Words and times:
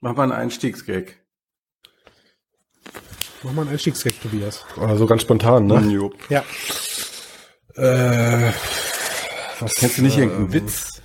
Mach 0.00 0.16
mal 0.16 0.24
einen 0.24 0.32
Einstiegsgag. 0.32 1.16
Mach 3.42 3.52
mal 3.52 3.62
einen 3.62 3.70
Einstiegsgag, 3.72 4.14
Tobias. 4.22 4.64
Also 4.76 5.06
ganz 5.06 5.22
spontan, 5.22 5.66
ne? 5.66 6.10
Ja. 6.28 6.44
Äh, 7.76 8.52
Was 9.60 9.74
kennst 9.74 9.98
du 9.98 10.02
nicht 10.02 10.18
irgendeinen 10.18 10.52
Witz? 10.52 11.00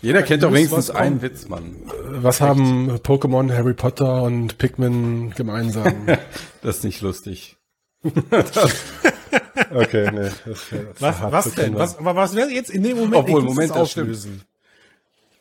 Jeder 0.00 0.22
kennt 0.22 0.44
doch 0.44 0.52
wenigstens 0.52 0.90
einen 0.90 1.22
Witz, 1.22 1.48
Mann. 1.48 1.76
was 2.04 2.40
haben 2.40 2.88
Pokémon, 2.98 3.52
Harry 3.52 3.74
Potter 3.74 4.22
und 4.22 4.56
Pikmin 4.58 5.30
gemeinsam? 5.34 6.06
Das 6.62 6.78
ist 6.78 6.84
nicht 6.84 7.00
lustig. 7.02 7.56
okay, 8.02 10.10
nee. 10.12 10.30
Das, 10.44 10.44
das 10.44 10.58
Was, 10.98 11.32
was 11.32 11.54
denn? 11.54 11.74
Was, 11.74 11.98
aber 11.98 12.16
was 12.16 12.34
wäre 12.34 12.50
jetzt 12.50 12.70
in 12.70 12.82
dem 12.82 12.96
Moment? 12.96 13.14
Obwohl, 13.14 13.42
Moment, 13.42 13.74
das 13.74 13.92
stimmt. 13.92 14.16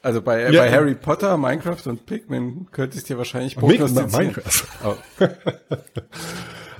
Also 0.02 0.21
bei, 0.21 0.52
Ja, 0.52 0.61
bei. 0.61 0.71
Harry 0.71 0.95
Potter, 0.95 1.38
Minecraft 1.38 1.86
und 1.86 2.05
Pikmin 2.05 2.68
könnte 2.71 2.97
ich 2.97 3.04
dir 3.04 3.18
wahrscheinlich 3.18 3.55
prognostizieren. 3.55 4.11
Minecraft. 4.11 4.64
Oh. 4.86 4.96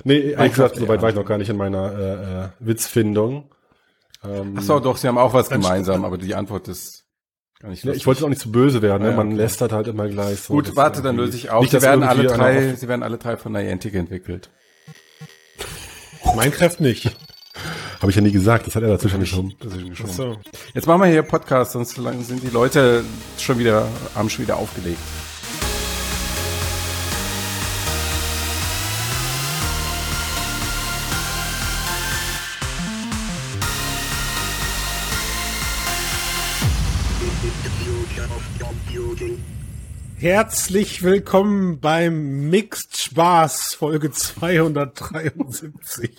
Nee, 0.04 0.30
ja. 0.32 0.48
soweit 0.48 1.02
war 1.02 1.10
ich 1.10 1.14
noch 1.16 1.26
gar 1.26 1.38
nicht 1.38 1.50
in 1.50 1.56
meiner 1.56 1.92
äh, 1.92 2.44
äh, 2.44 2.48
Witzfindung. 2.60 3.50
Ähm, 4.24 4.54
Ach 4.56 4.62
so, 4.62 4.80
doch, 4.80 4.96
sie 4.96 5.08
haben 5.08 5.18
auch 5.18 5.34
was 5.34 5.50
gemeinsam, 5.50 6.04
aber 6.04 6.16
die 6.16 6.34
Antwort 6.34 6.68
ist 6.68 7.04
gar 7.60 7.68
nicht 7.68 7.84
lustig. 7.84 8.00
ich 8.00 8.06
wollte 8.06 8.24
auch 8.24 8.28
nicht 8.28 8.40
zu 8.40 8.50
böse 8.50 8.80
werden, 8.80 9.02
ne? 9.02 9.10
Ja, 9.10 9.16
man 9.16 9.28
okay. 9.28 9.36
lästert 9.36 9.72
halt 9.72 9.88
immer 9.88 10.08
gleich 10.08 10.40
so. 10.40 10.54
Gut, 10.54 10.76
warte, 10.76 11.02
dann 11.02 11.16
löse 11.16 11.36
ich 11.36 11.50
auf. 11.50 11.62
Nicht, 11.62 11.72
sie, 11.72 11.82
werden 11.82 12.04
alle 12.04 12.24
drei, 12.24 12.74
sie 12.74 12.88
werden 12.88 13.02
alle 13.02 13.18
drei 13.18 13.36
von 13.36 13.52
Niantic 13.52 13.94
entwickelt. 13.94 14.50
Minecraft 16.34 16.76
nicht. 16.78 17.14
Habe 18.00 18.10
ich 18.10 18.16
ja 18.16 18.22
nie 18.22 18.32
gesagt, 18.32 18.66
das 18.66 18.76
hat 18.76 18.82
er 18.82 18.90
dazwischen 18.90 19.20
geschoben. 19.20 19.54
So. 20.06 20.36
Jetzt 20.74 20.86
machen 20.86 21.02
wir 21.02 21.08
hier 21.08 21.22
Podcast, 21.22 21.72
sonst 21.72 21.96
sind 21.96 22.42
die 22.42 22.50
Leute 22.50 23.04
schon 23.38 23.58
wieder, 23.58 23.88
haben 24.14 24.30
schon 24.30 24.44
wieder 24.44 24.56
aufgelegt. 24.56 24.98
Herzlich 40.20 41.04
willkommen 41.04 41.78
beim 41.78 42.50
Mixed 42.50 42.96
Spaß 42.96 43.74
Folge 43.74 44.10
273. 44.10 46.10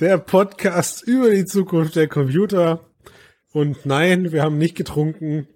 Der 0.00 0.18
Podcast 0.18 1.02
über 1.02 1.30
die 1.30 1.44
Zukunft 1.44 1.96
der 1.96 2.08
Computer. 2.08 2.80
Und 3.52 3.84
nein, 3.84 4.32
wir 4.32 4.42
haben 4.42 4.58
nicht 4.58 4.74
getrunken, 4.76 5.46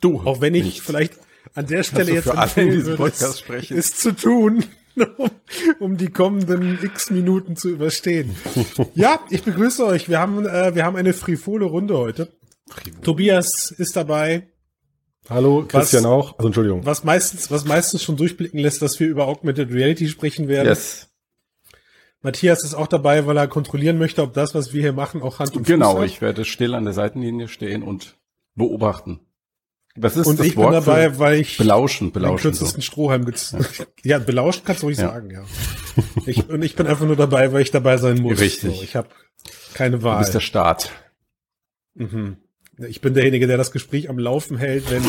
Du, 0.00 0.20
auch 0.20 0.40
wenn 0.40 0.54
ich 0.54 0.64
nicht. 0.64 0.82
vielleicht 0.82 1.14
an 1.54 1.66
der 1.66 1.82
Stelle 1.82 2.12
jetzt 2.12 2.24
für 2.24 2.32
alle 2.32 2.40
in 2.40 2.44
empfehlen 2.44 2.70
diesem 2.70 2.86
würde, 2.86 3.02
Podcast 3.04 3.34
es, 3.34 3.38
sprechen? 3.40 3.78
es 3.78 3.94
zu 3.94 4.12
tun, 4.14 4.64
um, 5.16 5.30
um 5.78 5.96
die 5.96 6.10
kommenden 6.10 6.78
x 6.82 7.10
Minuten 7.10 7.56
zu 7.56 7.70
überstehen. 7.70 8.36
ja, 8.94 9.20
ich 9.30 9.42
begrüße 9.42 9.84
euch. 9.84 10.08
Wir 10.08 10.18
haben, 10.18 10.46
äh, 10.46 10.74
wir 10.74 10.84
haben 10.84 10.96
eine 10.96 11.12
frivole 11.12 11.64
Runde 11.64 11.96
heute. 11.96 12.28
Tobias 13.02 13.74
ist 13.76 13.96
dabei. 13.96 14.48
Hallo, 15.28 15.64
Christian 15.66 16.06
auch. 16.06 16.38
Also 16.38 16.48
Entschuldigung. 16.48 16.86
was 16.86 17.04
meistens, 17.04 17.50
was 17.50 17.64
meistens 17.64 18.02
schon 18.02 18.16
durchblicken 18.16 18.58
lässt, 18.58 18.82
dass 18.82 18.98
wir 19.00 19.08
über 19.08 19.26
Augmented 19.26 19.72
Reality 19.72 20.08
sprechen 20.08 20.48
werden. 20.48 20.68
Yes. 20.68 21.09
Matthias 22.22 22.62
ist 22.64 22.74
auch 22.74 22.86
dabei, 22.86 23.26
weil 23.26 23.36
er 23.36 23.48
kontrollieren 23.48 23.98
möchte, 23.98 24.22
ob 24.22 24.34
das, 24.34 24.54
was 24.54 24.72
wir 24.72 24.82
hier 24.82 24.92
machen, 24.92 25.22
auch 25.22 25.38
Hand 25.38 25.56
und 25.56 25.66
Genau, 25.66 25.92
Fuß 25.92 26.00
hat. 26.00 26.06
ich 26.08 26.20
werde 26.20 26.44
still 26.44 26.74
an 26.74 26.84
der 26.84 26.92
Seitenlinie 26.92 27.48
stehen 27.48 27.82
und 27.82 28.18
beobachten. 28.54 29.20
Was 29.96 30.16
ist 30.16 30.26
und 30.28 30.38
das 30.38 30.46
ich 30.46 30.54
bin 30.54 30.64
Wort 30.64 30.74
dabei, 30.74 31.10
für 31.10 31.18
weil 31.18 31.40
ich 31.40 31.56
belauschen, 31.58 32.08
den 32.08 32.12
belauschen. 32.12 32.42
kürzesten 32.42 32.82
Strohhalm 32.82 33.24
gez 33.24 33.56
ja. 34.04 34.18
belauscht 34.18 34.62
kannst 34.64 34.82
du 34.82 34.86
ruhig 34.86 34.98
Ja. 34.98 35.08
sagen, 35.08 35.30
ja. 35.30 35.42
Ich, 36.26 36.48
und 36.48 36.62
ich 36.62 36.76
bin 36.76 36.86
einfach 36.86 37.06
nur 37.06 37.16
dabei, 37.16 37.52
weil 37.52 37.62
ich 37.62 37.70
dabei 37.72 37.96
sein 37.96 38.20
muss. 38.20 38.38
Richtig. 38.40 38.76
So, 38.76 38.82
ich 38.82 38.94
habe 38.96 39.08
keine 39.74 39.98
Du 39.98 40.02
Wahl. 40.04 40.18
bist 40.20 40.32
der 40.34 40.40
Staat. 40.40 40.92
mhm. 41.94 42.36
Ich 42.88 43.00
bin 43.00 43.14
derjenige, 43.14 43.46
der 43.46 43.56
das 43.56 43.72
Gespräch 43.72 44.08
am 44.08 44.18
Laufen 44.18 44.56
hält, 44.56 44.90
wenn 44.90 45.02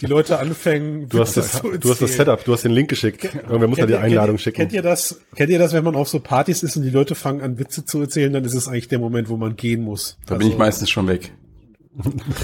die 0.00 0.06
Leute 0.06 0.38
anfangen. 0.38 1.08
Du 1.08 1.20
hast, 1.20 1.36
das, 1.36 1.62
du 1.62 1.90
hast 1.90 2.02
das. 2.02 2.14
Setup, 2.14 2.44
du 2.44 2.52
hast 2.52 2.64
den 2.64 2.72
Link 2.72 2.88
geschickt. 2.88 3.24
Irgendwer 3.24 3.68
muss 3.68 3.78
ja 3.78 3.86
Kennt 3.86 3.98
die 3.98 4.02
Einladung 4.02 4.36
kennt, 4.36 4.40
schicken. 4.40 4.56
Kennt 4.56 4.72
ihr 4.72 4.82
das? 4.82 5.20
Kennt 5.36 5.50
ihr 5.50 5.58
das, 5.58 5.72
wenn 5.72 5.84
man 5.84 5.94
auf 5.94 6.08
so 6.08 6.20
Partys 6.20 6.62
ist 6.62 6.76
und 6.76 6.82
die 6.82 6.90
Leute 6.90 7.14
fangen 7.14 7.40
an 7.40 7.58
Witze 7.58 7.84
zu 7.84 8.00
erzählen, 8.00 8.32
dann 8.32 8.44
ist 8.44 8.54
es 8.54 8.68
eigentlich 8.68 8.88
der 8.88 8.98
Moment, 8.98 9.28
wo 9.28 9.36
man 9.36 9.56
gehen 9.56 9.82
muss. 9.82 10.18
Da 10.26 10.36
bin 10.36 10.48
ich 10.48 10.58
meistens 10.58 10.90
schon 10.90 11.06
weg. 11.06 11.32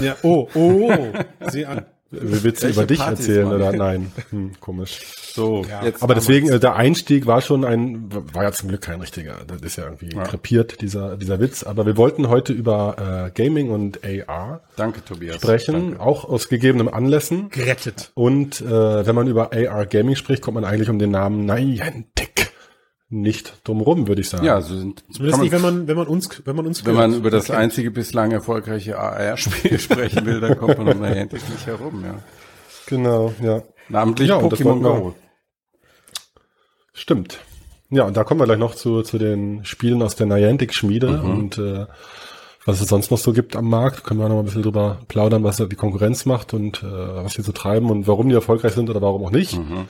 Ja, 0.01 0.15
oh, 0.23 0.47
oh, 0.53 0.91
oh. 0.91 1.49
Sieh 1.49 1.65
an. 1.65 1.85
Willst 2.13 2.61
du 2.63 2.67
über 2.67 2.85
dich 2.85 2.99
Partys, 2.99 3.19
erzählen 3.27 3.45
Mann? 3.47 3.55
oder 3.55 3.71
nein? 3.71 4.11
Hm, 4.31 4.51
komisch. 4.59 4.99
So, 5.33 5.63
Ja. 5.69 5.85
jetzt 5.85 6.03
Aber 6.03 6.13
deswegen, 6.13 6.49
äh, 6.49 6.59
der 6.59 6.75
Einstieg 6.75 7.25
war 7.25 7.39
schon 7.41 7.63
ein, 7.63 8.09
war 8.33 8.43
ja 8.43 8.51
zum 8.51 8.67
Glück 8.67 8.81
kein 8.81 8.99
richtiger. 8.99 9.37
Das 9.47 9.61
ist 9.61 9.77
ja 9.77 9.85
irgendwie 9.85 10.13
Ja. 10.13 10.23
krepiert, 10.23 10.81
dieser, 10.81 11.15
dieser 11.15 11.39
Witz. 11.39 11.63
Aber 11.63 11.85
wir 11.85 11.95
wollten 11.95 12.27
heute 12.27 12.51
über 12.51 13.29
äh, 13.29 13.31
Gaming 13.31 13.69
und 13.69 14.01
AR 14.03 14.61
Danke, 14.75 15.05
Tobias. 15.05 15.35
sprechen, 15.37 15.91
Danke. 15.91 15.99
auch 16.01 16.25
aus 16.25 16.49
gegebenen 16.49 16.89
Anlässen. 16.89 17.49
Gerettet. 17.49 18.11
Und 18.13 18.59
äh, 18.59 19.05
wenn 19.05 19.15
man 19.15 19.27
über 19.27 19.51
AR 19.53 19.85
Gaming 19.85 20.15
spricht, 20.17 20.41
kommt 20.41 20.55
man 20.55 20.65
eigentlich 20.65 20.89
um 20.89 20.99
den 20.99 21.11
Namen 21.11 21.45
Niantic 21.45 22.50
nicht 23.11 23.53
drumrum, 23.67 24.07
würde 24.07 24.21
ich 24.21 24.29
sagen. 24.29 24.45
Ja, 24.45 24.61
so 24.61 24.75
sind, 24.77 25.03
Zumindest 25.11 25.41
nicht, 25.41 25.51
wenn 25.51 25.61
man, 25.61 25.87
wenn 25.87 25.97
man 25.97 26.07
uns, 26.07 26.41
wenn 26.45 26.55
man 26.55 26.65
uns 26.65 26.85
wenn 26.85 26.95
man 26.95 27.13
über 27.13 27.29
das 27.29 27.49
Okay. 27.49 27.59
einzige 27.59 27.91
bislang 27.91 28.31
erfolgreiche 28.31 28.97
AR-Spiel 28.97 29.77
sprechen 29.79 30.25
will, 30.25 30.39
dann 30.39 30.57
kommt 30.57 30.77
man 30.77 30.87
um 30.89 30.99
Niantic 31.01 31.47
nicht 31.49 31.65
herum, 31.67 32.03
ja. 32.05 32.15
Genau, 32.87 33.33
ja. 33.41 33.61
Namentlich 33.89 34.29
Ja, 34.29 34.35
und 34.37 34.51
das 34.51 34.59
Pokémon 34.59 34.81
Go. 34.81 35.13
Stimmt. 36.93 37.39
Ja, 37.89 38.03
und 38.05 38.15
da 38.15 38.23
kommen 38.23 38.39
wir 38.39 38.45
gleich 38.45 38.57
noch 38.59 38.75
zu, 38.75 39.01
zu 39.01 39.17
den 39.17 39.65
Spielen 39.65 40.01
aus 40.01 40.15
der 40.15 40.27
Niantic-Schmiede 40.27 41.09
Mhm. 41.23 41.29
und 41.29 41.57
äh, 41.57 41.85
was 42.65 42.79
es 42.79 42.89
sonst 42.89 43.09
noch 43.11 43.17
so 43.17 43.33
gibt 43.33 43.55
am 43.55 43.67
Markt. 43.69 44.03
Können 44.03 44.19
wir 44.19 44.29
noch 44.29 44.35
mal 44.35 44.41
ein 44.43 44.45
bisschen 44.45 44.61
drüber 44.61 44.99
plaudern, 45.07 45.43
was 45.43 45.57
da 45.57 45.65
die 45.65 45.75
Konkurrenz 45.75 46.25
macht 46.25 46.53
und 46.53 46.83
äh, 46.83 46.85
was 46.85 47.33
die 47.33 47.41
so 47.41 47.51
treiben 47.51 47.89
und 47.89 48.07
warum 48.07 48.29
die 48.29 48.35
erfolgreich 48.35 48.73
sind 48.73 48.89
oder 48.89 49.01
warum 49.01 49.25
auch 49.25 49.31
nicht. 49.31 49.57
Mhm. 49.57 49.87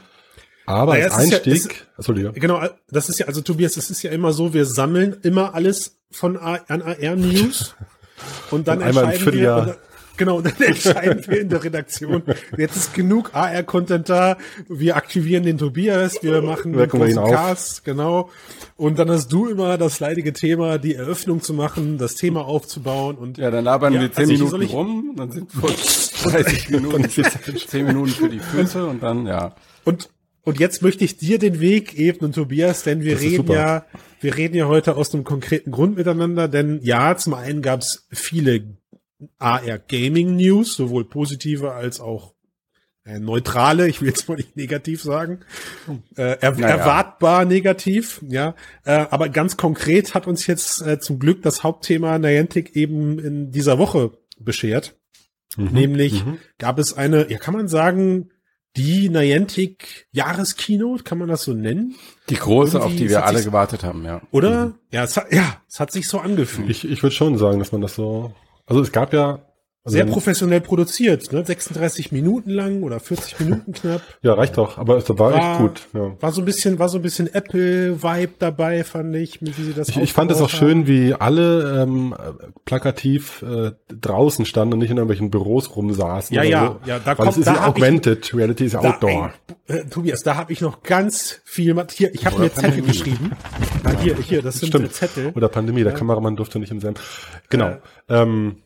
Aber 0.72 0.94
Naja, 0.94 1.08
als 1.10 1.24
ist 1.26 1.32
ja- 1.32 1.38
Einstieg, 1.40 1.88
Entschuldige. 1.98 2.32
Genau, 2.34 2.62
das 2.90 3.10
ist 3.10 3.20
ja, 3.20 3.28
also 3.28 3.42
Tobias, 3.42 3.78
es 3.78 3.90
ist 3.90 4.02
ja 4.04 4.12
immer 4.12 4.34
so, 4.34 4.54
wir 4.54 4.66
sammeln 4.66 5.18
immer 5.24 5.54
alles 5.54 5.98
von 6.12 6.38
A 6.38 6.60
an 6.68 6.82
AR 6.82 7.16
News 7.16 7.76
und 8.52 8.68
dann 8.68 8.80
Und 8.80 8.86
entscheiden 8.88 9.34
wir, 9.34 9.56
und 9.58 9.78
genau, 10.18 10.42
dann 10.42 10.54
entscheiden 10.60 11.24
wir 11.28 11.42
in 11.42 11.50
der 11.50 11.64
Redaktion, 11.64 12.22
jetzt 12.58 12.76
ist 12.76 12.94
genug 12.94 13.32
AR-Content 13.34 14.10
da, 14.10 14.38
wir 14.70 14.96
aktivieren 14.96 15.44
den 15.44 15.58
Tobias, 15.58 16.22
wir 16.22 16.42
machen 16.42 16.78
wir 16.78 16.94
auf. 17.22 17.32
Cast, 17.32 17.84
genau, 17.84 18.30
und 18.78 19.00
dann 19.00 19.10
hast 19.10 19.30
du 19.32 19.48
immer 19.48 19.78
das 19.78 20.00
leidige 20.00 20.34
Thema, 20.34 20.78
die 20.78 20.96
Eröffnung 20.96 21.42
zu 21.42 21.54
machen, 21.54 21.98
das 21.98 22.16
Thema 22.16 22.46
aufzubauen 22.46 23.16
und 23.18 23.38
Ja, 23.38 23.50
dann 23.52 23.64
labern 23.66 23.94
Ja, 23.94 24.02
wir 24.02 24.12
zehn 24.12 24.30
also 24.30 24.34
Minuten 24.58 24.62
ich- 24.64 24.74
rum, 24.74 25.14
dann 25.18 25.32
sind 25.32 25.52
vor 25.52 25.70
30 26.32 26.70
Minuten, 26.70 27.10
zehn 27.68 27.86
Minuten 27.88 28.12
für 28.12 28.30
die 28.30 28.40
Füße 28.40 28.86
und 28.86 29.02
dann, 29.02 29.26
ja. 29.26 29.56
Und, 29.86 30.10
und 30.44 30.60
jetzt 30.60 30.82
möchte 30.82 31.04
ich 31.04 31.18
dir 31.18 31.40
den 31.40 31.60
Weg 31.60 31.98
ebnen, 31.98 32.32
Tobias, 32.34 32.84
denn 32.84 33.02
wir 33.02 33.20
reden 33.20 33.48
super. 33.48 33.54
ja, 33.54 33.86
wir 34.20 34.38
reden 34.38 34.56
ja 34.56 34.68
heute 34.68 34.96
aus 34.96 35.14
einem 35.14 35.24
konkreten 35.24 35.72
Grund 35.72 35.98
miteinander, 35.98 36.48
denn 36.48 36.80
ja, 36.84 37.16
zum 37.18 37.34
einen 37.34 37.62
gab 37.62 37.82
es 37.82 38.08
viele 38.12 38.64
AR 39.38 39.80
Gaming 39.80 40.36
News, 40.36 40.76
sowohl 40.76 41.06
positive 41.06 41.74
als 41.74 42.00
auch 42.00 42.34
äh, 43.04 43.20
neutrale, 43.20 43.88
ich 43.88 44.02
will 44.02 44.10
jetzt 44.10 44.28
mal 44.30 44.36
nicht 44.36 44.56
negativ 44.56 45.02
sagen, 45.02 45.40
äh, 46.16 46.38
er, 46.40 46.52
Naja. 46.52 46.68
erwartbar 46.68 47.46
negativ, 47.46 48.22
ja, 48.28 48.56
äh, 48.84 49.06
aber 49.10 49.30
ganz 49.30 49.58
konkret 49.58 50.14
hat 50.14 50.28
uns 50.28 50.46
jetzt 50.48 50.82
äh, 50.82 51.00
zum 51.00 51.20
Glück 51.20 51.42
das 51.42 51.64
Hauptthema 51.64 52.18
Niantic 52.20 52.76
eben 52.76 53.20
in 53.20 53.52
dieser 53.52 53.78
Woche 53.78 54.12
beschert. 54.40 54.96
Mhm. 55.58 55.70
Nämlich 55.72 56.24
gab 56.58 56.80
es 56.80 56.94
eine, 56.94 57.30
ja, 57.30 57.38
kann 57.38 57.54
man 57.54 57.68
sagen, 57.68 58.30
die 58.78 59.10
Niantic 59.10 60.08
Jahreskeynote, 60.12 61.04
kann 61.04 61.18
man 61.18 61.28
das 61.28 61.44
so 61.44 61.54
nennen? 61.54 61.96
Die 62.30 62.36
große, 62.36 62.78
auf 62.80 62.86
Irgendwie, 62.86 62.98
die 63.00 63.06
es 63.06 63.12
wir 63.12 63.26
alle 63.26 63.38
sich- 63.40 63.46
gewartet 63.48 63.84
haben, 63.84 64.06
ja. 64.06 64.22
Oder? 64.32 64.74
Ja, 64.92 65.04
es 65.04 65.18
hat, 65.18 65.32
ja, 65.34 65.58
es 65.68 65.80
hat 65.80 65.92
sich 65.92 66.08
so 66.08 66.20
angefühlt. 66.20 66.70
Ich, 66.70 66.90
ich 66.90 67.04
würde 67.04 67.16
schon 67.16 67.38
sagen, 67.38 67.60
dass 67.60 67.72
man 67.72 67.82
das 67.82 67.96
so. 67.96 68.34
Also 68.66 68.82
es 68.82 68.92
gab 68.92 69.14
ja. 69.14 69.40
Also 69.84 69.96
Sehr 69.96 70.06
wenn- 70.06 70.14
professionell 70.14 70.62
produziert, 70.62 71.34
ne? 71.34 71.44
36 71.44 72.12
Minuten 72.12 72.52
lang 72.52 72.84
oder 72.84 73.00
40 73.00 73.40
Minuten 73.40 73.74
knapp. 73.74 74.02
Ja, 74.22 74.36
reicht 74.36 74.56
doch. 74.58 74.78
Aber 74.78 74.98
es 74.98 75.10
war, 75.10 75.18
War- 75.18 75.36
echt 75.36 75.58
gut. 75.60 75.82
Ja. 75.94 76.12
War 76.22 76.32
so 76.32 76.42
ein 76.42 76.46
bisschen, 76.46 76.78
war 76.78 76.88
so 76.88 77.00
ein 77.00 77.02
bisschen 77.02 77.34
Apple-Vibe 77.34 78.34
dabei, 78.38 78.84
fand 78.84 79.16
ich, 79.16 79.42
mit 79.42 79.58
wie 79.58 79.64
sie 79.64 79.74
das 79.74 79.90
Ich, 79.90 79.98
ich 79.98 80.14
fand 80.14 80.30
es 80.30 80.38
auch 80.38 80.44
aufgebaut 80.44 80.60
schön, 80.70 80.88
wie 80.88 81.16
alle 81.16 81.82
ähm, 81.82 82.14
plakativ 82.66 83.42
äh, 83.42 83.72
draußen 83.90 84.46
standen 84.46 84.74
und 84.74 84.80
nicht 84.80 84.92
in 84.92 84.98
irgendwelchen 84.98 85.32
Büros 85.32 85.76
rumsaßen. 85.76 86.36
Ja, 86.36 86.44
ja, 86.44 86.68
so. 86.84 86.88
ja, 86.90 87.00
da 87.00 87.06
Weil 87.08 87.16
kommt- 87.16 87.30
es 87.32 87.38
ist 87.38 87.46
da 87.48 87.56
ja 87.56 87.62
hab 87.62 87.78
ich- 87.78 87.84
Augmented 87.84 88.34
Reality, 88.36 88.66
ist 88.66 88.74
ja 88.74 88.82
Da, 88.82 88.90
Outdoor. 88.92 89.34
ey, 89.68 89.78
äh, 89.80 89.86
Tobias, 89.86 90.22
da 90.22 90.36
habe 90.36 90.54
ich 90.54 90.62
noch 90.62 90.84
ganz 90.84 91.42
viel. 91.44 91.76
Hier, 91.92 92.14
ich 92.14 92.26
habe 92.28 92.38
mir 92.40 92.54
Zettel 92.54 92.84
geschrieben. 92.84 93.32
Ah, 93.84 93.94
hier, 94.00 94.16
hier, 94.18 94.44
das 94.44 94.60
sind 94.60 94.70
Stimmt. 94.70 94.94
Zettel. 94.94 95.32
Oder 95.36 95.50
Pandemie, 95.50 95.84
der 95.84 95.94
Kameramann 95.94 96.36
durfte 96.36 96.60
nicht 96.60 96.72
im 96.72 96.80
selben. 96.80 96.98
Genau. 97.50 97.78
Ähm, 98.10 98.58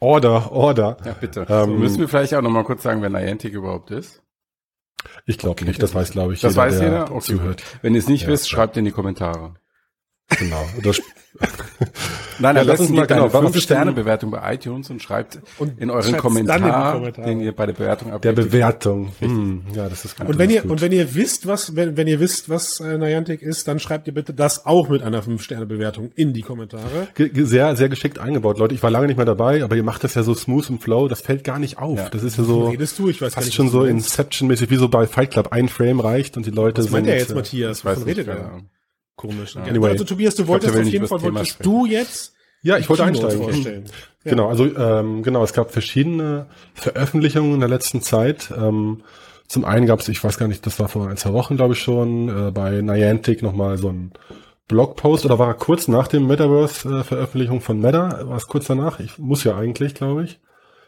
Order, 0.00 0.52
Order. 0.52 0.96
Ja, 1.04 1.12
bitte. 1.14 1.46
Ähm, 1.48 1.64
so, 1.64 1.66
müssen 1.72 1.98
wir 2.00 2.08
vielleicht 2.08 2.34
auch 2.34 2.42
noch 2.42 2.50
mal 2.50 2.64
kurz 2.64 2.82
sagen, 2.82 3.02
wer 3.02 3.10
Niantic 3.10 3.52
überhaupt 3.52 3.90
ist? 3.90 4.22
Ich 5.26 5.38
glaube 5.38 5.64
nicht, 5.64 5.82
das 5.82 5.94
weiß, 5.94 6.10
glaube 6.12 6.34
ich, 6.34 6.40
Das 6.40 6.56
weiß 6.56 6.78
der 6.78 6.88
jeder? 6.88 7.10
Okay. 7.10 7.20
zuhört. 7.20 7.62
Wenn 7.82 7.94
ihr 7.94 8.00
es 8.00 8.08
nicht 8.08 8.22
Ja, 8.22 8.28
wisst, 8.28 8.50
ja. 8.50 8.56
schreibt 8.56 8.76
in 8.76 8.84
die 8.84 8.90
Kommentare. 8.92 9.54
Genau. 10.38 10.64
Oder 10.78 10.92
Nein, 12.40 12.54
Ja, 12.56 12.62
lass 12.62 12.80
uns 12.80 12.90
mal- 12.90 13.06
genau, 13.06 13.24
eine 13.24 13.32
was 13.32 13.42
ist 13.56 13.56
5-Sterne-Bewertung 13.56 14.30
bei 14.30 14.54
iTunes 14.54 14.90
und 14.90 15.02
schreibt 15.02 15.40
Und 15.58 15.80
in 15.80 15.90
euren 15.90 16.16
Kommentar, 16.16 16.92
Kommentare. 16.92 17.26
den 17.26 17.40
ihr 17.40 17.52
bei 17.54 17.66
der 17.66 17.72
Bewertung 17.72 18.08
der 18.08 18.14
abgebt. 18.16 18.36
Bewertung. 18.36 19.12
Hm, 19.18 19.62
ja, 19.74 19.88
das 19.88 20.04
ist 20.04 20.16
gut. 20.18 20.28
Und 20.28 20.38
wenn 20.38 20.50
ihr, 20.50 20.62
gut. 20.62 20.70
und 20.70 20.80
wenn 20.80 20.92
ihr 20.92 21.14
wisst, 21.16 21.46
was, 21.48 21.74
wenn, 21.74 21.96
wenn 21.96 22.06
ihr 22.06 22.20
wisst, 22.20 22.48
was 22.48 22.78
äh, 22.80 22.96
Niantic 22.96 23.42
ist, 23.42 23.66
dann 23.66 23.80
schreibt 23.80 24.06
ihr 24.06 24.14
bitte 24.14 24.34
das 24.34 24.66
auch 24.66 24.88
mit 24.88 25.02
einer 25.02 25.20
5-Sterne-Bewertung 25.22 26.10
in 26.14 26.32
die 26.32 26.42
Kommentare. 26.42 27.08
Ge- 27.14 27.28
ge- 27.28 27.44
sehr, 27.44 27.74
sehr 27.74 27.88
geschickt 27.88 28.18
eingebaut, 28.20 28.58
Leute. 28.58 28.74
Ich 28.74 28.82
war 28.84 28.90
lange 28.90 29.08
nicht 29.08 29.16
mehr 29.16 29.26
dabei, 29.26 29.64
aber 29.64 29.74
ihr 29.74 29.82
macht 29.84 30.04
das 30.04 30.14
ja 30.14 30.22
so 30.22 30.34
smooth 30.34 30.70
im 30.70 30.78
Flow, 30.78 31.08
das 31.08 31.20
fällt 31.20 31.42
gar 31.42 31.58
nicht 31.58 31.78
auf. 31.78 31.98
Ja. 31.98 32.08
Das 32.08 32.22
ist 32.22 32.38
ja 32.38 32.44
so 32.44 32.68
Redest 32.68 32.98
du? 33.00 33.08
Ich 33.08 33.20
weiß 33.20 33.30
gar 33.32 33.34
fast 33.36 33.46
nicht, 33.46 33.54
schon 33.56 33.66
was 33.66 33.72
so 33.72 33.80
du 33.80 33.86
meinst. 33.86 34.06
Inception-mäßig, 34.10 34.70
wie 34.70 34.76
so 34.76 34.88
bei 34.88 35.06
Fight 35.08 35.32
Club. 35.32 35.48
Ein 35.52 35.68
Frame 35.68 35.98
reicht 36.00 36.36
und 36.36 36.46
die 36.46 36.50
Leute 36.50 36.84
Was 36.84 36.90
meint 36.90 37.06
sind. 37.06 37.14
er 37.14 37.18
jetzt, 37.20 37.30
äh, 37.32 37.34
Matthias? 37.34 37.82
Nicht, 37.84 38.06
redet 38.06 38.28
er? 38.28 38.60
Komisch. 39.18 39.54
Ja. 39.56 39.64
Anyway. 39.64 39.90
also 39.90 40.04
Tobias, 40.04 40.34
du 40.36 40.46
wolltest 40.46 40.72
glaub, 40.72 40.86
auf 40.86 40.90
jeden 40.92 41.06
Fall, 41.06 41.20
wolltest 41.20 41.50
sprechen. 41.50 41.70
du 41.70 41.84
jetzt 41.86 42.32
Ja, 42.62 42.78
ich 42.78 42.88
wollte 42.88 43.04
einsteigen. 43.04 43.42
vorstellen. 43.42 43.84
Ja. 44.24 44.30
Genau, 44.30 44.48
also 44.48 44.64
ähm, 44.64 45.22
genau, 45.22 45.42
es 45.44 45.52
gab 45.52 45.72
verschiedene 45.72 46.46
Veröffentlichungen 46.74 47.54
in 47.54 47.60
der 47.60 47.68
letzten 47.68 48.00
Zeit. 48.00 48.50
Ähm, 48.56 49.02
zum 49.48 49.64
einen 49.64 49.86
gab 49.86 50.00
es, 50.00 50.08
ich 50.08 50.22
weiß 50.22 50.38
gar 50.38 50.46
nicht, 50.48 50.64
das 50.66 50.78
war 50.78 50.88
vor 50.88 51.08
ein, 51.08 51.16
zwei 51.16 51.32
Wochen, 51.32 51.56
glaube 51.56 51.74
ich 51.74 51.80
schon, 51.80 52.28
äh, 52.28 52.50
bei 52.52 52.80
Niantic 52.80 53.42
nochmal 53.42 53.76
so 53.76 53.88
ein 53.88 54.12
Blogpost 54.68 55.24
oder 55.24 55.38
war 55.38 55.52
kurz 55.54 55.88
nach 55.88 56.06
dem 56.08 56.26
Metaverse-Veröffentlichung 56.26 57.60
von 57.60 57.80
Meta, 57.80 58.20
war 58.28 58.36
es 58.36 58.46
kurz 58.46 58.66
danach? 58.66 59.00
Ich 59.00 59.18
muss 59.18 59.42
ja 59.44 59.56
eigentlich, 59.56 59.94
glaube 59.94 60.24
ich. 60.24 60.38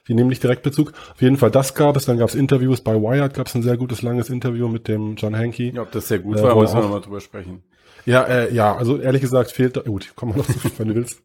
Die 0.09 0.15
nehmen 0.15 0.29
nicht 0.29 0.43
direkt 0.43 0.63
Bezug. 0.63 0.93
Auf 1.15 1.21
jeden 1.23 1.37
Fall 1.37 1.51
das 1.51 1.75
gab 1.75 1.97
es, 1.97 2.05
dann 2.05 2.19
gab 2.19 2.29
es 2.29 2.35
Interviews 2.35 2.81
bei 2.81 2.95
Wired, 2.95 3.35
gab 3.35 3.47
es 3.47 3.55
ein 3.55 3.63
sehr 3.63 3.77
gutes 3.77 4.03
langes 4.03 4.29
Interview 4.31 4.69
mit 4.69 4.89
dem 4.89 5.15
John 5.17 5.37
Hankey. 5.37 5.73
Ja, 5.75 5.83
ob 5.83 5.93
das 5.93 6.09
sehr 6.09 6.19
gut 6.19 6.37
Äh, 6.39 6.43
war, 6.43 6.57
müssen 6.57 6.75
wir 6.77 6.83
nochmal 6.83 7.01
drüber 7.01 7.21
sprechen. 7.21 7.63
Ja, 8.11 8.25
äh, 8.25 8.53
ja, 8.55 8.77
also 8.77 8.99
ehrlich 8.99 9.23
gesagt 9.23 9.51
fehlt 9.53 9.77
da, 9.77 9.81
gut, 9.83 10.13
kommen 10.17 10.33
wir 10.35 10.39
noch 10.39 10.47
zu, 10.47 10.59
wenn 10.79 10.89
du 10.89 10.95
willst. 10.95 11.23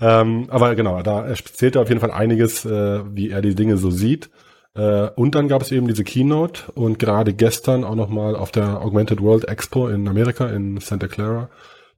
Ähm, 0.00 0.46
aber 0.50 0.74
genau, 0.74 1.02
da 1.02 1.24
erzählt 1.26 1.76
er 1.76 1.82
auf 1.82 1.88
jeden 1.88 2.00
Fall 2.00 2.10
einiges, 2.10 2.64
äh, 2.64 3.00
wie 3.14 3.30
er 3.30 3.42
die 3.42 3.54
Dinge 3.54 3.76
so 3.76 3.90
sieht. 3.90 4.30
Äh, 4.74 5.08
und 5.16 5.34
dann 5.34 5.48
gab 5.48 5.62
es 5.62 5.70
eben 5.72 5.86
diese 5.88 6.04
Keynote 6.04 6.72
und 6.72 6.98
gerade 6.98 7.34
gestern 7.34 7.84
auch 7.84 7.94
nochmal 7.94 8.36
auf 8.36 8.50
der 8.52 8.80
Augmented 8.80 9.20
World 9.20 9.44
Expo 9.48 9.88
in 9.88 10.08
Amerika, 10.08 10.46
in 10.48 10.78
Santa 10.80 11.08
Clara, 11.08 11.50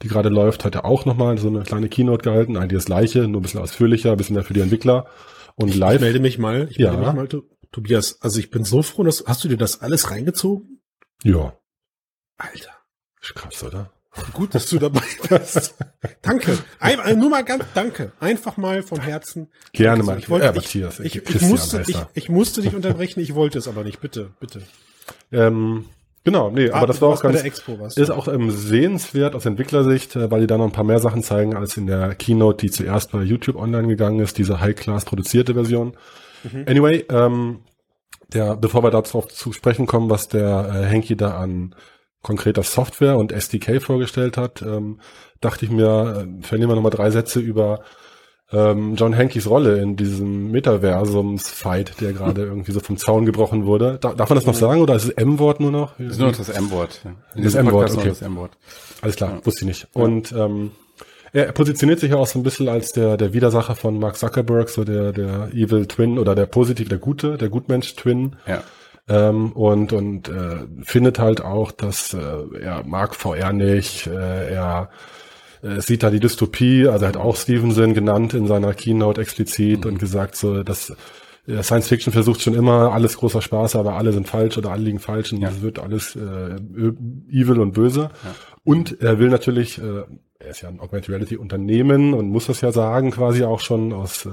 die 0.03 0.09
gerade 0.09 0.29
läuft, 0.29 0.65
hat 0.65 0.75
er 0.75 0.85
auch 0.85 1.05
nochmal 1.05 1.39
so 1.39 1.47
eine 1.49 1.63
kleine 1.63 1.89
Keynote 1.89 2.25
gehalten, 2.25 2.57
eigentlich 2.57 2.79
das 2.79 2.87
gleiche, 2.87 3.29
nur 3.29 3.41
ein 3.41 3.43
bisschen 3.43 3.61
ausführlicher, 3.61 4.11
ein 4.13 4.17
bisschen 4.17 4.35
mehr 4.35 4.43
für 4.45 4.55
die 4.55 4.61
Entwickler 4.61 5.07
und 5.55 5.69
Ich 5.69 5.77
live. 5.77 6.01
melde 6.01 6.19
mich 6.19 6.39
mal. 6.39 6.67
Ich 6.71 6.79
Ja. 6.79 6.91
melde 6.91 7.07
mich 7.07 7.15
mal, 7.15 7.29
To- 7.29 7.45
Tobias. 7.71 8.19
Also 8.21 8.41
ich 8.41 8.51
bin 8.51 8.65
so 8.65 8.83
froh, 8.83 9.05
dass, 9.05 9.25
hast 9.27 9.45
du 9.45 9.49
dir 9.49 9.57
das 9.57 9.81
alles 9.81 10.11
reingezogen? 10.11 10.81
Ja, 11.23 11.57
Alter. 12.39 12.71
ist 13.23 13.35
krass, 13.37 13.63
oder? 13.63 13.91
Gut, 14.33 14.55
dass 14.55 14.67
du 14.69 14.79
dabei 14.79 15.03
bist. 15.29 15.75
danke. 16.23 16.59
Ein, 16.79 17.19
nur 17.19 17.31
mal 17.31 17.45
ganz 17.45 17.65
danke. 17.75 18.13
Einfach 18.21 18.57
mal 18.57 18.83
von 18.83 19.01
Herzen. 19.01 19.49
Gerne 19.73 20.03
mal. 20.03 20.19
Ich, 20.19 20.31
wollte, 20.31 20.47
ich, 20.47 20.55
Matthias, 20.55 21.01
ich, 21.01 21.17
ich, 21.17 21.25
Christian 21.25 21.51
musste, 21.51 21.85
ich, 21.87 21.97
ich 22.15 22.29
musste 22.29 22.63
dich 22.63 22.75
unterbrechen. 22.75 23.21
Ich 23.21 23.35
wollte 23.35 23.59
es 23.59 23.67
aber 23.69 23.83
nicht. 23.83 24.01
Bitte, 24.01 24.31
bitte. 24.39 24.63
Ähm, 25.33 25.87
genau, 26.23 26.51
nee, 26.51 26.71
Ah, 26.71 26.79
aber 26.79 26.87
das 26.87 27.03
war 27.03 27.09
auch 27.09 27.21
ganz, 27.23 27.37
der 27.37 27.45
Expo. 27.45 27.79
Ist 27.97 28.11
auch 28.11 28.29
ähm, 28.29 28.51
sehenswert 28.51 29.35
aus 29.35 29.47
Entwicklersicht, 29.47 30.15
äh, 30.17 30.31
weil 30.31 30.43
die 30.43 30.47
da 30.47 30.59
noch 30.59 30.67
ein 30.67 30.73
paar 30.73 30.85
mehr 30.85 31.01
Sachen 31.01 31.23
zeigen 31.23 31.57
als 31.57 31.77
in 31.77 31.87
der 31.87 32.15
Keynote, 32.15 32.65
die 32.67 32.71
zuerst 32.71 33.11
bei 33.11 33.23
YouTube 33.23 33.57
online 33.57 33.89
gegangen 33.89 34.21
ist, 34.21 34.39
diese 34.39 34.61
High-Class 34.61 35.05
produzierte 35.05 35.55
Version. 35.55 35.97
Mhm. 36.45 36.65
Anyway, 36.69 37.05
ähm, 37.11 37.61
der, 38.33 38.57
bevor 38.57 38.83
wir 38.83 38.91
darauf 38.91 39.29
zu 39.29 39.53
sprechen 39.53 39.87
kommen, 39.87 40.09
was 40.11 40.29
der 40.29 40.71
äh, 40.73 40.87
Henki 40.87 41.17
da 41.17 41.37
an 41.37 41.75
konkreter 42.25 42.65
Software 42.65 43.17
und 43.17 43.31
SDK 43.31 43.81
vorgestellt 43.81 44.37
hat, 44.37 44.63
ähm, 44.63 44.99
dachte 45.41 45.65
ich 45.65 45.71
mir, 45.71 46.27
äh, 46.27 46.43
verlieren 46.43 46.71
wir 46.71 46.75
nochmal 46.75 46.91
drei 46.91 47.11
Sätze 47.11 47.39
über 47.39 47.81
ähm, 48.53 48.95
John 48.97 49.17
Hankys 49.17 49.49
Rolle 49.49 49.81
in 49.81 49.97
diesem 49.97 50.51
Metaversums-Fight, 50.51 52.01
der 52.01 52.13
gerade 52.13 52.43
irgendwie 52.47 52.73
so 52.73 52.81
vom 52.81 52.97
Zaun 52.97 53.27
gebrochen 53.27 53.67
wurde. 53.67 53.99
Da, 54.01 54.15
darf 54.15 54.29
man 54.29 54.37
das 54.37 54.47
noch 54.47 54.55
sagen 54.55 54.81
oder 54.81 54.97
ist 54.97 55.05
es 55.05 55.11
M-Wort 55.11 55.61
nur 55.61 55.71
noch? 55.71 55.93
Das 55.99 56.13
ist 56.13 56.19
nur 56.19 56.33
das 56.33 56.49
M-Wort. 56.49 57.01
Ja. 57.05 57.43
Das 57.43 57.55
M-Wort, 57.55 57.97
okay. 57.97 58.09
das. 58.09 58.23
Alles 59.03 59.17
klar, 59.17 59.41
wusste 59.45 59.63
ich 59.63 59.67
nicht. 59.67 59.89
Und 59.93 60.33
ähm, 60.33 60.73
er 61.33 61.51
positioniert 61.53 61.99
sich 61.99 62.13
ja 62.13 62.17
auch 62.17 62.29
so 62.29 62.39
ein 62.39 62.43
bisschen 62.43 62.69
als 62.69 62.93
der, 62.93 63.17
der 63.17 63.33
Widersacher 63.33 63.75
von 63.75 63.99
Mark 63.99 64.17
Zuckerberg, 64.17 64.69
so 64.69 64.85
der, 64.85 65.13
der 65.13 65.49
Evil 65.53 65.87
Twin 65.87 66.19
oder 66.19 66.35
der 66.35 66.47
positiv, 66.47 66.89
der 66.89 66.99
Gute, 66.99 67.37
der 67.37 67.49
Gutmensch-Twin. 67.49 68.37
Ja. 68.47 68.63
Ähm, 69.07 69.53
und 69.53 69.93
und 69.93 70.29
äh, 70.29 70.67
findet 70.83 71.19
halt 71.19 71.43
auch, 71.43 71.73
dass 71.73 72.15
äh, 72.15 72.19
er 72.61 72.85
mag 72.85 73.15
VR 73.15 73.53
nicht, 73.53 74.07
äh, 74.07 74.55
er 74.55 74.89
äh, 75.63 75.81
sieht 75.81 76.03
da 76.03 76.11
die 76.11 76.21
Dystopie, 76.21 76.89
also 76.89 77.05
er 77.05 77.09
hat 77.09 77.17
auch 77.19 77.37
Stevenson 77.37 77.93
genannt 77.93 78.33
in 78.33 78.47
seiner 78.47 78.73
Keynote 78.73 79.21
explizit 79.21 79.85
und 79.85 79.99
gesagt, 79.99 80.37
so 80.37 80.63
dass 80.63 80.95
äh, 81.47 81.63
Science 81.63 81.89
Fiction 81.89 82.13
versucht 82.15 82.41
schon 82.41 82.55
immer 82.55 82.93
alles 82.93 83.19
großer 83.19 83.43
Spaß, 83.43 83.77
aber 83.77 83.97
alle 83.97 84.13
sind 84.13 84.27
falsch 84.29 84.57
oder 84.57 84.71
alle 84.71 84.83
liegen 84.85 84.99
falsch 85.01 85.33
und 85.33 85.41
Ja. 85.43 85.51
es 85.51 85.61
wird 85.61 85.79
alles 85.79 86.17
äh, 86.17 86.57
evil 87.31 87.61
und 87.61 87.73
böse. 87.73 88.11
Und 88.65 89.03
er 89.03 89.19
will 89.19 89.29
natürlich, 89.29 89.79
äh, 89.79 90.05
er 90.39 90.51
ist 90.51 90.63
ja 90.63 90.71
ein 90.71 90.81
Augmented 90.81 91.11
Reality 91.11 91.37
Unternehmen 91.37 92.15
und 92.15 92.31
muss 92.31 92.47
das 92.47 92.63
ja 92.63 92.73
sagen, 92.73 93.11
quasi 93.11 93.45
auch 93.45 93.61
schon 93.61 93.93
aus 93.93 94.25
äh, 94.25 94.31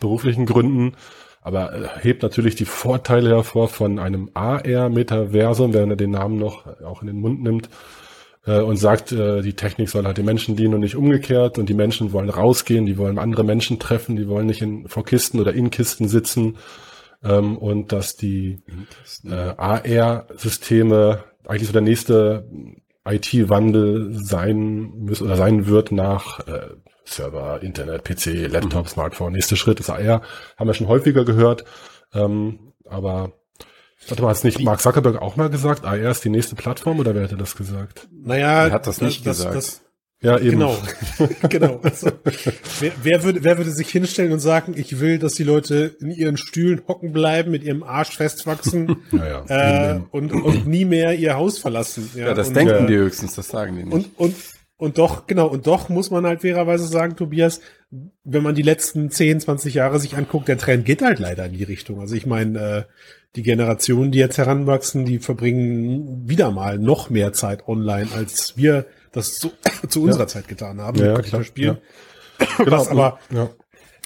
beruflichen 0.00 0.46
Gründen. 0.46 0.94
Aber 1.40 1.72
äh, 1.72 1.88
hebt 2.00 2.22
natürlich 2.22 2.54
die 2.56 2.64
Vorteile 2.64 3.30
hervor 3.30 3.68
von 3.68 3.98
einem 3.98 4.30
AR-Metaversum, 4.34 5.72
wenn 5.74 5.90
er 5.90 5.96
den 5.96 6.10
Namen 6.10 6.38
noch 6.38 6.66
auch 6.82 7.02
in 7.02 7.06
den 7.06 7.20
Mund 7.20 7.42
nimmt 7.42 7.68
äh, 8.46 8.60
und 8.60 8.76
sagt, 8.76 9.12
äh, 9.12 9.42
die 9.42 9.54
Technik 9.54 9.88
soll 9.88 10.04
halt 10.04 10.18
den 10.18 10.24
Menschen 10.24 10.56
dienen 10.56 10.74
und 10.74 10.80
nicht 10.80 10.96
umgekehrt. 10.96 11.58
Und 11.58 11.68
die 11.68 11.74
Menschen 11.74 12.12
wollen 12.12 12.30
rausgehen, 12.30 12.86
die 12.86 12.98
wollen 12.98 13.18
andere 13.18 13.44
Menschen 13.44 13.78
treffen, 13.78 14.16
die 14.16 14.28
wollen 14.28 14.46
nicht 14.46 14.62
in, 14.62 14.88
vor 14.88 15.04
Kisten 15.04 15.38
oder 15.40 15.52
in 15.52 15.70
Kisten 15.70 16.08
sitzen. 16.08 16.56
Ähm, 17.22 17.58
und 17.58 17.92
dass 17.92 18.16
die 18.16 18.62
äh, 19.24 19.34
AR-Systeme 19.34 21.24
eigentlich 21.46 21.66
so 21.66 21.72
der 21.72 21.82
nächste 21.82 22.48
IT-Wandel 23.08 24.10
sein 24.12 24.92
muss 24.96 25.22
oder 25.22 25.36
sein 25.36 25.66
wird 25.66 25.92
nach 25.92 26.46
äh, 26.46 26.68
Server, 27.04 27.62
Internet, 27.62 28.04
PC, 28.04 28.50
Laptop, 28.50 28.88
Smartphone. 28.88 29.32
Nächster 29.32 29.56
Schritt 29.56 29.80
ist 29.80 29.90
AR. 29.90 30.22
Haben 30.56 30.66
wir 30.66 30.74
schon 30.74 30.88
häufiger 30.88 31.24
gehört. 31.24 31.64
Ähm, 32.12 32.72
aber 32.84 33.32
warte 34.08 34.22
mal, 34.22 34.34
hat 34.34 34.44
nicht 34.44 34.60
Mark 34.60 34.80
Zuckerberg 34.80 35.20
auch 35.20 35.36
mal 35.36 35.50
gesagt, 35.50 35.84
AR 35.84 36.10
ist 36.10 36.24
die 36.24 36.30
nächste 36.30 36.54
Plattform 36.54 36.98
oder 37.00 37.14
wer 37.14 37.22
hätte 37.22 37.36
das 37.36 37.56
gesagt? 37.56 38.08
naja, 38.12 38.66
Er 38.66 38.72
hat 38.72 38.86
das 38.86 39.00
nicht 39.00 39.24
gesagt. 39.24 39.80
Ja, 40.20 40.36
eben. 40.38 40.50
Genau, 40.50 40.76
genau. 41.48 41.80
Also, 41.82 42.10
wer, 42.80 42.92
wer, 43.02 43.22
würde, 43.22 43.44
wer 43.44 43.56
würde 43.56 43.70
sich 43.70 43.88
hinstellen 43.88 44.32
und 44.32 44.40
sagen, 44.40 44.74
ich 44.76 44.98
will, 44.98 45.20
dass 45.20 45.34
die 45.34 45.44
Leute 45.44 45.96
in 46.00 46.10
ihren 46.10 46.36
Stühlen 46.36 46.82
hocken 46.88 47.12
bleiben, 47.12 47.52
mit 47.52 47.62
ihrem 47.62 47.84
Arsch 47.84 48.16
festwachsen 48.16 48.96
Ja, 49.12 49.44
ja. 49.48 49.96
äh, 49.96 50.00
und, 50.10 50.32
und 50.32 50.66
nie 50.66 50.84
mehr 50.84 51.14
ihr 51.14 51.36
Haus 51.36 51.58
verlassen? 51.58 52.10
Ja, 52.16 52.34
das 52.34 52.48
und, 52.48 52.56
denken 52.56 52.84
äh, 52.84 52.86
die 52.88 52.96
höchstens, 52.96 53.36
das 53.36 53.46
sagen 53.46 53.76
die 53.76 53.84
nicht. 53.84 53.94
Und, 53.94 54.18
und, 54.18 54.34
und 54.76 54.98
doch, 54.98 55.28
genau, 55.28 55.46
und 55.46 55.68
doch 55.68 55.88
muss 55.88 56.10
man 56.10 56.26
halt 56.26 56.40
fairerweise 56.40 56.88
sagen, 56.88 57.14
Tobias, 57.14 57.60
wenn 58.24 58.42
man 58.42 58.56
die 58.56 58.62
letzten 58.62 59.12
10, 59.12 59.40
20 59.40 59.74
Jahre 59.74 60.00
sich 60.00 60.16
anguckt, 60.16 60.48
der 60.48 60.58
Trend 60.58 60.84
geht 60.84 61.00
halt 61.00 61.20
leider 61.20 61.46
in 61.46 61.52
die 61.52 61.64
Richtung. 61.64 62.00
Also 62.00 62.16
ich 62.16 62.26
meine, 62.26 62.58
äh, 62.58 62.82
die 63.36 63.42
Generationen, 63.42 64.10
die 64.10 64.18
jetzt 64.18 64.38
heranwachsen, 64.38 65.04
die 65.04 65.20
verbringen 65.20 66.28
wieder 66.28 66.50
mal 66.50 66.78
noch 66.78 67.08
mehr 67.08 67.32
Zeit 67.32 67.68
online, 67.68 68.08
als 68.16 68.56
wir 68.56 68.86
das 69.18 69.34
zu, 69.38 69.52
zu 69.88 70.02
unserer 70.02 70.26
Zeit 70.26 70.48
getan 70.48 70.80
haben. 70.80 70.98
Ja, 70.98 71.06
mit 71.06 71.14
Computerspielen. 71.16 71.78
genau. 72.58 72.70
Was 72.70 72.88
aber, 72.88 73.18
ja. 73.30 73.50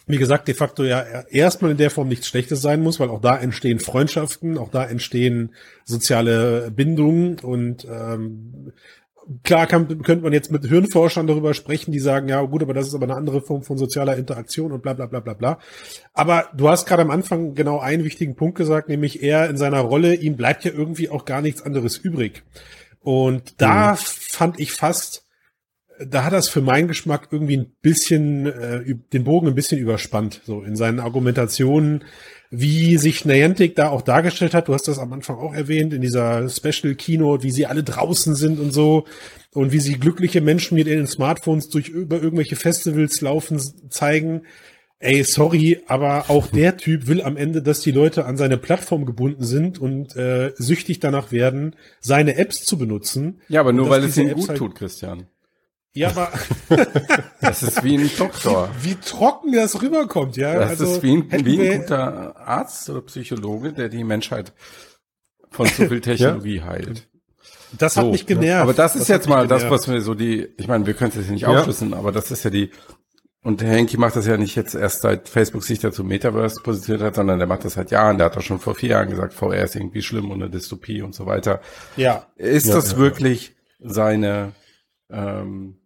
wie 0.07 0.19
gesagt, 0.19 0.49
de 0.49 0.55
facto 0.55 0.85
ja 0.85 1.01
erstmal 1.31 1.73
in 1.73 1.77
der 1.77 1.91
Form 1.91 2.09
nichts 2.09 2.27
Schlechtes 2.27 2.61
sein 2.63 2.83
muss, 2.83 2.99
weil 2.99 3.11
auch 3.11 3.21
da 3.21 3.37
entstehen 3.37 3.79
Freundschaften, 3.79 4.59
auch 4.59 4.71
da 4.71 4.85
entstehen 4.85 5.55
soziale 5.85 6.71
Bindungen 6.71 7.39
und 7.41 7.85
ähm, 7.85 8.73
klar 9.45 9.67
kann, 9.67 10.03
könnte 10.03 10.25
man 10.25 10.33
jetzt 10.33 10.51
mit 10.51 10.67
Hirnforschern 10.67 11.27
darüber 11.27 11.55
sprechen, 11.55 11.93
die 11.93 12.01
sagen, 12.01 12.29
ja 12.29 12.41
gut, 12.43 12.63
aber 12.63 12.75
das 12.75 12.89
ist 12.89 12.95
aber 12.95 13.05
eine 13.05 13.15
andere 13.15 13.41
Form 13.41 13.63
von 13.63 13.79
sozialer 13.79 14.17
Interaktion 14.17 14.73
und 14.73 14.83
bla 14.83 14.95
bla 14.95 15.07
bla 15.07 15.21
bla 15.21 15.35
bla. 15.35 15.59
Aber 16.13 16.49
du 16.57 16.69
hast 16.69 16.87
gerade 16.87 17.03
am 17.03 17.11
Anfang 17.11 17.55
genau 17.55 17.79
einen 17.79 18.05
wichtigen 18.05 18.35
Punkt 18.35 18.57
gesagt, 18.57 18.89
nämlich 18.89 19.23
er 19.23 19.49
in 19.49 19.57
seiner 19.57 19.81
Rolle, 19.81 20.15
ihm 20.15 20.37
bleibt 20.37 20.65
ja 20.65 20.73
irgendwie 20.73 21.09
auch 21.09 21.25
gar 21.25 21.43
nichts 21.43 21.63
anderes 21.63 21.97
übrig. 21.97 22.43
Und 23.03 23.61
da 23.61 23.97
fand 23.97 24.61
ich 24.61 24.73
fast, 24.73 25.27
da 25.99 26.25
hat 26.25 26.33
das 26.33 26.49
für 26.49 26.61
meinen 26.61 26.89
Geschmack 26.89 27.29
irgendwie 27.31 27.57
ein 27.57 27.73
bisschen 27.83 28.47
äh, 28.47 28.95
den 29.13 29.25
Bogen 29.25 29.49
ein 29.49 29.55
bisschen 29.55 29.79
überspannt, 29.79 30.41
so 30.45 30.63
in 30.63 30.77
seinen 30.77 31.01
Argumentationen, 31.01 32.05
wie 32.51 32.99
sich 32.99 33.25
Niantic 33.25 33.75
da 33.77 33.89
auch 33.89 34.03
dargestellt 34.03 34.55
hat. 34.55 34.69
Du 34.69 34.75
hast 34.75 34.87
das 34.87 34.99
am 34.99 35.13
Anfang 35.13 35.39
auch 35.39 35.55
erwähnt 35.55 35.93
in 35.95 36.03
dieser 36.03 36.49
Special 36.49 36.95
Keynote, 36.95 37.43
wie 37.43 37.51
sie 37.51 37.67
alle 37.67 37.83
draußen 37.83 38.35
sind 38.35 38.61
und 38.61 38.73
so 38.73 39.07
und 39.53 39.73
wie 39.73 39.81
sie 39.81 39.99
glückliche 39.99 40.41
Menschen 40.41 40.77
mit 40.77 40.87
ihren 40.87 41.07
Smartphones 41.07 41.71
durch 41.71 41.89
über 41.89 42.23
irgendwelche 42.23 42.57
Festivals 42.57 43.21
laufen 43.21 43.59
zeigen. 43.91 44.43
Ey, 45.03 45.25
sorry, 45.25 45.83
aber 45.89 46.27
auch 46.31 46.47
der 46.47 46.77
Typ 46.77 47.09
will 47.09 47.23
am 47.23 47.37
Ende, 47.37 47.61
dass 47.61 47.81
die 47.81 47.91
Leute 47.91 48.25
an 48.25 48.37
seine 48.37 48.57
Plattform 48.57 49.05
gebunden 49.05 49.45
sind 49.45 49.79
und 49.81 50.15
äh, 50.17 50.53
süchtig 50.57 51.01
danach 51.01 51.33
werden, 51.33 51.75
seine 52.01 52.37
Apps 52.37 52.65
zu 52.65 52.79
benutzen. 52.79 53.41
Ja, 53.49 53.61
aber 53.61 53.73
nur 53.73 53.91
weil 53.91 54.05
es 54.05 54.17
ihm 54.17 54.29
Apps 54.29 54.41
gut 54.43 54.49
halt- 54.51 54.59
tut, 54.59 54.75
Christian. 54.77 55.27
Ja, 55.95 56.09
aber 56.09 56.31
Das 57.41 57.63
ist 57.63 57.83
wie 57.85 57.99
ein 57.99 58.11
Doktor. 58.17 58.71
wie 58.81 58.95
trocken 58.95 59.53
das 59.53 59.83
rüberkommt, 59.83 60.37
ja. 60.39 60.55
Das 60.55 60.71
also, 60.71 60.85
ist 60.95 61.03
wie 61.03 61.17
ein, 61.17 61.45
wie 61.45 61.61
ein 61.69 61.81
guter 61.83 62.37
Arzt 62.37 62.89
oder 62.89 63.03
Psychologe, 63.03 63.73
der 63.73 63.89
die 63.89 64.05
Menschheit 64.05 64.53
von 65.51 65.67
zu 65.67 65.89
viel 65.89 66.01
Technologie 66.01 66.63
heilt. 66.63 67.09
Das 67.77 67.97
hat 67.97 68.05
So, 68.05 68.13
mich 68.13 68.25
genervt. 68.27 68.63
Aber 68.63 68.73
das 68.73 68.95
ist 68.95 69.03
hat 69.03 69.09
jetzt 69.09 69.29
mal 69.29 69.47
das, 69.49 69.63
genervt. 69.65 69.87
was 69.87 69.93
wir 69.93 70.01
so 70.01 70.15
die, 70.15 70.49
ich 70.57 70.69
meine, 70.69 70.87
wir 70.87 70.95
können 70.95 71.11
es 71.11 71.17
jetzt 71.17 71.31
nicht 71.31 71.43
Ja. 71.43 71.49
aufschlüsseln, 71.49 71.93
aber 71.93 72.13
das 72.13 72.31
ist 72.31 72.45
ja 72.45 72.51
die, 72.51 72.71
und 73.43 73.61
der 73.61 73.69
Henki 73.71 73.97
macht 73.97 74.15
das 74.17 74.27
ja 74.27 74.37
nicht 74.37 74.55
jetzt 74.57 74.75
erst 74.75 75.03
seit 75.03 75.29
Facebook 75.29 75.65
sich 75.65 75.81
dazu 75.81 76.05
Metaverse 76.05 76.61
positioniert 76.63 77.05
hat, 77.05 77.15
sondern 77.17 77.39
der 77.39 77.49
macht 77.49 77.65
das 77.65 77.75
seit 77.75 77.91
Jahren. 77.91 78.19
Der 78.19 78.27
hat 78.27 78.37
doch 78.37 78.43
schon 78.43 78.61
vor 78.61 78.75
vier 78.77 78.91
Jahren 78.91 79.11
gesagt, 79.11 79.35
VR 79.35 79.65
ist 79.65 79.75
irgendwie 79.77 80.03
schlimm 80.03 80.31
und 80.31 80.43
eine 80.43 80.51
Dystopie 80.51 81.03
und 81.03 81.15
so 81.15 81.27
weiter. 81.27 81.61
Ja, 81.97 82.27
Ist 82.37 82.67
Ja, 82.69 82.75
das 82.75 82.93
ja, 82.93 82.99
wirklich 82.99 83.55
seine 83.81 84.53
ähm, 85.11 85.81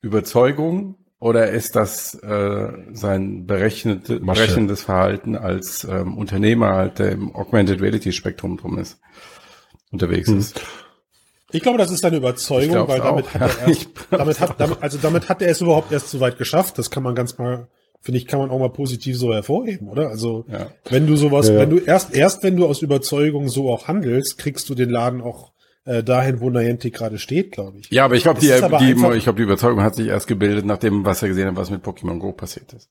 Überzeugung 0.00 0.96
oder 1.18 1.50
ist 1.50 1.76
das 1.76 2.14
äh, 2.14 2.72
sein 2.92 3.46
berechnete, 3.46 4.20
Masche. 4.20 4.42
berechnendes 4.42 4.82
Verhalten 4.82 5.36
als 5.36 5.84
ähm, 5.84 6.16
Unternehmer 6.18 6.74
halt, 6.74 6.98
der 6.98 7.12
im 7.12 7.34
Augmented 7.34 7.80
Reality 7.80 8.12
Spektrum 8.12 8.56
drum 8.56 8.78
ist, 8.78 9.00
unterwegs 9.90 10.28
Hm. 10.28 10.38
ist? 10.38 10.60
Ich 11.52 11.62
glaube, 11.62 11.78
das 11.78 11.90
ist 11.90 12.00
seine 12.00 12.16
Überzeugung, 12.16 12.88
weil 12.88 13.00
damit 13.00 13.32
hat 13.34 13.40
er 13.40 13.48
Ja, 13.48 13.68
erst, 13.68 13.88
damit 14.10 14.40
hat, 14.40 14.60
damit, 14.60 14.82
also 14.82 14.98
damit 15.00 15.28
hat 15.28 15.42
er 15.42 15.50
es 15.50 15.60
überhaupt 15.60 15.92
erst 15.92 16.10
so 16.10 16.20
weit 16.20 16.38
geschafft. 16.38 16.78
Das 16.78 16.90
kann 16.90 17.02
man 17.02 17.14
ganz 17.14 17.38
mal, 17.38 17.68
finde 18.00 18.18
ich, 18.18 18.26
kann 18.26 18.38
man 18.40 18.50
auch 18.50 18.58
mal 18.58 18.70
positiv 18.70 19.16
so 19.18 19.32
hervorheben, 19.32 19.88
oder? 19.88 20.08
Also, 20.08 20.44
Ja. 20.50 20.68
wenn 20.88 21.06
du 21.06 21.16
sowas, 21.16 21.48
Ja, 21.48 21.56
wenn 21.58 21.70
du 21.70 21.78
erst, 21.78 22.14
erst 22.14 22.42
wenn 22.42 22.56
du 22.56 22.66
aus 22.66 22.82
Überzeugung 22.82 23.48
so 23.48 23.70
auch 23.70 23.88
handelst, 23.88 24.38
kriegst 24.38 24.68
du 24.68 24.74
den 24.74 24.90
Laden 24.90 25.20
auch 25.20 25.52
äh, 25.84 26.02
dahin, 26.04 26.40
wo 26.40 26.48
Niantic 26.48 26.94
gerade 26.94 27.18
steht, 27.18 27.50
glaube 27.52 27.78
ich. 27.80 27.90
Ja, 27.90 28.04
aber 28.04 28.14
ich 28.14 28.22
glaube, 28.22 28.38
die, 28.40 28.46
die, 28.46 28.52
einfach- 28.52 29.14
ich 29.14 29.24
glaube, 29.24 29.36
die 29.38 29.42
Überzeugung 29.42 29.82
hat 29.82 29.96
sich 29.96 30.06
erst 30.08 30.28
gebildet, 30.28 30.64
nachdem 30.64 31.04
was 31.04 31.22
er 31.22 31.28
gesehen 31.28 31.48
hat, 31.48 31.56
was 31.56 31.70
mit 31.70 31.84
Pokémon 31.84 32.18
Go 32.20 32.32
passiert 32.32 32.72
ist. 32.72 32.88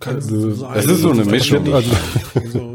Kann 0.00 0.16
Also, 0.16 0.66
es 0.74 0.86
ist 0.86 1.00
so 1.02 1.10
eine 1.12 1.24
Mischung. 1.24 1.72
Also, 1.72 1.90
also, 2.34 2.74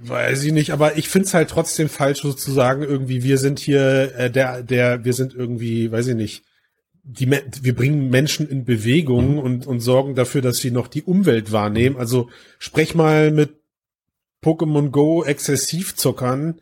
weiß 0.00 0.44
ich 0.44 0.52
nicht, 0.52 0.70
aber 0.70 0.96
ich 0.96 1.08
finde 1.08 1.26
es 1.26 1.34
halt 1.34 1.50
trotzdem 1.50 1.88
falsch 1.88 2.22
sozusagen 2.22 2.82
irgendwie, 2.82 3.22
wir 3.22 3.38
sind 3.38 3.58
hier 3.58 4.14
äh, 4.16 4.30
der, 4.30 4.62
der, 4.62 5.04
wir 5.04 5.12
sind 5.12 5.34
irgendwie, 5.34 5.90
weiß 5.90 6.08
ich 6.08 6.14
nicht, 6.14 6.44
die, 7.02 7.30
wir 7.30 7.74
bringen 7.74 8.10
Menschen 8.10 8.48
in 8.48 8.64
Bewegung 8.64 9.38
und, 9.38 9.66
und 9.66 9.80
sorgen 9.80 10.14
dafür, 10.14 10.42
dass 10.42 10.58
sie 10.58 10.72
noch 10.72 10.88
die 10.88 11.04
Umwelt 11.04 11.52
wahrnehmen. 11.52 11.96
Also 11.96 12.28
sprech 12.58 12.94
mal 12.94 13.30
mit 13.30 13.60
Pokémon 14.42 14.90
Go 14.90 15.24
Exzessivzockern, 15.24 16.60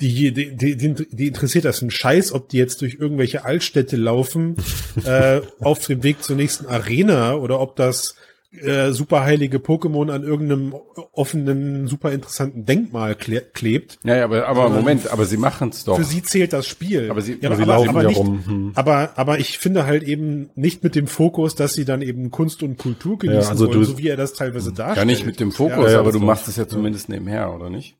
die, 0.00 0.32
die, 0.32 0.56
die, 0.56 0.76
die 0.76 1.26
interessiert 1.26 1.64
das 1.64 1.80
ein 1.80 1.90
Scheiß, 1.90 2.32
ob 2.32 2.48
die 2.48 2.58
jetzt 2.58 2.80
durch 2.80 2.94
irgendwelche 2.94 3.44
Altstädte 3.44 3.96
laufen, 3.96 4.56
äh, 5.04 5.42
auf 5.60 5.86
dem 5.86 6.02
Weg 6.02 6.24
zur 6.24 6.36
nächsten 6.36 6.66
Arena 6.66 7.34
oder 7.36 7.60
ob 7.60 7.76
das 7.76 8.16
äh, 8.60 8.90
superheilige 8.92 9.58
Pokémon 9.58 10.10
an 10.10 10.22
irgendeinem 10.24 10.74
offenen, 11.12 11.86
super 11.86 12.12
interessanten 12.12 12.64
Denkmal 12.66 13.14
kle 13.14 13.40
klebt. 13.40 13.98
Ja, 14.04 14.16
ja, 14.16 14.24
aber, 14.24 14.46
aber 14.46 14.68
Moment, 14.68 15.10
aber 15.10 15.24
sie 15.24 15.36
machen 15.36 15.70
es 15.70 15.84
doch. 15.84 15.96
Für 15.96 16.04
sie 16.04 16.22
zählt 16.22 16.52
das 16.52 16.66
Spiel. 16.66 17.10
Aber 17.10 17.20
sie- 17.22 17.38
ja, 17.40 17.48
aber 17.48 17.56
sie 17.56 17.62
aber, 17.62 17.72
laufen 17.72 17.88
aber 17.88 18.02
ja 18.02 18.08
nicht, 18.08 18.18
rum. 18.18 18.42
Hm. 18.46 18.72
aber, 18.74 19.12
aber 19.16 19.38
ich 19.38 19.58
finde 19.58 19.86
halt 19.86 20.02
eben 20.02 20.50
nicht 20.54 20.84
mit 20.84 20.94
dem 20.94 21.06
Fokus, 21.06 21.54
dass 21.54 21.74
sie 21.74 21.84
dann 21.84 22.02
eben 22.02 22.30
Kunst 22.30 22.62
und 22.62 22.76
Kultur 22.78 23.18
genießen 23.18 23.50
also 23.50 23.66
wollen, 23.68 23.78
du- 23.80 23.84
so 23.84 23.98
wie 23.98 24.08
er 24.08 24.16
das 24.16 24.34
teilweise 24.34 24.72
darstellt. 24.72 24.98
ja, 24.98 25.04
nicht 25.04 25.24
mit 25.26 25.40
dem 25.40 25.52
Fokus, 25.52 25.86
Ja, 25.86 25.92
ja, 25.92 25.98
aber 26.00 26.12
du 26.12 26.20
machst 26.20 26.46
es 26.48 26.56
ja 26.56 26.68
zumindest 26.68 27.08
nebenher, 27.08 27.54
oder 27.54 27.70
nicht? 27.70 27.96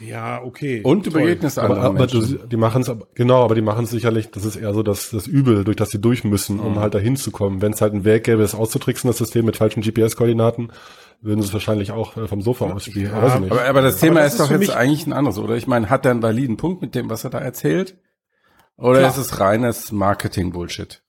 Ja, 0.00 0.42
okay. 0.42 0.80
Und 0.84 1.06
du 1.06 1.10
Toll. 1.10 1.22
begegnest 1.22 1.58
Aber, 1.58 1.80
aber 1.80 2.06
du, 2.06 2.20
die 2.22 2.56
machen 2.56 2.82
es, 2.82 2.90
genau, 3.14 3.42
aber 3.44 3.54
die 3.54 3.62
machen 3.62 3.84
es 3.84 3.90
sicherlich, 3.90 4.30
das 4.30 4.44
ist 4.44 4.56
eher 4.56 4.72
so 4.72 4.82
das, 4.82 5.10
das 5.10 5.26
Übel, 5.26 5.64
durch 5.64 5.76
das 5.76 5.90
sie 5.90 6.00
durch 6.00 6.22
müssen, 6.24 6.60
um 6.60 6.72
Mhm. 6.74 6.78
halt 6.78 6.94
dahin 6.94 7.16
zu 7.16 7.30
kommen. 7.32 7.60
Wenn 7.62 7.72
es 7.72 7.80
halt 7.80 7.92
einen 7.94 8.04
Weg 8.04 8.24
gäbe, 8.24 8.42
das 8.42 8.54
auszutricksen, 8.54 9.08
das 9.08 9.18
System 9.18 9.44
mit 9.44 9.56
falschen 9.56 9.82
GPS-Koordinaten, 9.82 10.70
würden 11.20 11.40
sie 11.42 11.48
es 11.48 11.52
wahrscheinlich 11.52 11.90
auch 11.90 12.16
äh, 12.16 12.28
vom 12.28 12.42
Sofa 12.42 12.66
aus 12.70 12.84
spielen. 12.84 13.10
Ja. 13.10 13.18
Aber, 13.20 13.64
aber 13.64 13.82
das 13.82 13.98
Thema 13.98 14.20
das 14.20 14.34
ist 14.34 14.40
ist 14.40 14.50
doch 14.50 14.60
jetzt 14.60 14.70
eigentlich 14.70 15.06
ein 15.06 15.12
anderes, 15.12 15.38
oder? 15.38 15.56
Ich 15.56 15.66
meine, 15.66 15.90
hat 15.90 16.04
er 16.04 16.12
einen 16.12 16.22
validen 16.22 16.56
Punkt 16.56 16.80
mit 16.80 16.94
dem, 16.94 17.10
was 17.10 17.24
er 17.24 17.30
da 17.30 17.38
erzählt? 17.38 17.96
Oder 18.76 18.98
Klar. 19.00 19.10
ist 19.10 19.16
es 19.16 19.40
reines 19.40 19.90
Marketing-Bullshit? 19.90 21.02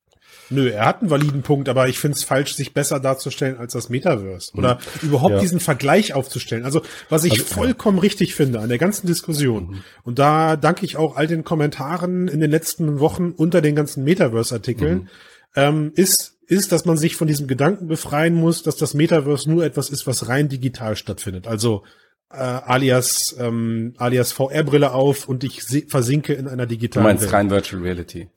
Nö, 0.49 0.69
er 0.69 0.85
hat 0.85 1.01
einen 1.01 1.09
validen 1.11 1.41
Punkt, 1.43 1.69
aber 1.69 1.87
ich 1.89 1.99
finde 1.99 2.15
es 2.17 2.23
falsch, 2.23 2.53
sich 2.55 2.73
besser 2.73 2.99
darzustellen 2.99 3.57
als 3.57 3.73
das 3.73 3.89
Metaverse. 3.89 4.51
Oder 4.55 4.79
überhaupt 5.01 5.35
Ja. 5.35 5.39
diesen 5.39 5.59
Vergleich 5.59 6.13
aufzustellen. 6.13 6.65
Also, 6.65 6.81
was 7.09 7.23
ich 7.23 7.41
vollkommen 7.41 7.99
richtig 7.99 8.33
finde 8.35 8.59
an 8.59 8.69
der 8.69 8.77
ganzen 8.79 9.05
Diskussion, 9.07 9.83
und 10.03 10.17
da 10.19 10.55
danke 10.55 10.85
ich 10.85 10.97
auch 10.97 11.15
all 11.15 11.27
den 11.27 11.43
Kommentaren 11.43 12.27
in 12.27 12.39
den 12.39 12.49
letzten 12.51 12.99
Wochen 12.99 13.31
unter 13.31 13.61
den 13.61 13.75
ganzen 13.75 14.03
Metaverse-Artikeln, 14.03 15.09
ähm, 15.55 15.91
ist, 15.95 16.37
ist, 16.47 16.71
dass 16.71 16.85
man 16.85 16.97
sich 16.97 17.15
von 17.15 17.27
diesem 17.27 17.47
Gedanken 17.47 17.87
befreien 17.87 18.33
muss, 18.33 18.63
dass 18.63 18.75
das 18.75 18.93
Metaverse 18.93 19.49
nur 19.49 19.63
etwas 19.63 19.89
ist, 19.89 20.07
was 20.07 20.27
rein 20.27 20.49
digital 20.49 20.95
stattfindet. 20.95 21.47
Also 21.47 21.83
äh, 22.31 22.37
alias, 22.37 23.35
ähm, 23.39 23.93
alias 23.97 24.31
VR-Brille 24.31 24.91
auf 24.91 25.27
und 25.27 25.43
ich 25.43 25.61
versinke 25.87 26.33
in 26.33 26.47
einer 26.47 26.65
Du 26.65 26.75
digitalen 26.75 27.03
meinst 27.03 27.23
Welt. 27.23 27.33
rein 27.33 27.49
Virtual 27.49 27.81
Reality. 27.81 28.29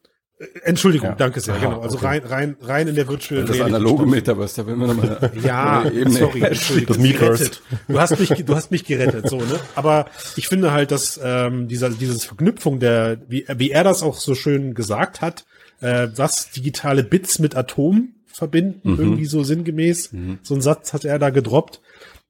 Entschuldigung, 0.64 1.10
Ja. 1.10 1.14
danke 1.14 1.40
sehr, 1.40 1.54
Aha, 1.54 1.64
genau. 1.66 1.80
Also 1.80 1.96
okay. 1.96 2.06
rein, 2.06 2.22
rein, 2.24 2.56
rein 2.60 2.88
in 2.88 2.94
der 2.94 3.08
Virtual 3.08 3.44
Das 3.44 3.60
analoge. 3.60 4.06
Metaverse, 4.06 4.60
da 4.62 4.66
will 4.66 4.76
man 4.76 4.88
nochmal 4.88 5.32
Ja, 5.42 5.84
sorry, 6.08 6.42
Entschuldigung. 6.42 6.96
Das. 7.18 7.50
Du 7.88 8.00
hast 8.00 8.18
mich, 8.18 8.28
du 8.44 8.54
hast 8.54 8.70
mich 8.70 8.84
gerettet, 8.84 9.28
so, 9.28 9.36
ne? 9.36 9.60
Aber 9.74 10.06
ich 10.36 10.48
finde 10.48 10.72
halt, 10.72 10.90
dass 10.90 11.20
ähm, 11.22 11.68
dieser, 11.68 11.90
dieses 11.90 12.24
Verknüpfung 12.24 12.78
der, 12.80 13.18
wie, 13.28 13.44
wie 13.56 13.70
er 13.70 13.84
das 13.84 14.02
auch 14.02 14.16
so 14.16 14.34
schön 14.34 14.74
gesagt 14.74 15.20
hat, 15.20 15.44
äh, 15.80 16.08
was 16.16 16.50
digitale 16.50 17.02
Bits 17.04 17.38
mit 17.38 17.56
Atom 17.56 18.14
verbinden, 18.26 18.96
irgendwie 18.98 19.26
so 19.26 19.42
sinngemäß. 19.44 20.10
So 20.42 20.54
ein 20.54 20.62
Satz 20.62 20.92
hat 20.94 21.04
er 21.04 21.18
da 21.18 21.28
gedroppt. 21.30 21.80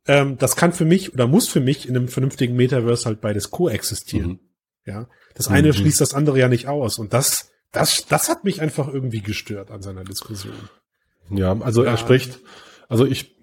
Ähm, 0.08 0.36
das 0.36 0.56
kann 0.56 0.72
für 0.72 0.84
mich 0.84 1.14
oder 1.14 1.28
muss 1.28 1.46
für 1.46 1.60
mich 1.60 1.88
in 1.88 1.96
einem 1.96 2.08
vernünftigen 2.08 2.56
Metaverse 2.56 3.04
halt 3.06 3.20
beides 3.20 3.50
koexistieren. 3.52 4.40
Ja, 4.84 5.06
das 5.36 5.46
eine 5.46 5.72
schließt 5.72 6.00
das 6.00 6.12
andere 6.12 6.40
ja 6.40 6.48
nicht 6.48 6.66
aus 6.66 6.98
und 6.98 7.12
das, 7.14 7.51
das, 7.72 8.06
das 8.06 8.28
hat 8.28 8.44
mich 8.44 8.60
einfach 8.60 8.88
irgendwie 8.92 9.20
gestört 9.22 9.70
an 9.70 9.82
seiner 9.82 10.04
Diskussion. 10.04 10.54
Ja, 11.30 11.58
also 11.60 11.84
Ja. 11.84 11.92
er 11.92 11.96
spricht, 11.96 12.40
also 12.88 13.06
ich, 13.06 13.34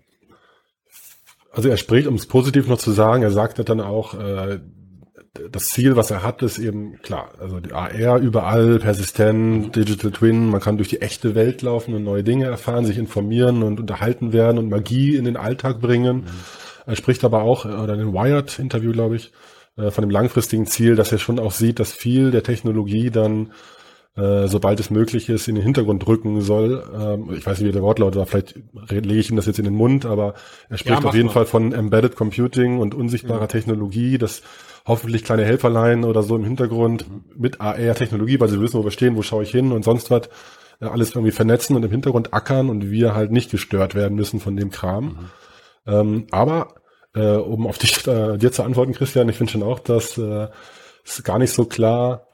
also 1.51 1.69
er 1.69 1.77
spricht, 1.77 2.07
um 2.07 2.15
es 2.15 2.25
positiv 2.27 2.67
noch 2.67 2.77
zu 2.77 2.91
sagen, 2.91 3.24
er 3.24 3.31
sagt 3.31 3.57
ja 3.57 3.63
dann 3.63 3.81
auch, 3.81 4.13
äh, 4.13 4.59
das 5.51 5.65
Ziel, 5.69 5.95
was 5.95 6.09
er 6.12 6.24
hat, 6.24 6.41
ist 6.41 6.57
eben 6.57 7.01
klar, 7.01 7.31
also 7.39 7.59
die 7.59 7.71
AR 7.71 8.19
überall, 8.19 8.79
persistent, 8.79 9.75
Digital 9.75 10.12
Twin, 10.12 10.50
man 10.50 10.59
kann 10.59 10.77
durch 10.77 10.89
die 10.89 11.01
echte 11.01 11.36
Welt 11.36 11.62
laufen 11.62 11.93
und 11.93 12.03
neue 12.03 12.24
Dinge 12.24 12.45
erfahren, 12.45 12.86
sich 12.86 12.98
informieren 12.98 13.62
und 13.63 13.79
unterhalten 13.79 14.33
werden 14.33 14.57
und 14.57 14.69
Magie 14.69 15.15
in 15.15 15.25
den 15.25 15.38
Alltag 15.38 15.79
bringen. 15.81 16.25
Er 16.86 16.95
spricht 16.95 17.24
aber 17.24 17.43
auch, 17.43 17.65
äh, 17.65 17.69
oder 17.69 17.93
in 17.93 18.00
dem 18.00 18.13
Wired-Interview, 18.13 18.91
glaube 18.91 19.15
ich, 19.17 19.31
äh, 19.77 19.91
von 19.91 20.01
dem 20.01 20.09
langfristigen 20.09 20.65
Ziel, 20.65 20.95
dass 20.95 21.12
er 21.12 21.19
schon 21.19 21.39
auch 21.39 21.51
sieht, 21.51 21.79
dass 21.79 21.93
viel 21.93 22.31
der 22.31 22.43
Technologie 22.43 23.09
dann 23.12 23.51
äh, 24.15 24.47
sobald 24.47 24.79
es 24.79 24.89
möglich 24.89 25.29
ist, 25.29 25.47
in 25.47 25.55
den 25.55 25.63
Hintergrund 25.63 26.05
rücken 26.07 26.41
soll. 26.41 26.83
Ähm, 26.93 27.33
ich 27.33 27.45
weiß 27.45 27.59
nicht, 27.59 27.69
wie 27.69 27.73
der 27.73 27.83
Wortlaut 27.83 28.15
war, 28.15 28.25
vielleicht 28.25 28.55
lege 28.89 29.19
ich 29.19 29.29
ihm 29.29 29.35
das 29.35 29.45
jetzt 29.45 29.59
in 29.59 29.65
den 29.65 29.75
Mund, 29.75 30.05
aber 30.05 30.33
er 30.69 30.77
spricht 30.77 31.01
mach 31.01 31.09
auf 31.09 31.15
jeden 31.15 31.27
mal. 31.27 31.33
Fall 31.33 31.45
von 31.45 31.71
Embedded 31.71 32.15
Computing 32.15 32.79
und 32.79 32.95
unsichtbarer 32.95 33.47
Technologie, 33.47 34.17
dass 34.17 34.41
hoffentlich 34.85 35.23
kleine 35.23 35.45
Helferlein 35.45 36.03
oder 36.03 36.23
so 36.23 36.35
im 36.35 36.43
Hintergrund 36.43 37.05
mit 37.37 37.61
AR-Technologie, 37.61 38.39
weil 38.39 38.49
sie 38.49 38.59
wissen, 38.59 38.79
wo 38.79 38.83
wir 38.83 38.91
stehen, 38.91 39.15
wo 39.15 39.21
schaue 39.21 39.43
ich 39.43 39.51
hin 39.51 39.71
und 39.71 39.83
sonst 39.83 40.11
was, 40.11 40.29
äh, 40.81 40.85
alles 40.85 41.11
irgendwie 41.11 41.31
vernetzen 41.31 41.75
und 41.75 41.83
im 41.83 41.91
Hintergrund 41.91 42.33
ackern 42.33 42.69
und 42.69 42.89
wir 42.89 43.15
halt 43.15 43.31
nicht 43.31 43.51
gestört 43.51 43.95
werden 43.95 44.15
müssen 44.15 44.39
von 44.39 44.55
dem 44.55 44.71
Kram. 44.71 45.29
Ähm, 45.85 46.27
aber 46.31 46.75
äh, 47.15 47.35
um 47.35 47.67
auf 47.67 47.77
dich, 47.77 48.05
äh, 48.07 48.37
dir 48.37 48.51
zu 48.51 48.63
antworten, 48.63 48.93
Christian, 48.93 49.29
ich 49.29 49.37
finde 49.37 49.51
schon 49.51 49.63
auch, 49.63 49.79
dass 49.79 50.17
äh, 50.17 50.47
es 51.05 51.23
gar 51.23 51.39
nicht 51.39 51.53
so 51.53 51.65
klar 51.65 52.28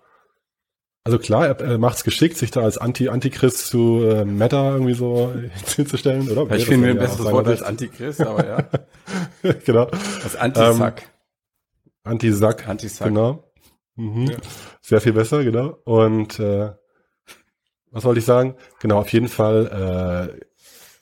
also 1.05 1.19
klar, 1.19 1.47
er, 1.47 1.61
er 1.61 1.77
macht 1.77 1.97
es 1.97 2.03
geschickt, 2.03 2.35
sich 2.35 2.49
da 2.49 2.61
als 2.61 2.79
Anti 2.79 3.09
Antichrist 3.09 3.67
zu 3.67 4.03
äh, 4.03 4.25
Meta 4.25 4.73
irgendwie 4.73 4.95
so 4.95 5.31
hinzustellen, 5.75 6.29
oder? 6.29 6.43
Ich 6.43 6.49
Wäre 6.49 6.61
finde 6.61 6.77
mir 6.87 6.93
ein 6.93 6.97
ja 6.97 7.03
besseres 7.03 7.31
Wort 7.31 7.47
als. 7.47 7.61
Antichrist, 7.61 8.21
aber 8.21 8.45
ja. 8.45 8.69
genau. 9.65 9.87
Als 10.23 10.35
Antisack. 10.35 11.03
Anti-Sack. 12.03 12.67
Antisack. 12.67 13.07
Genau. 13.07 13.51
Mhm. 13.95 14.31
Sehr 14.81 14.99
viel 14.99 15.13
besser, 15.13 15.43
genau. 15.43 15.77
Und 15.85 16.39
äh, 16.39 16.71
was 17.91 18.03
wollte 18.03 18.19
ich 18.19 18.25
sagen? 18.25 18.55
Genau, 18.79 18.99
auf 18.99 19.13
jeden 19.13 19.27
Fall, 19.27 20.37
äh, 20.37 20.45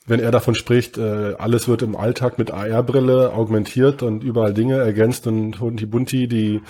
wenn 0.05 0.19
er 0.19 0.31
davon 0.31 0.53
spricht, 0.53 0.97
äh, 0.97 1.35
alles 1.37 1.67
wird 1.69 1.81
im 1.81 1.95
Alltag 1.95 2.37
mit 2.37 2.51
AR-Brille 2.51 3.31
augmentiert 3.33 4.03
und 4.03 4.23
überall 4.23 4.53
Dinge 4.53 4.77
ergänzt 4.77 5.27
und 5.27 5.59
Hunti 5.59 5.85
Bunti, 5.85 6.27
die 6.27 6.61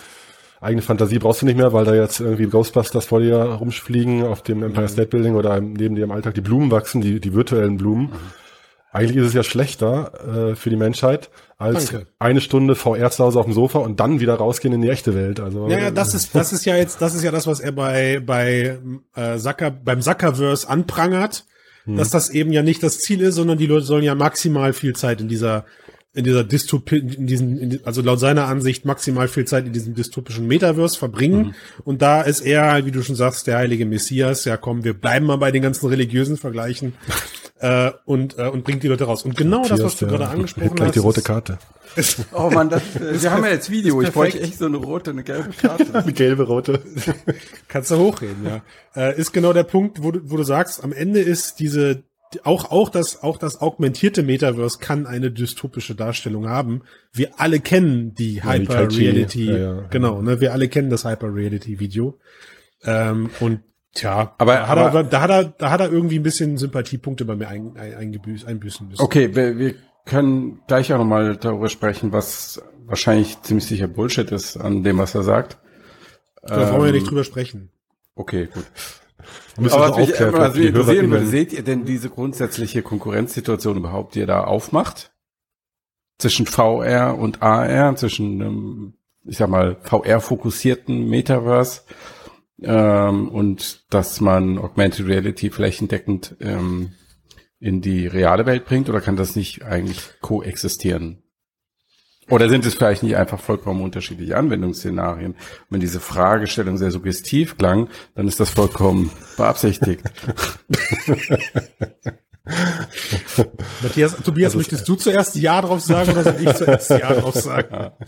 eigene 0.63 0.82
Fantasie 0.82 1.20
brauchst 1.20 1.41
du 1.41 1.46
nicht 1.46 1.58
mehr, 1.58 1.74
weil 1.74 1.86
da 1.86 1.93
jetzt 1.93 2.20
irgendwie 2.20 2.48
Ghostbusters 2.48 3.05
vor 3.05 3.20
dir 3.20 3.38
rumfliegen 3.38 4.24
auf 4.24 4.41
dem 4.41 4.63
Empire 4.63 4.88
State 4.88 5.10
Building 5.10 5.36
oder 5.36 5.60
neben 5.60 5.96
dir 5.96 6.05
im 6.05 6.12
Alltag 6.12 6.34
die 6.34 6.41
Blumen 6.41 6.72
wachsen, 6.72 7.01
die, 7.01 7.20
die 7.20 7.34
virtuellen 7.34 7.77
Blumen. 7.77 8.12
eigentlich 8.91 9.17
ist 9.17 9.27
es 9.27 9.34
ja 9.34 9.43
schlechter 9.43 10.51
äh, 10.51 10.55
für 10.55 10.70
die 10.70 10.75
Menschheit 10.75 11.29
als 11.58 11.88
Danke. 11.88 12.08
eine 12.20 12.41
Stunde 12.41 12.75
VR 12.75 13.12
zu 13.12 13.24
Hause 13.24 13.39
auf 13.39 13.46
dem 13.46 13.53
Sofa 13.53 13.79
und 13.79 14.00
dann 14.00 14.20
wieder 14.20 14.36
rausgehen 14.36 14.74
in 14.74 14.82
die 14.82 14.89
echte 14.89 15.15
Welt. 15.15 15.39
Also 15.39 15.67
Ja, 15.67 15.79
ja, 15.79 15.91
das 15.91 16.13
ist, 16.13 16.36
das 16.36 16.53
ist 16.53 16.65
ja 16.65 16.75
jetzt, 16.75 17.01
das 17.01 17.13
ist 17.15 17.24
ja 17.24 17.32
das, 17.32 17.48
was 17.48 17.60
er 17.60 17.72
bei, 17.72 18.22
bei 18.25 18.77
äh, 19.15 19.38
Zucker, 19.38 19.72
beim 19.72 20.01
Zuckerverse 20.01 20.70
anprangert, 20.70 21.46
dass 21.86 22.10
das 22.10 22.29
eben 22.29 22.53
ja 22.53 22.63
nicht 22.63 22.82
das 22.82 23.00
Ziel 23.00 23.20
ist, 23.20 23.36
sondern 23.36 23.58
die 23.58 23.65
Leute 23.65 23.86
sollen 23.86 24.03
ja 24.03 24.15
maximal 24.15 24.72
viel 24.72 24.96
Zeit 24.96 25.20
in 25.20 25.27
dieser, 25.27 25.65
in 26.15 26.24
dieser 26.24 26.43
Dystopie, 26.43 26.98
in 27.00 27.25
diesen, 27.25 27.58
in, 27.58 27.79
also 27.86 28.01
laut 28.01 28.20
seiner 28.20 28.46
Ansicht 28.46 28.86
maximal 28.86 29.27
viel 29.27 29.46
Zeit 29.46 29.65
in 29.65 29.74
diesem 29.74 29.96
dystopischen 29.96 30.46
Metaverse 30.48 30.98
verbringen. 30.98 31.55
Und 31.84 32.01
da 32.03 32.22
ist 32.22 32.41
er, 32.41 32.86
wie 32.86 32.91
du 32.91 33.01
schon 33.01 33.15
sagst, 33.15 33.48
der 33.48 33.58
heilige 33.58 33.86
Messias. 33.86 34.46
Ja, 34.46 34.58
komm, 34.58 34.84
wir 34.84 34.93
bleiben 34.93 35.25
mal 35.25 35.38
bei 35.38 35.51
den 35.51 35.63
ganzen 35.63 35.88
religiösen 35.88 36.38
Vergleichen 36.38 36.93
äh, 37.60 37.91
und 38.05 38.36
und, 38.36 38.50
und 38.50 38.63
bringt 38.63 38.84
die 38.84 38.88
Leute 38.89 39.05
raus. 39.05 39.24
Und 39.24 39.36
genau 39.36 39.67
das, 39.67 39.82
was 39.82 39.98
du 39.98 40.05
der 40.05 40.17
gerade 40.20 40.32
angesprochen 40.32 40.67
hält 40.67 40.75
gleich 40.75 40.88
hast, 40.89 40.96
die 40.96 41.00
rote 41.00 41.20
ist- 41.22 41.25
Karte. 41.25 41.58
Oh 42.34 42.50
man, 42.51 42.70
das, 42.70 42.82
äh, 42.96 43.22
wir 43.22 43.32
haben 43.32 43.43
ja 43.43 43.51
jetzt 43.51 43.70
Video. 43.72 44.01
Ich 44.01 44.12
bräuchte 44.12 44.38
perfekt. 44.38 44.53
echt 44.53 44.60
so 44.60 44.65
eine 44.65 44.77
rote, 44.77 45.12
eine 45.12 45.24
gelbe 45.24 45.50
Karte. 45.60 46.03
Die 46.08 46.13
gelbe, 46.13 46.43
rote. 46.43 46.79
Kannst 47.67 47.91
du 47.91 47.98
hochreden, 47.98 48.46
ja. 48.46 48.62
Äh, 48.96 49.20
ist 49.20 49.32
genau 49.34 49.53
der 49.53 49.63
Punkt, 49.63 50.01
wo 50.03 50.12
du, 50.12 50.20
wo 50.25 50.38
du 50.38 50.43
sagst, 50.43 50.84
am 50.84 50.93
Ende 50.93 51.20
ist 51.22 51.60
diese, 51.60 52.03
auch, 52.44 52.72
auch 52.72 52.90
das, 52.90 53.22
auch 53.24 53.38
das 53.38 53.62
augmentierte 53.62 54.24
Metaverse 54.24 54.80
kann 54.80 55.06
eine 55.08 55.32
dystopische 55.32 55.96
Darstellung 55.96 56.48
haben. 56.50 56.82
Wir 57.12 57.32
alle 57.40 57.60
kennen 57.60 58.13
die 58.16 58.36
Ja, 58.36 58.54
die 58.58 58.62
Hyper 58.68 58.92
Reality, 58.92 59.25
Tai 59.25 59.25
Chi, 59.28 59.46
ja, 59.52 59.58
ja. 59.58 59.82
genau, 59.90 60.22
ne, 60.22 60.40
wir 60.42 60.54
alle 60.54 60.68
kennen 60.68 60.90
das 60.90 61.06
Hyper 61.06 61.34
Reality 61.34 61.80
Video. 61.80 62.20
Ähm, 62.84 63.30
und, 63.40 63.62
tja, 63.94 64.34
Aber- 64.38 64.54
da 64.56 64.68
hat, 64.68 64.78
aber- 64.78 65.00
er, 65.00 65.04
da 65.06 65.22
hat 65.22 65.30
er, 65.30 65.44
da 65.46 65.70
hat 65.72 65.80
er 65.82 65.92
irgendwie 65.92 66.20
ein 66.20 66.24
bisschen 66.24 66.58
Sympathiepunkte 66.58 67.25
bei 67.25 67.36
mir 67.36 67.48
ein, 67.48 67.78
ein, 67.78 67.94
eingebüßt, 67.96 68.46
einbüßen 68.46 68.88
müssen. 68.88 69.02
Okay, 69.02 69.36
wir, 69.36 69.58
wir 69.58 69.75
können 70.06 70.62
gleich 70.68 70.92
auch 70.94 70.98
nochmal 70.98 71.38
darüber 71.38 71.70
sprechen, 71.70 72.12
was 72.12 72.62
wahrscheinlich 72.86 73.42
ziemlich 73.44 73.66
sicher 73.66 73.88
Bullshit 73.88 74.32
ist 74.32 74.58
an 74.58 74.84
dem, 74.84 74.98
was 74.98 75.16
er 75.16 75.24
sagt. 75.24 75.58
Da 76.42 76.58
wollen 76.58 76.72
wir 76.74 76.80
ja 76.82 76.88
Ähm, 76.88 76.94
nicht 76.96 77.10
drüber 77.10 77.24
sprechen. 77.24 77.70
Okay, 78.16 78.50
gut. 78.54 78.66
Müssen 79.57 79.75
Aber 79.75 79.91
was 79.91 79.98
mich, 79.98 80.13
die 80.53 80.67
interessieren 80.67 81.12
würde, 81.12 81.27
seht 81.27 81.53
ihr 81.53 81.63
denn 81.63 81.86
diese 81.86 82.10
grundsätzliche 82.10 82.81
Konkurrenzsituation 82.81 83.77
überhaupt, 83.77 84.15
die 84.15 84.19
ihr 84.19 84.27
da 84.27 84.43
aufmacht? 84.43 85.12
Zwischen 86.17 86.45
VR 86.45 87.17
und 87.17 87.41
AR, 87.41 87.95
zwischen 87.95 88.41
einem, 88.41 88.93
ich 89.25 89.38
sag 89.38 89.50
mal, 89.50 89.77
VR-fokussierten 89.83 91.07
Metaverse 91.07 91.81
ähm, 92.62 93.29
und 93.29 93.86
dass 93.93 94.22
man 94.22 94.57
Augmented 94.57 95.07
Reality 95.07 95.50
flächendeckend 95.50 96.36
ähm, 96.39 96.93
in 97.60 97.81
die 97.81 98.07
reale 98.07 98.45
Welt 98.45 98.65
bringt 98.65 98.89
oder 98.89 99.01
kann 99.01 99.15
das 99.15 99.36
nicht 99.36 99.63
eigentlich 99.63 100.00
koexistieren? 100.22 101.23
Oder 102.30 102.50
sind 102.50 102.65
es 102.65 102.75
vielleicht 102.75 103.03
nicht 103.03 103.18
einfach 103.18 103.39
vollkommen 103.39 103.82
unterschiedliche 103.82 104.38
Anwendungsszenarien? 104.38 105.36
Wenn 105.70 105.82
diese 105.82 106.00
Fragestellung 106.00 106.77
sehr 106.77 106.92
suggestiv 106.92 107.58
klang, 107.58 107.89
dann 108.15 108.27
ist 108.27 108.39
das 108.39 108.50
vollkommen 108.50 109.12
beabsichtigt. 109.38 110.03
Matthias, 113.82 114.18
Tobias, 114.18 114.56
möchtest 114.56 114.88
du 114.88 114.96
zuerst 114.96 115.36
Ja 115.36 115.62
drauf 115.62 115.80
sagen 115.82 116.12
oder 116.12 116.24
soll 116.24 116.36
ich 116.42 116.53
zuerst 116.56 116.89
Ja 116.89 117.13
drauf 117.13 117.36
sagen? 117.36 117.92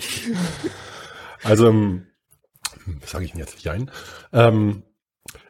Also, 1.43 1.67
ähm, 1.69 2.07
was 3.01 3.11
sage 3.11 3.25
ich 3.25 3.31
denn 3.31 3.39
jetzt? 3.39 3.63
Jein. 3.63 3.91
Ähm, 4.33 4.81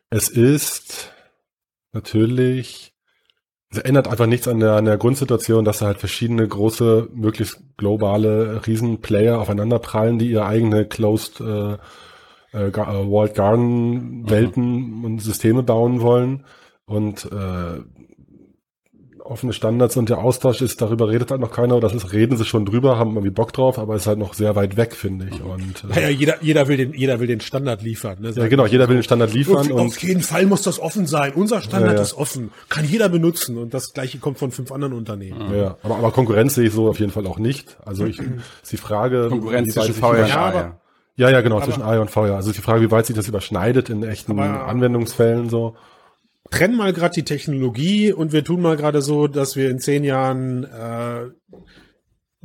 es 0.09 0.27
ist 0.27 1.13
natürlich, 1.93 2.94
es 3.77 3.83
ändert 3.83 4.07
einfach 4.07 4.27
nichts 4.27 4.47
an 4.47 4.59
der, 4.59 4.73
an 4.73 4.85
der 4.85 4.97
Grundsituation, 4.97 5.65
dass 5.65 5.79
da 5.79 5.87
halt 5.87 5.99
verschiedene 5.99 6.47
große, 6.47 7.09
möglichst 7.13 7.61
globale 7.77 8.65
Riesenplayer 8.65 9.39
aufeinander 9.39 9.79
prallen, 9.79 10.19
die 10.19 10.31
ihre 10.31 10.45
eigene 10.45 10.85
Closed 10.85 11.41
äh, 11.41 11.77
äh, 12.53 12.67
äh, 12.67 12.73
Walled 12.73 13.35
Garden 13.35 14.29
Welten 14.29 15.03
und 15.03 15.19
Systeme 15.19 15.63
bauen 15.63 16.01
wollen. 16.01 16.45
Und 16.85 17.25
äh, 17.25 17.81
offene 19.25 19.53
Standards 19.53 19.97
und 19.97 20.09
der 20.09 20.19
Austausch 20.19 20.61
ist, 20.61 20.81
darüber 20.81 21.09
redet 21.09 21.31
halt 21.31 21.41
noch 21.41 21.51
keiner, 21.51 21.75
oder 21.77 21.87
das 21.89 21.95
ist, 21.95 22.13
reden 22.13 22.37
sie 22.37 22.45
schon 22.45 22.65
drüber, 22.65 22.97
haben 22.97 23.11
irgendwie 23.11 23.31
Bock 23.31 23.53
drauf, 23.53 23.79
aber 23.79 23.95
ist 23.95 24.07
halt 24.07 24.19
noch 24.19 24.33
sehr 24.33 24.55
weit 24.55 24.77
weg, 24.77 24.95
finde 24.95 25.27
ich. 25.31 25.41
Und 25.41 25.83
äh, 25.83 25.87
Naja, 25.95 26.09
jeder, 26.09 26.35
jeder 26.43 26.67
will 26.67 26.77
den, 26.77 26.93
jeder 26.93 27.19
will 27.19 27.27
den 27.27 27.41
Standard 27.41 27.81
liefern. 27.81 28.17
Ne? 28.21 28.31
ja, 28.35 28.47
genau, 28.47 28.65
jeder 28.65 28.87
will 28.87 28.97
den 28.97 29.03
Standard 29.03 29.33
liefern 29.33 29.55
Auf, 29.57 29.69
und 29.71 29.79
auf 29.87 29.97
jeden 30.03 30.21
Fall 30.21 30.45
muss 30.45 30.61
das 30.61 30.79
offen 30.79 31.05
sein. 31.07 31.33
Unser 31.33 31.61
Standard 31.61 31.91
Ja, 31.93 31.97
ja. 31.97 32.01
ist 32.03 32.13
offen. 32.13 32.51
Kann 32.69 32.85
jeder 32.85 33.09
benutzen. 33.09 33.57
Und 33.57 33.73
das 33.73 33.93
gleiche 33.93 34.19
kommt 34.19 34.37
von 34.37 34.51
fünf 34.51 34.71
anderen 34.71 34.93
Unternehmen. 34.93 35.53
ja, 35.55 35.77
aber, 35.83 35.95
aber 35.97 36.11
Konkurrenz 36.11 36.55
sehe 36.55 36.67
ich 36.67 36.73
so 36.73 36.87
auf 36.89 36.99
jeden 36.99 37.11
Fall 37.11 37.25
auch 37.27 37.39
nicht. 37.39 37.77
Also 37.85 38.05
ich 38.05 38.19
ist 38.19 38.71
die 38.71 38.77
Frage, 38.77 39.27
Konkurrenz 39.29 39.69
wie 39.73 39.75
weit 39.77 39.85
zwischen 39.85 39.93
sich 39.93 40.01
VR 40.03 40.19
und 40.23 40.27
Ja, 40.29 40.35
aber-. 40.37 40.79
Ja, 41.17 41.29
ja, 41.29 41.39
genau, 41.41 41.61
zwischen 41.61 41.81
AR 41.81 42.01
und 42.01 42.11
VR. 42.11 42.35
Also 42.35 42.49
ist 42.49 42.57
die 42.57 42.61
Frage, 42.61 42.81
wie 42.81 42.91
weit 42.91 43.05
sich 43.05 43.15
das 43.15 43.27
überschneidet 43.29 43.89
in 43.89 44.03
echten 44.03 44.33
Aber- 44.37 44.67
Anwendungsfällen 44.67 45.49
so. 45.49 45.75
Trennen 46.51 46.77
mal 46.77 46.93
gerade 46.93 47.15
die 47.15 47.23
Technologie 47.23 48.13
und 48.13 48.31
wir 48.31 48.43
tun 48.43 48.61
mal 48.61 48.77
gerade 48.77 49.01
so, 49.01 49.27
dass 49.27 49.55
wir 49.55 49.69
in 49.69 49.79
zehn 49.79 50.03
Jahren 50.03 50.63
äh, 50.63 51.29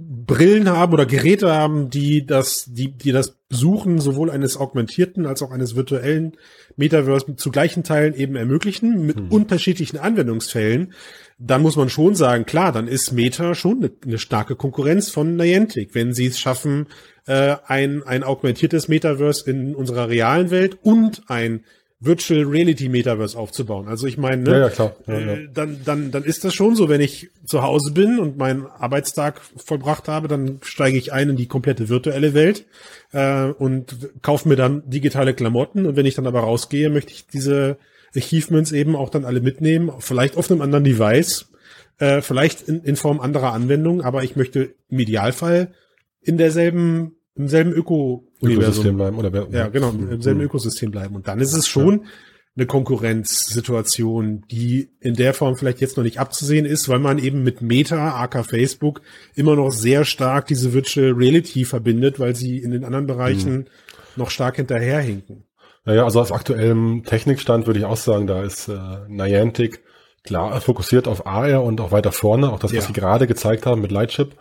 Brillen 0.02 0.68
haben 0.68 0.94
oder 0.94 1.04
Geräte 1.04 1.52
haben, 1.52 1.90
die 1.90 2.24
das, 2.24 2.64
die, 2.66 2.92
die 2.92 3.12
das 3.12 3.36
Besuchen 3.48 3.98
sowohl 3.98 4.30
eines 4.30 4.56
augmentierten 4.56 5.26
als 5.26 5.42
auch 5.42 5.50
eines 5.50 5.76
virtuellen 5.76 6.36
Metaverse 6.76 7.36
zu 7.36 7.50
gleichen 7.50 7.82
Teilen 7.82 8.14
eben 8.14 8.36
ermöglichen, 8.36 9.04
mit 9.04 9.18
unterschiedlichen 9.30 9.98
Anwendungsfällen, 9.98 10.94
dann 11.38 11.62
muss 11.62 11.76
man 11.76 11.90
schon 11.90 12.14
sagen, 12.14 12.46
klar, 12.46 12.72
dann 12.72 12.88
ist 12.88 13.12
Meta 13.12 13.54
schon 13.54 13.78
eine, 13.78 13.90
eine 14.04 14.18
starke 14.18 14.56
Konkurrenz 14.56 15.10
von 15.10 15.36
Niantic, 15.36 15.94
wenn 15.94 16.14
sie 16.14 16.26
es 16.26 16.38
schaffen, 16.38 16.86
äh, 17.26 17.56
ein, 17.66 18.02
ein 18.02 18.22
augmentiertes 18.22 18.88
Metaverse 18.88 19.50
in 19.50 19.74
unserer 19.74 20.08
realen 20.08 20.50
Welt 20.50 20.78
und 20.82 21.22
ein 21.28 21.64
Virtual 22.02 22.44
Reality 22.44 22.88
Metaverse 22.88 23.38
aufzubauen. 23.38 23.86
Also 23.86 24.06
ich 24.06 24.16
meine, 24.16 24.42
ne, 24.42 24.50
Ja, 24.52 24.58
ja, 24.58 24.68
klar. 24.70 24.96
Ja, 25.06 25.14
äh, 25.14 25.48
dann, 25.52 25.80
dann, 25.84 26.10
dann 26.10 26.24
ist 26.24 26.44
das 26.44 26.54
schon 26.54 26.74
so, 26.74 26.88
wenn 26.88 27.02
ich 27.02 27.28
zu 27.44 27.62
Hause 27.62 27.92
bin 27.92 28.18
und 28.18 28.38
meinen 28.38 28.66
Arbeitstag 28.66 29.40
vollbracht 29.56 30.08
habe, 30.08 30.26
dann 30.26 30.60
steige 30.62 30.96
ich 30.96 31.12
ein 31.12 31.28
in 31.28 31.36
die 31.36 31.46
komplette 31.46 31.90
virtuelle 31.90 32.32
Welt 32.32 32.64
äh, 33.12 33.50
und 33.50 33.96
kaufe 34.22 34.48
mir 34.48 34.56
dann 34.56 34.82
digitale 34.88 35.34
Klamotten. 35.34 35.84
Und 35.84 35.96
wenn 35.96 36.06
ich 36.06 36.14
dann 36.14 36.26
aber 36.26 36.40
rausgehe, 36.40 36.88
möchte 36.88 37.12
ich 37.12 37.26
diese 37.26 37.76
Achievements 38.16 38.72
eben 38.72 38.96
auch 38.96 39.10
dann 39.10 39.26
alle 39.26 39.40
mitnehmen, 39.40 39.92
vielleicht 39.98 40.38
auf 40.38 40.50
einem 40.50 40.62
anderen 40.62 40.84
Device, 40.84 41.50
äh, 41.98 42.22
vielleicht 42.22 42.62
in, 42.62 42.82
in 42.82 42.96
Form 42.96 43.20
anderer 43.20 43.52
Anwendungen, 43.52 44.00
aber 44.00 44.24
ich 44.24 44.36
möchte 44.36 44.74
im 44.88 44.98
Idealfall 44.98 45.72
in 46.22 46.38
derselben, 46.38 47.16
im 47.40 47.48
selben 47.48 47.72
Öko-Universum 47.72 48.62
Ökosystem 48.62 48.96
bleiben 48.96 49.18
oder 49.18 49.48
ja, 49.50 49.68
genau, 49.68 49.90
im 49.90 50.20
selben 50.22 50.40
Ökosystem 50.40 50.90
bleiben. 50.90 51.14
Und 51.16 51.26
dann 51.26 51.40
ist 51.40 51.55
es 51.55 51.66
schon 51.66 52.05
eine 52.57 52.66
Konkurrenzsituation, 52.66 54.44
die 54.50 54.90
in 55.00 55.14
der 55.14 55.35
Form 55.35 55.57
vielleicht 55.57 55.81
jetzt 55.81 55.96
noch 55.96 56.05
nicht 56.05 56.18
abzusehen 56.18 56.66
ist, 56.66 56.88
weil 56.88 56.98
man 56.98 57.18
eben 57.18 57.42
mit 57.42 57.62
Meta, 57.62 58.20
aka 58.20 58.42
Facebook, 58.42 59.00
immer 59.35 59.57
noch 59.57 59.70
sehr 59.70 60.05
stark 60.05 60.46
diese 60.46 60.72
Virtual 60.72 61.12
Reality 61.12 61.64
verbindet, 61.64 62.18
weil 62.20 62.35
sie 62.37 62.59
in 62.59 62.70
den 62.72 62.85
anderen 62.85 63.07
Bereichen 63.07 63.68
noch 64.16 64.31
stark 64.31 64.57
hinterherhinken. 64.57 65.44
Naja, 65.85 66.05
also 66.05 66.20
aus 66.20 66.33
aktuellem 66.33 67.05
Technikstand 67.07 67.66
würde 67.66 67.79
ich 67.79 67.87
auch 67.87 67.96
sagen, 67.96 68.26
da 68.26 68.42
ist 68.42 68.68
äh, 68.68 68.76
Niantic 69.09 69.83
klar 70.24 70.61
fokussiert 70.61 71.09
auf 71.09 71.26
AR 71.26 71.62
und 71.64 71.81
auch 71.81 71.92
weiter 71.92 72.12
vorne, 72.12 72.53
auch 72.53 72.59
das, 72.59 72.72
was 72.72 72.81
Ja. 72.81 72.87
sie 72.88 72.92
gerade 72.92 73.26
gezeigt 73.26 73.64
haben 73.64 73.81
mit 73.81 73.90
Lightchip. 73.90 74.33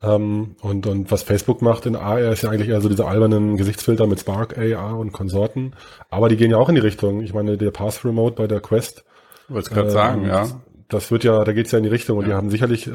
Ähm, 0.00 0.54
und, 0.60 0.86
und 0.86 1.10
was 1.10 1.22
Facebook 1.22 1.60
macht 1.60 1.86
in 1.86 1.96
AR 1.96 2.32
ist 2.32 2.42
ja 2.42 2.50
eigentlich 2.50 2.68
eher 2.68 2.80
so 2.80 2.88
diese 2.88 3.06
albernen 3.06 3.56
Gesichtsfilter 3.56 4.06
mit 4.06 4.20
Spark 4.20 4.56
AR 4.56 4.96
und 4.96 5.12
Konsorten. 5.12 5.74
Aber 6.08 6.28
die 6.28 6.36
gehen 6.36 6.50
ja 6.50 6.56
auch 6.56 6.68
in 6.68 6.76
die 6.76 6.80
Richtung. 6.80 7.20
Ich 7.22 7.34
meine, 7.34 7.56
der 7.56 7.72
Pass 7.72 8.04
Remote 8.04 8.36
bei 8.36 8.46
der 8.46 8.60
Quest, 8.60 9.04
Wollte 9.48 9.70
ich 9.70 9.74
gerade 9.74 9.88
äh, 9.88 9.92
sagen, 9.92 10.26
ja. 10.26 10.46
das 10.88 11.10
wird 11.10 11.24
ja, 11.24 11.42
da 11.42 11.52
geht's 11.52 11.72
ja 11.72 11.78
in 11.78 11.84
die 11.84 11.90
Richtung. 11.90 12.18
Und 12.18 12.26
die 12.26 12.34
haben 12.34 12.50
sicherlich 12.50 12.86
äh, 12.86 12.90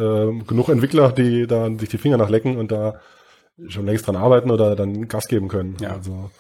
genug 0.48 0.70
Entwickler, 0.70 1.12
die 1.12 1.46
da 1.46 1.70
sich 1.78 1.90
die 1.90 1.98
Finger 1.98 2.18
nachlecken 2.18 2.58
und 2.58 2.72
da 2.72 3.00
schon 3.68 3.86
längst 3.86 4.08
dran 4.08 4.16
arbeiten 4.16 4.50
oder 4.50 4.76
dann 4.76 5.08
Gas 5.10 5.28
geben 5.28 5.50
können. 5.50 5.76
Ja. 5.82 5.92
Also, 5.92 6.32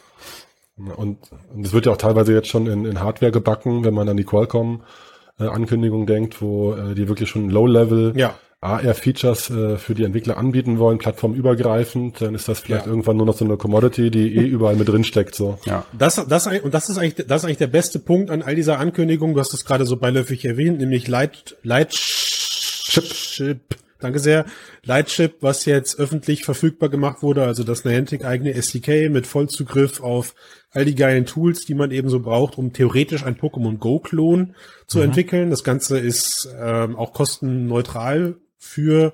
und, 0.77 1.17
und 1.53 1.65
es 1.65 1.73
wird 1.73 1.85
ja 1.85 1.91
auch 1.91 1.97
teilweise 1.97 2.33
jetzt 2.33 2.47
schon 2.47 2.67
in, 2.67 2.85
in 2.85 3.01
Hardware 3.01 3.31
gebacken, 3.31 3.83
wenn 3.83 3.93
man 3.93 4.09
an 4.09 4.17
die 4.17 4.23
Qualcomm-Ankündigung 4.23 6.07
denkt, 6.07 6.41
wo 6.41 6.73
äh, 6.73 6.95
die 6.95 7.07
wirklich 7.07 7.29
schon 7.29 7.49
Low-Level 7.49 8.13
Ja. 8.15 8.33
AR-Features 8.63 9.49
äh, 9.49 9.77
für 9.77 9.93
die 9.93 10.03
Entwickler 10.03 10.37
anbieten 10.37 10.79
wollen, 10.79 10.97
plattformübergreifend, 10.97 12.21
dann 12.21 12.35
ist 12.35 12.47
das 12.47 12.59
vielleicht 12.59 12.85
Ja. 12.85 12.91
irgendwann 12.91 13.17
nur 13.17 13.25
noch 13.25 13.37
so 13.37 13.45
eine 13.45 13.57
Commodity, 13.57 14.09
die 14.09 14.35
eh 14.35 14.45
überall 14.47 14.75
mit 14.75 14.87
drin 14.87 15.03
steckt. 15.03 15.35
So. 15.35 15.59
Ja. 15.65 15.85
Das, 15.97 16.15
das, 16.27 16.47
und 16.47 16.73
das 16.73 16.89
ist 16.89 16.97
eigentlich, 16.97 17.27
das 17.27 17.41
ist 17.41 17.45
eigentlich 17.45 17.57
der 17.57 17.67
beste 17.67 17.99
Punkt 17.99 18.29
an 18.29 18.41
all 18.41 18.55
dieser 18.55 18.79
Ankündigung. 18.79 19.33
Du 19.33 19.39
hast 19.39 19.53
es 19.53 19.65
gerade 19.65 19.85
so 19.85 19.97
beiläufig 19.97 20.45
erwähnt, 20.45 20.79
nämlich 20.79 21.07
Light, 21.07 21.57
Light 21.63 21.91
Chip, 21.91 23.59
danke 23.99 24.19
sehr. 24.19 24.45
Lightship, 24.83 25.37
was 25.41 25.65
jetzt 25.65 25.97
öffentlich 25.97 26.45
verfügbar 26.45 26.89
gemacht 26.89 27.23
wurde, 27.23 27.43
also 27.43 27.63
das 27.63 27.85
Niantic 27.85 28.25
eigene 28.25 28.53
SDK 28.53 29.09
mit 29.09 29.25
Vollzugriff 29.25 30.01
auf 30.01 30.35
all 30.71 30.85
die 30.85 30.95
geilen 30.95 31.25
Tools, 31.25 31.65
die 31.65 31.73
man 31.73 31.91
eben 31.91 32.09
so 32.09 32.19
braucht, 32.19 32.57
um 32.57 32.73
theoretisch 32.73 33.23
ein 33.23 33.35
Pokémon 33.37 33.77
Go-Klon 33.77 34.55
zu 34.87 34.99
mhm. 34.99 35.05
entwickeln. 35.05 35.49
Das 35.49 35.63
Ganze 35.63 35.97
ist 35.97 36.49
ähm, 36.59 36.95
auch 36.95 37.13
kostenneutral 37.13 38.35
für 38.63 39.13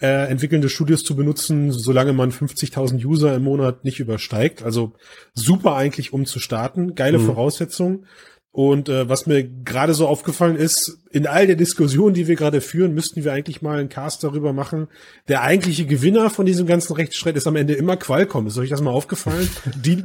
äh, 0.00 0.28
entwickelnde 0.30 0.68
Studios 0.68 1.02
zu 1.02 1.16
benutzen, 1.16 1.72
solange 1.72 2.12
man 2.12 2.30
50.000 2.30 3.04
User 3.04 3.34
im 3.34 3.44
Monat 3.44 3.84
nicht 3.84 4.00
übersteigt. 4.00 4.62
Also 4.62 4.94
super 5.34 5.74
eigentlich, 5.74 6.12
um 6.12 6.24
zu 6.24 6.38
starten. 6.38 6.94
Geile 6.94 7.18
mhm. 7.18 7.26
Voraussetzung. 7.26 8.06
Und 8.50 8.88
äh, 8.88 9.08
was 9.08 9.26
mir 9.26 9.44
gerade 9.44 9.94
so 9.94 10.08
aufgefallen 10.08 10.56
ist, 10.56 10.98
in 11.10 11.26
all 11.26 11.46
der 11.46 11.54
Diskussion, 11.54 12.14
die 12.14 12.26
wir 12.26 12.34
gerade 12.34 12.60
führen, 12.60 12.94
müssten 12.94 13.22
wir 13.22 13.32
eigentlich 13.32 13.62
mal 13.62 13.78
einen 13.78 13.88
Cast 13.88 14.24
darüber 14.24 14.52
machen. 14.52 14.88
Der 15.28 15.42
eigentliche 15.42 15.86
Gewinner 15.86 16.30
von 16.30 16.46
diesem 16.46 16.66
ganzen 16.66 16.94
Rechtsstreit 16.94 17.36
ist 17.36 17.46
am 17.46 17.56
Ende 17.56 17.74
immer 17.74 17.96
Qualcomm. 17.96 18.46
Ist 18.46 18.58
euch 18.58 18.70
das 18.70 18.80
mal 18.80 18.90
aufgefallen? 18.90 19.48
Die, 19.76 20.02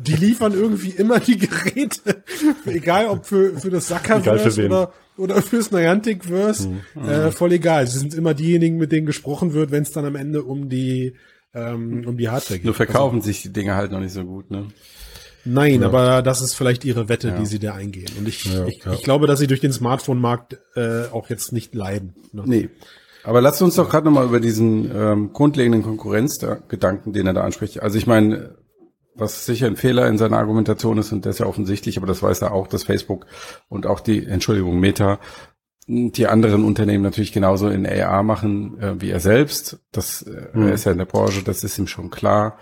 die 0.00 0.14
liefern 0.14 0.52
irgendwie 0.52 0.90
immer 0.90 1.20
die 1.20 1.38
Geräte, 1.38 2.22
egal 2.66 3.06
ob 3.06 3.26
für, 3.26 3.58
für 3.58 3.70
das 3.70 3.86
Zuckerverse 3.86 4.66
oder, 4.66 4.92
oder 5.16 5.40
fürs 5.40 5.70
Niantic-Verse, 5.70 6.68
mhm. 6.68 7.08
äh, 7.08 7.30
voll 7.30 7.52
egal. 7.52 7.86
Sie 7.86 7.98
sind 7.98 8.12
immer 8.12 8.34
diejenigen, 8.34 8.76
mit 8.76 8.92
denen 8.92 9.06
gesprochen 9.06 9.54
wird, 9.54 9.70
wenn 9.70 9.84
es 9.84 9.92
dann 9.92 10.04
am 10.04 10.16
Ende 10.16 10.42
um 10.42 10.68
die 10.68 11.14
ähm, 11.54 12.04
um 12.06 12.16
die 12.16 12.28
Hardware 12.28 12.58
geht. 12.58 12.64
Nur 12.64 12.74
verkaufen 12.74 13.16
also, 13.16 13.26
sich 13.26 13.42
die 13.42 13.52
Dinge 13.52 13.76
halt 13.76 13.92
noch 13.92 14.00
nicht 14.00 14.12
so 14.12 14.24
gut, 14.24 14.50
ne? 14.50 14.68
Nein, 15.44 15.82
ja. 15.82 15.88
aber 15.88 16.22
das 16.22 16.40
ist 16.40 16.54
vielleicht 16.54 16.84
ihre 16.84 17.08
Wette, 17.08 17.28
ja. 17.28 17.38
die 17.38 17.46
sie 17.46 17.58
da 17.58 17.74
eingehen. 17.74 18.10
Und 18.18 18.26
ich, 18.28 18.44
ja, 18.44 18.66
ich, 18.66 18.84
ich, 18.86 19.02
glaube, 19.02 19.26
dass 19.26 19.38
sie 19.38 19.46
durch 19.46 19.60
den 19.60 19.72
Smartphone-Markt 19.72 20.58
äh, 20.74 21.04
auch 21.12 21.28
jetzt 21.28 21.52
nicht 21.52 21.74
leiden. 21.74 22.14
Ne? 22.32 22.42
Nee. 22.46 22.70
Aber 23.24 23.40
lasst 23.40 23.62
uns 23.62 23.76
doch 23.76 23.88
gerade 23.88 24.04
nochmal 24.04 24.26
über 24.26 24.40
diesen 24.40 24.90
ähm, 24.94 25.32
grundlegenden 25.32 25.82
Konkurrenzgedanken, 25.82 27.12
den 27.12 27.26
er 27.26 27.32
da 27.32 27.42
anspricht. 27.42 27.82
Also 27.82 27.96
ich 27.96 28.06
meine, 28.06 28.56
was 29.14 29.46
sicher 29.46 29.66
ein 29.66 29.76
Fehler 29.76 30.08
in 30.08 30.18
seiner 30.18 30.38
Argumentation 30.38 30.98
ist, 30.98 31.12
und 31.12 31.24
das 31.24 31.36
ist 31.36 31.38
ja 31.38 31.46
offensichtlich, 31.46 31.96
aber 31.96 32.06
das 32.06 32.22
weiß 32.22 32.42
er 32.42 32.52
auch, 32.52 32.66
dass 32.66 32.84
Facebook 32.84 33.26
und 33.68 33.86
auch 33.86 34.00
die, 34.00 34.26
Entschuldigung, 34.26 34.78
Meta, 34.78 35.20
die 35.86 36.26
anderen 36.26 36.64
Unternehmen 36.64 37.04
natürlich 37.04 37.32
genauso 37.32 37.68
in 37.68 37.86
AR 37.86 38.22
machen 38.22 38.80
äh, 38.80 39.00
wie 39.00 39.10
er 39.10 39.20
selbst. 39.20 39.78
Das 39.92 40.22
äh, 40.22 40.48
mhm. 40.52 40.68
er 40.68 40.74
ist 40.74 40.84
ja 40.84 40.92
in 40.92 40.98
der 40.98 41.04
Branche, 41.04 41.42
das 41.42 41.62
ist 41.62 41.78
ihm 41.78 41.86
schon 41.86 42.10
klar. 42.10 42.58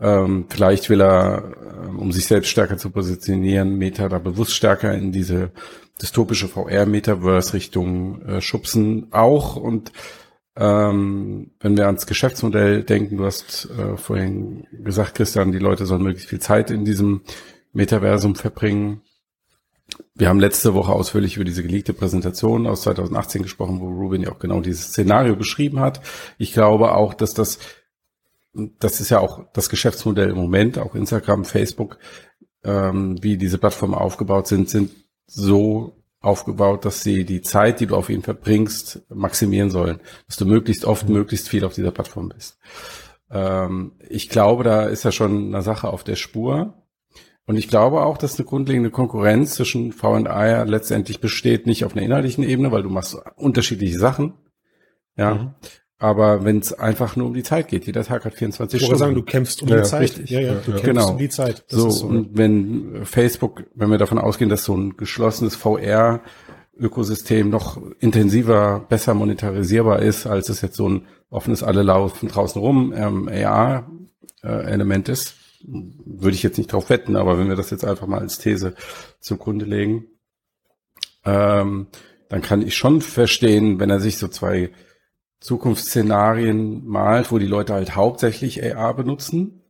Ähm, 0.00 0.46
vielleicht 0.48 0.88
will 0.88 1.02
er, 1.02 1.44
ähm, 1.84 1.98
um 1.98 2.12
sich 2.12 2.26
selbst 2.26 2.48
stärker 2.48 2.78
zu 2.78 2.90
positionieren, 2.90 3.76
Meta 3.76 4.08
da 4.08 4.18
bewusst 4.18 4.54
stärker 4.54 4.94
in 4.94 5.12
diese 5.12 5.50
dystopische 6.00 6.48
VR-Metaverse-Richtung 6.48 8.22
äh, 8.22 8.40
schubsen 8.40 9.08
auch. 9.10 9.56
Und 9.56 9.92
ähm, 10.56 11.50
wenn 11.60 11.76
wir 11.76 11.86
ans 11.86 12.06
Geschäftsmodell 12.06 12.82
denken, 12.82 13.18
du 13.18 13.26
hast 13.26 13.68
äh, 13.78 13.96
vorhin 13.96 14.66
gesagt, 14.72 15.14
Christian, 15.16 15.52
die 15.52 15.58
Leute 15.58 15.86
sollen 15.86 16.02
möglichst 16.02 16.30
viel 16.30 16.40
Zeit 16.40 16.70
in 16.70 16.84
diesem 16.84 17.20
Metaversum 17.72 18.34
verbringen. 18.34 19.02
Wir 20.14 20.28
haben 20.28 20.40
letzte 20.40 20.74
Woche 20.74 20.92
ausführlich 20.92 21.36
über 21.36 21.44
diese 21.44 21.62
geleakte 21.62 21.92
Präsentation 21.92 22.66
aus 22.66 22.82
2018 22.82 23.42
gesprochen, 23.42 23.80
wo 23.80 23.88
Ruben 23.88 24.22
ja 24.22 24.30
auch 24.30 24.38
genau 24.38 24.60
dieses 24.60 24.88
Szenario 24.88 25.36
beschrieben 25.36 25.80
hat. 25.80 26.00
Ich 26.38 26.52
glaube 26.52 26.94
auch, 26.94 27.14
dass 27.14 27.34
das 27.34 27.58
das 28.52 29.00
ist 29.00 29.10
ja 29.10 29.20
auch 29.20 29.44
das 29.52 29.68
Geschäftsmodell 29.68 30.30
im 30.30 30.36
Moment, 30.36 30.78
auch 30.78 30.94
Instagram, 30.94 31.44
Facebook, 31.44 31.98
ähm, 32.64 33.22
wie 33.22 33.36
diese 33.36 33.58
Plattformen 33.58 33.94
aufgebaut 33.94 34.48
sind, 34.48 34.68
sind 34.68 34.92
so 35.26 35.96
aufgebaut, 36.20 36.84
dass 36.84 37.02
sie 37.02 37.24
die 37.24 37.40
Zeit, 37.40 37.80
die 37.80 37.86
du 37.86 37.96
auf 37.96 38.10
ihnen 38.10 38.22
verbringst, 38.22 39.02
maximieren 39.08 39.70
sollen, 39.70 40.00
dass 40.26 40.36
du 40.36 40.44
möglichst 40.44 40.84
oft, 40.84 41.08
mhm. 41.08 41.14
möglichst 41.14 41.48
viel 41.48 41.64
auf 41.64 41.74
dieser 41.74 41.92
Plattform 41.92 42.28
bist. 42.28 42.58
Ähm, 43.30 43.92
ich 44.08 44.28
glaube, 44.28 44.64
da 44.64 44.84
ist 44.84 45.04
ja 45.04 45.12
schon 45.12 45.54
eine 45.54 45.62
Sache 45.62 45.88
auf 45.88 46.04
der 46.04 46.16
Spur. 46.16 46.74
Und 47.46 47.56
ich 47.56 47.68
glaube 47.68 48.02
auch, 48.02 48.18
dass 48.18 48.38
eine 48.38 48.46
grundlegende 48.46 48.90
Konkurrenz 48.90 49.54
zwischen 49.54 49.92
V&I 49.92 50.64
letztendlich 50.66 51.20
besteht, 51.20 51.66
nicht 51.66 51.84
auf 51.84 51.96
einer 51.96 52.04
inhaltlichen 52.04 52.44
Ebene, 52.44 52.70
weil 52.70 52.82
du 52.82 52.90
machst 52.90 53.16
unterschiedliche 53.36 53.98
Sachen. 53.98 54.34
Ja. 55.16 55.34
Mhm. 55.34 55.54
Aber 56.00 56.44
wenn 56.46 56.58
es 56.60 56.72
einfach 56.72 57.14
nur 57.14 57.26
um 57.26 57.34
die 57.34 57.42
Zeit 57.42 57.68
geht, 57.68 57.84
jeder 57.84 58.02
Tag 58.02 58.24
hat 58.24 58.32
24 58.32 58.80
ich 58.80 58.86
Stunden. 58.86 58.94
Ich 58.94 58.98
sagen, 58.98 59.14
du 59.14 59.22
kämpfst 59.22 59.62
um 59.62 59.68
ja, 59.68 59.76
die 59.76 59.82
Zeit. 59.82 60.00
Richtig. 60.00 60.30
Ja, 60.30 60.40
ja, 60.40 60.54
du 60.54 60.72
kämpfst 60.72 60.84
genau. 60.84 61.10
um 61.10 61.18
die 61.18 61.28
Zeit. 61.28 61.62
Das 61.68 61.78
so, 61.78 61.90
so, 61.90 62.06
und 62.06 62.38
wenn 62.38 63.04
Facebook, 63.04 63.64
wenn 63.74 63.90
wir 63.90 63.98
davon 63.98 64.18
ausgehen, 64.18 64.48
dass 64.48 64.64
so 64.64 64.74
ein 64.74 64.96
geschlossenes 64.96 65.56
VR 65.56 66.22
Ökosystem 66.78 67.50
noch 67.50 67.78
intensiver, 67.98 68.86
besser 68.88 69.12
monetarisierbar 69.12 70.00
ist, 70.00 70.26
als 70.26 70.48
es 70.48 70.62
jetzt 70.62 70.76
so 70.76 70.88
ein 70.88 71.06
offenes 71.28 71.62
alle 71.62 71.82
laufen 71.82 72.30
draußen 72.30 72.58
rum 72.58 72.94
ähm, 72.96 73.28
AR 73.28 73.90
äh, 74.42 74.48
Element 74.48 75.10
ist, 75.10 75.34
würde 75.62 76.34
ich 76.34 76.42
jetzt 76.42 76.56
nicht 76.56 76.72
drauf 76.72 76.88
wetten, 76.88 77.16
aber 77.16 77.38
wenn 77.38 77.50
wir 77.50 77.56
das 77.56 77.68
jetzt 77.68 77.84
einfach 77.84 78.06
mal 78.06 78.20
als 78.20 78.38
These 78.38 78.74
zugrunde 79.20 79.66
legen, 79.66 80.06
ähm, 81.26 81.88
dann 82.30 82.40
kann 82.40 82.62
ich 82.62 82.74
schon 82.74 83.02
verstehen, 83.02 83.78
wenn 83.78 83.90
er 83.90 84.00
sich 84.00 84.16
so 84.16 84.28
zwei 84.28 84.70
Zukunftsszenarien 85.40 86.86
malt, 86.86 87.32
wo 87.32 87.38
die 87.38 87.46
Leute 87.46 87.72
halt 87.74 87.96
hauptsächlich 87.96 88.62
AR 88.62 88.94
benutzen 88.94 89.62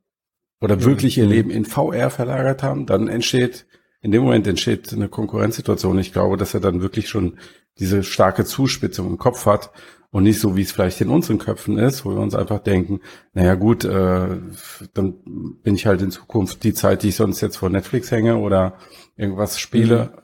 oder 0.61 0.76
mhm. 0.76 0.85
wirklich 0.85 1.18
ihr 1.18 1.26
Leben 1.26 1.50
in 1.50 1.64
VR 1.64 2.11
verlagert 2.11 2.62
haben, 2.62 2.87
dann 2.87 3.09
entsteht, 3.09 3.66
in 4.02 4.11
dem 4.11 4.22
Moment 4.22 4.46
entsteht 4.46 4.92
eine 4.92 5.09
Konkurrenzsituation. 5.09 5.98
Ich 5.98 6.12
glaube, 6.12 6.37
dass 6.37 6.54
er 6.54 6.61
dann 6.61 6.83
wirklich 6.83 7.09
schon 7.09 7.38
diese 7.78 8.02
starke 8.02 8.44
Zuspitzung 8.44 9.06
im 9.06 9.18
Kopf 9.18 9.46
hat 9.46 9.70
und 10.11 10.24
nicht 10.24 10.40
so, 10.40 10.56
wie 10.56 10.62
es 10.62 10.72
vielleicht 10.72 11.00
in 11.00 11.09
unseren 11.09 11.38
Köpfen 11.38 11.78
ist, 11.78 12.04
wo 12.04 12.11
wir 12.11 12.20
uns 12.20 12.35
einfach 12.35 12.59
denken, 12.59 13.00
naja 13.33 13.54
gut, 13.54 13.85
äh, 13.85 14.26
dann 14.92 15.14
bin 15.62 15.76
ich 15.76 15.87
halt 15.87 16.02
in 16.02 16.11
Zukunft 16.11 16.64
die 16.64 16.74
Zeit, 16.74 17.04
die 17.04 17.09
ich 17.11 17.16
sonst 17.16 17.40
jetzt 17.40 17.56
vor 17.56 17.70
Netflix 17.70 18.11
hänge 18.11 18.38
oder 18.38 18.76
irgendwas 19.16 19.61
spiele, 19.61 20.11
mhm 20.12 20.19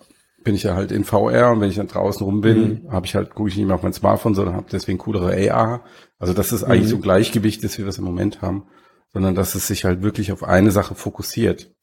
bin 0.46 0.54
ich 0.54 0.62
ja 0.62 0.76
halt 0.76 0.92
in 0.92 1.02
VR 1.02 1.50
und 1.50 1.60
wenn 1.60 1.70
ich 1.70 1.74
dann 1.74 1.88
draußen 1.88 2.24
rum 2.24 2.40
bin, 2.40 2.84
mhm. 2.84 2.92
habe 2.92 3.04
ich 3.04 3.16
halt, 3.16 3.34
gucke 3.34 3.48
ich 3.48 3.56
nicht 3.56 3.66
mehr 3.66 3.74
auf 3.74 3.82
mein 3.82 3.92
Smartphone, 3.92 4.36
sondern 4.36 4.54
habe 4.54 4.68
deswegen 4.70 4.96
coolere 4.96 5.32
AR. 5.52 5.84
Also 6.20 6.34
dass 6.34 6.52
es 6.52 6.62
mhm. 6.62 6.70
eigentlich 6.70 6.88
so 6.88 7.00
Gleichgewicht 7.00 7.64
ist, 7.64 7.76
wie 7.78 7.82
wir 7.82 7.88
es 7.88 7.98
im 7.98 8.04
Moment 8.04 8.42
haben, 8.42 8.68
sondern 9.12 9.34
dass 9.34 9.56
es 9.56 9.66
sich 9.66 9.84
halt 9.84 10.02
wirklich 10.02 10.30
auf 10.30 10.44
eine 10.44 10.70
Sache 10.70 10.94
fokussiert. 10.94 11.74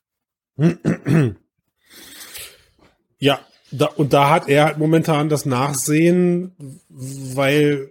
Ja, 3.19 3.39
da, 3.71 3.85
und 3.85 4.11
da 4.11 4.29
hat 4.29 4.49
er 4.49 4.65
halt 4.65 4.79
momentan 4.79 5.29
das 5.29 5.45
Nachsehen, 5.45 6.51
weil 6.89 7.89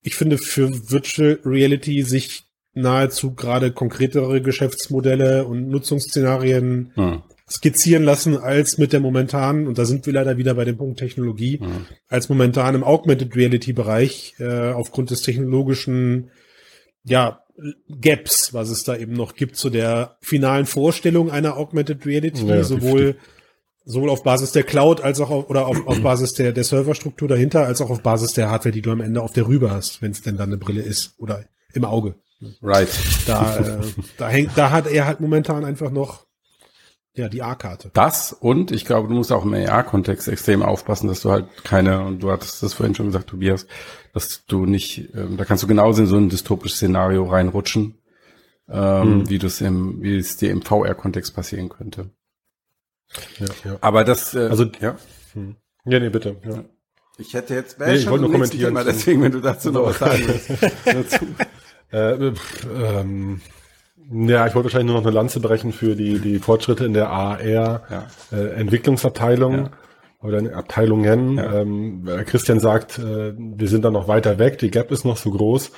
ich 0.00 0.14
finde, 0.14 0.38
für 0.38 0.70
Virtual 0.92 1.40
Reality 1.44 2.04
sich 2.04 2.44
nahezu 2.72 3.34
gerade 3.34 3.72
konkretere 3.72 4.40
Geschäftsmodelle 4.40 5.44
und 5.44 5.70
Nutzungsszenarien 5.70 6.92
hm 6.94 7.22
skizzieren 7.48 8.04
lassen 8.04 8.38
als 8.38 8.78
mit 8.78 8.92
der 8.92 9.00
momentanen, 9.00 9.66
und 9.66 9.78
da 9.78 9.84
sind 9.84 10.06
wir 10.06 10.12
leider 10.12 10.38
wieder 10.38 10.54
bei 10.54 10.64
dem 10.64 10.78
Punkt 10.78 10.98
Technologie, 10.98 11.58
mhm. 11.60 11.86
als 12.08 12.28
momentan 12.28 12.74
im 12.74 12.84
Augmented 12.84 13.36
Reality 13.36 13.72
Bereich, 13.72 14.34
äh, 14.38 14.70
aufgrund 14.70 15.10
des 15.10 15.22
technologischen, 15.22 16.30
ja, 17.02 17.40
Gaps, 18.00 18.52
was 18.52 18.70
es 18.70 18.82
da 18.82 18.96
eben 18.96 19.12
noch 19.12 19.36
gibt 19.36 19.56
zu 19.56 19.70
der 19.70 20.16
finalen 20.20 20.66
Vorstellung 20.66 21.30
einer 21.30 21.56
Augmented 21.56 22.04
Reality, 22.04 22.44
ja, 22.46 22.64
sowohl, 22.64 23.16
sowohl 23.84 24.10
auf 24.10 24.24
Basis 24.24 24.50
der 24.50 24.64
Cloud 24.64 25.02
als 25.02 25.20
auch 25.20 25.30
auf, 25.30 25.50
oder 25.50 25.68
auf, 25.68 25.86
auf 25.86 26.00
Basis 26.00 26.32
der, 26.32 26.52
der 26.52 26.64
Serverstruktur 26.64 27.28
dahinter, 27.28 27.64
als 27.64 27.80
auch 27.80 27.90
auf 27.90 28.02
Basis 28.02 28.32
der 28.32 28.50
Hardware, 28.50 28.72
die 28.72 28.82
du 28.82 28.90
am 28.90 29.00
Ende 29.00 29.22
auf 29.22 29.32
der 29.32 29.46
Rübe 29.46 29.70
hast, 29.70 30.02
wenn 30.02 30.10
es 30.10 30.22
denn 30.22 30.36
dann 30.36 30.48
eine 30.48 30.56
Brille 30.56 30.82
ist 30.82 31.14
oder 31.18 31.44
im 31.74 31.84
Auge. 31.84 32.16
Right. 32.60 32.88
Da, 33.26 33.56
äh, 33.58 33.80
da 34.18 34.28
hängt, 34.28 34.50
da 34.56 34.70
hat 34.70 34.88
er 34.88 35.06
halt 35.06 35.20
momentan 35.20 35.64
einfach 35.64 35.92
noch 35.92 36.26
ja, 37.16 37.28
die 37.28 37.42
A-Karte. 37.42 37.90
Das 37.94 38.32
und 38.32 38.72
ich 38.72 38.84
glaube, 38.84 39.08
du 39.08 39.14
musst 39.14 39.30
auch 39.30 39.44
im 39.44 39.54
AR-Kontext 39.54 40.26
extrem 40.28 40.62
aufpassen, 40.62 41.06
dass 41.06 41.22
du 41.22 41.30
halt 41.30 41.46
keine, 41.62 42.04
und 42.04 42.22
du 42.22 42.30
hattest 42.32 42.62
das 42.62 42.74
vorhin 42.74 42.94
schon 42.94 43.06
gesagt, 43.06 43.28
Tobias, 43.28 43.66
dass 44.12 44.44
du 44.46 44.66
nicht, 44.66 45.14
ähm, 45.14 45.36
da 45.36 45.44
kannst 45.44 45.62
du 45.62 45.68
genauso 45.68 46.02
in 46.02 46.08
so 46.08 46.16
ein 46.16 46.28
dystopisches 46.28 46.76
Szenario 46.76 47.24
reinrutschen, 47.24 47.98
ähm, 48.68 49.18
mhm. 49.18 49.30
wie 49.30 49.38
du 49.38 49.46
es 49.46 49.60
im, 49.60 50.02
wie 50.02 50.16
es 50.16 50.36
dir 50.36 50.50
im 50.50 50.62
VR-Kontext 50.62 51.34
passieren 51.34 51.68
könnte. 51.68 52.10
Ja, 53.38 53.46
ja. 53.64 53.78
Aber 53.80 54.02
das, 54.02 54.34
äh, 54.34 54.48
also, 54.48 54.64
ja. 54.80 54.96
Hm. 55.34 55.56
Ja, 55.84 56.00
nee, 56.00 56.08
bitte. 56.08 56.36
Ja. 56.44 56.64
Ich 57.16 57.32
hätte 57.34 57.54
jetzt, 57.54 57.78
nee, 57.78 57.94
ich 57.94 58.08
wollte 58.08 58.24
nur 58.24 58.32
kommentieren. 58.32 58.74
Thema, 58.74 58.82
deswegen, 58.82 59.22
wenn 59.22 59.30
du 59.30 59.40
dazu 59.40 59.70
noch 59.70 59.86
was 59.86 59.98
sagen 59.98 60.26
willst. 60.26 61.20
äh, 61.92 62.32
ähm, 62.74 63.40
ja, 64.10 64.46
ich 64.46 64.54
wollte 64.54 64.66
wahrscheinlich 64.66 64.92
nur 64.92 65.00
noch 65.00 65.06
eine 65.06 65.14
Lanze 65.14 65.40
brechen 65.40 65.72
für 65.72 65.96
die, 65.96 66.18
die 66.18 66.38
Fortschritte 66.38 66.84
in 66.84 66.92
der 66.94 67.10
AR-Entwicklungsabteilung. 67.10 69.52
Ja. 69.52 69.66
Äh, 69.66 69.70
oder 70.24 70.56
Abteilungen. 70.56 71.36
Ja. 71.36 71.60
Ähm, 71.60 72.08
Christian 72.24 72.58
sagt, 72.58 72.98
äh, 72.98 73.34
wir 73.36 73.68
sind 73.68 73.84
da 73.84 73.90
noch 73.90 74.08
weiter 74.08 74.38
weg, 74.38 74.58
die 74.58 74.70
Gap 74.70 74.90
ist 74.90 75.04
noch 75.04 75.18
so 75.18 75.30
groß. 75.30 75.70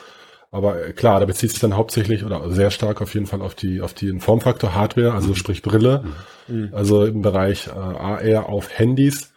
Aber 0.53 0.87
äh, 0.87 0.93
klar, 0.93 1.21
da 1.21 1.27
bezieht 1.27 1.51
sich 1.51 1.59
dann 1.59 1.77
hauptsächlich 1.77 2.25
oder 2.25 2.49
sehr 2.51 2.71
stark 2.71 3.03
auf 3.03 3.13
jeden 3.15 3.27
Fall 3.27 3.43
auf 3.43 3.57
die 3.57 3.81
auf 3.81 3.93
den 3.93 4.21
Formfaktor 4.21 4.75
Hardware, 4.75 5.13
also 5.13 5.31
mhm. 5.31 5.35
sprich 5.35 5.63
Brille. 5.63 6.05
Mhm. 6.47 6.71
Also 6.73 7.05
im 7.05 7.23
Bereich 7.23 7.67
äh, 7.67 7.71
AR 7.71 8.49
auf 8.49 8.79
Handys. 8.79 9.33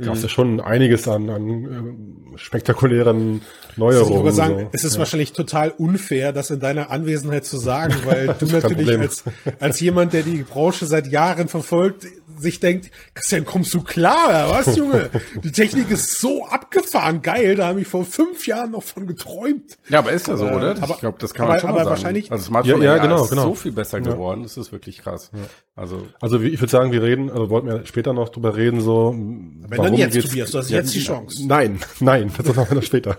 Gab 0.00 0.14
es 0.14 0.22
ja 0.22 0.28
schon 0.28 0.60
einiges 0.60 1.06
an, 1.06 1.28
an 1.28 1.48
ähm, 1.48 2.32
spektakulären 2.36 3.42
Neuerungen. 3.76 4.12
Ich 4.18 4.22
würde 4.24 4.32
sagen, 4.32 4.58
so. 4.60 4.68
es 4.72 4.84
ist 4.84 4.94
ja. 4.94 4.98
wahrscheinlich 5.00 5.32
total 5.32 5.70
unfair, 5.70 6.32
das 6.32 6.50
in 6.50 6.60
deiner 6.60 6.90
Anwesenheit 6.90 7.44
zu 7.44 7.58
sagen, 7.58 7.94
weil 8.04 8.34
du 8.38 8.46
natürlich 8.46 8.98
als, 8.98 9.24
als 9.60 9.80
jemand, 9.80 10.12
der 10.12 10.22
die 10.22 10.42
Branche 10.44 10.86
seit 10.86 11.06
Jahren 11.08 11.48
verfolgt, 11.48 12.06
sich 12.38 12.60
denkt, 12.60 12.90
Christian, 13.14 13.44
kommst 13.44 13.74
du 13.74 13.82
klar, 13.82 14.50
was, 14.50 14.74
Junge? 14.76 15.10
Die 15.44 15.52
Technik 15.52 15.90
ist 15.90 16.18
so 16.18 16.46
abgefahren, 16.46 17.20
geil, 17.20 17.56
da 17.56 17.68
habe 17.68 17.82
ich 17.82 17.86
vor 17.86 18.04
fünf 18.06 18.46
Jahren 18.46 18.70
noch 18.72 18.82
von 18.82 19.06
geträumt. 19.06 19.76
Ja, 19.90 19.98
aber 19.98 20.12
ist 20.12 20.26
ja 20.28 20.36
so, 20.38 20.46
oder? 20.46 20.74
aber- 20.80 20.94
ich 20.94 21.00
glaube, 21.00 21.18
das 21.20 21.34
kann 21.34 21.44
aber- 21.44 21.52
man 21.52 21.60
schon 21.60 21.70
aber 21.70 21.78
sagen. 21.80 21.90
wahrscheinlich- 21.90 22.32
also 22.32 22.44
Smartphone 22.46 22.80
Ja, 22.82 22.96
ja, 22.96 23.02
genau, 23.02 23.24
ist 23.24 23.30
genau. 23.30 23.42
so 23.44 23.54
viel 23.54 23.72
besser 23.72 23.98
Ja. 23.98 24.04
geworden. 24.12 24.42
Das 24.44 24.56
ist 24.56 24.72
wirklich 24.72 24.98
krass. 24.98 25.30
Also 25.76 26.06
Also 26.20 26.42
wie- 26.42 26.48
ich 26.48 26.60
würde 26.60 26.70
sagen, 26.70 26.90
wir 26.90 27.02
reden, 27.02 27.30
also 27.30 27.50
wollten 27.50 27.68
wir 27.68 27.84
später 27.86 28.12
noch 28.14 28.30
drüber 28.30 28.56
reden, 28.56 28.80
so. 28.80 29.14
Wenn 29.14 29.91
dann 30.00 30.10
jetzt, 30.10 30.28
Tobias, 30.28 30.50
du 30.50 30.58
hast 30.58 30.70
jetzt 30.70 30.94
die 30.94 31.00
Chance. 31.00 31.46
Nein, 31.46 31.78
nein, 32.00 32.30
das 32.42 32.54
machen 32.56 32.70
wir 32.70 32.76
noch 32.76 32.82
später. 32.82 33.18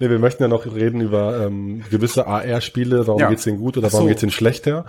nee, 0.00 0.10
wir 0.10 0.18
möchten 0.18 0.42
ja 0.42 0.48
noch 0.48 0.66
reden 0.66 1.00
über 1.00 1.46
ähm, 1.46 1.82
gewisse 1.90 2.26
AR-Spiele, 2.26 3.06
warum 3.06 3.20
Ja. 3.20 3.30
geht's 3.30 3.44
denen 3.44 3.58
gut 3.58 3.76
oder 3.76 3.88
so. 3.90 3.94
warum 3.94 4.08
geht's 4.08 4.20
denen 4.20 4.32
schlechter. 4.32 4.84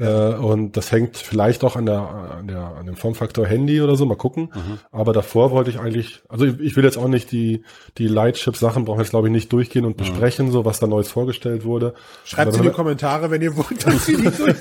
Äh, 0.00 0.34
und 0.34 0.76
das 0.76 0.92
hängt 0.92 1.16
vielleicht 1.16 1.64
auch 1.64 1.74
an 1.74 1.84
der, 1.84 1.98
an 1.98 2.46
der, 2.46 2.60
an 2.78 2.86
dem 2.86 2.94
Formfaktor 2.94 3.44
Handy 3.46 3.80
oder 3.82 3.96
so, 3.96 4.06
mal 4.06 4.14
gucken. 4.16 4.50
Mhm. 4.54 4.78
Aber 4.92 5.12
davor 5.12 5.50
wollte 5.50 5.70
ich 5.70 5.80
eigentlich, 5.80 6.22
also 6.28 6.44
ich, 6.44 6.60
ich 6.60 6.76
will 6.76 6.84
jetzt 6.84 6.96
auch 6.96 7.08
nicht 7.08 7.32
die, 7.32 7.64
die 7.98 8.06
Lightship-Sachen 8.06 8.84
brauchen 8.84 8.98
wir 8.98 9.02
jetzt 9.02 9.10
glaube 9.10 9.26
ich 9.26 9.32
nicht 9.32 9.52
durchgehen 9.52 9.84
und 9.84 9.96
besprechen, 9.96 10.52
so 10.52 10.64
was 10.64 10.78
da 10.78 10.86
Neues 10.86 11.10
vorgestellt 11.10 11.64
wurde. 11.64 11.94
Schreibt 12.24 12.52
sie 12.52 12.58
in 12.58 12.66
die 12.66 12.70
Kommentare, 12.70 13.32
wenn 13.32 13.42
ihr 13.42 13.56
wollt, 13.56 13.84
dass 13.84 14.06
sie 14.06 14.16
die 14.16 14.22
durch. 14.38 14.56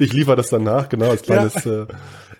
ich 0.00 0.12
liefere 0.12 0.34
das 0.34 0.50
dann 0.50 0.64
nach, 0.64 0.88
genau, 0.88 1.10
als 1.10 1.22
kleines 1.22 1.64
äh, 1.66 1.86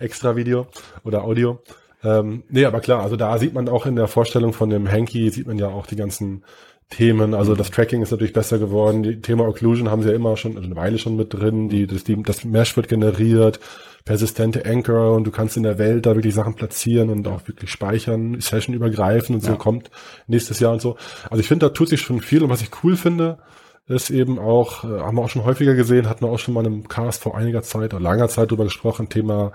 Extra-Video 0.01 0.67
oder 1.05 1.23
Audio. 1.23 1.59
Ähm, 2.03 2.43
nee, 2.49 2.65
aber 2.65 2.79
klar, 2.79 3.01
also 3.01 3.15
da 3.15 3.37
sieht 3.37 3.53
man 3.53 3.69
auch 3.69 3.85
in 3.85 3.95
der 3.95 4.07
Vorstellung 4.07 4.53
von 4.53 4.69
dem 4.69 4.89
Hanky, 4.91 5.29
sieht 5.29 5.47
man 5.47 5.57
ja 5.57 5.67
auch 5.67 5.85
die 5.85 5.95
ganzen 5.95 6.43
Themen. 6.89 7.33
Also 7.33 7.55
das 7.55 7.71
Tracking 7.71 8.01
ist 8.01 8.11
natürlich 8.11 8.33
besser 8.33 8.59
geworden. 8.59 9.03
Die 9.03 9.21
Thema 9.21 9.47
Occlusion 9.47 9.89
haben 9.89 10.01
sie 10.01 10.09
ja 10.09 10.15
immer 10.15 10.35
schon, 10.37 10.57
also 10.57 10.65
eine 10.67 10.75
Weile 10.75 10.97
schon 10.97 11.15
mit 11.15 11.33
drin. 11.33 11.69
Die, 11.69 11.87
das, 11.87 12.03
die, 12.03 12.21
das 12.21 12.43
Mesh 12.43 12.75
wird 12.75 12.89
generiert, 12.89 13.59
persistente 14.03 14.65
Anchor 14.65 15.13
und 15.15 15.23
du 15.25 15.31
kannst 15.31 15.55
in 15.57 15.63
der 15.63 15.77
Welt 15.77 16.05
da 16.05 16.15
wirklich 16.15 16.35
Sachen 16.35 16.55
platzieren 16.55 17.09
und 17.09 17.27
auch 17.27 17.47
wirklich 17.47 17.69
speichern, 17.71 18.41
Session 18.41 18.75
übergreifen 18.75 19.35
und 19.35 19.41
so 19.41 19.51
Ja. 19.51 19.57
kommt 19.57 19.89
nächstes 20.27 20.59
Jahr 20.59 20.73
und 20.73 20.81
so. 20.81 20.97
Also 21.29 21.39
ich 21.39 21.47
finde, 21.47 21.67
da 21.67 21.73
tut 21.73 21.89
sich 21.89 22.01
schon 22.01 22.19
viel 22.19 22.43
und 22.43 22.49
was 22.49 22.61
ich 22.61 22.71
cool 22.83 22.97
finde, 22.97 23.37
ist 23.87 24.09
eben 24.09 24.37
auch, 24.39 24.83
äh, 24.83 24.87
haben 24.99 25.15
wir 25.17 25.23
auch 25.23 25.29
schon 25.29 25.45
häufiger 25.45 25.75
gesehen, 25.75 26.09
hatten 26.09 26.25
wir 26.25 26.29
auch 26.31 26.39
schon 26.39 26.53
mal 26.53 26.65
in 26.65 26.73
einem 26.73 26.87
Cast 26.87 27.23
vor 27.23 27.37
einiger 27.37 27.61
Zeit 27.63 27.93
oder 27.93 28.03
langer 28.03 28.27
Zeit 28.27 28.51
drüber 28.51 28.65
gesprochen, 28.65 29.07
Thema 29.07 29.53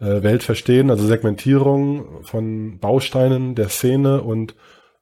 äh, 0.00 0.22
Welt 0.22 0.42
verstehen, 0.42 0.90
also 0.90 1.06
Segmentierung 1.06 2.22
von 2.24 2.78
Bausteinen 2.78 3.54
der 3.54 3.68
Szene 3.68 4.22
und 4.22 4.54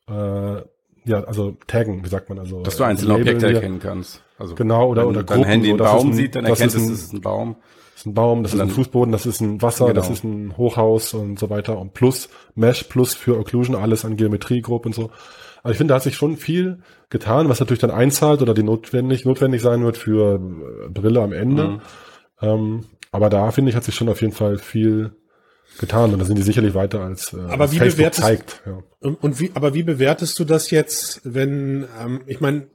äh, 0.09 0.63
ja, 1.05 1.25
also 1.25 1.57
taggen, 1.67 2.05
wie 2.05 2.09
sagt 2.09 2.29
man 2.29 2.39
also. 2.39 2.63
dass 2.63 2.77
du 2.77 2.85
einzelne 2.85 3.13
Labeln 3.13 3.29
Objekte 3.37 3.55
erkennen 3.55 3.81
kannst. 3.81 4.23
Also 4.39 4.55
Genau, 4.55 4.89
oder- 4.89 5.03
wenn 5.03 5.09
oder 5.09 5.23
dein 5.25 5.37
Gruppen, 5.39 5.51
Handy 5.51 5.69
so, 5.69 5.75
einen 5.75 5.81
ist 5.85 5.91
Baum 5.93 6.09
ein- 6.11 6.15
sieht, 6.15 6.35
dann 6.37 6.45
es, 6.47 6.61
ein- 6.61 6.67
das 6.69 6.75
ist 6.77 7.13
ein 7.13 7.21
Baum. 7.21 7.57
Das 7.95 8.01
ist 8.01 8.07
ein 8.07 8.15
Baum, 8.15 8.43
das 8.43 8.53
ist 8.55 8.61
ein 8.61 8.67
dann- 8.69 8.75
Fußboden, 8.75 9.13
das 9.13 9.27
ist 9.27 9.41
ein 9.41 9.63
Wasser, 9.63 9.87
Genau. 9.87 9.95
das 9.97 10.11
ist 10.11 10.25
ein 10.25 10.57
Hochhaus 10.57 11.15
und 11.15 11.39
so 11.39 11.51
weiter 11.51 11.79
und 11.79 11.93
plus 11.95 12.29
Mesh, 12.55 12.85
plus 12.85 13.15
für 13.15 13.39
Occlusion, 13.39 13.77
alles 13.77 14.05
an 14.05 14.17
Geometrie 14.17 14.61
grob 14.63 14.87
und 14.87 14.95
so. 14.95 15.11
Also 15.63 15.73
ich 15.73 15.77
finde, 15.79 15.93
da 15.93 15.97
hat 15.97 16.03
sich 16.03 16.17
schon 16.17 16.37
viel 16.37 16.79
getan, 17.11 17.49
was 17.49 17.61
natürlich 17.61 17.81
dann 17.81 17.91
einzahlt 17.93 18.43
oder 18.43 18.55
die 18.55 18.65
notwendig, 18.65 19.25
notwendig 19.25 19.63
sein 19.63 19.85
wird 19.85 19.97
für 19.97 20.35
äh, 20.37 20.89
Brille 20.89 21.21
am 21.23 21.33
Ende. 21.33 21.65
Mhm. 21.69 21.81
Ähm, 22.41 22.81
aber 23.13 23.31
da 23.31 23.51
finde 23.53 23.71
ich, 23.71 23.77
hat 23.77 23.85
sich 23.85 23.95
schon 23.95 24.09
auf 24.09 24.21
jeden 24.21 24.33
Fall 24.33 24.59
viel 24.59 25.13
getan 25.79 26.13
und 26.13 26.19
da 26.19 26.25
sind 26.25 26.37
die 26.37 26.43
sicherlich 26.43 26.75
weiter 26.75 27.01
als 27.01 27.33
äh, 27.33 27.37
Aber 27.49 27.63
als 27.63 27.73
wie 27.73 27.79
Facebook 27.79 27.99
bewertest- 28.07 28.21
zeigt. 28.21 28.63
Ja. 28.67 28.83
Und, 29.01 29.41
wie, 29.41 29.51
aber 29.55 29.73
wie 29.75 29.83
bewertest 29.85 30.39
du 30.39 30.45
das 30.45 30.71
jetzt, 30.71 31.21
wenn, 31.25 31.87
ähm, 32.01 32.21
ich 32.27 32.41
meine, 32.41 32.67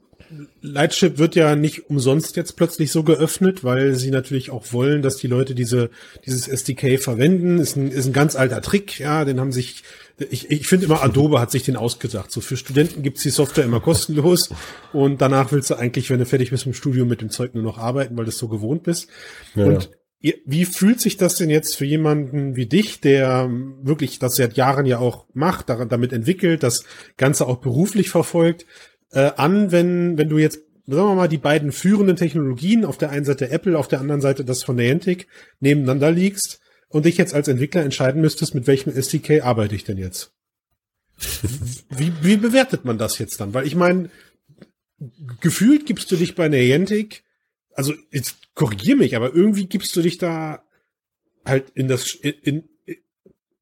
Lightship 0.60 1.16
wird 1.16 1.36
ja 1.36 1.56
nicht 1.56 1.88
umsonst 1.88 2.36
jetzt 2.36 2.56
plötzlich 2.56 2.92
so 2.92 3.02
geöffnet, 3.02 3.64
weil 3.64 3.94
sie 3.94 4.10
natürlich 4.10 4.50
auch 4.50 4.72
wollen, 4.72 5.00
dass 5.00 5.16
die 5.16 5.26
Leute 5.26 5.54
diese, 5.54 5.90
dieses 6.26 6.48
SDK 6.48 6.98
verwenden. 6.98 7.58
Ist 7.58 7.76
ein, 7.76 7.90
ist 7.90 8.06
ein 8.06 8.12
ganz 8.12 8.36
alter 8.36 8.60
Trick, 8.60 8.98
ja, 8.98 9.24
den 9.24 9.40
haben 9.40 9.52
sich, 9.52 9.84
ich, 10.30 10.50
ich 10.50 10.66
finde 10.66 10.86
immer, 10.86 11.02
Adobe 11.02 11.40
hat 11.40 11.50
sich 11.50 11.62
den 11.62 11.76
ausgedacht. 11.76 12.30
So 12.30 12.40
für 12.40 12.56
Studenten 12.58 13.02
gibt's 13.02 13.22
die 13.22 13.30
Software 13.30 13.64
immer 13.64 13.80
kostenlos 13.80 14.50
und 14.92 15.22
danach 15.22 15.50
willst 15.52 15.70
du 15.70 15.76
eigentlich, 15.76 16.10
wenn 16.10 16.18
du 16.18 16.26
fertig 16.26 16.50
bist 16.50 16.66
im 16.66 16.74
Studium 16.74 17.08
mit 17.08 17.22
dem 17.22 17.30
Zeug 17.30 17.54
nur 17.54 17.62
noch 17.64 17.78
arbeiten, 17.78 18.16
weil 18.18 18.24
du 18.24 18.30
es 18.30 18.38
so 18.38 18.48
gewohnt 18.48 18.82
bist. 18.82 19.08
Ja, 19.54 19.64
und 19.64 19.84
ja. 19.84 19.88
Wie 20.20 20.64
fühlt 20.64 21.00
sich 21.00 21.16
das 21.16 21.36
denn 21.36 21.48
jetzt 21.48 21.76
für 21.76 21.84
jemanden 21.84 22.56
wie 22.56 22.66
dich, 22.66 23.00
der 23.00 23.48
wirklich 23.82 24.18
das 24.18 24.34
seit 24.34 24.56
Jahren 24.56 24.84
ja 24.84 24.98
auch 24.98 25.26
macht, 25.32 25.68
damit 25.68 26.12
entwickelt, 26.12 26.64
das 26.64 26.82
Ganze 27.16 27.46
auch 27.46 27.58
beruflich 27.58 28.10
verfolgt, 28.10 28.66
äh, 29.12 29.30
an, 29.36 29.70
wenn, 29.70 30.18
wenn 30.18 30.28
du 30.28 30.38
jetzt, 30.38 30.60
sagen 30.86 31.08
wir 31.08 31.14
mal, 31.14 31.28
die 31.28 31.38
beiden 31.38 31.70
führenden 31.70 32.16
Technologien, 32.16 32.84
auf 32.84 32.98
der 32.98 33.10
einen 33.10 33.24
Seite 33.24 33.50
Apple, 33.50 33.78
auf 33.78 33.86
der 33.86 34.00
anderen 34.00 34.20
Seite 34.20 34.44
das 34.44 34.64
von 34.64 34.76
Niantic, 34.76 35.28
nebeneinander 35.60 36.10
liegst 36.10 36.60
und 36.88 37.06
dich 37.06 37.16
jetzt 37.16 37.34
als 37.34 37.46
Entwickler 37.46 37.82
entscheiden 37.82 38.20
müsstest, 38.20 38.56
mit 38.56 38.66
welchem 38.66 38.92
SDK 38.92 39.42
arbeite 39.42 39.76
ich 39.76 39.84
denn 39.84 39.98
jetzt? 39.98 40.32
Wie, 41.90 42.12
wie 42.22 42.36
bewertet 42.36 42.84
man 42.84 42.98
das 42.98 43.18
jetzt 43.18 43.40
dann? 43.40 43.54
Weil 43.54 43.66
ich 43.66 43.76
meine, 43.76 44.10
gefühlt 45.40 45.86
gibst 45.86 46.10
du 46.10 46.16
dich 46.16 46.34
bei 46.34 46.48
Niantic, 46.48 47.22
also 47.78 47.94
jetzt 48.10 48.36
korrigier 48.54 48.96
mich, 48.96 49.16
aber 49.16 49.34
irgendwie 49.34 49.66
gibst 49.66 49.94
du 49.96 50.02
dich 50.02 50.18
da 50.18 50.62
halt 51.46 51.70
in 51.74 51.88
das 51.88 52.12
in, 52.14 52.34
in, 52.42 52.68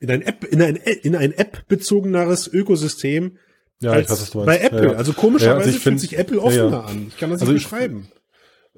in 0.01 0.11
ein 0.11 0.23
App 0.23 0.45
in 0.45 0.61
ein 0.63 0.77
in 0.77 1.15
ein 1.15 1.33
App 1.33 1.69
bezogeneres 1.69 2.49
Ökosystem 2.53 3.37
Ja, 3.81 3.93
als 3.93 4.07
ich 4.07 4.11
weiß, 4.11 4.21
was 4.23 4.31
du 4.31 4.39
bei 4.41 4.45
meinst. 4.47 4.65
Apple. 4.65 4.83
Ja, 4.87 4.93
ja. 4.93 4.99
Also 4.99 5.13
komischerweise 5.13 5.51
Ja, 5.61 5.65
also 5.67 5.69
ich 5.71 5.75
fühlt 5.83 5.83
find- 5.83 6.01
sich 6.01 6.19
Apple 6.19 6.41
offener 6.41 6.87
an. 6.87 7.07
Ich 7.09 7.17
kann 7.19 7.31
das 7.31 7.43
Also 7.43 7.53
nicht 7.53 7.65
ich- 7.65 7.71
beschreiben. 7.71 8.09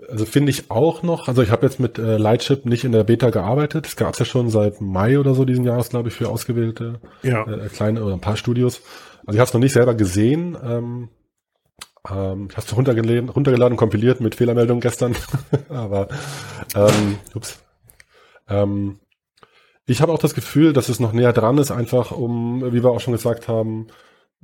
Also 0.08 0.26
finde 0.26 0.50
ich 0.50 0.70
auch 0.70 1.02
noch, 1.02 1.26
also 1.26 1.42
ich 1.42 1.50
habe 1.50 1.66
jetzt 1.66 1.80
mit 1.80 1.98
äh, 1.98 2.18
Lightship 2.18 2.64
nicht 2.66 2.84
in 2.84 2.92
der 2.92 3.02
Beta 3.02 3.30
gearbeitet. 3.30 3.86
Es 3.88 3.96
gab 3.96 4.12
es 4.12 4.20
ja 4.20 4.24
schon 4.24 4.48
seit 4.48 4.80
Mai 4.80 5.18
oder 5.18 5.34
so 5.34 5.44
diesen 5.44 5.64
Jahres, 5.64 5.88
glaube 5.88 6.08
ich, 6.08 6.14
für 6.14 6.28
ausgewählte 6.28 7.00
äh, 7.24 7.68
kleine 7.74 8.04
oder 8.04 8.14
ein 8.14 8.20
paar 8.20 8.36
Studios. 8.36 8.80
Also 9.26 9.36
ich 9.36 9.40
habe 9.40 9.48
es 9.48 9.54
noch 9.54 9.60
nicht 9.60 9.72
selber 9.72 9.94
gesehen. 9.96 10.56
Ähm, 10.62 11.08
ähm, 12.10 12.48
ich 12.50 12.56
habe 12.56 12.66
es 12.66 12.76
runtergeladen, 12.76 13.28
runtergeladen, 13.28 13.76
kompiliert 13.76 14.20
mit 14.20 14.34
Fehlermeldungen 14.34 14.80
gestern. 14.80 15.14
Aber 15.68 16.08
ähm, 16.74 17.18
ups. 17.34 17.62
Ähm, 18.48 19.00
ich 19.86 20.02
habe 20.02 20.12
auch 20.12 20.18
das 20.18 20.34
Gefühl, 20.34 20.72
dass 20.72 20.88
es 20.88 21.00
noch 21.00 21.12
näher 21.12 21.32
dran 21.32 21.58
ist, 21.58 21.70
einfach 21.70 22.10
um, 22.10 22.62
wie 22.72 22.82
wir 22.82 22.90
auch 22.90 23.00
schon 23.00 23.14
gesagt 23.14 23.48
haben, 23.48 23.86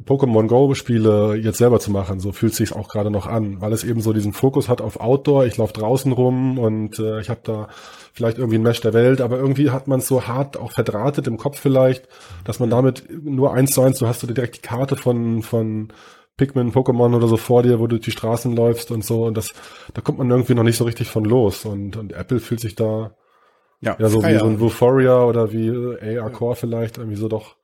Pokémon 0.02 0.48
Go 0.48 0.74
Spiele 0.74 1.36
jetzt 1.36 1.58
selber 1.58 1.78
zu 1.78 1.92
machen. 1.92 2.18
So 2.18 2.32
fühlt 2.32 2.54
sich 2.54 2.72
auch 2.72 2.88
gerade 2.88 3.10
noch 3.10 3.26
an, 3.26 3.60
weil 3.60 3.72
es 3.72 3.84
eben 3.84 4.00
so 4.00 4.12
diesen 4.12 4.32
Fokus 4.32 4.68
hat 4.68 4.80
auf 4.80 4.98
Outdoor. 4.98 5.46
Ich 5.46 5.56
laufe 5.56 5.72
draußen 5.72 6.10
rum 6.10 6.58
und 6.58 6.98
äh, 6.98 7.20
ich 7.20 7.30
habe 7.30 7.40
da 7.44 7.68
vielleicht 8.12 8.38
irgendwie 8.38 8.58
ein 8.58 8.62
Mesh 8.62 8.80
der 8.80 8.92
Welt, 8.92 9.20
aber 9.20 9.38
irgendwie 9.38 9.70
hat 9.70 9.86
man 9.86 10.00
es 10.00 10.08
so 10.08 10.26
hart 10.26 10.56
auch 10.56 10.72
verdrahtet 10.72 11.28
im 11.28 11.36
Kopf 11.36 11.60
vielleicht, 11.60 12.08
dass 12.44 12.58
man 12.58 12.70
damit 12.70 13.04
nur 13.08 13.54
eins 13.54 13.70
zu 13.72 13.82
eins, 13.82 13.98
du 13.98 14.08
hast 14.08 14.22
du 14.22 14.26
direkt 14.26 14.56
die 14.56 14.62
Karte 14.62 14.96
von 14.96 15.42
von 15.42 15.92
Pikmin, 16.36 16.72
Pokémon 16.72 17.14
oder 17.14 17.28
so 17.28 17.36
vor 17.36 17.62
dir, 17.62 17.78
wo 17.78 17.86
du 17.86 17.96
durch 17.96 18.02
die 18.02 18.10
Straßen 18.10 18.54
läufst 18.54 18.90
und 18.90 19.04
so 19.04 19.24
und 19.24 19.36
das, 19.36 19.52
da 19.92 20.00
kommt 20.00 20.18
man 20.18 20.30
irgendwie 20.30 20.54
noch 20.54 20.64
nicht 20.64 20.76
so 20.76 20.84
richtig 20.84 21.08
von 21.08 21.24
los 21.24 21.64
und, 21.64 21.96
und 21.96 22.12
Apple 22.12 22.40
fühlt 22.40 22.60
sich 22.60 22.74
da 22.74 23.14
Ja, 23.80 23.96
ja 23.98 24.08
so 24.08 24.18
wie 24.18 24.22
Freier. 24.22 24.40
so 24.40 24.46
ein 24.46 24.60
Euphoria 24.60 25.24
oder 25.24 25.52
wie 25.52 25.70
AR 26.18 26.30
Core 26.30 26.56
vielleicht 26.56 26.98
irgendwie 26.98 27.16
so 27.16 27.28
doch 27.28 27.56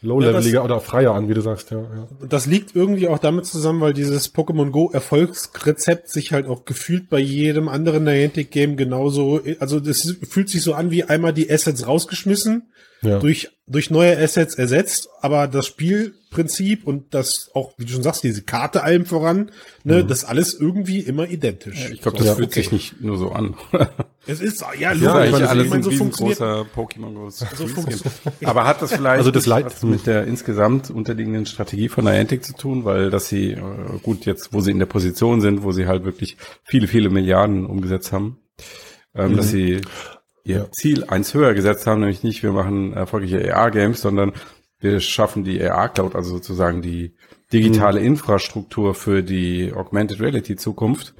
low-leveliger 0.00 0.64
oder 0.64 0.80
freier 0.80 1.14
an, 1.14 1.28
wie 1.28 1.34
du 1.34 1.40
sagst, 1.40 1.70
ja. 1.70 1.80
ja. 1.80 2.08
Das 2.28 2.46
liegt 2.46 2.74
irgendwie 2.76 3.08
auch 3.08 3.18
damit 3.18 3.46
zusammen, 3.46 3.80
weil 3.80 3.94
dieses 3.94 4.32
Pokémon 4.34 4.70
Go 4.70 4.90
Erfolgsrezept 4.92 6.08
sich 6.08 6.32
halt 6.32 6.46
auch 6.46 6.64
gefühlt 6.64 7.08
bei 7.08 7.18
jedem 7.18 7.68
anderen 7.68 8.04
Niantic 8.04 8.50
Game 8.50 8.76
genauso, 8.76 9.40
also 9.58 9.80
das 9.80 10.16
fühlt 10.28 10.48
sich 10.48 10.62
so 10.62 10.74
an 10.74 10.90
wie 10.90 11.04
einmal 11.04 11.32
die 11.32 11.50
Assets 11.50 11.86
rausgeschmissen, 11.86 12.70
Ja. 13.00 13.20
durch, 13.20 13.50
durch 13.68 13.90
neue 13.90 14.18
Assets 14.18 14.56
ersetzt, 14.56 15.08
aber 15.20 15.46
das 15.46 15.66
Spielprinzip 15.66 16.84
und 16.84 17.14
das 17.14 17.48
auch, 17.54 17.72
wie 17.78 17.84
du 17.84 17.92
schon 17.92 18.02
sagst, 18.02 18.24
diese 18.24 18.42
Karte 18.42 18.82
allem 18.82 19.06
voran, 19.06 19.52
ne, 19.84 20.04
das 20.04 20.24
alles 20.24 20.54
irgendwie 20.54 20.98
immer 21.00 21.28
identisch. 21.28 21.90
ich 21.92 22.00
glaube, 22.02 22.18
das 22.18 22.26
Ja, 22.26 22.34
fühlt 22.34 22.48
okay. 22.48 22.60
sich 22.62 22.72
nicht 22.72 23.00
nur 23.00 23.16
so 23.18 23.30
an. 23.32 23.54
Es 24.30 24.42
ist, 24.42 24.60
ja, 24.78 24.92
Ja, 24.92 24.92
logisch, 24.92 25.24
ich 25.26 25.32
meine, 25.32 25.48
alles 25.48 25.64
ich 25.64 25.70
meine, 25.70 25.80
ein 25.80 25.82
so 25.84 25.90
funktioniert, 25.90 26.38
riesengroßer 26.40 26.66
Pokémon 26.76 27.14
Go. 27.14 27.30
so 27.30 27.66
funktioniert. 27.66 28.12
Aber 28.44 28.66
hat 28.66 28.82
das 28.82 28.92
vielleicht 28.92 29.18
Also 29.20 29.30
das 29.30 29.46
Light- 29.46 29.64
was 29.64 29.82
mit 29.84 30.06
der 30.06 30.26
insgesamt 30.26 30.90
unterliegenden 30.90 31.46
Strategie 31.46 31.88
von 31.88 32.04
Niantic 32.04 32.44
zu 32.44 32.52
tun, 32.54 32.84
weil 32.84 33.08
dass 33.08 33.28
sie 33.28 33.52
äh, 33.52 33.60
gut 34.02 34.26
jetzt, 34.26 34.52
wo 34.52 34.60
sie 34.60 34.70
in 34.72 34.78
der 34.80 34.84
Position 34.86 35.40
sind, 35.40 35.62
wo 35.62 35.72
sie 35.72 35.86
halt 35.86 36.04
wirklich 36.04 36.36
viele, 36.62 36.88
viele 36.88 37.08
Milliarden 37.08 37.64
umgesetzt 37.64 38.12
haben, 38.12 38.36
ähm, 39.14 39.34
dass 39.34 39.48
sie 39.48 39.80
ihr 40.44 40.56
Ja. 40.58 40.72
Ziel 40.72 41.04
eins 41.04 41.34
höher 41.34 41.54
gesetzt 41.54 41.86
haben, 41.86 42.00
nämlich 42.00 42.22
nicht, 42.22 42.42
wir 42.42 42.52
machen 42.52 42.92
erfolgreiche 42.92 43.54
AR-Games, 43.54 44.00
sondern 44.00 44.32
wir 44.80 45.00
schaffen 45.00 45.44
die 45.44 45.62
AR-Cloud, 45.62 46.14
also 46.14 46.30
sozusagen 46.30 46.82
die 46.82 47.14
digitale 47.52 48.00
Infrastruktur 48.00 48.94
für 48.94 49.22
die 49.22 49.72
Augmented 49.74 50.20
Reality 50.20 50.56
Zukunft. 50.56 51.14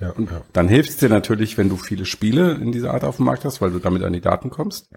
Ja, 0.00 0.12
ja. 0.18 0.42
Dann 0.52 0.68
hilft 0.68 0.90
es 0.90 0.96
dir 0.98 1.08
natürlich, 1.08 1.56
wenn 1.56 1.68
du 1.68 1.76
viele 1.76 2.04
Spiele 2.04 2.52
in 2.52 2.72
dieser 2.72 2.92
Art 2.92 3.04
auf 3.04 3.16
dem 3.16 3.26
Markt 3.26 3.44
hast, 3.44 3.60
weil 3.60 3.70
du 3.70 3.78
damit 3.78 4.02
an 4.02 4.12
die 4.12 4.20
Daten 4.20 4.50
kommst. 4.50 4.90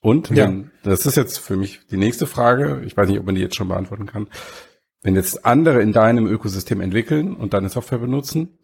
Und 0.00 0.30
Ja. 0.30 0.44
wenn, 0.46 0.70
das 0.84 1.04
ist 1.06 1.16
jetzt 1.16 1.38
für 1.38 1.56
mich 1.56 1.80
die 1.90 1.96
nächste 1.96 2.26
Frage. 2.26 2.82
Ich 2.86 2.96
weiß 2.96 3.08
nicht, 3.08 3.18
ob 3.18 3.26
man 3.26 3.34
die 3.34 3.40
jetzt 3.40 3.56
schon 3.56 3.68
beantworten 3.68 4.06
kann. 4.06 4.28
Wenn 5.02 5.14
jetzt 5.14 5.44
andere 5.44 5.82
in 5.82 5.92
deinem 5.92 6.26
Ökosystem 6.26 6.80
entwickeln 6.80 7.34
und 7.34 7.54
deine 7.54 7.68
Software 7.68 7.98
benutzen, 7.98 8.58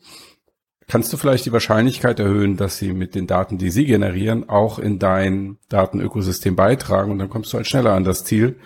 kannst 0.88 1.12
du 1.12 1.16
vielleicht 1.16 1.46
die 1.46 1.52
Wahrscheinlichkeit 1.52 2.18
erhöhen, 2.20 2.56
dass 2.56 2.78
sie 2.78 2.92
mit 2.92 3.14
den 3.14 3.26
Daten, 3.26 3.58
die 3.58 3.70
sie 3.70 3.84
generieren, 3.86 4.48
auch 4.48 4.78
in 4.78 4.98
dein 4.98 5.58
Datenökosystem 5.68 6.56
beitragen 6.56 7.10
und 7.12 7.18
dann 7.18 7.30
kommst 7.30 7.52
du 7.52 7.56
halt 7.56 7.66
schneller 7.66 7.92
an 7.92 8.04
das 8.04 8.24
Ziel, 8.24 8.56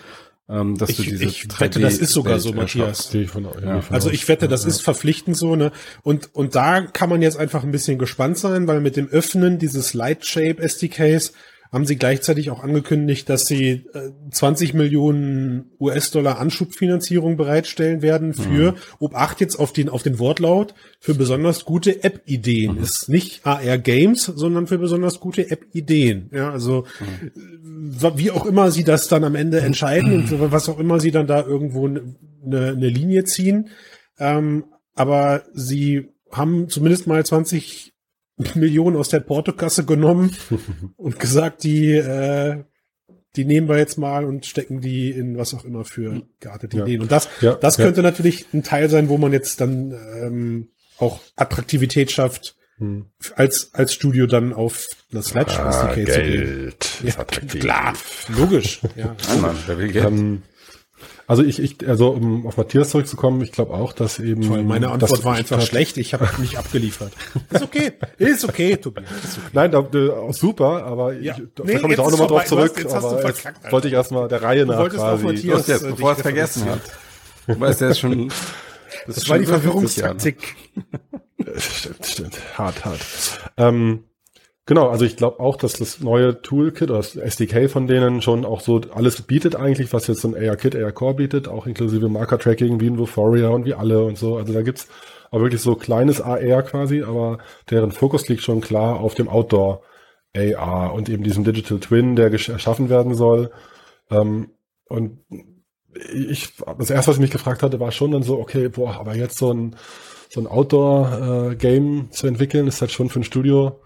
ähm, 0.49 0.77
dass 0.79 0.91
Ich- 0.91 0.97
du 0.99 1.03
diese 1.05 1.25
ich 1.25 1.61
wette, 1.61 1.81
das 1.81 1.99
ist 1.99 2.13
sogar 2.13 2.39
so, 2.39 2.51
3D-Welt 2.51 2.77
Matthias. 2.77 3.15
ich 3.15 3.31
von, 3.31 3.45
Ja. 3.65 3.81
Also 3.91 4.11
ich 4.11 4.29
wette, 4.29 4.47
das 4.49 4.63
Ja. 4.63 4.69
ist 4.69 4.83
verpflichtend 4.83 5.37
so, 5.37 5.57
ne? 5.57 5.73
Und, 6.03 6.31
und 6.35 6.55
da 6.55 6.83
kann 6.83 7.11
man 7.11 7.21
jetzt 7.23 7.37
einfach 7.39 7.65
ein 7.65 7.73
bisschen 7.73 7.99
gespannt 7.99 8.39
sein, 8.39 8.67
weil 8.69 8.81
mit 8.81 8.97
dem 8.97 9.09
Öffnen 9.09 9.59
dieses 9.59 9.93
Lightshape 9.95 10.61
SDKs 10.63 11.33
haben 11.73 11.87
sie 11.87 11.97
gleichzeitig 11.97 12.51
auch 12.51 12.63
angekündigt, 12.63 13.29
dass 13.29 13.47
sie 13.47 13.87
äh, 13.93 14.11
20 14.31 14.75
Millionen 14.75 15.73
US-Dollar 15.81 16.39
Anschubfinanzierung 16.39 17.37
bereitstellen 17.37 18.03
werden 18.03 18.35
für, 18.35 18.75
ob 18.99 19.15
acht 19.15 19.41
jetzt 19.41 19.57
auf 19.57 19.73
den, 19.73 19.89
auf 19.89 20.03
den 20.03 20.19
Wortlaut, 20.19 20.75
für 21.01 21.15
besonders 21.15 21.65
gute 21.65 22.05
App-Ideen. 22.05 22.79
Ist 22.79 23.09
nicht 23.09 23.47
AR-Games, 23.47 24.25
sondern 24.25 24.67
für 24.67 24.79
besonders 24.79 25.21
gute 25.21 25.51
App-Ideen. 25.51 26.31
Ja, 26.33 26.51
also 26.51 26.85
äh, 27.01 28.11
wie 28.17 28.31
auch 28.31 28.47
immer 28.47 28.71
sie 28.71 28.85
das 28.85 29.09
dann 29.09 29.25
am 29.25 29.35
Ende 29.35 29.61
entscheiden 29.63 30.13
und 30.13 30.53
was 30.53 30.69
auch 30.69 30.79
immer 30.79 31.01
sie 31.01 31.11
dann 31.11 31.27
da 31.27 31.45
irgendwo 31.45 31.87
eine 31.87 32.17
ne 32.45 32.89
Linie 32.89 33.25
ziehen. 33.25 33.71
Ähm, 34.19 34.65
aber 34.95 35.45
sie 35.53 36.09
haben 36.31 36.69
zumindest 36.69 37.07
mal 37.07 37.25
20 37.25 37.93
Millionen 38.55 38.97
aus 38.97 39.09
der 39.09 39.21
Portokasse 39.21 39.85
genommen 39.85 40.37
und 40.97 41.19
gesagt, 41.19 41.65
die, 41.65 41.93
äh, 41.93 42.65
die 43.37 43.45
nehmen 43.45 43.69
wir 43.69 43.79
jetzt 43.79 43.99
mal 43.99 44.25
und 44.25 44.47
stecken 44.47 44.81
die 44.81 45.11
in 45.11 45.37
was 45.37 45.55
auch 45.55 45.65
immer 45.65 45.85
für 45.85 46.23
geartete 46.41 46.77
Ja. 46.79 46.83
Ideen. 46.85 47.03
Und 47.03 47.13
das, 47.13 47.29
Ja, 47.41 47.55
das 47.55 47.77
ja. 47.77 47.85
könnte 47.85 48.03
natürlich 48.03 48.47
ein 48.55 48.63
Teil 48.63 48.89
sein, 48.91 49.09
wo 49.09 49.19
man 49.19 49.33
jetzt 49.33 49.61
dann 49.61 49.93
ähm, 49.93 50.69
auch 50.99 51.21
Attraktivität 51.37 52.11
schafft, 52.11 52.55
Hm. 52.79 53.07
als, 53.37 53.71
als 53.73 53.95
Studio 53.95 54.27
dann 54.27 54.53
auf 54.53 54.87
das 55.11 55.31
Flash 55.31 55.59
Ah, 55.59 55.71
SDK 55.95 56.13
zu 56.13 56.21
gehen. 56.21 56.45
Geld. 56.45 56.89
Ja, 57.03 57.09
ist 57.09 57.19
attraktiv. 57.19 57.61
klar, 57.63 57.95
logisch. 58.29 58.81
Ja. 58.97 59.17
Mann, 59.41 59.57
wer 59.65 59.79
will 59.79 59.93
Geld? 59.93 60.05
Ähm, 60.09 60.43
also 61.27 61.43
ich, 61.43 61.59
ich, 61.59 61.89
also 61.89 62.11
um 62.11 62.47
auf 62.47 62.57
Matthias 62.57 62.91
zurückzukommen, 62.91 63.41
ich 63.43 63.53
glaube 63.53 63.75
auch, 63.75 63.93
dass 63.93 64.19
eben. 64.19 64.43
Toll, 64.43 64.63
meine 64.63 64.91
Antwort 64.91 65.13
das- 65.13 65.25
war 65.25 65.35
einfach 65.35 65.61
schlecht. 65.63 65.97
Ich 65.97 66.15
habe 66.15 66.29
nicht 66.39 66.57
abgeliefert. 66.59 67.13
Ist 67.51 67.63
okay. 67.63 67.93
Ist 68.19 68.45
okay, 68.45 68.77
Tobias. 68.77 69.11
Ist 69.25 69.39
okay. 69.39 69.49
Nein, 69.53 69.71
da, 69.73 69.83
da, 69.83 70.33
super, 70.33 70.85
aber 70.85 71.13
Ja. 71.15 71.35
ich, 71.37 71.43
da 71.55 71.65
Nee, 71.65 71.75
komme 71.79 71.95
ich 71.95 71.99
jetzt 71.99 72.07
auch 72.07 72.11
nochmal 72.11 72.29
drauf. 72.29 72.29
Du 72.29 72.39
hast- 72.39 72.49
zurück. 72.49 72.79
jetzt 72.83 72.95
hast 72.95 73.05
du 73.13 73.19
verkackt, 73.19 73.57
Alter. 73.59 73.73
wollte 73.73 73.89
ich 73.89 73.95
erstmal 73.95 74.29
der 74.29 74.43
Reihe 74.43 74.67
nach 74.67 74.79
wolltest 74.79 75.01
auf 75.03 75.21
quasi. 75.21 75.25
Matthias- 75.25 75.67
jetzt, 75.67 75.83
äh, 75.83 75.91
bevor 75.91 76.11
er 76.11 76.17
es 76.17 76.23
vergessen 76.23 76.65
hat. 76.67 76.81
Du 77.47 77.61
weißt, 77.61 77.81
der 77.81 77.91
ist 77.91 77.99
schon. 78.01 78.29
Das, 79.07 79.17
Das 79.17 79.29
war 79.29 79.39
die 79.39 79.47
Verwirrungstaktik. 79.47 80.57
Stimmt, 81.59 82.07
stimmt. 82.07 82.39
Hart, 82.59 82.85
hart. 82.85 83.01
Ähm, 83.57 84.05
genau, 84.67 84.89
also 84.89 85.05
ich 85.05 85.17
glaube 85.17 85.41
auch, 85.41 85.57
dass 85.57 85.75
das 85.75 86.01
neue 86.01 86.43
Toolkit 86.43 86.91
oder 86.91 86.99
das 86.99 87.17
SDK 87.17 87.71
von 87.71 87.87
denen 87.87 88.21
schon 88.21 88.45
auch 88.45 88.61
so 88.61 88.81
alles 88.93 89.23
bietet 89.23 89.57
eigentlich, 89.57 89.93
was 89.93 90.07
jetzt 90.07 90.21
so 90.21 90.29
ein 90.29 90.35
AR-Kit, 90.35 90.77
AR-Core 90.77 91.15
bietet, 91.15 91.49
auch 91.49 91.67
inklusive 91.67 92.09
Marker-Tracking 92.09 92.81
wie 92.81 92.89
in 92.89 92.99
Vuforia 92.99 93.49
und 93.49 93.65
wie 93.65 93.75
alle 93.75 94.05
und 94.05 94.19
so. 94.19 94.37
Also 94.37 94.53
da 94.53 94.63
gibt's 94.63 94.89
auch 95.31 95.41
wirklich 95.41 95.63
so 95.63 95.75
kleines 95.75 96.21
AR 96.21 96.63
quasi, 96.63 97.03
aber 97.03 97.39
deren 97.71 97.93
Fokus 97.93 98.29
liegt 98.29 98.43
schon 98.43 98.61
klar 98.61 99.01
auf 99.01 99.15
dem 99.15 99.29
Outdoor 99.29 99.83
AR 100.37 100.93
und 100.93 101.09
eben 101.09 101.23
diesem 101.23 101.45
Digital 101.45 101.81
Twin, 101.81 102.17
der 102.17 102.31
erschaffen 102.31 102.91
werden 102.91 103.15
soll. 103.15 103.51
Ähm, 104.11 104.51
und 104.89 105.19
ich, 106.13 106.53
das 106.79 106.91
erste, 106.91 107.11
was 107.11 107.17
ich 107.17 107.23
mich 107.23 107.31
gefragt 107.31 107.63
hatte, 107.63 107.81
war 107.81 107.91
schon 107.91 108.11
dann 108.11 108.23
so, 108.23 108.39
okay, 108.39 108.69
boah, 108.69 108.97
aber 108.97 109.15
jetzt 109.17 109.39
so 109.39 109.53
ein, 109.53 109.77
so 110.29 110.41
ein 110.41 110.47
Outdoor-Game 110.47 112.11
zu 112.11 112.27
entwickeln, 112.27 112.67
ist 112.67 112.81
halt 112.81 112.93
schon 112.93 113.09
für 113.09 113.21
ein 113.21 113.25
Studio 113.25 113.81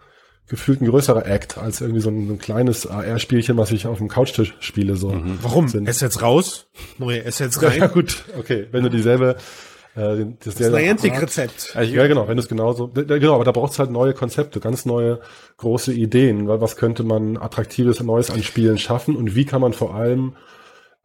gefühlt 0.50 0.82
ein 0.82 0.86
größerer 0.86 1.24
Act 1.26 1.56
als 1.56 1.80
irgendwie 1.80 2.00
so 2.00 2.10
ein, 2.10 2.26
so 2.26 2.32
ein 2.34 2.38
kleines 2.38 2.86
AR-Spielchen, 2.86 3.56
was 3.56 3.70
ich 3.70 3.86
auf 3.86 3.98
dem 3.98 4.08
Couchtisch 4.08 4.54
spiele. 4.60 4.96
So. 4.96 5.18
Warum? 5.42 5.68
Sind- 5.68 5.88
Assets 5.88 6.20
raus, 6.20 6.66
neue 6.98 7.24
Assets 7.24 7.58
Ja, 7.62 7.68
rein. 7.68 7.90
gut, 7.94 8.24
okay. 8.38 8.66
Wenn 8.72 8.82
du 8.82 8.90
dieselbe, 8.90 9.36
äh, 9.94 10.26
das, 10.44 10.56
Das 10.56 10.70
Niantic-Rezept. 10.70 11.74
ja, 11.76 12.06
genau, 12.08 12.26
wenn 12.28 12.36
du 12.36 12.42
es 12.42 12.48
genauso, 12.48 12.88
genau, 12.88 13.34
aber 13.36 13.44
da 13.44 13.52
braucht 13.52 13.72
es 13.72 13.78
halt 13.78 13.90
neue 13.90 14.12
Konzepte, 14.12 14.58
ganz 14.60 14.84
neue 14.84 15.20
große 15.56 15.92
Ideen, 15.92 16.48
weil 16.48 16.60
was 16.60 16.76
könnte 16.76 17.04
man 17.04 17.36
attraktives 17.36 18.02
Neues 18.02 18.30
an 18.30 18.42
Spielen 18.42 18.76
schaffen 18.78 19.14
und 19.16 19.34
wie 19.36 19.44
kann 19.44 19.60
man 19.60 19.72
vor 19.72 19.94
allem 19.94 20.34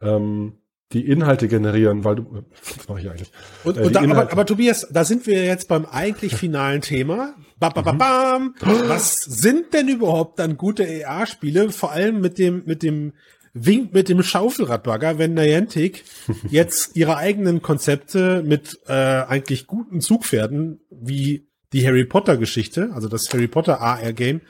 ähm, 0.02 0.54
die 0.92 1.06
Inhalte 1.06 1.48
generieren, 1.48 2.04
weil 2.04 2.16
du, 2.16 2.44
was 2.76 2.88
mache 2.88 3.00
ich 3.00 3.10
eigentlich? 3.10 3.30
Und, 3.64 3.76
Äh, 3.76 3.82
und 3.82 3.92
da, 3.94 4.02
aber, 4.02 4.32
aber 4.32 4.46
Tobias, 4.46 4.86
da 4.90 5.04
sind 5.04 5.26
wir 5.26 5.44
jetzt 5.44 5.68
beim 5.68 5.84
eigentlich 5.86 6.34
finalen 6.34 6.80
Thema. 6.80 7.34
Ba, 7.58 7.70
ba, 7.70 7.80
ba, 7.82 7.92
bam. 7.92 8.54
Was 8.60 9.16
sind 9.16 9.72
denn 9.72 9.88
überhaupt 9.88 10.38
dann 10.38 10.56
gute 10.56 10.86
AR-Spiele? 11.06 11.70
Vor 11.70 11.92
allem 11.92 12.20
mit 12.20 12.38
dem, 12.38 12.62
mit 12.66 12.82
dem 12.82 13.14
Wink, 13.54 13.94
mit 13.94 14.10
dem 14.10 14.22
Schaufelradbagger, 14.22 15.18
wenn 15.18 15.34
Niantic 15.34 16.04
jetzt 16.50 16.94
ihre 16.96 17.16
eigenen 17.16 17.62
Konzepte 17.62 18.42
mit 18.44 18.78
äh, 18.86 18.92
eigentlich 18.92 19.66
guten 19.66 20.00
Zugpferden, 20.00 20.80
wie 20.90 21.48
die 21.72 21.86
Harry 21.86 22.04
Potter 22.04 22.36
Geschichte, 22.36 22.90
also 22.94 23.08
das 23.08 23.32
Harry 23.32 23.48
Potter 23.48 23.80
AR-Game, 23.80 24.42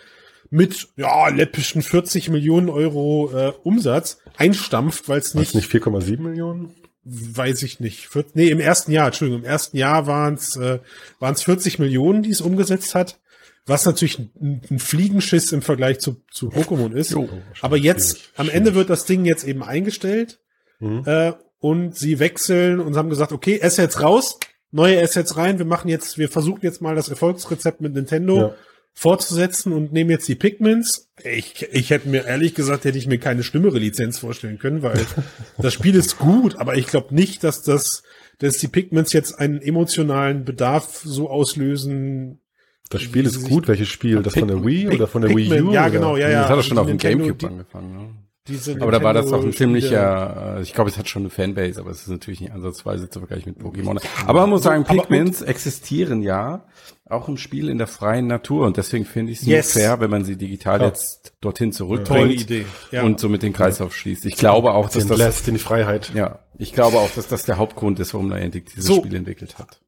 mit 0.51 0.89
ja, 0.97 1.29
läppischen 1.29 1.83
40 1.83 2.29
Millionen 2.31 2.69
Euro 2.69 3.31
äh, 3.33 3.53
Umsatz 3.63 4.19
einstampft, 4.39 5.09
weil 5.09 5.21
es 5.21 5.35
nicht, 5.35 5.55
nicht 5.55 5.71
4,7 5.71 6.21
Millionen? 6.21 6.75
weiß 7.07 7.63
ich 7.63 7.79
nicht. 7.81 8.09
Vier, 8.09 8.25
nee, 8.35 8.49
im 8.49 8.61
ersten 8.61 8.91
Jahr, 8.91 9.07
Entschuldigung, 9.07 9.45
im 9.45 9.49
ersten 9.49 9.77
Jahr 9.77 10.07
waren 10.07 10.35
es 10.35 10.57
äh, 10.57 10.81
waren's 11.21 11.43
40 11.45 11.79
Millionen, 11.79 12.23
die 12.23 12.31
es 12.31 12.41
umgesetzt 12.41 12.95
hat. 12.95 13.21
Was 13.65 13.85
natürlich 13.85 14.19
ein, 14.19 14.63
ein 14.71 14.79
Fliegenschiss 14.79 15.53
im 15.53 15.63
Vergleich 15.63 15.99
zu, 15.99 16.23
zu 16.31 16.51
Pokémon 16.51 16.93
ist. 16.93 17.13
Jo. 17.13 17.29
Aber 17.61 17.77
jetzt, 17.77 18.19
Schwierig, 18.19 18.33
am. 18.37 18.49
Ende 18.49 18.75
wird 18.75 18.91
das 18.91 19.07
Ding 19.07 19.25
jetzt 19.25 19.45
eben 19.45 19.63
eingestellt. 19.63 20.41
Mhm. 20.79 21.03
Äh, 21.07 21.33
und 21.59 21.97
sie 21.97 22.19
wechseln 22.19 22.81
und 22.81 22.97
haben 22.97 23.09
gesagt, 23.09 23.33
okay, 23.33 23.61
Assets 23.63 24.01
raus, 24.01 24.39
neue 24.71 25.01
Assets 25.01 25.37
rein. 25.37 25.59
Wir 25.59 25.67
machen 25.67 25.89
jetzt, 25.89 26.19
wir 26.19 26.29
versuchen 26.29 26.61
jetzt 26.63 26.81
mal 26.81 26.95
das 26.95 27.09
Erfolgsrezept 27.09 27.81
mit 27.81 27.95
Nintendo 27.95 28.39
Ja. 28.39 28.55
Fortzusetzen 28.99 29.75
und 29.75 29.93
nehmen 29.93 30.11
jetzt 30.11 30.27
die 30.27 30.35
Pigments. 30.35 31.11
Ich, 31.23 31.69
ich 31.71 31.91
hätte 31.91 32.09
mir 32.09 32.25
ehrlich 32.25 32.55
gesagt, 32.55 32.87
hätte 32.87 32.97
ich 32.97 33.07
mir 33.07 33.19
keine 33.19 33.43
schlimmere 33.43 33.79
Lizenz 33.79 34.19
vorstellen 34.19 34.59
können, 34.59 34.83
weil 34.83 34.99
das 35.59 35.75
Spiel 35.75 35.95
ist 35.95 36.19
gut, 36.19 36.57
aber 36.57 36.77
ich 36.77 36.87
glaube 36.87 37.15
nicht, 37.15 37.45
dass 37.45 37.63
das, 37.63 38.03
dass 38.39 38.57
die 38.57 38.69
Pigments 38.69 39.13
jetzt 39.13 39.39
einen 39.39 39.61
emotionalen 39.61 40.47
Bedarf 40.47 41.03
so 41.05 41.29
auslösen. 41.29 42.41
Das 42.89 43.03
Spiel 43.03 43.27
ist 43.27 43.47
gut. 43.47 43.69
Welches 43.69 43.89
Spiel? 43.89 44.23
Das 44.23 44.33
von 44.33 44.49
der 44.49 44.65
Wii 44.65 44.89
oder 44.89 45.07
von 45.07 45.21
der 45.21 45.31
Wii 45.31 45.49
Pikmin, 45.49 45.69
U? 45.69 45.73
ja, 45.73 45.89
genau, 45.89 46.17
ja, 46.17 46.31
ja. 46.31 46.43
das 46.43 46.51
hat 46.51 46.57
er 46.57 46.63
schon 46.63 46.79
auf 46.79 46.87
dem 46.87 46.99
Gamecube 46.99 47.47
angefangen. 47.47 47.97
Ne? 47.97 48.09
Diese 48.49 48.81
Aber 48.81 48.93
da 48.93 49.03
war 49.03 49.13
das 49.15 49.33
auch 49.33 49.43
ein 49.43 49.53
ziemlicher, 49.53 50.57
äh, 50.59 50.63
ich 50.63 50.73
glaube, 50.73 50.89
es 50.91 50.97
hat 50.99 51.09
schon 51.09 51.23
eine 51.23 51.31
Fanbase, 51.31 51.81
aber 51.81 51.91
es 51.91 52.03
ist 52.03 52.09
natürlich 52.09 52.41
nicht 52.41 52.53
ansatzweise 52.53 53.11
zu 53.11 53.19
vergleichen 53.21 53.55
mit 53.57 53.65
Pokémon. 53.67 54.01
Aber 54.27 54.43
man 54.43 54.51
muss 54.51 54.63
sagen, 54.63 54.85
Pigments 54.85 55.43
existieren 55.43 56.23
ja 56.23 56.65
auch 57.09 57.29
im 57.29 57.37
Spiel 57.39 57.69
in 57.69 57.79
der 57.79 57.87
freien 57.87 58.27
Natur 58.27 58.67
und 58.67 58.77
deswegen 58.77 59.05
finde 59.05 59.33
ich 59.33 59.41
es 59.41 59.47
Yes. 59.47 59.75
nur 59.75 59.83
fair, 59.85 60.01
wenn 60.01 60.11
man 60.11 60.25
sie 60.25 60.37
digital 60.37 60.79
Klar. 60.79 60.89
jetzt 60.91 61.35
dorthin 61.41 61.71
Tolle 61.73 62.05
zurückbringt 62.05 62.41
Idee. 62.43 62.67
Ja. 62.93 63.03
und 63.03 63.21
somit 63.21 63.43
den 63.43 63.53
Kreislauf 63.53 63.95
schließt. 63.95 64.27
Ich 64.27 64.37
glaube 64.37 64.73
auch, 64.73 64.87
dass 64.91 65.03
Den 65.05 65.09
das, 65.09 65.19
lässt 65.19 65.49
in 65.49 65.55
die 65.55 65.61
Freiheit. 65.61 66.13
ja, 66.15 66.41
ich 66.59 66.73
glaube 66.73 66.99
auch, 66.99 67.11
dass 67.11 67.29
das 67.29 67.45
der 67.45 67.59
Hauptgrund 67.59 67.99
ist, 68.01 68.15
warum 68.15 68.29
Niantic 68.29 68.67
dieses 68.67 68.85
So. 68.87 68.97
Spiel 68.97 69.15
entwickelt 69.15 69.59
hat. 69.59 69.81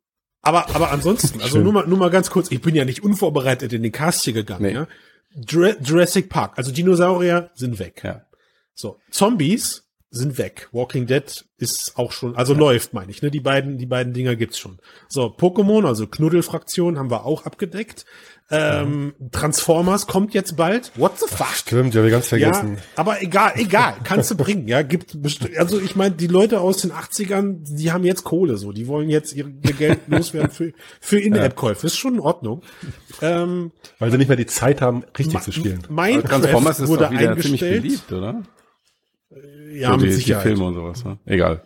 Aber, 0.43 0.75
aber 0.75 0.93
ansonsten, 0.93 1.43
also 1.43 1.59
nur 1.59 1.73
mal, 1.73 1.87
nur 1.87 1.99
mal 1.99 2.11
ganz 2.11 2.31
kurz, 2.31 2.51
ich 2.53 2.61
bin 2.61 2.75
ja 2.75 2.85
nicht 2.85 3.03
unvorbereitet 3.03 3.73
in 3.73 3.83
den 3.83 3.93
Cast 3.93 4.25
hier 4.25 4.33
gegangen, 4.33 4.63
Nee. 4.63 4.73
ja. 4.73 4.87
Jura- 5.47 5.77
Jurassic 5.83 6.29
Park, 6.31 6.53
also 6.57 6.73
Dinosaurier 6.73 7.51
sind 7.55 7.79
weg. 7.79 8.01
Ja. 8.05 8.23
So, 8.81 8.97
Zombies 9.11 9.85
sind 10.11 10.39
weg. 10.39 10.69
Walking 10.73 11.07
Dead 11.07 11.45
ist 11.59 11.93
auch 11.97 12.13
schon, 12.13 12.35
also 12.37 12.55
läuft, 12.55 12.95
meine 12.95 13.11
ich, 13.11 13.21
ne? 13.23 13.31
Die 13.31 13.41
beiden, 13.41 13.77
die 13.77 13.85
beiden 13.87 14.15
Dinger 14.15 14.37
gibt's 14.37 14.57
schon. 14.59 14.79
So, 15.09 15.27
Pokémon, 15.27 15.85
also 15.85 16.07
Knuddelfraktion 16.07 16.97
haben 16.97 17.11
wir 17.11 17.27
auch 17.27 17.45
abgedeckt. 17.45 18.07
Ähm, 18.51 19.13
Transformers 19.33 20.07
kommt 20.07 20.33
jetzt 20.33 20.57
bald. 20.57 20.93
What 20.97 21.19
the 21.19 21.27
fuck? 21.29 21.49
Stimmt, 21.55 21.93
ja, 21.95 22.03
wir 22.03 22.11
ganz 22.11 22.31
Ja, 22.31 22.39
vergessen. 22.39 22.79
aber 22.97 23.21
egal, 23.21 23.53
egal, 23.57 23.97
kannst 24.05 24.31
du 24.31 24.37
bringen, 24.39 24.67
ja, 24.69 24.81
gibt 24.81 25.15
also 25.59 25.79
ich 25.79 25.97
meine, 25.97 26.15
die 26.15 26.29
Leute 26.29 26.61
aus 26.61 26.79
den 26.79 26.93
80ern, 26.93 27.57
die 27.77 27.93
haben 27.93 28.05
jetzt 28.05 28.25
Kohle 28.25 28.57
so, 28.57 28.73
die 28.73 28.87
wollen 28.87 29.11
jetzt 29.11 29.35
ihr, 29.35 29.49
ihr 29.49 29.73
Geld 29.75 29.99
loswerden 30.07 30.51
für 30.53 30.73
für 31.01 31.21
In-App-Käufe, 31.21 31.87
ist 31.87 31.99
schon 31.99 32.15
in 32.15 32.21
Ordnung. 32.21 32.63
Ähm, 33.21 33.73
Weil 33.99 34.11
sie 34.11 34.17
nicht 34.17 34.29
mehr 34.29 34.39
die 34.39 34.47
Zeit 34.47 34.81
haben, 34.81 35.05
richtig 35.19 35.35
Ma- 35.35 35.41
zu 35.43 35.53
spielen. 35.53 35.83
Minecraft 35.91 36.29
Transformers 36.41 36.81
ist 36.81 36.89
wurde 36.89 37.09
auch 37.09 37.13
wieder 37.13 37.39
ziemlich 37.39 37.63
eingestellt. 37.63 37.83
beliebt, 37.83 38.13
oder? 38.13 38.43
Ja, 39.73 39.91
So 39.91 39.97
mit 39.97 40.05
die, 40.05 40.09
die 40.11 40.15
Sicherheit. 40.15 40.43
Filme 40.45 40.65
und 40.65 40.75
sowas, 40.75 41.05
ne? 41.05 41.19
Egal. 41.27 41.63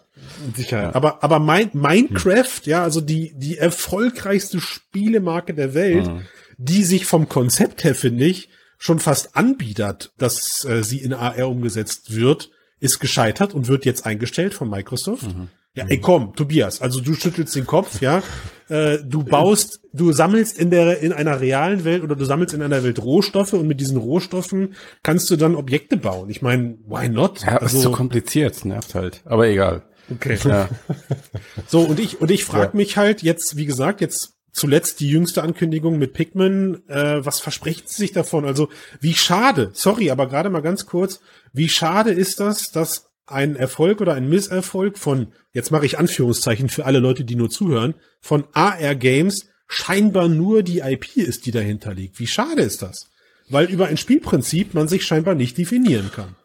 Mit 0.47 0.57
Sicherheit. 0.57 0.95
Aber, 0.95 1.23
aber 1.25 1.39
mein, 1.39 1.71
Minecraft, 1.73 2.61
ja, 2.65 2.83
also 2.83 3.01
die, 3.01 3.33
die 3.37 3.59
erfolgreichste 3.59 4.61
Spielemarke 4.61 5.55
der 5.55 5.75
Welt, 5.75 6.07
Mhm. 6.07 6.23
die 6.59 6.85
sich 6.85 7.07
vom 7.07 7.29
Konzept 7.29 7.85
her, 7.85 7.95
finde 7.95 8.25
ich, 8.25 8.49
schon 8.79 8.99
fast 8.99 9.37
anbietet, 9.37 10.13
dass 10.19 10.65
äh, 10.65 10.83
sie 10.83 10.99
in 10.99 11.13
AR 11.13 11.49
umgesetzt 11.49 12.15
wird, 12.15 12.51
ist 12.81 12.99
gescheitert 12.99 13.55
und 13.55 13.69
wird 13.69 13.85
jetzt 13.85 14.07
eingestellt 14.07 14.55
von 14.55 14.69
Microsoft. 14.69 15.25
Mhm. 15.25 15.49
Ja, 15.75 15.87
ey, 15.89 15.99
komm, 16.01 16.35
Tobias, 16.35 16.83
also 16.83 17.01
du 17.01 17.15
schüttelst 17.15 17.55
den 17.57 17.67
Kopf, 17.67 18.01
ja. 18.01 18.23
Äh, 18.73 19.05
du 19.05 19.23
baust, 19.23 19.81
du 19.93 20.13
sammelst 20.13 20.59
in 20.59 20.71
der, 20.71 21.01
in 21.01 21.13
einer 21.13 21.43
realen 21.43 21.85
Welt 21.85 22.03
oder 22.03 22.17
du 22.17 22.25
sammelst 22.25 22.55
in 22.55 22.63
einer 22.63 22.83
Welt 22.83 23.03
Rohstoffe 23.03 23.53
und 23.53 23.69
mit 23.69 23.81
diesen 23.81 23.99
Rohstoffen 23.99 24.75
kannst 25.03 25.31
du 25.31 25.37
dann 25.37 25.57
Objekte 25.57 25.99
bauen. 25.99 26.31
Ich 26.31 26.41
meine, 26.41 26.79
why 26.87 27.11
not? 27.11 27.43
Ja, 27.43 27.59
also, 27.59 27.77
ist 27.77 27.83
zu 27.83 27.93
kompliziert, 27.93 28.65
nervt 28.65 28.95
halt. 28.95 29.21
Aber 29.27 29.47
egal. 29.47 29.83
Okay. 30.11 30.39
Ja. 30.45 30.71
so, 31.67 31.81
und 31.81 32.01
ich, 32.01 32.23
und 32.23 32.31
ich 32.31 32.47
frage 32.47 32.73
ja. 32.73 32.77
mich 32.79 32.97
halt 32.97 33.23
jetzt, 33.23 33.59
wie 33.59 33.67
gesagt, 33.67 34.01
jetzt 34.01 34.37
zuletzt 34.53 35.01
die 35.01 35.09
jüngste 35.11 35.43
Ankündigung 35.43 35.99
mit 35.99 36.15
Pikmin, 36.15 36.89
äh, 36.89 37.23
was 37.23 37.41
versprechen 37.41 37.83
Sie 37.85 37.97
sich 37.97 38.13
davon? 38.13 38.47
Also, 38.47 38.71
wie 39.01 39.13
schade, 39.13 39.71
sorry, 39.75 40.11
aber 40.11 40.29
gerade 40.29 40.49
mal 40.49 40.63
ganz 40.63 40.87
kurz, 40.87 41.21
wie 41.53 41.69
schade 41.69 42.11
ist 42.11 42.41
das, 42.41 42.71
dass 42.71 43.12
ein 43.27 43.57
Erfolg 43.57 44.01
oder 44.01 44.15
ein 44.15 44.29
Misserfolg 44.29 44.99
von, 44.99 45.33
jetzt 45.53 45.71
mache 45.71 45.87
ich 45.87 45.99
Anführungszeichen 45.99 46.69
für 46.69 46.85
alle 46.85 46.99
Leute, 46.99 47.25
die 47.25 47.37
nur 47.37 47.51
zuhören, 47.51 47.95
von 48.21 48.45
AR 48.53 48.95
Games 48.95 49.47
scheinbar 49.69 50.29
nur 50.29 50.63
die 50.63 50.81
IP 50.81 51.17
ist, 51.17 51.47
die 51.47 51.51
dahinter 51.51 51.95
liegt. 51.95 52.19
Wie 52.19 52.27
schade 52.27 52.63
ist 52.63 52.83
das? 52.83 53.11
Weil 53.49 53.71
über 53.71 53.87
ein 53.87 53.97
Spielprinzip 53.97 54.75
man 54.75 54.89
sich 54.89 55.05
scheinbar 55.05 55.35
nicht 55.35 55.57
definieren 55.59 56.11
kann. 56.15 56.37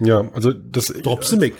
Ja, 0.00 0.30
also 0.32 0.52
das. 0.52 0.86
Drop 0.86 1.24
the 1.24 1.36
mic. 1.36 1.54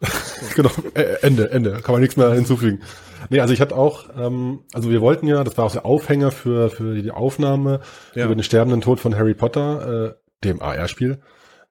genau, 0.54 0.70
äh, 0.94 1.20
Ende, 1.22 1.50
Ende. 1.50 1.80
Kann 1.82 1.92
man 1.92 2.02
nichts 2.02 2.16
mehr 2.16 2.32
hinzufügen. 2.32 2.82
Nee, 3.30 3.40
also 3.40 3.54
ich 3.54 3.60
hatte 3.60 3.76
auch, 3.76 4.08
ähm, 4.16 4.60
also 4.72 4.90
wir 4.90 5.00
wollten 5.00 5.26
ja, 5.26 5.42
das 5.42 5.56
war 5.56 5.64
auch 5.64 5.72
der 5.72 5.86
Aufhänger 5.86 6.30
für, 6.30 6.70
für 6.70 7.00
die 7.00 7.10
Aufnahme 7.10 7.80
ja. 8.14 8.26
über 8.26 8.34
den 8.34 8.42
sterbenden 8.42 8.82
Tod 8.82 9.00
von 9.00 9.16
Harry 9.16 9.34
Potter, 9.34 10.16
äh, 10.16 10.44
dem 10.44 10.60
AR-Spiel. 10.60 11.20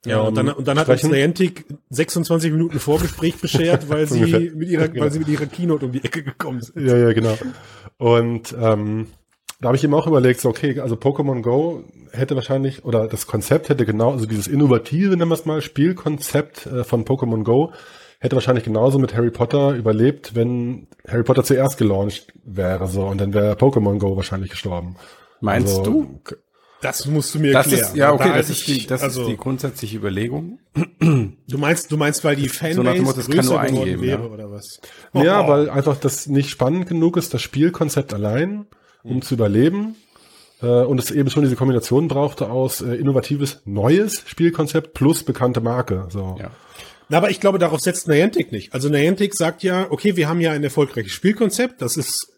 Ja, 0.06 0.22
und 0.22 0.36
dann, 0.36 0.50
und 0.50 0.68
dann 0.68 0.78
hat 0.78 0.88
uns 0.88 1.04
Niantic 1.04 1.66
26 1.90 2.52
Minuten 2.52 2.80
Vorgespräch 2.80 3.38
beschert, 3.38 3.90
weil 3.90 4.08
sie 4.08 4.52
mit 4.56 4.70
ihrer, 4.70 4.88
genau. 4.88 5.06
weil 5.06 5.12
sie 5.12 5.20
mit 5.20 5.28
ihrer 5.28 5.48
Keynote 5.48 5.86
um 5.86 5.92
die 5.92 6.04
Ecke 6.04 6.24
gekommen 6.24 6.62
sind. 6.62 6.88
Ja, 6.88 6.96
ja, 6.96 7.14
genau. 7.14 7.38
Und 7.98 8.56
ähm, 8.60 9.08
da 9.62 9.70
habe 9.70 9.78
ich 9.78 9.84
eben 9.84 9.94
auch 9.94 10.08
überlegt, 10.08 10.42
so, 10.42 10.50
okay, 10.50 10.80
also 10.80 10.96
Pokémon 10.96 11.42
Go 11.42 11.84
hätte 12.12 12.36
wahrscheinlich, 12.36 12.86
oder 12.86 13.08
das 13.08 13.26
Konzept 13.28 13.70
hätte 13.70 13.86
genau, 13.86 14.12
also 14.12 14.26
dieses 14.26 14.48
innovative, 14.48 15.16
nennen 15.18 15.30
wir 15.30 15.36
es 15.36 15.46
mal, 15.46 15.62
Spielkonzept 15.62 16.66
äh, 16.66 16.84
von 16.84 17.06
Pokémon 17.06 17.44
Go 17.44 17.72
hätte 18.20 18.36
wahrscheinlich 18.36 18.64
genauso 18.64 19.00
mit 19.00 19.16
Harry 19.16 19.32
Potter 19.32 19.74
überlebt, 19.74 20.36
wenn 20.36 20.88
Harry 21.08 21.24
Potter 21.24 21.44
zuerst 21.44 21.78
gelauncht 21.78 22.34
wäre, 22.44 22.88
so, 22.88 23.06
und 23.06 23.20
dann 23.20 23.34
wäre 23.34 23.54
Pokémon 23.54 23.98
Go 24.00 24.16
wahrscheinlich 24.16 24.50
gestorben. 24.50 24.96
Meinst 25.42 25.80
also, 25.80 25.84
du? 25.84 26.22
Das 26.86 27.06
musst 27.06 27.34
du 27.34 27.40
mir 27.40 27.54
das 27.54 27.66
erklären. 27.66 27.90
Ist, 27.90 27.96
ja, 27.96 28.14
okay, 28.14 28.30
da 28.30 28.38
das, 28.38 28.50
ist 28.50 28.68
die, 28.68 28.86
das 28.86 29.02
also, 29.02 29.22
ist 29.22 29.30
die 29.30 29.38
grundsätzliche 29.38 29.98
Überlegung. 29.98 30.60
Du 31.48 31.58
meinst, 31.58 31.92
du 31.92 31.98
meinst, 31.98 32.24
weil 32.24 32.36
die 32.36 32.50
Fanbase 32.50 33.06
so 33.06 33.14
das 33.14 33.28
größer 33.28 33.66
geworden 33.66 34.02
wäre, 34.02 34.24
ja. 34.24 34.28
oder 34.28 34.52
was? 34.52 34.82
Oh, 35.14 35.22
ja, 35.22 35.48
weil 35.48 35.70
einfach 35.70 35.98
das 35.98 36.28
nicht 36.28 36.50
spannend 36.50 36.88
genug 36.88 37.18
ist, 37.18 37.34
das 37.34 37.42
Spielkonzept 37.42 38.14
allein, 38.14 38.66
um 39.04 39.18
mhm. 39.18 39.22
zu 39.22 39.36
überleben. 39.36 39.96
Äh, 40.62 40.66
und 40.66 41.00
es 41.00 41.12
eben 41.12 41.30
schon 41.30 41.44
diese 41.44 41.56
Kombination 41.56 42.08
brauchte 42.08 42.50
aus 42.50 42.82
äh, 42.82 42.96
innovatives, 42.96 43.62
neues 43.66 44.24
Spielkonzept 44.26 44.94
plus 44.94 45.24
bekannte 45.24 45.62
Marke. 45.62 46.08
So. 46.10 46.38
Ja. 46.40 46.52
Na, 47.10 47.18
aber 47.18 47.30
ich 47.30 47.40
glaube, 47.40 47.60
darauf 47.60 47.80
setzt 47.80 48.08
Niantic 48.08 48.52
nicht. 48.52 48.74
Also 48.74 48.90
Niantic 48.90 49.36
sagt 49.36 49.64
ja, 49.64 49.88
okay, 49.90 50.16
wir 50.16 50.28
haben 50.28 50.42
ja 50.42 50.52
ein 50.52 50.64
erfolgreiches 50.64 51.12
Spielkonzept. 51.12 51.82
Das 51.82 51.98
ist, 51.98 52.34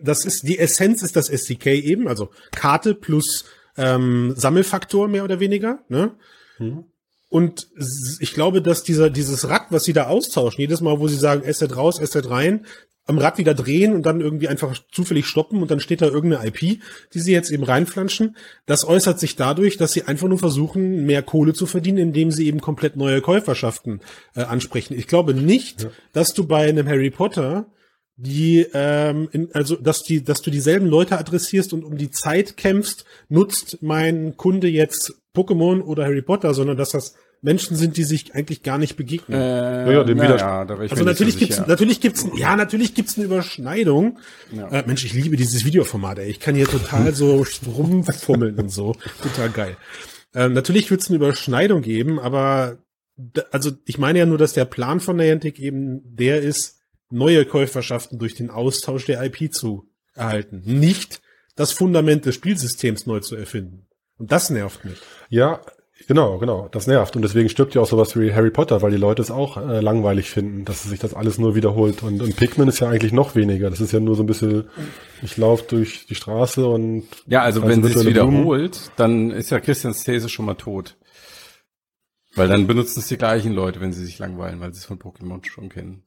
das 0.00 0.24
ist, 0.24 0.46
die 0.48 0.58
Essenz 0.58 1.02
ist 1.02 1.16
das 1.16 1.28
SDK 1.28 1.66
eben, 1.66 2.08
also 2.08 2.30
Karte 2.52 2.94
plus 2.94 3.44
ähm, 3.80 4.34
Sammelfaktor 4.36 5.08
mehr 5.08 5.24
oder 5.24 5.40
weniger. 5.40 5.78
Ne? 5.88 6.12
Mhm. 6.58 6.84
Und 7.30 7.68
ich 8.18 8.34
glaube, 8.34 8.60
dass 8.60 8.82
dieser, 8.82 9.08
dieses 9.08 9.48
Rad, 9.48 9.66
was 9.70 9.84
sie 9.84 9.92
da 9.92 10.08
austauschen, 10.08 10.60
jedes 10.60 10.80
Mal, 10.80 10.98
wo 10.98 11.08
sie 11.08 11.16
sagen, 11.16 11.48
Asset 11.48 11.76
raus, 11.76 12.00
Asset 12.00 12.28
rein, 12.28 12.66
am 13.06 13.18
Rad 13.18 13.38
wieder 13.38 13.54
drehen 13.54 13.94
und 13.94 14.04
dann 14.04 14.20
irgendwie 14.20 14.48
einfach 14.48 14.76
zufällig 14.92 15.26
stoppen 15.26 15.62
und 15.62 15.70
dann 15.70 15.80
steht 15.80 16.02
da 16.02 16.06
irgendeine 16.06 16.46
IP, 16.46 16.80
die 17.14 17.18
sie 17.18 17.32
jetzt 17.32 17.50
eben 17.50 17.64
reinflanschen. 17.64 18.36
Das 18.66 18.86
äußert 18.86 19.18
sich 19.18 19.36
dadurch, 19.36 19.76
dass 19.76 19.92
sie 19.92 20.02
einfach 20.04 20.28
nur 20.28 20.38
versuchen, 20.38 21.06
mehr 21.06 21.22
Kohle 21.22 21.54
zu 21.54 21.66
verdienen, 21.66 21.98
indem 21.98 22.30
sie 22.30 22.46
eben 22.46 22.60
komplett 22.60 22.96
neue 22.96 23.20
Käuferschaften 23.20 24.00
äh, 24.36 24.42
ansprechen. 24.42 24.94
Ich 24.96 25.06
glaube 25.06 25.34
nicht, 25.34 25.84
ja. 25.84 25.90
dass 26.12 26.34
du 26.34 26.46
bei 26.46 26.68
einem 26.68 26.86
Harry 26.86 27.10
Potter 27.10 27.66
die 28.22 28.66
ähm, 28.74 29.28
in, 29.32 29.48
also 29.54 29.76
dass 29.76 30.02
die 30.02 30.22
dass 30.22 30.42
du 30.42 30.50
dieselben 30.50 30.86
Leute 30.86 31.18
adressierst 31.18 31.72
und 31.72 31.84
um 31.84 31.96
die 31.96 32.10
Zeit 32.10 32.56
kämpfst, 32.56 33.04
nutzt 33.28 33.78
mein 33.80 34.36
Kunde 34.36 34.68
jetzt 34.68 35.14
Pokémon 35.34 35.80
oder 35.80 36.04
Harry 36.04 36.22
Potter, 36.22 36.52
sondern 36.52 36.76
dass 36.76 36.90
das 36.90 37.14
Menschen 37.42 37.76
sind, 37.76 37.96
die 37.96 38.04
sich 38.04 38.34
eigentlich 38.34 38.62
gar 38.62 38.76
nicht 38.76 38.96
begegnen. 38.96 39.40
Äh, 39.40 39.94
ja, 39.94 40.04
dem 40.04 40.18
na, 40.18 40.36
ja, 40.36 40.64
da 40.66 40.74
also 40.76 41.04
natürlich 41.04 41.38
gibt's 41.38 41.56
sicher. 41.56 41.68
natürlich 41.68 42.00
gibt's 42.00 42.26
ja 42.36 42.54
natürlich 42.56 42.94
gibt's 42.94 43.16
eine 43.16 43.24
Überschneidung. 43.24 44.18
Ja. 44.52 44.68
Äh, 44.68 44.84
Mensch, 44.86 45.04
ich 45.06 45.14
liebe 45.14 45.36
dieses 45.36 45.64
Videoformat. 45.64 46.18
Ey. 46.18 46.28
Ich 46.28 46.40
kann 46.40 46.54
hier 46.54 46.66
total 46.66 47.14
so 47.14 47.42
rumfummeln 47.66 48.56
und 48.56 48.70
so, 48.70 48.94
total 49.22 49.48
geil. 49.48 49.76
Äh, 50.34 50.50
natürlich 50.50 50.90
wird's 50.90 51.08
eine 51.08 51.16
Überschneidung 51.16 51.80
geben, 51.80 52.20
aber 52.20 52.76
also 53.50 53.70
ich 53.86 53.96
meine 53.96 54.18
ja 54.18 54.26
nur, 54.26 54.38
dass 54.38 54.52
der 54.52 54.66
Plan 54.66 55.00
von 55.00 55.16
Niantic 55.16 55.58
eben 55.58 56.02
der 56.04 56.42
ist, 56.42 56.79
neue 57.10 57.44
Käuferschaften 57.44 58.18
durch 58.18 58.34
den 58.34 58.50
Austausch 58.50 59.06
der 59.06 59.22
IP 59.22 59.52
zu 59.52 59.88
erhalten. 60.14 60.62
Nicht 60.64 61.20
das 61.56 61.72
Fundament 61.72 62.26
des 62.26 62.36
Spielsystems 62.36 63.06
neu 63.06 63.20
zu 63.20 63.36
erfinden. 63.36 63.86
Und 64.18 64.32
das 64.32 64.50
nervt 64.50 64.84
mich. 64.84 64.98
Ja, 65.28 65.60
genau, 66.06 66.38
genau. 66.38 66.68
Das 66.68 66.86
nervt. 66.86 67.16
Und 67.16 67.22
deswegen 67.22 67.48
stirbt 67.48 67.74
ja 67.74 67.82
auch 67.82 67.86
sowas 67.86 68.18
wie 68.18 68.32
Harry 68.32 68.50
Potter, 68.50 68.82
weil 68.82 68.90
die 68.90 68.96
Leute 68.96 69.22
es 69.22 69.30
auch 69.30 69.56
äh, 69.56 69.80
langweilig 69.80 70.30
finden, 70.30 70.64
dass 70.64 70.84
sich 70.84 71.00
das 71.00 71.14
alles 71.14 71.38
nur 71.38 71.54
wiederholt. 71.54 72.02
Und, 72.02 72.22
und 72.22 72.36
Pikmin 72.36 72.68
ist 72.68 72.80
ja 72.80 72.88
eigentlich 72.88 73.12
noch 73.12 73.34
weniger. 73.34 73.70
Das 73.70 73.80
ist 73.80 73.92
ja 73.92 74.00
nur 74.00 74.14
so 74.14 74.22
ein 74.22 74.26
bisschen, 74.26 74.68
ich 75.22 75.36
laufe 75.36 75.64
durch 75.68 76.06
die 76.06 76.14
Straße 76.14 76.66
und. 76.66 77.04
Ja, 77.26 77.42
also 77.42 77.66
wenn 77.66 77.84
es 77.84 78.06
wiederholt, 78.06 78.72
Blumen. 78.72 78.90
dann 78.96 79.30
ist 79.30 79.50
ja 79.50 79.60
Christians 79.60 80.04
These 80.04 80.28
schon 80.28 80.46
mal 80.46 80.54
tot. 80.54 80.96
Weil 82.34 82.48
dann 82.48 82.66
benutzen 82.68 83.00
es 83.00 83.08
die 83.08 83.16
gleichen 83.16 83.52
Leute, 83.52 83.80
wenn 83.80 83.92
sie 83.92 84.04
sich 84.04 84.18
langweilen, 84.18 84.60
weil 84.60 84.72
sie 84.72 84.78
es 84.78 84.84
von 84.84 85.00
Pokémon 85.00 85.44
schon 85.44 85.68
kennen. 85.68 86.04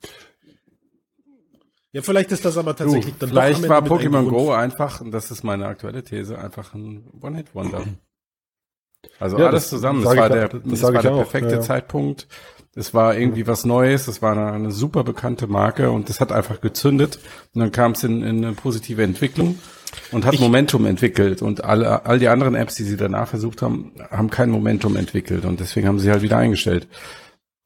Ja, 1.94 2.02
vielleicht 2.02 2.32
ist 2.32 2.44
das 2.44 2.58
aber 2.58 2.76
tatsächlich 2.76 3.14
du, 3.14 3.20
dann 3.20 3.30
Vielleicht 3.30 3.70
war 3.70 3.84
Pokémon 3.84 4.28
Go 4.28 4.52
einfach, 4.52 5.00
und 5.00 5.12
das 5.12 5.30
ist 5.30 5.44
meine 5.44 5.68
aktuelle 5.68 6.04
These, 6.04 6.39
einfach 6.39 6.74
ein 6.74 7.06
One-Hit-Wonder. 7.22 7.86
Also 9.20 9.38
ja, 9.38 9.48
alles 9.48 9.70
zusammen. 9.70 10.04
Das, 10.04 10.18
war 10.18 10.30
der, 10.30 10.50
das, 10.50 10.62
das 10.64 10.82
war 10.82 11.02
der 11.02 11.12
perfekte 11.12 11.52
ja, 11.52 11.56
ja. 11.58 11.62
Zeitpunkt. 11.62 12.28
Es 12.76 12.96
war 12.96 13.16
irgendwie 13.16 13.46
was 13.46 13.66
Neues, 13.66 14.08
es 14.08 14.24
war 14.24 14.32
eine, 14.32 14.52
eine, 14.52 14.72
super 14.72 15.04
bekannte 15.04 15.46
Marke 15.46 15.91
und 15.91 16.10
das 16.10 16.20
hat 16.20 16.32
einfach 16.32 16.62
gezündet. 16.62 17.20
Und 17.54 17.60
dann 17.60 17.72
kam 17.72 17.91
es 17.91 18.04
in, 18.04 18.24
in 18.24 18.44
eine 18.44 18.54
positive 18.54 19.04
Entwicklung 19.04 19.60
und 20.12 20.26
hat 20.26 20.34
ich, 20.34 20.39
Momentum 20.39 20.88
entwickelt. 20.88 21.44
Und 21.44 21.64
alle, 21.64 22.08
all 22.08 22.18
die 22.18 22.30
anderen 22.30 22.56
Apps, 22.56 22.74
die 22.74 22.84
sie 22.84 22.98
danach 22.98 23.28
versucht 23.28 23.62
haben, 23.62 23.94
haben 24.10 24.32
kein 24.32 24.50
Momentum 24.50 24.96
entwickelt. 24.96 25.46
Und 25.46 25.60
deswegen 25.60 25.88
haben 25.88 26.00
sie 26.00 26.10
halt 26.10 26.24
wieder 26.24 26.38
eingestellt. 26.38 26.88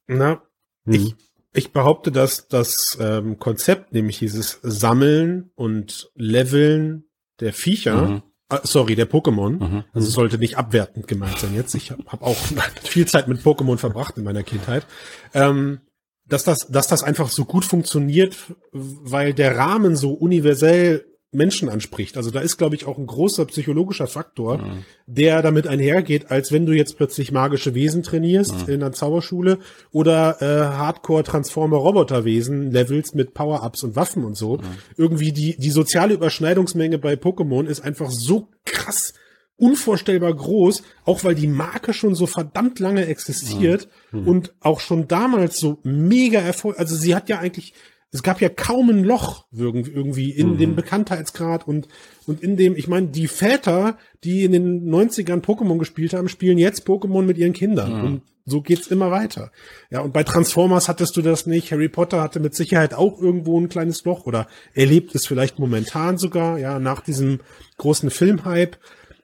Na, 0.07 0.41
hm. 0.85 0.93
ich 0.93 1.15
ich 1.53 1.71
behaupte, 1.71 2.11
dass 2.11 2.47
das 2.47 2.97
ähm, 2.99 3.39
Konzept, 3.39 3.93
nämlich 3.93 4.19
dieses 4.19 4.59
Sammeln 4.61 5.51
und 5.55 6.11
Leveln 6.15 7.05
der 7.39 7.53
Viecher, 7.53 8.07
mhm. 8.07 8.23
äh, 8.49 8.59
sorry, 8.63 8.95
der 8.95 9.09
Pokémon, 9.09 9.63
mhm. 9.63 9.83
also 9.93 10.09
sollte 10.09 10.37
nicht 10.37 10.57
abwertend 10.57 11.07
gemeint 11.07 11.39
sein 11.39 11.55
jetzt. 11.55 11.73
Ich 11.75 11.91
habe 11.91 12.03
hab 12.07 12.21
auch 12.21 12.37
viel 12.83 13.07
Zeit 13.07 13.27
mit 13.27 13.41
Pokémon 13.41 13.77
verbracht 13.77 14.17
in 14.17 14.23
meiner 14.23 14.43
Kindheit. 14.43 14.85
Ähm, 15.33 15.81
dass 16.27 16.43
das, 16.43 16.67
dass 16.67 16.87
das 16.87 17.03
einfach 17.03 17.29
so 17.29 17.45
gut 17.45 17.63
funktioniert, 17.63 18.35
weil 18.71 19.33
der 19.33 19.55
Rahmen 19.55 19.95
so 19.95 20.11
universell 20.11 21.05
Menschen 21.37 21.69
anspricht. 21.69 22.17
Also 22.17 22.31
da 22.31 22.39
ist, 22.41 22.57
glaube 22.57 22.75
ich, 22.75 22.85
auch 22.85 22.97
ein 22.97 23.05
großer 23.05 23.45
psychologischer 23.45 24.07
Faktor, 24.07 24.57
mhm. 24.57 24.85
der 25.05 25.41
damit 25.41 25.67
einhergeht, 25.67 26.31
als 26.31 26.51
wenn 26.51 26.65
du 26.65 26.73
jetzt 26.73 26.97
plötzlich 26.97 27.31
magische 27.31 27.75
Wesen 27.75 28.03
trainierst 28.03 28.67
mhm. 28.67 28.73
in 28.73 28.79
der 28.79 28.91
Zauberschule 28.91 29.59
oder 29.91 30.41
äh, 30.41 30.45
Hardcore-Transformer-Roboterwesen 30.75 32.71
levelst 32.71 33.15
mit 33.15 33.35
Power-Ups 33.35 33.83
und 33.83 33.95
Waffen 33.95 34.25
und 34.25 34.35
so. 34.35 34.57
Mhm. 34.57 34.63
Irgendwie 34.97 35.31
die, 35.31 35.55
die 35.57 35.71
soziale 35.71 36.15
Überschneidungsmenge 36.15 36.97
bei 36.97 37.13
Pokémon 37.13 37.67
ist 37.67 37.81
einfach 37.81 38.09
so 38.09 38.49
krass 38.65 39.13
unvorstellbar 39.57 40.33
groß, 40.35 40.83
auch 41.03 41.23
weil 41.23 41.35
die 41.35 41.47
Marke 41.47 41.93
schon 41.93 42.13
so 42.13 42.27
verdammt 42.27 42.79
lange 42.79 43.07
existiert 43.07 43.87
mhm. 44.11 44.27
und 44.27 44.53
auch 44.59 44.79
schon 44.79 45.07
damals 45.07 45.57
so 45.57 45.79
mega 45.83 46.39
Erfolg, 46.39 46.77
also 46.79 46.95
sie 46.95 47.15
hat 47.15 47.27
ja 47.27 47.39
eigentlich 47.39 47.73
es 48.11 48.23
gab 48.23 48.39
ja 48.41 48.49
kaum 48.49 48.89
ein 48.89 49.03
Loch 49.03 49.45
irgendwie 49.51 50.31
in 50.31 50.53
mhm. 50.53 50.57
dem 50.57 50.75
Bekanntheitsgrad 50.75 51.67
und, 51.67 51.87
und 52.25 52.41
in 52.41 52.55
dem, 52.55 52.75
ich 52.75 52.87
meine, 52.87 53.07
die 53.07 53.27
Väter, 53.27 53.97
die 54.23 54.45
in 54.45 54.53
den 54.53 54.89
90ern 54.89 55.43
Pokémon 55.43 55.77
gespielt 55.77 56.13
haben, 56.13 56.29
spielen 56.29 56.57
jetzt 56.57 56.87
Pokémon 56.87 57.23
mit 57.23 57.37
ihren 57.37 57.53
Kindern. 57.53 57.97
Mhm. 57.97 58.03
Und 58.05 58.21
so 58.45 58.61
geht's 58.61 58.87
immer 58.87 59.11
weiter. 59.11 59.51
Ja, 59.91 59.99
und 59.99 60.13
bei 60.13 60.23
Transformers 60.23 60.87
hattest 60.87 61.17
du 61.17 61.21
das 61.21 61.47
nicht. 61.47 61.73
Harry 61.73 61.89
Potter 61.89 62.21
hatte 62.21 62.39
mit 62.39 62.55
Sicherheit 62.55 62.93
auch 62.93 63.21
irgendwo 63.21 63.59
ein 63.59 63.67
kleines 63.67 64.05
Loch 64.05 64.25
oder 64.25 64.47
erlebt 64.73 65.13
es 65.15 65.27
vielleicht 65.27 65.59
momentan 65.59 66.17
sogar, 66.17 66.57
ja, 66.57 66.79
nach 66.79 67.01
diesem 67.01 67.41
großen 67.77 68.09
Filmhype. 68.09 68.77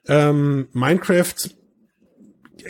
Ähm, 0.09 0.67
Minecraft, 0.73 1.35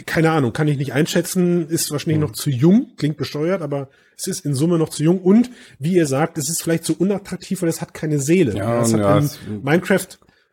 keine 0.05 0.31
Ahnung, 0.31 0.53
kann 0.53 0.67
ich 0.67 0.77
nicht 0.77 0.93
einschätzen, 0.93 1.67
ist 1.69 1.91
wahrscheinlich 1.91 2.19
noch 2.19 2.31
zu 2.31 2.49
jung, 2.49 2.91
klingt 2.97 3.17
besteuert, 3.17 3.61
aber 3.61 3.89
es 4.17 4.27
ist 4.27 4.45
in 4.45 4.53
Summe 4.53 4.77
noch 4.77 4.89
zu 4.89 5.03
jung 5.03 5.19
und 5.19 5.49
wie 5.79 5.93
ihr 5.93 6.07
sagt, 6.07 6.37
es 6.37 6.49
ist 6.49 6.61
vielleicht 6.61 6.85
zu 6.85 6.95
unattraktiv, 6.97 7.61
weil 7.61 7.69
es 7.69 7.81
hat 7.81 7.93
keine 7.93 8.19
Seele. 8.19 8.55
Ja, 8.55 8.81
es 8.81 8.93
hat 8.93 8.99
ja, 8.99 9.17
in 9.17 9.63
Minecraft 9.63 10.07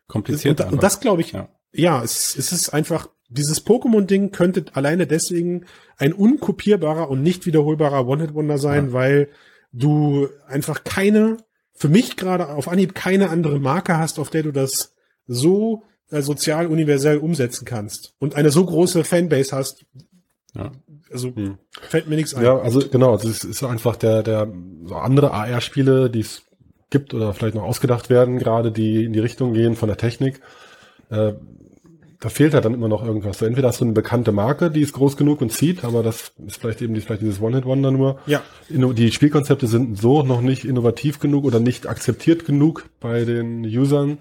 Kompliziert. 0.07 0.61
und, 0.61 0.73
und 0.73 0.83
das 0.83 0.99
glaube 0.99 1.21
ich, 1.21 1.31
Ja. 1.31 1.47
ja, 1.71 2.03
es, 2.03 2.35
es 2.37 2.51
ist 2.51 2.69
einfach, 2.69 3.07
dieses 3.29 3.65
Pokémon-Ding 3.65 4.31
könnte 4.31 4.65
alleine 4.73 5.07
deswegen 5.07 5.65
ein 5.97 6.13
unkopierbarer 6.13 7.09
und 7.09 7.23
nicht 7.23 7.45
wiederholbarer 7.45 8.07
One-Hit-Wonder 8.07 8.57
sein, 8.57 8.93
weil 8.93 9.29
du 9.71 10.27
einfach 10.47 10.83
keine, 10.83 11.37
für 11.73 11.87
mich 11.87 12.17
gerade 12.17 12.49
auf 12.49 12.67
Anhieb 12.67 12.93
keine 12.93 13.29
andere 13.29 13.59
Marke 13.59 13.97
hast, 13.97 14.19
auf 14.19 14.29
der 14.29 14.43
du 14.43 14.51
das 14.51 14.93
so 15.27 15.83
sozial 16.11 16.67
universell 16.67 17.17
umsetzen 17.17 17.65
kannst 17.65 18.13
und 18.19 18.35
eine 18.35 18.49
so 18.51 18.65
große 18.65 19.03
Fanbase 19.03 19.55
hast. 19.55 19.85
Ja. 20.53 20.71
Also 21.11 21.33
Hm. 21.35 21.57
fällt 21.81 22.07
mir 22.09 22.15
nichts 22.17 22.33
ein. 22.33 22.43
Ja, 22.43 22.57
also 22.59 22.81
genau, 22.89 23.13
das 23.15 23.25
ist, 23.25 23.43
ist 23.45 23.63
einfach 23.63 23.95
der, 23.95 24.23
der 24.23 24.51
so 24.85 24.95
andere 24.95 25.31
AR-Spiele, 25.31 26.09
die 26.09 26.19
es 26.21 26.43
gibt 26.89 27.13
oder 27.13 27.33
vielleicht 27.33 27.55
noch 27.55 27.63
ausgedacht 27.63 28.09
werden, 28.09 28.37
gerade 28.37 28.71
die 28.71 29.05
in 29.05 29.13
die 29.13 29.19
Richtung 29.19 29.53
gehen 29.53 29.75
von 29.75 29.87
der 29.87 29.97
Technik. 29.97 30.41
Äh, 31.09 31.33
da 32.19 32.29
fehlt 32.29 32.53
halt 32.53 32.65
dann 32.65 32.73
immer 32.75 32.87
noch 32.87 33.03
irgendwas. 33.03 33.39
So, 33.39 33.45
entweder 33.45 33.69
hast 33.69 33.79
du 33.81 33.85
eine 33.85 33.93
bekannte 33.93 34.31
Marke, 34.31 34.69
die 34.69 34.81
ist 34.81 34.93
groß 34.93 35.17
genug 35.17 35.41
und 35.41 35.51
zieht, 35.51 35.83
aber 35.83 36.03
das 36.03 36.33
ist 36.45 36.57
vielleicht 36.61 36.81
eben 36.81 36.93
die, 36.93 37.01
vielleicht 37.01 37.21
dieses 37.23 37.41
One-Hit-Wonder 37.41 37.89
nur. 37.91 38.19
Ja. 38.27 38.43
Inno- 38.69 38.93
Die 38.93 39.11
Spielkonzepte 39.11 39.65
sind 39.67 39.97
so 39.97 40.21
noch 40.21 40.41
nicht 40.41 40.63
innovativ 40.65 41.19
genug 41.19 41.45
oder 41.45 41.59
nicht 41.59 41.87
akzeptiert 41.87 42.45
genug 42.45 42.85
bei 42.99 43.25
den 43.25 43.65
Usern, 43.65 44.19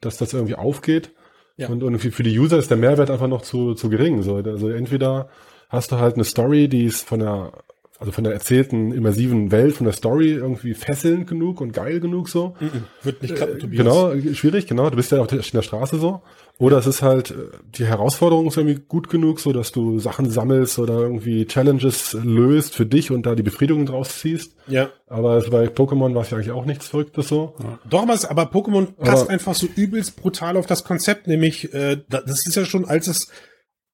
dass 0.00 0.16
das 0.16 0.32
irgendwie 0.32 0.54
aufgeht. 0.54 1.10
Ja. 1.56 1.68
Und 1.68 1.82
irgendwie 1.82 2.10
für 2.10 2.22
die 2.22 2.38
User 2.38 2.58
ist 2.58 2.70
der 2.70 2.76
Mehrwert 2.78 3.10
einfach 3.10 3.28
noch 3.28 3.42
zu, 3.42 3.74
zu 3.74 3.90
gering. 3.90 4.22
So, 4.22 4.36
also 4.36 4.68
entweder 4.68 5.28
hast 5.68 5.92
du 5.92 5.96
halt 5.96 6.14
eine 6.14 6.24
Story, 6.24 6.68
die 6.68 6.84
ist 6.84 7.06
von 7.06 7.20
der, 7.20 7.52
also 7.98 8.12
von 8.12 8.24
der 8.24 8.32
erzählten 8.32 8.92
immersiven 8.92 9.52
Welt, 9.52 9.74
von 9.74 9.84
der 9.84 9.94
Story 9.94 10.32
irgendwie 10.32 10.74
fesselnd 10.74 11.26
genug 11.26 11.60
und 11.60 11.72
geil 11.72 12.00
genug 12.00 12.28
so. 12.28 12.54
Mhm. 12.60 12.84
Wird 13.02 13.22
nicht 13.22 13.36
klappen, 13.36 13.58
Tobias. 13.58 13.84
Genau, 13.84 14.34
schwierig, 14.34 14.66
genau. 14.66 14.90
Du 14.90 14.96
bist 14.96 15.12
ja 15.12 15.20
auf 15.20 15.26
der, 15.26 15.38
in 15.40 15.50
der 15.52 15.62
Straße 15.62 15.98
so. 15.98 16.22
Oder 16.62 16.78
es 16.78 16.86
ist 16.86 17.02
halt, 17.02 17.32
äh, 17.32 17.34
die 17.76 17.86
Herausforderung 17.86 18.46
ist 18.46 18.56
irgendwie 18.56 18.80
gut 18.86 19.10
genug, 19.10 19.40
so 19.40 19.52
dass 19.52 19.72
du 19.72 19.98
Sachen 19.98 20.30
sammelst 20.30 20.78
oder 20.78 21.00
irgendwie 21.00 21.44
Challenges 21.46 22.16
löst 22.22 22.74
für 22.74 22.86
dich 22.86 23.10
und 23.10 23.26
da 23.26 23.34
die 23.34 23.42
Befriedigung 23.42 23.84
draus 23.84 24.20
ziehst. 24.20 24.54
Ja. 24.68 24.90
Aber 25.08 25.40
bei 25.50 25.66
Pokémon 25.66 26.14
war 26.14 26.22
es 26.22 26.30
ja 26.30 26.36
eigentlich 26.36 26.52
auch 26.52 26.64
nichts 26.64 26.86
Verrücktes 26.88 27.28
so. 27.28 27.54
Doch, 27.90 28.06
was, 28.06 28.24
aber 28.24 28.44
Pokémon 28.44 28.92
passt 28.92 29.24
Aber- 29.24 29.30
einfach 29.30 29.54
so 29.54 29.66
übelst 29.74 30.16
brutal 30.16 30.56
auf 30.56 30.66
das 30.66 30.84
Konzept, 30.84 31.26
nämlich, 31.26 31.74
äh, 31.74 31.98
da- 32.08 32.22
das 32.22 32.46
ist 32.46 32.54
ja 32.54 32.64
schon, 32.64 32.84
als 32.84 33.08
es, 33.08 33.26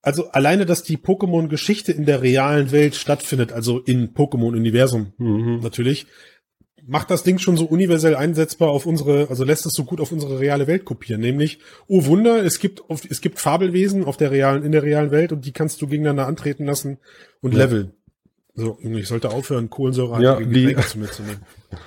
also 0.01 0.29
alleine, 0.29 0.65
dass 0.65 0.83
die 0.83 0.97
Pokémon-Geschichte 0.97 1.91
in 1.91 2.05
der 2.05 2.21
realen 2.21 2.71
Welt 2.71 2.95
stattfindet, 2.95 3.51
also 3.51 3.79
in 3.79 4.13
Pokémon-Universum 4.13 5.13
Mhm. 5.17 5.59
natürlich, 5.61 6.05
macht 6.87 7.11
das 7.11 7.23
Ding 7.23 7.39
schon 7.39 7.57
so 7.57 7.65
universell 7.65 8.15
einsetzbar 8.15 8.69
auf 8.69 8.85
unsere, 8.85 9.29
also 9.29 9.43
lässt 9.43 9.65
es 9.65 9.73
so 9.73 9.83
gut 9.83 9.99
auf 10.01 10.11
unsere 10.11 10.39
reale 10.39 10.67
Welt 10.67 10.85
kopieren, 10.85 11.21
nämlich, 11.21 11.59
oh 11.87 12.05
Wunder, 12.05 12.43
es 12.43 12.59
gibt, 12.59 12.89
auf, 12.89 13.01
es 13.09 13.21
gibt 13.21 13.39
Fabelwesen 13.39 14.05
auf 14.05 14.17
der 14.17 14.31
realen, 14.31 14.63
in 14.63 14.71
der 14.71 14.83
realen 14.83 15.11
Welt 15.11 15.31
und 15.31 15.45
die 15.45 15.51
kannst 15.51 15.81
du 15.81 15.87
gegeneinander 15.87 16.27
antreten 16.27 16.65
lassen 16.65 16.97
und 17.41 17.53
Ja. 17.53 17.65
leveln. 17.65 17.91
So, 18.55 18.77
ich 18.81 19.07
sollte 19.07 19.29
aufhören, 19.29 19.69
Kohlensäure 19.69 20.21
Ja, 20.21 20.35
Getränke 20.35 20.81
zu 20.85 20.99
mir 20.99 21.09
zu 21.09 21.23
nehmen. 21.23 21.39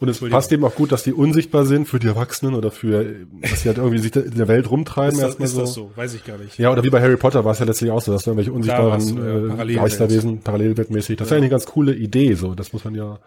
Und 0.00 0.08
es 0.08 0.20
passt 0.20 0.52
eben 0.52 0.64
auch 0.64 0.76
gut, 0.76 0.92
dass 0.92 1.02
die 1.02 1.12
unsichtbar 1.12 1.66
sind 1.66 1.88
für 1.88 1.98
die 1.98 2.06
Erwachsenen 2.06 2.54
oder 2.54 2.70
für, 2.70 3.04
dass 3.42 3.62
sie 3.62 3.68
halt 3.68 3.78
irgendwie 3.78 3.98
sich 3.98 4.14
in 4.14 4.36
der 4.36 4.46
Welt 4.46 4.70
rumtreiben 4.70 5.18
Ist 5.18 5.22
das, 5.22 5.34
ist 5.36 5.52
so. 5.54 5.60
das 5.60 5.72
so? 5.74 5.90
Weiß 5.96 6.14
ich 6.14 6.24
gar 6.24 6.38
nicht. 6.38 6.56
Ja, 6.56 6.70
oder 6.70 6.84
wie 6.84 6.90
bei 6.90 7.00
Harry 7.00 7.16
Potter 7.16 7.44
war 7.44 7.50
es 7.50 7.58
ja 7.58 7.64
letztlich 7.64 7.90
auch 7.90 8.00
so, 8.00 8.12
dass 8.12 8.22
da 8.22 8.30
irgendwelche 8.30 8.52
unsichtbaren 8.52 9.00
ja, 9.16 9.22
äh, 9.22 9.48
Parallelwelt. 9.48 9.78
Geisterwesen, 9.78 10.40
parallelweltmäßig. 10.42 11.16
Das 11.16 11.26
ist 11.26 11.30
ja 11.32 11.38
eine 11.38 11.48
ganz 11.48 11.66
coole 11.66 11.96
Idee, 11.96 12.34
so. 12.34 12.54
Das 12.54 12.72
muss 12.72 12.84
man 12.84 12.94
ja 12.94 13.18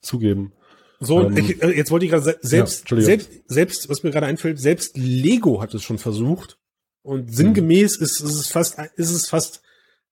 zugeben. 0.00 0.52
So, 1.00 1.22
Ähm, 1.22 1.36
ich, 1.36 1.62
äh, 1.62 1.70
jetzt 1.76 1.90
wollte 1.90 2.04
ich 2.04 2.10
gerade 2.12 2.24
se- 2.24 2.32
ja, 2.32 2.38
selbst, 2.42 2.86
selbst, 2.88 3.30
selbst, 3.46 3.88
was 3.88 4.02
mir 4.02 4.10
gerade 4.10 4.26
einfällt, 4.26 4.60
selbst 4.60 4.96
Lego 4.98 5.60
hat 5.62 5.72
es 5.74 5.82
schon 5.82 5.98
versucht. 5.98 6.58
Und 7.02 7.34
sinngemäß 7.34 7.96
ist, 7.96 8.20
ist 8.20 8.34
es 8.34 8.46
fast, 8.48 8.76
ist 8.96 9.10
es 9.10 9.26
fast 9.28 9.62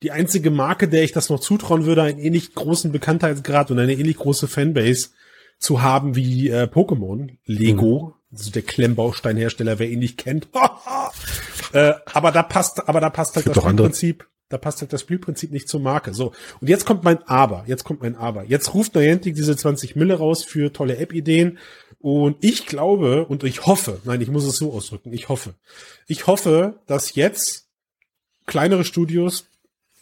die 0.02 0.10
einzige 0.12 0.50
Marke, 0.50 0.88
der 0.88 1.02
ich 1.04 1.12
das 1.12 1.28
noch 1.28 1.40
zutrauen 1.40 1.84
würde, 1.84 2.02
einen 2.02 2.18
ähnlich 2.18 2.54
großen 2.54 2.90
Bekanntheitsgrad 2.92 3.70
und 3.70 3.78
eine 3.78 3.92
ähnlich 3.92 4.16
große 4.16 4.48
Fanbase 4.48 5.08
zu 5.58 5.82
haben 5.82 6.16
wie 6.16 6.48
äh, 6.48 6.62
Pokémon. 6.64 7.36
Lego, 7.44 8.14
also 8.32 8.50
der 8.50 8.62
Klemmbausteinhersteller, 8.62 9.78
wer 9.78 9.90
ihn 9.90 9.98
nicht 9.98 10.16
kennt. 10.16 10.48
äh, 11.72 11.94
aber 12.06 12.32
da 12.32 12.42
passt, 12.42 12.88
aber 12.88 13.00
da 13.00 13.10
passt 13.10 13.36
halt 13.36 13.46
das. 13.46 13.54
Spielprinzip, 13.90 14.26
da 14.48 14.58
passt 14.58 14.80
halt 14.80 14.92
das 14.92 15.02
Spielprinzip 15.02 15.50
nicht 15.50 15.68
zur 15.68 15.80
Marke. 15.80 16.14
So. 16.14 16.32
Und 16.60 16.68
jetzt 16.68 16.86
kommt 16.86 17.04
mein 17.04 17.22
Aber. 17.28 17.64
Jetzt 17.66 17.84
kommt 17.84 18.02
mein 18.02 18.16
Aber. 18.16 18.44
Jetzt 18.44 18.74
ruft 18.74 18.94
Niantic 18.94 19.34
diese 19.34 19.56
20 19.56 19.96
Mille 19.96 20.14
raus 20.14 20.44
für 20.44 20.72
tolle 20.72 20.96
App-Ideen. 20.96 21.58
Und 22.00 22.36
ich 22.40 22.66
glaube 22.66 23.26
und 23.26 23.44
ich 23.44 23.66
hoffe, 23.66 24.00
nein, 24.04 24.20
ich 24.20 24.30
muss 24.30 24.44
es 24.44 24.56
so 24.56 24.72
ausdrücken, 24.72 25.12
ich 25.12 25.28
hoffe. 25.28 25.54
Ich 26.06 26.26
hoffe, 26.26 26.80
dass 26.86 27.14
jetzt 27.14 27.68
kleinere 28.46 28.84
Studios 28.84 29.48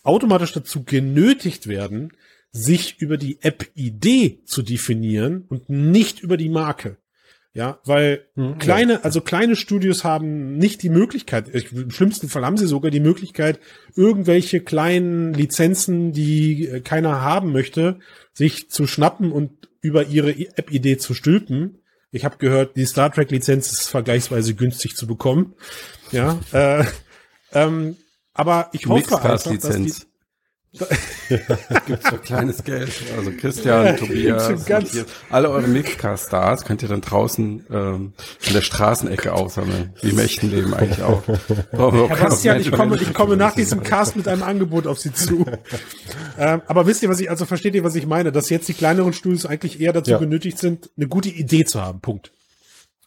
automatisch 0.02 0.52
dazu 0.52 0.84
genötigt 0.84 1.66
werden, 1.66 2.12
sich 2.52 3.00
über 3.00 3.16
die 3.16 3.42
App-Idee 3.42 4.42
zu 4.44 4.62
definieren 4.62 5.44
und 5.48 5.68
nicht 5.68 6.20
über 6.20 6.36
die 6.36 6.48
Marke. 6.48 6.96
Ja, 7.56 7.80
weil 7.86 8.26
Hm, 8.34 8.58
kleine, 8.58 9.02
also 9.02 9.22
kleine 9.22 9.56
Studios 9.56 10.04
haben 10.04 10.58
nicht 10.58 10.82
die 10.82 10.90
Möglichkeit, 10.90 11.54
ich- 11.54 11.72
im 11.72 11.90
schlimmsten 11.90 12.28
Fall 12.28 12.44
haben 12.44 12.58
sie 12.58 12.66
sogar 12.66 12.90
die 12.90 13.00
Möglichkeit, 13.00 13.58
irgendwelche 13.94 14.60
kleinen 14.60 15.32
Lizenzen, 15.32 16.12
die 16.12 16.66
äh, 16.66 16.80
keiner 16.80 17.22
haben 17.22 17.52
möchte, 17.52 17.98
sich 18.34 18.68
zu 18.70 18.86
schnappen 18.86 19.32
und 19.32 19.68
über 19.80 20.04
ihre 20.04 20.32
App-Idee 20.32 20.98
zu 20.98 21.14
stülpen. 21.14 21.78
Ich 22.10 22.26
habe 22.26 22.36
gehört, 22.36 22.76
die 22.76 22.84
Star 22.84 23.10
Trek-Lizenz 23.10 23.72
ist 23.72 23.88
vergleichsweise 23.88 24.54
günstig 24.54 24.94
zu 24.94 25.06
bekommen. 25.06 25.54
Ja, 26.12 26.38
äh, 26.52 26.84
ähm, 27.54 27.96
aber 28.34 28.68
ich 28.72 28.86
hoffe 28.86 29.14
einfach, 29.46 29.52
dass 29.62 29.76
die. 30.02 30.06
Gibt's 31.86 32.08
für 32.08 32.18
kleines 32.18 32.62
Geld. 32.62 32.90
Also 33.16 33.30
Christian, 33.32 33.96
Tobias, 33.96 34.68
Matthias, 34.68 35.06
alle 35.30 35.48
eure 35.50 35.66
Mixcast-Stars 35.66 36.64
könnt 36.64 36.82
ihr 36.82 36.88
dann 36.88 37.00
draußen 37.00 37.64
ähm, 37.70 38.12
in 38.46 38.52
der 38.52 38.60
Straßenecke 38.60 39.32
aussammeln. 39.32 39.94
Wie 40.02 40.10
im 40.10 40.18
echten 40.18 40.50
Leben 40.50 40.74
eigentlich 40.74 41.02
auch. 41.02 41.22
Brauchen 41.72 42.08
Herr 42.08 42.28
Bastian, 42.28 42.60
ich 42.60 42.70
komme, 42.70 42.96
ich 42.96 43.14
komme 43.14 43.36
nach 43.36 43.54
diesem 43.54 43.82
Cast 43.82 44.16
mit 44.16 44.28
einem 44.28 44.42
Angebot 44.42 44.86
auf 44.86 44.98
Sie 44.98 45.12
zu. 45.12 45.46
ähm, 46.38 46.60
aber 46.66 46.86
wisst 46.86 47.02
ihr, 47.02 47.08
was 47.08 47.20
ich, 47.20 47.30
also 47.30 47.46
versteht 47.46 47.74
ihr, 47.74 47.84
was 47.84 47.94
ich 47.94 48.06
meine? 48.06 48.30
Dass 48.30 48.50
jetzt 48.50 48.68
die 48.68 48.74
kleineren 48.74 49.12
Studios 49.14 49.46
eigentlich 49.46 49.80
eher 49.80 49.92
dazu 49.94 50.10
Ja. 50.10 50.18
genötigt 50.18 50.58
sind, 50.58 50.90
eine 50.96 51.08
gute 51.08 51.30
Idee 51.30 51.64
zu 51.64 51.80
haben. 51.80 52.00
Punkt. 52.00 52.32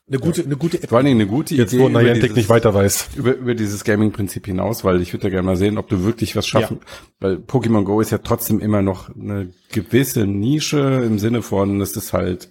Eine 0.09 0.19
gute, 0.19 0.43
eine 0.43 0.57
gute 0.57 0.81
App. 0.81 0.89
Vor 0.89 0.97
allen 0.97 1.05
Dingen 1.05 1.21
eine 1.21 1.29
gute 1.29 1.53
Jetzt, 1.55 1.71
Idee 1.73 1.83
wo 1.83 1.89
über 1.89 2.01
Niantic 2.01 2.21
dieses- 2.23 2.35
nicht 2.37 2.49
weiter 2.49 2.73
weiß. 2.73 3.09
über, 3.15 3.35
über 3.35 3.53
dieses 3.55 3.83
Gaming-Prinzip 3.83 4.45
hinaus, 4.47 4.83
weil 4.83 5.01
ich 5.01 5.13
würde 5.13 5.25
ja 5.25 5.29
gerne 5.29 5.45
mal 5.45 5.55
sehen, 5.55 5.77
ob 5.77 5.87
du 5.87 6.03
wirklich 6.03 6.35
was 6.35 6.47
schaffen, 6.47 6.79
weil 7.19 7.35
Pokémon 7.35 7.83
Go 7.83 8.01
ist 8.01 8.09
ja 8.11 8.17
trotzdem 8.17 8.59
immer 8.59 8.81
noch 8.81 9.15
eine 9.15 9.51
gewisse 9.71 10.25
Nische 10.25 11.03
im 11.05 11.19
Sinne 11.19 11.41
von, 11.43 11.79
es 11.81 11.95
ist 11.95 12.13
halt 12.13 12.49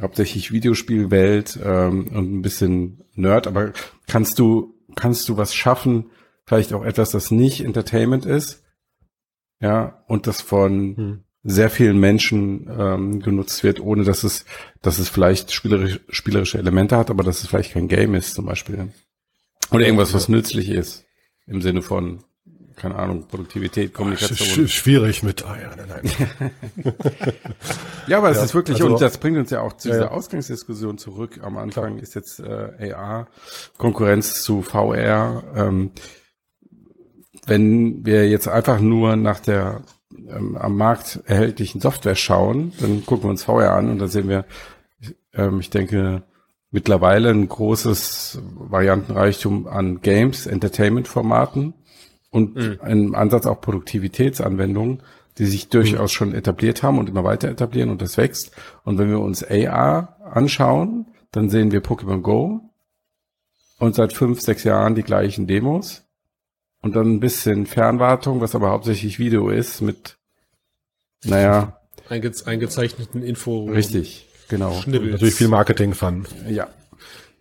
hauptsächlich 0.00 0.52
Videospielwelt 0.52 1.58
ähm, 1.62 2.08
und 2.14 2.32
ein 2.34 2.42
bisschen 2.42 3.02
Nerd, 3.14 3.46
aber 3.46 3.72
kannst 4.06 4.38
du, 4.38 4.74
kannst 4.94 5.28
du 5.28 5.36
was 5.36 5.54
schaffen, 5.54 6.06
vielleicht 6.46 6.72
auch 6.72 6.84
etwas, 6.84 7.10
das 7.10 7.30
nicht 7.30 7.62
Entertainment 7.64 8.24
ist, 8.26 8.62
ja, 9.60 10.02
und 10.06 10.26
das 10.26 10.40
von 10.42 10.96
Hm. 10.96 11.20
Sehr 11.48 11.70
vielen 11.70 11.98
Menschen 11.98 12.68
ähm, 12.76 13.20
genutzt 13.20 13.62
wird, 13.62 13.80
ohne 13.80 14.02
dass 14.04 14.24
es, 14.24 14.44
dass 14.82 14.98
es 14.98 15.08
vielleicht 15.08 15.52
spielerisch, 15.52 16.00
spielerische 16.08 16.58
Elemente 16.58 16.96
hat, 16.96 17.08
aber 17.10 17.22
dass 17.22 17.40
es 17.42 17.48
vielleicht 17.48 17.72
kein 17.72 17.88
Game 17.88 18.14
ist 18.14 18.34
zum 18.34 18.46
Beispiel. 18.46 18.88
Oder 19.70 19.84
irgendwas, 19.84 20.12
was 20.12 20.28
nützlich 20.28 20.68
ist. 20.70 21.04
Im 21.46 21.62
Sinne 21.62 21.82
von, 21.82 22.24
keine 22.74 22.96
Ahnung, 22.96 23.28
Produktivität, 23.28 23.94
Kommunikation. 23.94 24.66
Sch 24.68 24.72
schwierig 24.72 25.22
mit, 25.22 25.44
ah 25.44 25.56
ja, 25.60 25.70
nein, 25.76 26.02
nein. 26.02 26.50
Ja, 28.08 28.18
aber 28.18 28.30
es 28.30 28.38
Ja, 28.38 28.44
ist 28.44 28.54
wirklich, 28.54 28.80
also- 28.82 28.94
und 28.94 29.00
das 29.00 29.18
bringt 29.18 29.36
uns 29.38 29.50
ja 29.50 29.60
auch 29.60 29.72
zu 29.76 29.88
Ja, 29.88 29.94
dieser. 29.94 30.12
Ausgangsdiskussion 30.12 30.98
zurück. 30.98 31.40
Am 31.42 31.56
Anfang 31.56 31.98
ist 31.98 32.14
jetzt 32.14 32.40
äh, 32.40 32.92
AR, 32.92 33.28
Konkurrenz 33.78 34.42
zu 34.42 34.62
VR. 34.62 35.42
Ähm, 35.56 35.90
wenn 37.46 38.04
wir 38.04 38.28
jetzt 38.28 38.48
einfach 38.48 38.80
nur 38.80 39.16
nach 39.16 39.40
der 39.40 39.82
ähm, 40.28 40.56
am 40.56 40.76
Markt 40.76 41.20
erhältlichen 41.26 41.80
Software 41.80 42.14
schauen, 42.14 42.72
dann 42.80 43.04
gucken 43.06 43.24
wir 43.24 43.30
uns 43.30 43.44
VR 43.44 43.72
an 43.74 43.90
und 43.90 43.98
da 43.98 44.08
sehen 44.08 44.28
wir, 44.28 44.44
ähm, 45.34 45.60
ich 45.60 45.70
denke, 45.70 46.22
mittlerweile 46.70 47.30
ein 47.30 47.48
großes 47.48 48.40
Variantenreichtum 48.54 49.66
an 49.66 50.00
Games, 50.00 50.46
Entertainment-Formaten 50.46 51.74
und 52.30 52.56
Mhm. 52.56 52.78
im 52.86 53.14
Ansatz 53.14 53.46
auch 53.46 53.60
Produktivitätsanwendungen, 53.60 55.02
die 55.38 55.46
sich 55.46 55.68
durchaus 55.68 56.12
schon 56.12 56.34
etabliert 56.34 56.82
haben 56.82 56.98
und 56.98 57.08
immer 57.08 57.24
weiter 57.24 57.48
etablieren 57.48 57.90
und 57.90 58.02
das 58.02 58.16
wächst. 58.16 58.52
Und 58.84 58.98
wenn 58.98 59.10
wir 59.10 59.20
uns 59.20 59.44
AR 59.44 60.16
anschauen, 60.24 61.06
dann 61.30 61.50
sehen 61.50 61.72
wir 61.72 61.82
Pokémon 61.82 62.20
Go, 62.22 62.60
und 63.78 63.94
seit 63.94 64.12
fünf, 64.12 64.40
sechs 64.40 64.64
Jahren 64.64 64.94
die 64.94 65.02
gleichen 65.02 65.46
Demos. 65.46 66.05
Und 66.82 66.94
dann 66.94 67.14
ein 67.14 67.20
bisschen 67.20 67.66
Fernwartung, 67.66 68.40
was 68.40 68.54
aber 68.54 68.70
hauptsächlich 68.70 69.18
Video 69.18 69.48
ist, 69.48 69.80
mit, 69.80 70.16
naja. 71.24 71.80
Einge 72.08 72.32
eingezeichneten 72.44 73.22
Info. 73.22 73.64
Richtig, 73.64 74.26
genau. 74.48 74.72
Schnibbels. 74.80 75.12
Natürlich 75.12 75.34
viel 75.34 75.48
Marketing-Fun. 75.48 76.26
Ja. 76.48 76.68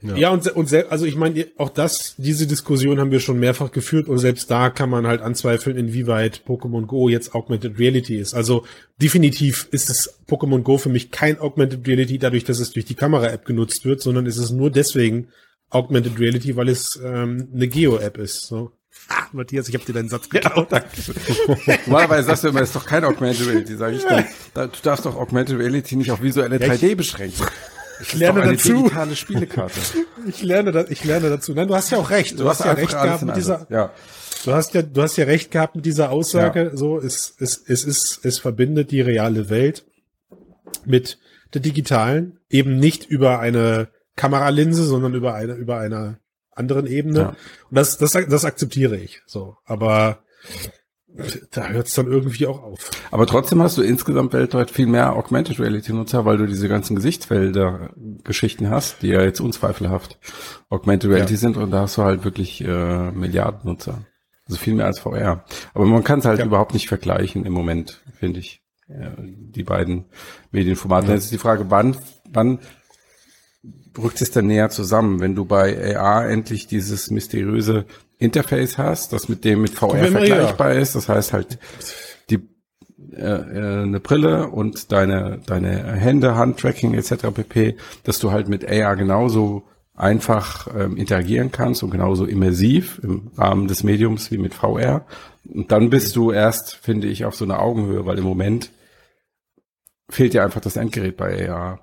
Ja, 0.02 0.16
ja 0.16 0.30
und, 0.30 0.48
und 0.48 0.74
also 0.90 1.06
ich 1.06 1.16
meine, 1.16 1.48
auch 1.58 1.70
das, 1.70 2.16
diese 2.18 2.48
Diskussion 2.48 3.00
haben 3.00 3.12
wir 3.12 3.20
schon 3.20 3.40
mehrfach 3.40 3.72
geführt 3.72 4.08
und 4.08 4.18
selbst 4.20 4.52
da 4.52 4.70
kann 4.70 4.90
man 4.90 5.08
halt 5.08 5.22
anzweifeln, 5.22 5.78
inwieweit 5.78 6.44
Pokémon 6.46 6.86
Go 6.86 7.10
jetzt 7.10 7.34
Augmented 7.34 7.80
Reality 7.80 8.18
ist. 8.18 8.34
Also 8.34 8.66
definitiv 9.02 9.68
ist 9.72 9.90
es 9.90 10.20
Pokémon 10.28 10.62
Go 10.62 10.78
für 10.78 10.90
mich 10.90 11.12
kein 11.12 11.40
Augmented 11.40 11.88
Reality 11.88 12.20
dadurch, 12.20 12.44
dass 12.44 12.60
es 12.60 12.72
durch 12.72 12.86
die 12.86 12.96
Kamera-App 12.96 13.46
genutzt 13.46 13.86
wird, 13.86 14.02
sondern 14.02 14.26
ist 14.26 14.38
es 14.38 14.52
nur 14.52 14.70
deswegen 14.70 15.30
Augmented 15.70 16.20
Reality, 16.20 16.56
weil 16.56 16.70
es 16.70 17.00
ähm, 17.04 17.50
eine 17.54 17.68
Geo-App 17.68 18.18
ist. 18.18 18.42
So. 18.48 18.72
Ah, 19.08 19.28
Matthias, 19.34 19.70
ich 19.70 19.76
habe 19.76 19.86
dir 19.86 19.94
deinen 19.94 20.10
Satz 20.10 20.30
geklaut. 20.30 20.72
Ja, 20.72 20.84
Normalerweise 21.86 22.28
sagst 22.28 22.44
du 22.44 22.48
immer, 22.48 22.62
es 22.62 22.70
ist 22.70 22.76
doch 22.76 22.86
kein 22.86 23.04
Augmented 23.04 23.48
Reality, 23.48 23.76
sag 23.76 23.94
ich 23.94 24.04
dann. 24.04 24.26
Du 24.54 24.80
darfst 24.82 25.06
doch 25.06 25.16
Augmented 25.16 25.60
Reality 25.60 25.96
nicht 25.96 26.12
auf 26.12 26.22
visuelle 26.22 26.58
3D 26.58 26.96
beschränken. 26.96 27.46
Ich 28.02 28.14
lerne 28.14 28.42
dazu. 28.42 28.84
digitale 28.84 29.16
Spielekarte. 29.16 29.80
ich 30.28 30.44
lerne 30.44 30.72
das, 30.72 30.90
ich 30.90 31.04
lerne 31.04 31.30
dazu. 31.30 31.54
Nein, 31.54 31.68
du 31.68 31.76
hast 31.76 31.92
ja 31.92 31.98
auch 31.98 32.10
recht. 32.10 32.34
Du, 32.34 32.44
du 32.44 32.50
hast, 32.50 32.60
hast 32.60 32.66
ja 32.66 32.72
recht 32.74 32.92
gehabt 32.92 33.24
mit 33.24 33.36
dieser, 33.36 33.68
ja. 33.70 33.92
Du 34.44 34.54
hast 34.54 34.74
ja, 34.74 34.82
du 34.82 35.02
hast 35.02 35.18
ja 35.18 35.26
recht 35.26 35.52
gehabt 35.52 35.76
mit 35.76 35.86
dieser 35.86 36.12
Aussage. 36.12 36.64
Ja. 36.72 36.78
So, 36.78 37.00
es, 37.00 37.36
es, 37.40 37.62
es 37.66 37.84
ist, 37.84 38.20
es 38.24 38.40
verbindet 38.40 38.92
die 38.92 39.02
reale 39.02 39.50
Welt 39.50 39.86
mit 40.86 41.20
der 41.54 41.62
digitalen, 41.62 42.40
eben 42.50 42.78
nicht 42.78 43.06
über 43.06 43.40
eine 43.40 43.88
Kameralinse, 44.16 44.84
sondern 44.84 45.14
über 45.14 45.34
eine, 45.34 45.54
über 45.54 45.80
einer 45.80 46.20
anderen 46.56 46.88
Ebene. 46.88 47.20
Ja. 47.20 47.30
Und 47.30 47.38
das, 47.78 47.98
das, 47.98 48.14
das 48.14 48.46
akzeptiere 48.46 48.98
ich. 48.98 49.22
So, 49.28 49.58
aber 49.66 50.20
da 51.52 51.68
hört 51.68 51.88
es 51.88 51.94
dann 51.94 52.08
irgendwie 52.08 52.48
auch 52.48 52.62
auf. 52.62 52.92
Aber 53.12 53.26
trotzdem 53.26 53.62
hast 53.62 53.78
du 53.78 53.82
insgesamt 53.82 54.34
weltweit 54.34 54.70
viel 54.70 54.88
mehr 54.88 55.16
Augmented 55.16 55.60
Reality 55.60 55.94
Nutzer, 55.94 56.26
weil 56.26 56.38
du 56.38 56.46
diese 56.46 56.68
ganzen 56.68 56.96
Gesichtsfelder 56.96 57.92
Geschichten 58.24 58.70
hast, 58.70 59.02
die 59.02 59.08
ja 59.10 59.22
jetzt 59.22 59.40
unzweifelhaft 59.40 60.20
Augmented 60.70 61.10
Reality 61.10 61.34
ja. 61.34 61.40
sind 61.40 61.58
und 61.58 61.72
da 61.72 61.82
hast 61.82 61.98
du 61.98 62.04
halt 62.04 62.26
wirklich 62.26 62.62
äh, 62.62 63.12
Milliarden 63.12 63.70
Nutzer. 63.70 64.06
Also 64.48 64.60
viel 64.60 64.76
mehr 64.76 64.86
als 64.86 65.00
VR. 65.00 65.44
Aber 65.74 65.86
man 65.86 66.04
kann 66.04 66.20
es 66.20 66.26
halt 66.26 66.40
ja. 66.40 66.46
überhaupt 66.46 66.74
nicht 66.74 66.88
vergleichen 66.88 67.46
im 67.46 67.54
Moment, 67.54 68.02
finde 68.20 68.40
ich. 68.40 68.62
Ja, 68.88 69.14
die 69.18 69.64
beiden 69.64 70.06
Medienformate. 70.52 71.08
Ja. 71.08 71.14
Jetzt 71.14 71.26
ist 71.26 71.34
die 71.34 71.40
Frage, 71.40 71.66
wann, 71.70 71.98
wann 72.30 72.60
rückt 73.98 74.22
es 74.22 74.32
dann 74.32 74.48
näher 74.48 74.70
zusammen, 74.70 75.20
wenn 75.20 75.36
du 75.36 75.46
bei 75.46 75.98
AR 75.98 76.30
endlich 76.30 76.68
dieses 76.68 77.12
mysteriöse 77.12 77.86
Interface 78.18 78.78
hast, 78.78 79.14
das 79.14 79.30
mit 79.30 79.44
dem 79.44 79.62
mit 79.62 79.72
VR 79.72 80.06
vergleichbar 80.06 80.74
ja. 80.74 80.80
ist. 80.80 80.96
Das 80.96 81.10
heißt 81.10 81.34
halt 81.34 81.60
die 82.30 82.40
äh, 83.14 83.22
äh, 83.22 83.84
eine 83.84 84.00
Brille 84.00 84.48
und 84.48 84.92
deine 84.92 85.40
deine 85.46 85.94
Hände, 85.94 86.36
Handtracking 86.36 86.94
etc. 86.94 87.28
pp, 87.34 87.76
dass 88.04 88.20
du 88.20 88.32
halt 88.32 88.48
mit 88.48 88.70
AR 88.70 88.96
genauso 88.96 89.64
einfach 89.96 90.68
ähm, 90.76 90.98
interagieren 90.98 91.52
kannst 91.52 91.84
und 91.84 91.92
genauso 91.92 92.26
immersiv 92.26 93.00
im 93.02 93.32
Rahmen 93.38 93.68
des 93.68 93.84
Mediums 93.84 94.30
wie 94.32 94.38
mit 94.38 94.54
VR. 94.54 95.06
Und 95.46 95.72
dann 95.72 95.90
bist 95.90 96.16
du 96.16 96.32
erst, 96.32 96.76
finde 96.76 97.08
ich, 97.08 97.26
auf 97.26 97.36
so 97.36 97.46
einer 97.46 97.62
Augenhöhe, 97.62 98.06
weil 98.06 98.18
im 98.18 98.24
Moment 98.24 98.72
fehlt 100.10 100.34
dir 100.34 100.44
einfach 100.44 100.62
das 100.62 100.76
Endgerät 100.76 101.18
bei 101.18 101.50
AR. 101.50 101.80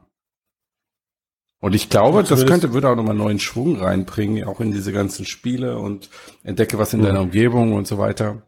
Und 1.63 1.77
ich 1.77 1.89
glaube, 1.89 2.25
das 2.25 2.45
könnte, 2.45 2.73
würde 2.73 2.89
auch 2.89 2.97
nochmal 2.97 3.15
neuen 3.15 3.39
Schwung 3.39 3.77
reinbringen, 3.77 4.43
auch 4.49 4.59
in 4.59 4.73
diese 4.73 4.93
ganzen 4.93 5.25
Spiele 5.25 5.79
und 5.79 6.11
entdecke 6.43 6.77
was 6.77 6.93
in 6.93 6.99
mhm. 6.99 7.05
deiner 7.05 7.21
Umgebung 7.21 7.75
und 7.75 7.87
so 7.87 7.99
weiter. 7.99 8.43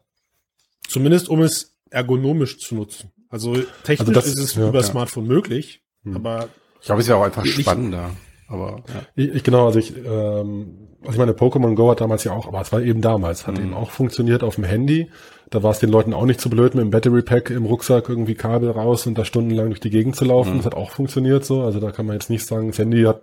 Zumindest 0.85 1.29
um 1.29 1.41
es 1.41 1.77
ergonomisch 1.89 2.59
zu 2.59 2.75
nutzen. 2.75 3.13
Also 3.29 3.55
technisch 3.85 3.99
also 4.01 4.11
das, 4.11 4.27
ist 4.27 4.39
es 4.39 4.55
ja, 4.55 4.67
über 4.67 4.79
ja. 4.79 4.83
Smartphone 4.83 5.27
möglich, 5.27 5.81
mhm. 6.03 6.17
aber 6.17 6.49
ich 6.81 6.87
glaube, 6.87 6.99
es 6.99 7.05
ist 7.05 7.09
ja 7.09 7.15
auch 7.15 7.23
einfach 7.23 7.45
spannender. 7.45 8.11
Aber 8.49 8.83
ja. 8.89 9.01
ich, 9.15 9.33
ich 9.33 9.43
genau, 9.43 9.67
also 9.67 9.79
ich, 9.79 9.95
ähm, 9.95 10.89
also 10.99 11.13
ich 11.13 11.17
meine, 11.17 11.31
Pokémon 11.31 11.73
Go 11.73 11.91
hat 11.91 12.01
damals 12.01 12.25
ja 12.25 12.33
auch, 12.33 12.49
aber 12.49 12.59
es 12.59 12.73
war 12.73 12.81
eben 12.81 12.99
damals, 12.99 13.47
hat 13.47 13.57
mhm. 13.57 13.63
eben 13.63 13.73
auch 13.75 13.91
funktioniert 13.91 14.43
auf 14.43 14.55
dem 14.55 14.65
Handy. 14.65 15.09
Da 15.49 15.63
war 15.63 15.71
es 15.71 15.79
den 15.79 15.89
Leuten 15.89 16.13
auch 16.13 16.25
nicht 16.25 16.41
zu 16.41 16.49
blöd, 16.49 16.75
mit 16.75 16.83
dem 16.83 16.89
Battery 16.89 17.21
Pack 17.21 17.49
im 17.49 17.65
Rucksack 17.65 18.09
irgendwie 18.09 18.35
Kabel 18.35 18.71
raus 18.71 19.05
und 19.05 19.17
da 19.17 19.25
stundenlang 19.25 19.67
durch 19.67 19.79
die 19.79 19.89
Gegend 19.89 20.15
zu 20.15 20.25
laufen. 20.25 20.53
Mhm. 20.53 20.57
Das 20.57 20.65
hat 20.67 20.75
auch 20.75 20.91
funktioniert 20.91 21.45
so. 21.45 21.63
Also 21.63 21.79
da 21.79 21.91
kann 21.91 22.05
man 22.05 22.15
jetzt 22.15 22.29
nicht 22.29 22.45
sagen, 22.45 22.69
das 22.69 22.79
Handy 22.79 23.03
hat, 23.03 23.21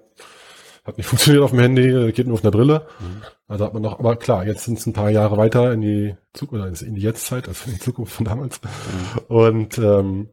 hat 0.84 0.98
nicht 0.98 1.06
funktioniert 1.08 1.42
auf 1.42 1.50
dem 1.50 1.60
Handy, 1.60 2.12
geht 2.12 2.26
nur 2.26 2.34
auf 2.34 2.44
einer 2.44 2.52
Brille. 2.52 2.86
Mhm. 3.00 3.22
Also 3.48 3.64
hat 3.64 3.74
man 3.74 3.82
noch, 3.82 3.98
aber 3.98 4.16
klar, 4.16 4.46
jetzt 4.46 4.64
sind 4.64 4.78
es 4.78 4.86
ein 4.86 4.92
paar 4.92 5.10
Jahre 5.10 5.36
weiter 5.36 5.72
in 5.72 5.80
die 5.80 6.16
Zukunft, 6.32 6.64
oder 6.64 6.88
in 6.88 6.94
die 6.94 7.02
Jetztzeit, 7.02 7.48
also 7.48 7.66
in 7.66 7.74
die 7.74 7.80
Zukunft 7.80 8.12
von 8.12 8.24
damals. 8.24 8.60
Mhm. 8.62 9.36
Und 9.36 9.78
ähm, 9.78 10.28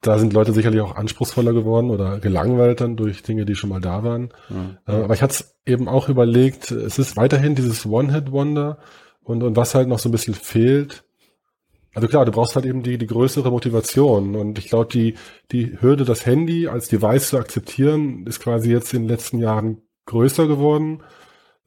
da 0.00 0.18
sind 0.18 0.32
Leute 0.32 0.52
sicherlich 0.52 0.80
auch 0.80 0.94
anspruchsvoller 0.94 1.52
geworden 1.52 1.90
oder 1.90 2.20
gelangweilt 2.20 2.80
dann 2.80 2.96
durch 2.96 3.22
Dinge, 3.22 3.44
die 3.44 3.56
schon 3.56 3.70
mal 3.70 3.80
da 3.80 4.04
waren. 4.04 4.30
Mhm. 4.48 4.78
Äh, 4.86 4.92
aber 4.92 5.14
ich 5.14 5.22
hatte 5.22 5.32
es 5.32 5.56
eben 5.66 5.88
auch 5.88 6.08
überlegt, 6.08 6.70
es 6.70 6.98
ist 6.98 7.16
weiterhin 7.16 7.56
dieses 7.56 7.84
One-Hit-Wonder 7.84 8.78
und, 9.24 9.42
und 9.42 9.56
was 9.56 9.74
halt 9.74 9.88
noch 9.88 9.98
so 9.98 10.08
ein 10.08 10.12
bisschen 10.12 10.34
fehlt, 10.34 11.04
also 11.98 12.06
klar, 12.06 12.24
du 12.24 12.30
brauchst 12.30 12.54
halt 12.54 12.64
eben 12.64 12.84
die, 12.84 12.96
die 12.96 13.08
größere 13.08 13.50
Motivation. 13.50 14.36
Und 14.36 14.56
ich 14.56 14.68
glaube, 14.68 14.88
die, 14.92 15.14
die 15.50 15.80
Hürde, 15.80 16.04
das 16.04 16.24
Handy 16.26 16.68
als 16.68 16.86
Device 16.86 17.30
zu 17.30 17.38
akzeptieren, 17.38 18.24
ist 18.24 18.38
quasi 18.38 18.70
jetzt 18.70 18.94
in 18.94 19.02
den 19.02 19.08
letzten 19.08 19.38
Jahren 19.40 19.82
größer 20.06 20.46
geworden, 20.46 21.02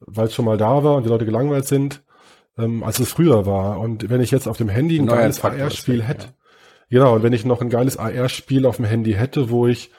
weil 0.00 0.28
es 0.28 0.34
schon 0.34 0.46
mal 0.46 0.56
da 0.56 0.82
war 0.84 0.96
und 0.96 1.04
die 1.04 1.10
Leute 1.10 1.26
gelangweilt 1.26 1.66
sind, 1.66 2.02
ähm, 2.56 2.82
als 2.82 2.98
es 2.98 3.10
früher 3.10 3.44
war. 3.44 3.78
Und 3.78 4.08
wenn 4.08 4.22
ich 4.22 4.30
jetzt 4.30 4.48
auf 4.48 4.56
dem 4.56 4.70
Handy 4.70 4.98
ein 4.98 5.06
geiles 5.06 5.44
AR-Spiel 5.44 6.02
hätte, 6.02 6.28
ja. 6.28 6.32
genau, 6.88 7.16
und 7.16 7.22
wenn 7.22 7.34
ich 7.34 7.44
noch 7.44 7.60
ein 7.60 7.68
geiles 7.68 7.98
AR-Spiel 7.98 8.64
auf 8.64 8.76
dem 8.76 8.86
Handy 8.86 9.12
hätte, 9.12 9.50
wo 9.50 9.66
ich 9.66 9.90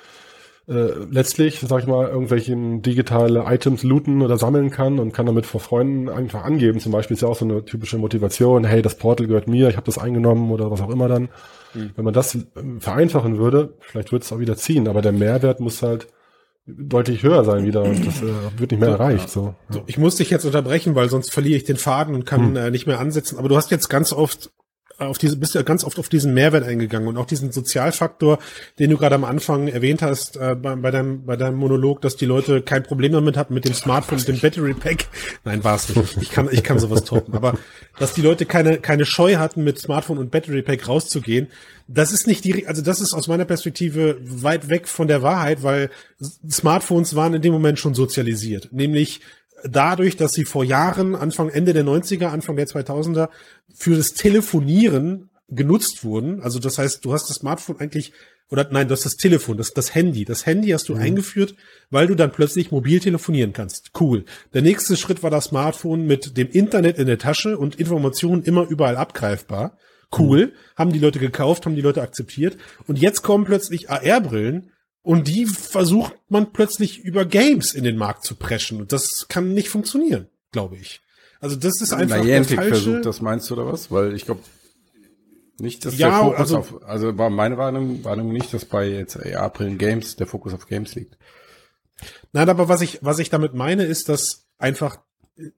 äh, 0.67 0.91
letztlich, 1.11 1.59
sag 1.59 1.81
ich 1.81 1.87
mal, 1.87 2.07
irgendwelchen 2.07 2.81
digitale 2.81 3.43
Items 3.47 3.83
looten 3.83 4.21
oder 4.21 4.37
sammeln 4.37 4.71
kann 4.71 4.97
und 4.97 5.13
kann 5.13 5.25
damit 5.25 5.45
vor 5.45 5.59
Freunden 5.59 6.07
einfach 6.07 6.45
angeben. 6.45 6.79
Zum 6.79 6.93
Beispiel 6.93 7.15
ist 7.15 7.21
ja 7.21 7.27
auch 7.27 7.35
so 7.35 7.43
eine 7.43 7.65
typische 7.65 7.97
Motivation, 7.97 8.63
hey, 8.63 8.81
das 8.81 8.95
Portal 8.95 9.27
gehört 9.27 9.47
mir, 9.47 9.67
ich 9.67 9.75
habe 9.75 9.85
das 9.85 9.97
eingenommen 9.97 10.51
oder 10.51 10.71
was 10.71 10.81
auch 10.81 10.89
immer 10.89 11.09
dann. 11.09 11.29
Mhm. 11.73 11.91
Wenn 11.95 12.05
man 12.05 12.13
das 12.13 12.37
ähm, 12.55 12.79
vereinfachen 12.79 13.37
würde, 13.37 13.73
vielleicht 13.81 14.11
würde 14.13 14.23
es 14.23 14.31
auch 14.31 14.39
wieder 14.39 14.55
ziehen, 14.55 14.87
aber 14.87 15.01
der 15.01 15.11
Mehrwert 15.11 15.59
muss 15.59 15.81
halt 15.81 16.07
deutlich 16.65 17.23
höher 17.23 17.43
sein 17.43 17.65
wieder 17.65 17.83
und 17.83 18.07
das 18.07 18.21
äh, 18.21 18.27
wird 18.57 18.71
nicht 18.71 18.79
mehr 18.79 18.91
so, 18.91 18.95
erreicht. 18.95 19.29
So, 19.29 19.45
ja. 19.47 19.55
so, 19.69 19.83
Ich 19.87 19.97
muss 19.97 20.15
dich 20.15 20.29
jetzt 20.29 20.45
unterbrechen, 20.45 20.95
weil 20.95 21.09
sonst 21.09 21.33
verliere 21.33 21.57
ich 21.57 21.65
den 21.65 21.75
Faden 21.75 22.15
und 22.15 22.25
kann 22.25 22.51
hm. 22.51 22.55
äh, 22.55 22.71
nicht 22.71 22.87
mehr 22.87 22.99
ansetzen. 22.99 23.37
Aber 23.37 23.49
du 23.49 23.57
hast 23.57 23.69
jetzt 23.69 23.89
ganz 23.89 24.13
oft 24.13 24.49
auf 25.07 25.17
diese, 25.17 25.37
bist 25.37 25.55
ja 25.55 25.61
ganz 25.61 25.83
oft 25.83 25.99
auf 25.99 26.09
diesen 26.09 26.33
Mehrwert 26.33 26.63
eingegangen 26.63 27.07
und 27.07 27.17
auch 27.17 27.25
diesen 27.25 27.51
Sozialfaktor, 27.51 28.39
den 28.79 28.89
du 28.89 28.97
gerade 28.97 29.15
am 29.15 29.23
Anfang 29.23 29.67
erwähnt 29.67 30.01
hast, 30.01 30.37
äh, 30.37 30.55
bei, 30.55 30.75
bei, 30.75 30.91
deinem, 30.91 31.25
bei 31.25 31.35
deinem 31.35 31.57
Monolog, 31.57 32.01
dass 32.01 32.15
die 32.15 32.25
Leute 32.25 32.61
kein 32.61 32.83
Problem 32.83 33.11
damit 33.11 33.37
hatten 33.37 33.53
mit 33.53 33.65
dem 33.65 33.73
Smartphone 33.73 34.19
und 34.19 34.27
dem 34.27 34.39
Battery 34.39 34.73
Pack. 34.73 35.05
Nein, 35.45 35.63
war 35.63 35.75
es 35.75 35.95
nicht. 35.95 36.17
Ich 36.21 36.31
kann, 36.31 36.49
ich 36.51 36.63
kann 36.63 36.79
sowas 36.79 37.03
toppen. 37.03 37.33
Aber 37.33 37.57
dass 37.99 38.13
die 38.13 38.21
Leute 38.21 38.45
keine, 38.45 38.77
keine 38.77 39.05
Scheu 39.05 39.37
hatten, 39.37 39.63
mit 39.63 39.79
Smartphone 39.79 40.17
und 40.17 40.31
Battery 40.31 40.61
Pack 40.61 40.87
rauszugehen, 40.87 41.47
das 41.87 42.11
ist 42.11 42.27
nicht 42.27 42.45
die, 42.45 42.65
also 42.67 42.81
das 42.81 43.01
ist 43.01 43.13
aus 43.13 43.27
meiner 43.27 43.45
Perspektive 43.45 44.17
weit 44.21 44.69
weg 44.69 44.87
von 44.87 45.07
der 45.07 45.21
Wahrheit, 45.21 45.63
weil 45.63 45.89
Smartphones 46.49 47.15
waren 47.15 47.33
in 47.33 47.41
dem 47.41 47.53
Moment 47.53 47.79
schon 47.79 47.93
sozialisiert. 47.93 48.69
Nämlich 48.71 49.21
dadurch, 49.67 50.17
dass 50.17 50.33
sie 50.33 50.45
vor 50.45 50.63
Jahren, 50.63 51.15
Anfang, 51.15 51.49
Ende 51.49 51.73
der 51.73 51.85
90er, 51.85 52.27
Anfang 52.27 52.55
der 52.55 52.67
2000er, 52.67 53.29
für 53.73 53.95
das 53.95 54.13
Telefonieren 54.13 55.29
genutzt 55.49 56.03
wurden. 56.03 56.41
Also 56.41 56.59
das 56.59 56.77
heißt, 56.77 57.03
du 57.05 57.13
hast 57.13 57.29
das 57.29 57.37
Smartphone 57.37 57.79
eigentlich, 57.79 58.13
oder 58.49 58.67
nein, 58.71 58.87
du 58.87 58.93
hast 58.93 59.05
das 59.05 59.15
Telefon, 59.15 59.57
das, 59.57 59.71
das 59.71 59.95
Handy. 59.95 60.25
Das 60.25 60.45
Handy 60.45 60.69
hast 60.69 60.89
du 60.89 60.95
mhm. 60.95 61.01
eingeführt, 61.01 61.55
weil 61.89 62.07
du 62.07 62.15
dann 62.15 62.31
plötzlich 62.31 62.71
mobil 62.71 62.99
telefonieren 62.99 63.53
kannst. 63.53 63.91
Cool. 63.99 64.25
Der 64.53 64.61
nächste 64.61 64.97
Schritt 64.97 65.23
war 65.23 65.29
das 65.29 65.45
Smartphone 65.45 66.05
mit 66.05 66.37
dem 66.37 66.49
Internet 66.49 66.97
in 66.97 67.07
der 67.07 67.17
Tasche 67.17 67.57
und 67.57 67.79
Informationen 67.79 68.43
immer 68.43 68.67
überall 68.67 68.97
abgreifbar. 68.97 69.77
Cool. 70.17 70.47
Mhm. 70.47 70.51
Haben 70.75 70.93
die 70.93 70.99
Leute 70.99 71.19
gekauft, 71.19 71.65
haben 71.65 71.75
die 71.75 71.81
Leute 71.81 72.01
akzeptiert. 72.01 72.57
Und 72.87 72.99
jetzt 72.99 73.23
kommen 73.23 73.45
plötzlich 73.45 73.89
AR-Brillen, 73.89 74.71
und 75.03 75.27
die 75.27 75.45
versucht 75.45 76.15
man 76.29 76.53
plötzlich 76.53 76.99
über 76.99 77.25
Games 77.25 77.73
in 77.73 77.83
den 77.83 77.97
Markt 77.97 78.23
zu 78.25 78.35
preschen. 78.35 78.79
Und 78.79 78.91
das 78.91 79.27
kann 79.27 79.53
nicht 79.53 79.69
funktionieren, 79.69 80.27
glaube 80.51 80.77
ich. 80.77 81.01
Also 81.41 81.57
das 81.57 81.81
ist 81.81 81.93
einfach 81.93 82.23
Niantic 82.23 82.57
der 82.57 82.69
falsche... 82.69 82.83
versucht 82.83 83.05
das, 83.05 83.21
meinst 83.21 83.49
du, 83.49 83.55
oder 83.55 83.67
was? 83.67 83.91
Weil 83.91 84.15
ich 84.15 84.25
glaube 84.25 84.41
nicht, 85.59 85.85
dass 85.85 85.97
ja, 85.97 86.09
der 86.09 86.19
Fokus 86.19 86.39
also, 86.39 86.57
auf, 86.57 86.83
also 86.83 87.17
war 87.17 87.29
meine 87.29 87.57
Warnung, 87.57 88.03
Warnung 88.03 88.31
nicht, 88.31 88.53
dass 88.53 88.65
bei 88.65 88.87
jetzt 88.87 89.17
AR-Brillen 89.17 89.77
Games 89.77 90.15
der 90.15 90.25
Fokus 90.25 90.53
auf 90.53 90.67
Games 90.67 90.95
liegt. 90.95 91.17
Nein, 92.31 92.49
aber 92.49 92.69
was 92.69 92.81
ich, 92.81 92.99
was 93.01 93.19
ich 93.19 93.29
damit 93.29 93.53
meine, 93.53 93.83
ist, 93.83 94.09
dass 94.09 94.45
einfach 94.57 94.97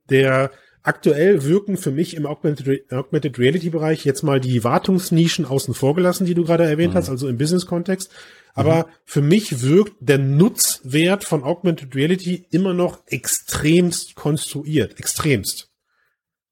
der 0.10 0.52
aktuell 0.86 1.44
wirken 1.44 1.78
für 1.78 1.92
mich 1.92 2.16
im 2.16 2.26
Augmented, 2.26 2.68
Re 2.68 2.82
Augmented 2.92 3.40
Reality 3.40 3.70
Bereich 3.70 4.06
jetzt 4.06 4.24
mal 4.24 4.40
die 4.40 4.64
Wartungsnischen 4.64 5.46
außen 5.46 5.74
vor 5.74 5.96
gelassen, 5.96 6.26
die 6.26 6.36
du 6.36 6.46
gerade 6.46 6.66
erwähnt 6.66 6.94
mhm. 6.94 6.98
hast, 6.98 7.10
also 7.10 7.28
im 7.28 7.38
Business-Kontext. 7.38 8.12
Aber 8.54 8.86
mhm. 8.86 8.92
für 9.04 9.22
mich 9.22 9.62
wirkt 9.62 9.96
der 10.00 10.20
Nutzwert 10.20 11.24
von 11.24 11.44
Augmented 11.44 11.96
Reality 11.96 12.46
immer 12.52 12.74
noch 12.74 13.02
extremst 13.08 14.16
konstruiert, 14.16 15.00
extremst. 15.00 15.72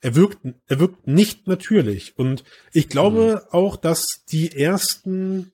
Er 0.01 0.15
wirkt, 0.15 0.39
er 0.67 0.79
wirkt 0.79 1.07
nicht 1.07 1.47
natürlich. 1.47 2.17
Und 2.17 2.43
ich 2.73 2.89
glaube 2.89 3.43
mhm. 3.45 3.53
auch, 3.57 3.77
dass 3.77 4.25
die 4.29 4.51
ersten 4.51 5.51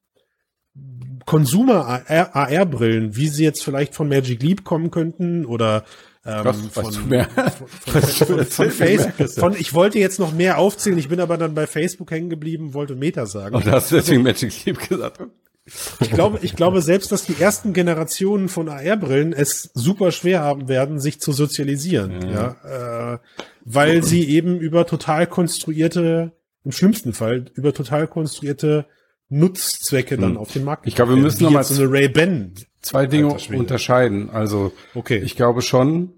Consumer 1.26 2.10
AR-Brillen, 2.10 3.16
wie 3.16 3.28
sie 3.28 3.44
jetzt 3.44 3.64
vielleicht 3.64 3.94
von 3.94 4.08
Magic 4.10 4.42
Leap 4.42 4.64
kommen 4.64 4.90
könnten 4.90 5.46
oder 5.46 5.86
ähm, 6.26 6.44
von, 6.72 6.92
von, 6.92 6.94
von, 6.94 8.02
von, 8.02 8.46
von 8.46 8.72
Facebook. 8.72 9.30
Von, 9.30 9.54
ich 9.54 9.74
wollte 9.74 10.00
jetzt 10.00 10.20
noch 10.20 10.34
mehr 10.34 10.58
aufzählen, 10.58 10.98
ich 10.98 11.10
bin 11.10 11.20
aber 11.20 11.38
dann 11.38 11.56
bei 11.56 11.68
Facebook 11.68 12.12
hängen 12.12 12.30
geblieben, 12.30 12.74
wollte 12.74 12.96
Meta 12.96 13.26
sagen. 13.26 13.56
Und 13.56 13.66
hast 13.66 13.92
du 13.92 13.96
deswegen 13.96 14.26
also, 14.28 14.46
Magic 14.46 14.66
Leap 14.66 14.90
gesagt. 14.90 15.22
Ich 16.00 16.10
glaube, 16.12 16.40
ich 16.42 16.56
glaube 16.56 16.82
selbst, 16.82 17.12
dass 17.12 17.26
die 17.26 17.40
ersten 17.40 17.74
Generationen 17.74 18.50
von 18.50 18.70
AR-Brillen 18.70 19.34
es 19.34 19.70
super 19.74 20.12
schwer 20.12 20.42
haben 20.42 20.68
werden, 20.68 21.00
sich 21.00 21.20
zu 21.20 21.32
sozialisieren, 21.32 22.22
ja, 22.24 22.56
ja 22.66 23.14
äh, 23.14 23.20
weil 23.66 24.04
sie 24.04 24.28
eben 24.30 24.60
über 24.60 24.88
total 24.88 25.28
konstruierte, 25.28 26.32
im 26.64 26.72
schlimmsten 26.72 27.14
Fall 27.14 27.46
über 27.54 27.74
total 27.74 28.08
konstruierte 28.08 28.88
Nutzzwecke 29.30 30.18
dann 30.18 30.32
hm. 30.32 30.38
auf 30.38 30.52
den 30.52 30.64
Markt. 30.64 30.88
Ich 30.88 30.96
glaube, 30.96 31.16
wir 31.16 31.22
müssen 31.22 31.44
nochmal 31.44 31.64
so 31.64 31.82
eine 31.82 31.92
Ray 31.92 32.10
Ben 32.10 32.56
zwei 32.82 33.06
Dinge 33.06 33.36
unterscheiden. 33.54 34.30
Also, 34.30 34.72
okay. 34.96 35.18
ich 35.18 35.36
glaube 35.36 35.62
schon, 35.62 36.14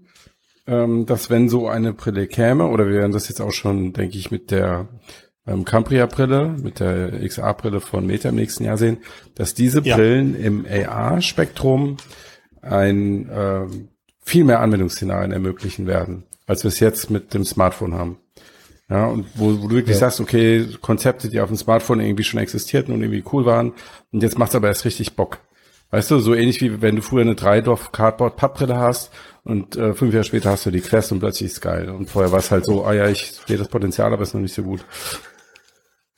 ähm, 0.66 1.06
dass 1.06 1.30
wenn 1.30 1.48
so 1.48 1.68
eine 1.68 1.92
Brille 1.92 2.26
käme, 2.26 2.68
oder 2.68 2.86
wir 2.86 2.94
werden 2.94 3.12
das 3.12 3.28
jetzt 3.28 3.40
auch 3.40 3.52
schon, 3.52 3.92
denke 3.92 4.16
ich, 4.16 4.30
mit 4.30 4.50
der 4.50 4.88
ähm, 5.46 5.64
Cambria-Brille, 5.64 6.56
mit 6.62 6.80
der 6.80 7.26
XA-Brille 7.26 7.80
von 7.80 8.06
Meta 8.06 8.28
im 8.28 8.36
nächsten 8.36 8.64
Jahr 8.64 8.76
sehen, 8.76 8.98
dass 9.34 9.54
diese 9.54 9.80
ja. 9.82 9.96
Brillen 9.96 10.36
im 10.36 10.66
AR-Spektrum 10.66 11.96
ein 12.60 13.28
äh, 13.28 13.66
viel 14.24 14.44
mehr 14.44 14.60
Anwendungsszenarien 14.60 15.32
ermöglichen 15.32 15.86
werden, 15.86 16.24
als 16.46 16.62
wir 16.62 16.68
es 16.68 16.78
jetzt 16.78 17.10
mit 17.10 17.34
dem 17.34 17.44
Smartphone 17.44 17.94
haben. 17.94 18.18
Ja, 18.88 19.06
und 19.06 19.26
wo, 19.34 19.62
wo 19.62 19.68
du 19.68 19.76
wirklich 19.76 19.96
ja. 19.96 20.00
sagst, 20.00 20.20
okay, 20.20 20.68
Konzepte, 20.80 21.28
die 21.28 21.40
auf 21.40 21.48
dem 21.48 21.56
Smartphone 21.56 22.00
irgendwie 22.00 22.24
schon 22.24 22.40
existierten 22.40 22.92
und 22.92 23.00
irgendwie 23.00 23.24
cool 23.32 23.46
waren, 23.46 23.72
und 24.12 24.22
jetzt 24.22 24.38
macht's 24.38 24.54
aber 24.54 24.68
erst 24.68 24.84
richtig 24.84 25.16
Bock. 25.16 25.38
Weißt 25.92 26.10
du, 26.10 26.20
so 26.20 26.34
ähnlich 26.34 26.62
wie 26.62 26.80
wenn 26.80 26.96
du 26.96 27.02
früher 27.02 27.20
eine 27.20 27.34
Dreidorf 27.34 27.92
Cardboard 27.92 28.36
Pappbrille 28.36 28.78
hast 28.78 29.10
und 29.44 29.76
äh, 29.76 29.92
fünf 29.92 30.14
Jahre 30.14 30.24
später 30.24 30.50
hast 30.50 30.64
du 30.64 30.70
die 30.70 30.80
Quest 30.80 31.12
und 31.12 31.20
plötzlich 31.20 31.50
ist 31.50 31.60
geil. 31.60 31.90
Und 31.90 32.08
vorher 32.08 32.32
war 32.32 32.38
es 32.38 32.50
halt 32.50 32.64
so, 32.64 32.86
ah 32.86 32.94
ja, 32.94 33.08
ich 33.08 33.34
sehe 33.46 33.58
das 33.58 33.68
Potenzial, 33.68 34.10
aber 34.10 34.22
ist 34.22 34.32
noch 34.32 34.40
nicht 34.40 34.54
so 34.54 34.62
gut. 34.62 34.86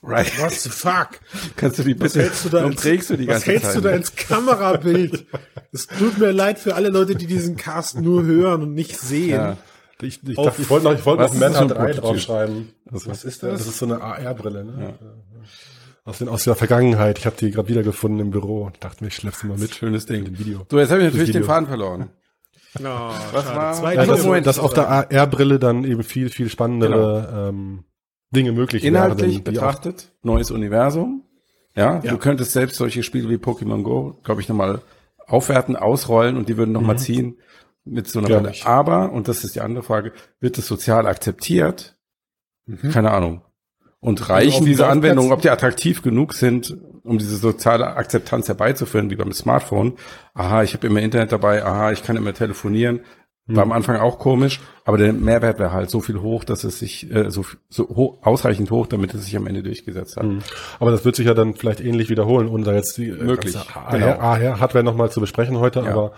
Right. 0.05 0.31
What 0.39 0.53
the 0.53 0.71
fuck? 0.71 1.19
Kannst 1.57 1.81
du 1.81 1.83
die 1.83 1.95
bitte, 1.95 2.05
was 2.05 2.15
hältst 2.15 2.45
du 2.45 2.49
da 2.51 2.65
ins, 2.65 2.83
trägst 2.83 3.11
du 3.11 3.17
die 3.17 3.27
ganze 3.27 3.41
Was 3.41 3.47
hältst 3.49 3.67
Zeit? 3.67 3.77
du 3.77 3.81
da 3.81 3.91
ins 3.91 4.15
Kamerabild? 4.15 5.27
Es 5.73 5.89
tut 5.89 6.19
mir 6.19 6.31
leid 6.31 6.61
für 6.61 6.77
alle 6.77 6.91
Leute, 6.91 7.17
die 7.17 7.27
diesen 7.27 7.57
Cast 7.57 8.01
nur 8.01 8.23
hören 8.23 8.63
und 8.63 8.75
nicht 8.75 8.97
sehen. 8.97 9.41
Ja. 9.41 9.57
Ich, 10.03 10.23
ich, 10.23 10.29
ich 10.29 10.37
wollte 10.71 10.85
noch, 10.85 10.95
ich 10.95 11.05
wollte 11.05 11.25
noch 11.25 11.35
Manhunt 11.35 11.73
3 11.73 11.93
draufschreiben. 11.95 12.73
Was, 12.85 13.09
was 13.09 13.25
ist 13.25 13.43
das? 13.43 13.59
Das 13.59 13.67
ist 13.67 13.79
so 13.79 13.87
eine 13.87 14.01
AR-Brille, 14.01 14.65
ne? 14.65 14.95
Ja 15.01 15.09
aus, 16.05 16.19
den, 16.19 16.29
aus 16.29 16.45
der 16.45 16.55
Vergangenheit. 16.55 17.19
Ich 17.19 17.27
habe 17.27 17.37
die 17.37 17.51
gerade 17.51 17.69
wiedergefunden 17.69 18.21
im 18.21 18.31
Büro. 18.31 18.71
Ich 18.73 18.79
dachte 18.79 19.03
mir, 19.03 19.09
ich 19.09 19.17
schlepp's 19.17 19.43
mal 19.45 19.57
mit. 19.57 19.75
Schönes 19.75 20.07
Ding. 20.07 20.25
Dem 20.25 20.39
Video. 20.39 20.67
So, 20.71 20.79
jetzt 20.79 20.91
habe 20.91 21.01
ich 21.01 21.07
natürlich 21.07 21.33
den 21.33 21.45
Faden 21.45 21.67
verloren. 21.67 22.11
No, 22.81 23.13
Was 23.31 23.47
war? 23.55 23.73
Zwei 23.75 23.95
ja, 23.95 24.05
das, 24.05 24.25
Moment, 24.25 24.49
dass 24.49 24.59
auf 24.59 24.75
der 24.75 24.89
AR-Brille 24.89 25.61
dann 25.61 25.85
eben 25.85 26.03
viel, 26.03 26.29
viel 26.29 26.49
spannendere 26.49 27.29
genau. 27.29 27.49
ähm, 27.49 27.85
Dinge 28.33 28.51
möglich 28.51 28.83
Inhaltlich 28.83 29.35
werden. 29.35 29.45
betrachtet, 29.45 30.11
neues 30.25 30.51
Universum. 30.51 31.23
Ja, 31.77 32.01
ja, 32.03 32.11
du 32.11 32.19
könntest 32.19 32.51
selbst 32.51 32.75
solche 32.77 33.05
Spiele 33.05 33.29
wie 33.29 33.37
Pokémon 33.37 33.85
Go, 33.85 34.19
glaube 34.25 34.41
ich, 34.41 34.49
nochmal 34.49 34.81
aufwerten, 35.25 35.77
ausrollen 35.77 36.37
und 36.37 36.49
die 36.49 36.57
würden 36.57 36.73
nochmal 36.73 36.97
mhm. 36.97 37.01
ziehen 37.01 37.39
mit 37.85 38.09
so 38.09 38.19
einer 38.19 38.41
Brille. 38.41 38.53
Aber, 38.65 39.13
und 39.13 39.29
das 39.29 39.45
ist 39.45 39.55
die 39.55 39.61
andere 39.61 39.85
Frage, 39.85 40.13
wird 40.41 40.59
es 40.59 40.67
sozial 40.67 41.07
akzeptiert? 41.07 41.97
Mhm. 42.67 42.91
Keine 42.91 43.13
Ahnung. 43.13 43.43
Und 44.05 44.29
reichen 44.29 44.67
diese 44.67 44.87
Anwendungen, 44.87 45.33
ob 45.33 45.41
die 45.41 45.49
attraktiv 45.49 46.03
genug 46.03 46.35
sind, 46.35 46.77
um 47.05 47.17
diese 47.17 47.37
soziale 47.37 47.97
Akzeptanz 47.97 48.49
herbeizuführen, 48.49 49.09
wie 49.09 49.17
beim 49.17 49.33
Smartphone. 49.33 49.95
Aha, 50.35 50.63
ich 50.63 50.75
habe 50.75 50.87
immer 50.87 51.01
Internet 51.01 51.33
dabei, 51.33 51.65
aha, 51.65 51.91
ich 51.91 52.03
kann 52.03 52.15
immer 52.17 52.35
telefonieren. 52.35 53.01
War 53.47 53.63
am 53.63 53.71
hm. 53.71 53.77
Anfang 53.77 53.97
auch 53.97 54.19
komisch, 54.19 54.61
aber 54.85 54.99
der 54.99 55.15
Mehrwert 55.15 55.59
wäre 55.59 55.73
halt 55.73 55.89
so 55.89 56.01
viel 56.01 56.21
hoch, 56.21 56.45
dass 56.45 56.65
es 56.65 56.79
sich 56.79 57.11
äh, 57.11 57.31
so, 57.31 57.47
so 57.71 57.89
hoch, 57.89 58.19
ausreichend 58.23 58.71
hoch, 58.71 58.87
damit 58.87 59.15
es 59.15 59.25
sich 59.25 59.37
am 59.37 59.47
Ende 59.47 59.63
durchgesetzt 59.63 60.19
hat. 60.19 60.25
Hm. 60.25 60.41
Aber 60.81 60.91
das 60.91 61.07
wird 61.07 61.17
sich 61.17 61.27
ja 61.27 61.35
dann 61.35 61.55
vielleicht 61.55 61.81
ähnlich 61.81 62.11
wiederholen, 62.11 62.49
ohne 62.49 62.65
da 62.65 62.75
jetzt 62.75 62.99
die 62.99 63.09
äh, 63.09 63.23
Möglich. 63.23 63.57
Genau. 63.91 64.19
Hardware 64.21 64.85
nochmal 64.85 65.11
zu 65.11 65.21
besprechen 65.21 65.59
heute, 65.59 65.81
ja. 65.81 65.91
aber 65.91 66.13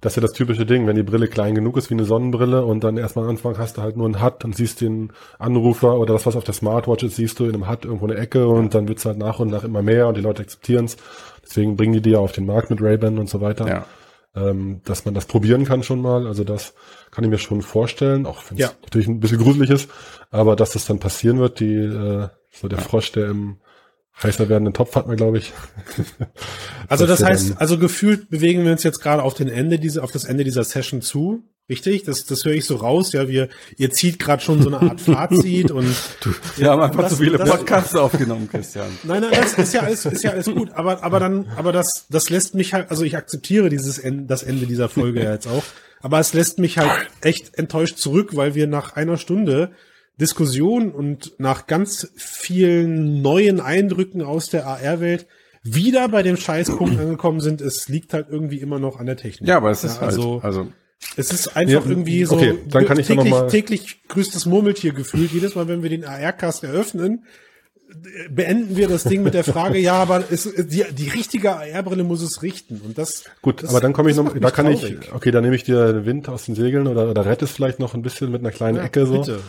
das 0.00 0.12
ist 0.12 0.16
ja 0.16 0.22
das 0.22 0.32
typische 0.32 0.64
Ding, 0.64 0.86
wenn 0.86 0.96
die 0.96 1.02
Brille 1.02 1.28
klein 1.28 1.54
genug 1.54 1.76
ist 1.76 1.90
wie 1.90 1.94
eine 1.94 2.04
Sonnenbrille 2.04 2.64
und 2.64 2.82
dann 2.82 2.96
erstmal 2.96 3.26
am 3.26 3.32
Anfang 3.32 3.58
hast 3.58 3.76
du 3.76 3.82
halt 3.82 3.96
nur 3.96 4.08
ein 4.08 4.22
HUD 4.22 4.44
und 4.44 4.56
siehst 4.56 4.80
den 4.80 5.12
Anrufer 5.38 5.98
oder 5.98 6.14
das, 6.14 6.26
was 6.26 6.36
auf 6.36 6.44
der 6.44 6.54
Smartwatch 6.54 7.04
ist, 7.04 7.16
siehst 7.16 7.38
du 7.38 7.44
in 7.44 7.54
einem 7.54 7.68
HUD 7.68 7.84
irgendwo 7.84 8.06
eine 8.06 8.16
Ecke 8.16 8.48
und 8.48 8.74
dann 8.74 8.88
wird's 8.88 9.04
halt 9.04 9.18
nach 9.18 9.40
und 9.40 9.50
nach 9.50 9.64
immer 9.64 9.82
mehr 9.82 10.08
und 10.08 10.16
die 10.16 10.22
Leute 10.22 10.42
akzeptieren's. 10.42 10.96
Deswegen 11.44 11.76
bringen 11.76 11.92
die 11.92 12.00
die 12.00 12.10
ja 12.10 12.18
auf 12.18 12.32
den 12.32 12.46
Markt 12.46 12.70
mit 12.70 12.80
Ray-Ban 12.80 13.18
und 13.18 13.28
so 13.28 13.40
weiter. 13.40 13.68
Ja. 13.68 13.86
Ähm, 14.34 14.80
dass 14.84 15.04
man 15.04 15.12
das 15.12 15.26
probieren 15.26 15.64
kann 15.64 15.82
schon 15.82 16.00
mal. 16.00 16.26
Also 16.26 16.44
das 16.44 16.74
kann 17.10 17.24
ich 17.24 17.30
mir 17.30 17.38
schon 17.38 17.62
vorstellen, 17.62 18.26
auch 18.26 18.42
wenn 18.48 18.58
es 18.58 18.62
ja. 18.62 18.70
natürlich 18.82 19.08
ein 19.08 19.20
bisschen 19.20 19.38
gruselig 19.38 19.70
ist, 19.70 19.90
aber 20.30 20.54
dass 20.56 20.72
das 20.72 20.86
dann 20.86 21.00
passieren 21.00 21.40
wird, 21.40 21.60
die 21.60 21.74
äh, 21.74 22.28
so 22.52 22.68
der 22.68 22.78
Frosch, 22.78 23.12
der 23.12 23.28
im 23.28 23.58
heißer 24.22 24.48
werdenden 24.48 24.74
Topf 24.74 24.94
hat 24.96 25.06
man, 25.06 25.16
glaube 25.16 25.38
ich. 25.38 25.52
also 26.88 27.06
das, 27.06 27.22
heißt, 27.22 27.54
also 27.56 27.78
gefühlt 27.78 28.30
bewegen 28.30 28.64
wir 28.64 28.72
uns 28.72 28.82
jetzt 28.82 29.00
gerade 29.00 29.22
auf 29.22 29.34
den 29.34 29.48
Ende 29.48 29.78
diese, 29.78 30.02
auf 30.02 30.12
das 30.12 30.24
Ende 30.24 30.44
dieser 30.44 30.64
Session 30.64 31.02
zu. 31.02 31.42
Richtig? 31.68 32.02
Das, 32.02 32.26
das 32.26 32.44
höre 32.44 32.54
ich 32.54 32.64
so 32.64 32.76
raus. 32.76 33.12
Ja, 33.12 33.28
wir, 33.28 33.48
ihr 33.76 33.90
zieht 33.90 34.18
gerade 34.18 34.42
schon 34.42 34.60
so 34.60 34.68
eine 34.68 34.90
Art 34.90 35.00
Fazit 35.00 35.70
und 35.70 35.94
du, 36.20 36.34
wir 36.56 36.68
haben 36.68 36.82
einfach 36.82 37.02
das, 37.02 37.12
zu 37.12 37.22
viele 37.22 37.38
Podcasts 37.38 37.94
aufgenommen, 37.94 38.48
Christian. 38.50 38.88
Nein, 39.04 39.22
nein, 39.22 39.30
das 39.30 39.54
ist 39.54 39.72
ja 39.72 39.82
alles, 39.82 40.04
ist 40.04 40.24
ja 40.24 40.32
alles 40.32 40.46
gut. 40.46 40.72
Aber, 40.72 41.04
aber 41.04 41.20
dann, 41.20 41.46
aber 41.56 41.70
das, 41.70 42.06
das 42.10 42.28
lässt 42.28 42.56
mich 42.56 42.74
halt, 42.74 42.90
also 42.90 43.04
ich 43.04 43.16
akzeptiere 43.16 43.68
dieses 43.68 43.98
Ende, 43.98 44.24
das 44.24 44.42
Ende 44.42 44.66
dieser 44.66 44.88
Folge 44.88 45.22
ja 45.22 45.32
jetzt 45.32 45.46
auch. 45.46 45.62
Aber 46.02 46.18
es 46.18 46.34
lässt 46.34 46.58
mich 46.58 46.78
halt 46.78 46.90
echt 47.20 47.56
enttäuscht 47.56 47.98
zurück, 47.98 48.30
weil 48.34 48.56
wir 48.56 48.66
nach 48.66 48.96
einer 48.96 49.16
Stunde 49.16 49.70
Diskussion 50.16 50.90
und 50.90 51.34
nach 51.38 51.66
ganz 51.66 52.12
vielen 52.16 53.22
neuen 53.22 53.60
Eindrücken 53.60 54.22
aus 54.22 54.48
der 54.48 54.66
AR-Welt 54.66 55.26
wieder 55.62 56.08
bei 56.08 56.22
dem 56.22 56.36
Scheißpunkt 56.36 56.98
angekommen 57.00 57.40
sind, 57.40 57.60
es 57.60 57.88
liegt 57.88 58.14
halt 58.14 58.28
irgendwie 58.30 58.58
immer 58.58 58.78
noch 58.78 58.98
an 58.98 59.06
der 59.06 59.16
Technik. 59.16 59.48
Ja, 59.48 59.56
aber 59.56 59.70
es 59.70 59.84
ist 59.84 59.96
ja, 59.96 60.02
also, 60.02 60.34
halt, 60.34 60.44
also 60.44 60.68
es 61.16 61.30
ist 61.32 61.56
einfach 61.56 61.84
ja, 61.84 61.90
irgendwie 61.90 62.24
so 62.24 62.36
okay, 62.36 62.58
dann 62.68 62.84
kann 62.84 62.98
ich 62.98 63.06
täglich, 63.06 63.30
noch 63.30 63.40
mal 63.42 63.48
täglich 63.48 64.02
grüßt 64.08 64.34
das 64.34 64.46
Murmeltier 64.46 64.92
gefühlt. 64.92 65.32
Jedes 65.32 65.54
Mal, 65.54 65.66
wenn 65.68 65.82
wir 65.82 65.90
den 65.90 66.04
AR-Cast 66.04 66.64
eröffnen, 66.64 67.24
beenden 68.30 68.76
wir 68.76 68.88
das 68.88 69.04
Ding 69.04 69.22
mit 69.22 69.34
der 69.34 69.44
Frage, 69.44 69.78
ja, 69.80 69.94
aber 69.94 70.24
es, 70.30 70.44
die, 70.44 70.84
die 70.92 71.08
richtige 71.08 71.56
AR-Brille 71.56 72.04
muss 72.04 72.22
es 72.22 72.42
richten. 72.42 72.80
Und 72.84 72.98
das. 72.98 73.24
Gut, 73.42 73.62
das, 73.62 73.70
aber 73.70 73.80
dann 73.80 73.92
komme 73.92 74.10
ich 74.10 74.16
noch, 74.16 74.32
da 74.38 74.50
kann 74.50 74.66
traurig. 74.66 74.98
ich, 75.02 75.12
okay, 75.12 75.30
dann 75.30 75.42
nehme 75.42 75.56
ich 75.56 75.64
dir 75.64 75.92
den 75.92 76.06
Wind 76.06 76.28
aus 76.28 76.44
den 76.44 76.54
Segeln 76.54 76.86
oder, 76.86 77.10
oder 77.10 77.24
rette 77.26 77.46
es 77.46 77.50
vielleicht 77.50 77.78
noch 77.78 77.94
ein 77.94 78.02
bisschen 78.02 78.30
mit 78.30 78.40
einer 78.40 78.52
kleinen 78.52 78.78
ja, 78.78 78.84
Ecke 78.84 79.06
so. 79.06 79.18
Bitte. 79.18 79.40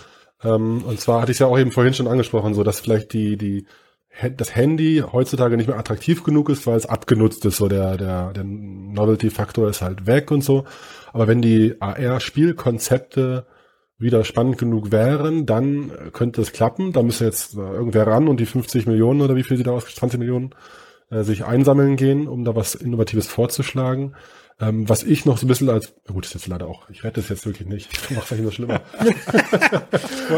Ähm, 0.44 0.84
und 0.84 1.00
zwar 1.00 1.22
hatte 1.22 1.32
ich 1.32 1.40
ja 1.40 1.48
auch 1.48 1.60
eben 1.60 1.72
vorhin 1.72 1.94
schon 1.94 2.08
angesprochen, 2.08 2.54
so 2.54 2.64
dass 2.64 2.80
vielleicht 2.80 3.14
die, 3.14 3.38
die, 3.38 3.66
das 4.36 4.56
Handy 4.56 5.04
heutzutage 5.12 5.58
nicht 5.58 5.68
mehr 5.68 5.78
attraktiv 5.78 6.24
genug 6.24 6.50
ist, 6.50 6.68
weil 6.68 6.78
es 6.78 6.86
abgenutzt 6.86 7.46
ist, 7.46 7.58
so 7.58 7.68
der, 7.68 7.98
der, 7.98 8.34
der 8.34 8.44
Novelty-Faktor 8.44 9.70
ist 9.70 9.82
halt 9.82 10.06
weg 10.06 10.32
und 10.32 10.44
so. 10.44 10.66
Aber 11.14 11.28
wenn 11.28 11.42
die 11.42 11.76
AR-Spielkonzepte 11.80 13.46
wieder 13.98 14.24
spannend 14.24 14.58
genug 14.58 14.92
wären, 14.92 15.46
dann 15.46 15.92
könnte 16.12 16.42
es 16.42 16.52
klappen. 16.52 16.92
Da 16.92 17.04
müsste 17.04 17.26
jetzt 17.26 17.56
irgendwer 17.56 18.08
ran 18.08 18.28
und 18.28 18.40
die 18.40 18.46
50 18.46 18.88
Millionen 18.88 19.22
oder 19.22 19.36
wie 19.36 19.44
viel 19.44 19.58
sie 19.58 19.64
da 19.64 19.72
aus, 19.72 19.86
20 19.86 20.20
Millionen, 20.20 20.56
äh, 21.12 21.24
sich 21.24 21.46
einsammeln 21.46 21.96
gehen, 21.96 22.28
um 22.28 22.44
da 22.44 22.56
was 22.56 22.74
Innovatives 22.76 23.28
vorzuschlagen. 23.28 24.16
Ähm, 24.62 24.88
was 24.88 25.02
ich 25.02 25.26
noch 25.26 25.40
so 25.40 25.46
ein 25.46 25.48
bisschen 25.48 25.70
als, 25.70 25.92
gut, 26.06 26.24
ist 26.24 26.36
jetzt 26.36 26.46
leider 26.46 26.68
auch, 26.68 26.88
ich 26.92 27.04
rette 27.04 27.20
es 27.20 27.30
jetzt 27.30 27.48
wirklich 27.48 27.68
nicht, 27.68 27.90
ich 28.10 28.12
mache 28.12 28.26
es 28.26 28.32
eigentlich 28.32 28.44
nur 28.44 28.52
schlimmer. 28.52 28.82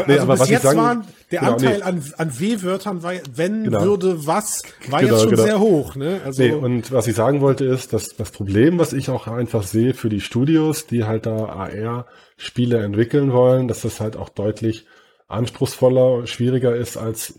nee, 0.06 0.14
also 0.14 0.22
aber 0.22 0.32
bis 0.32 0.40
was 0.40 0.48
jetzt 0.48 0.64
ich 0.64 0.70
sagen, 0.70 0.78
war 0.78 1.04
der 1.30 1.40
genau, 1.40 1.52
Anteil 1.52 1.76
nee. 1.76 1.82
an, 1.82 2.02
an 2.16 2.40
W-Wörtern, 2.40 3.02
war, 3.02 3.12
wenn, 3.34 3.64
genau. 3.64 3.82
würde, 3.82 4.26
was, 4.26 4.62
war 4.88 5.00
genau, 5.00 5.12
jetzt 5.12 5.22
schon 5.22 5.30
genau. 5.32 5.42
sehr 5.42 5.60
hoch. 5.60 5.94
Ne? 5.94 6.22
Also, 6.24 6.42
nee, 6.42 6.52
und 6.52 6.90
was 6.90 7.06
ich 7.06 7.14
sagen 7.14 7.42
wollte 7.42 7.66
ist, 7.66 7.92
dass 7.92 8.16
das 8.16 8.30
Problem, 8.30 8.78
was 8.78 8.94
ich 8.94 9.10
auch 9.10 9.26
einfach 9.26 9.62
sehe 9.62 9.92
für 9.92 10.08
die 10.08 10.22
Studios, 10.22 10.86
die 10.86 11.04
halt 11.04 11.26
da 11.26 11.44
AR-Spiele 11.44 12.82
entwickeln 12.82 13.30
wollen, 13.30 13.68
dass 13.68 13.82
das 13.82 14.00
halt 14.00 14.16
auch 14.16 14.30
deutlich 14.30 14.86
anspruchsvoller, 15.28 16.26
schwieriger 16.26 16.74
ist 16.74 16.96
als 16.96 17.34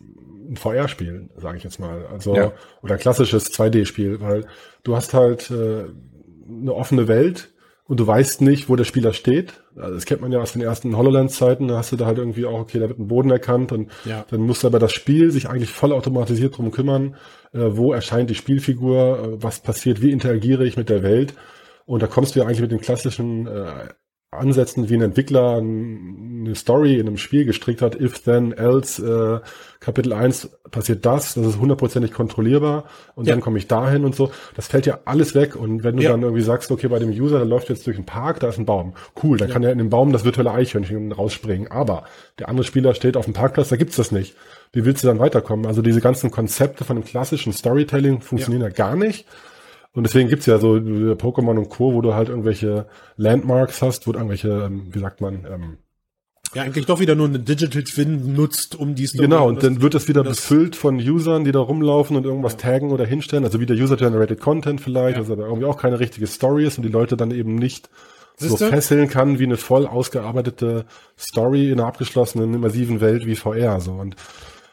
ein 0.48 0.58
VR-Spiel, 0.58 1.30
sage 1.36 1.58
ich 1.58 1.64
jetzt 1.64 1.80
mal. 1.80 2.06
Also, 2.12 2.36
ja. 2.36 2.52
oder 2.84 2.94
ein 2.94 3.00
klassisches 3.00 3.52
2D-Spiel, 3.52 4.22
weil 4.22 4.46
du 4.84 4.96
hast 4.96 5.16
halt 5.16 5.50
äh, 5.50 5.86
eine 6.50 6.74
offene 6.74 7.08
Welt 7.08 7.52
und 7.88 8.00
du 8.00 8.08
weißt 8.08 8.42
nicht, 8.42 8.68
wo 8.68 8.76
der 8.76 8.84
Spieler 8.84 9.14
steht. 9.14 9.62
Also 9.76 9.94
das 9.94 10.06
kennt 10.06 10.22
man 10.22 10.32
ja 10.32 10.40
aus 10.40 10.54
den 10.54 10.62
ersten 10.62 10.98
HoloLens-Zeiten, 10.98 11.68
da 11.68 11.78
hast 11.78 11.92
du 11.92 11.96
da 11.98 12.06
halt 12.06 12.18
irgendwie 12.18 12.46
auch, 12.46 12.60
okay, 12.60 12.80
da 12.80 12.88
wird 12.90 13.00
ein 13.00 13.08
Boden 13.08 13.30
erkannt 13.30 13.72
und 13.72 13.92
Ja. 14.06 14.26
dann 14.30 14.42
muss 14.42 14.66
aber 14.66 14.80
das 14.80 14.92
Spiel 14.94 15.30
sich 15.32 15.48
eigentlich 15.50 15.70
voll 15.70 15.92
automatisiert 15.94 16.58
drum 16.58 16.72
kümmern, 16.72 17.16
äh, 17.54 17.60
wo 17.72 17.94
erscheint 17.94 18.30
die 18.30 18.36
Spielfigur, 18.36 19.20
äh, 19.20 19.44
was 19.44 19.60
passiert, 19.60 20.02
wie 20.02 20.12
interagiere 20.12 20.66
ich 20.66 20.78
mit 20.78 20.90
der 20.90 21.04
Welt. 21.04 21.36
Und 21.86 22.02
da 22.02 22.08
kommst 22.08 22.36
du 22.36 22.40
ja 22.40 22.46
eigentlich 22.48 22.62
mit 22.62 22.72
den 22.72 22.82
klassischen 22.82 23.46
äh, 23.46 23.90
Ansätzen, 24.38 24.90
wie 24.90 24.96
ein 24.96 25.02
Entwickler 25.02 25.58
eine 25.58 26.56
Story 26.56 26.96
in 27.00 27.08
einem 27.08 27.18
Spiel 27.18 27.46
gestrickt 27.46 27.82
hat, 27.82 28.00
if 28.00 28.20
then 28.20 28.52
else, 28.54 29.02
äh, 29.44 29.48
Kapitel 29.80 30.14
1 30.14 30.50
passiert 30.72 31.06
das, 31.06 31.36
das 31.36 31.46
ist 31.46 31.60
hundertprozentig 31.60 32.12
kontrollierbar 32.12 32.86
und 33.16 33.28
Ja. 33.28 33.34
dann 33.34 33.42
komme 33.42 33.58
ich 33.60 33.68
dahin 33.68 34.04
und 34.06 34.16
so. 34.16 34.32
Das 34.56 34.68
fällt 34.68 34.86
ja 34.86 35.00
alles 35.06 35.36
weg 35.36 35.56
und 35.56 35.84
wenn 35.84 35.98
du 35.98 36.04
Ja. 36.04 36.12
dann 36.12 36.22
irgendwie 36.24 36.42
sagst, 36.42 36.72
okay, 36.72 36.88
bei 36.88 36.98
dem 37.00 37.10
User, 37.10 37.38
der 37.38 37.46
läuft 37.46 37.70
jetzt 37.70 37.86
durch 37.86 37.96
einen 37.98 38.06
Park, 38.06 38.40
da 38.40 38.48
ist 38.50 38.58
ein 38.58 38.66
Baum. 38.66 38.94
Cool, 39.24 39.38
dann 39.38 39.50
kann 39.50 39.64
er 39.64 39.72
in 39.72 39.78
den 39.78 39.90
Baum 39.90 40.12
das 40.12 40.26
virtuelle 40.26 40.52
Eichhörnchen 40.52 41.12
rausspringen. 41.12 41.70
Aber 41.70 42.04
der 42.40 42.50
andere 42.50 42.64
Spieler 42.66 42.94
steht 42.96 43.16
auf 43.18 43.26
dem 43.26 43.34
Parkplatz, 43.34 43.70
da 43.70 43.76
gibt's 43.76 43.96
das 43.96 44.12
nicht. 44.12 44.36
Wie 44.74 44.86
willst 44.86 45.04
du 45.04 45.08
dann 45.08 45.20
weiterkommen? 45.20 45.66
Also 45.68 45.82
diese 45.82 46.02
ganzen 46.02 46.32
Konzepte 46.32 46.84
von 46.84 46.96
dem 46.96 47.06
klassischen 47.06 47.54
Storytelling 47.54 48.22
funktionieren 48.22 48.64
ja, 48.64 48.70
gar 48.70 48.96
nicht. 48.96 49.26
Und 49.96 50.04
deswegen 50.04 50.30
gibt's 50.30 50.46
ja 50.46 50.58
so 50.60 50.76
äh, 50.78 51.14
Pokémon 51.16 51.58
und 51.58 51.70
Co., 51.70 51.94
wo 51.94 52.02
du 52.02 52.14
halt 52.14 52.30
irgendwelche 52.30 52.86
Landmarks 53.18 53.82
hast, 53.82 54.06
wo 54.08 54.12
du 54.12 54.20
irgendwelche, 54.20 54.50
ähm, 54.66 54.88
wie 54.92 55.00
sagt 55.00 55.22
man, 55.22 55.46
ähm, 55.50 55.78
Ja, 56.54 56.64
eigentlich 56.64 56.86
doch 56.86 57.00
wieder 57.00 57.16
nur 57.16 57.28
eine 57.28 57.40
Digital 57.40 57.84
Twin 57.84 58.34
nutzt, 58.34 58.76
um 58.76 58.94
die 58.96 59.08
Story. 59.08 59.24
Genau, 59.28 59.48
und 59.48 59.64
dann 59.64 59.82
wird 59.82 59.94
das 59.94 60.08
wieder 60.08 60.24
das- 60.24 60.38
befüllt 60.42 60.76
von 60.76 60.98
Usern, 60.98 61.44
die 61.46 61.52
da 61.52 61.60
rumlaufen 61.60 62.16
und 62.18 62.26
irgendwas 62.26 62.58
taggen 62.58 62.92
oder 62.92 63.06
hinstellen. 63.06 63.44
Also 63.46 63.60
wieder 63.60 63.74
User-Generated 63.74 64.40
Content 64.40 64.82
vielleicht, 64.82 65.18
Ja. 65.18 65.24
was 65.24 65.32
aber 65.32 65.46
irgendwie 65.46 65.66
auch 65.66 65.78
keine 65.78 66.00
richtige 66.00 66.28
Story 66.28 66.66
ist 66.66 66.78
und 66.78 66.84
die 66.84 66.92
Leute 66.92 67.16
dann 67.18 67.32
eben 67.32 67.56
nicht 67.56 67.90
so 68.38 68.50
Siehste? 68.50 68.68
fesseln 68.68 69.08
kann 69.08 69.40
wie 69.40 69.44
eine 69.46 69.56
voll 69.58 69.88
ausgearbeitete 69.88 70.86
Story 71.18 71.68
in 71.72 71.80
einer 71.80 71.88
abgeschlossenen, 71.88 72.54
immersiven 72.54 73.00
Welt 73.00 73.26
wie 73.26 73.36
VR. 73.38 73.80
So. 73.80 73.94
Und, 73.94 74.18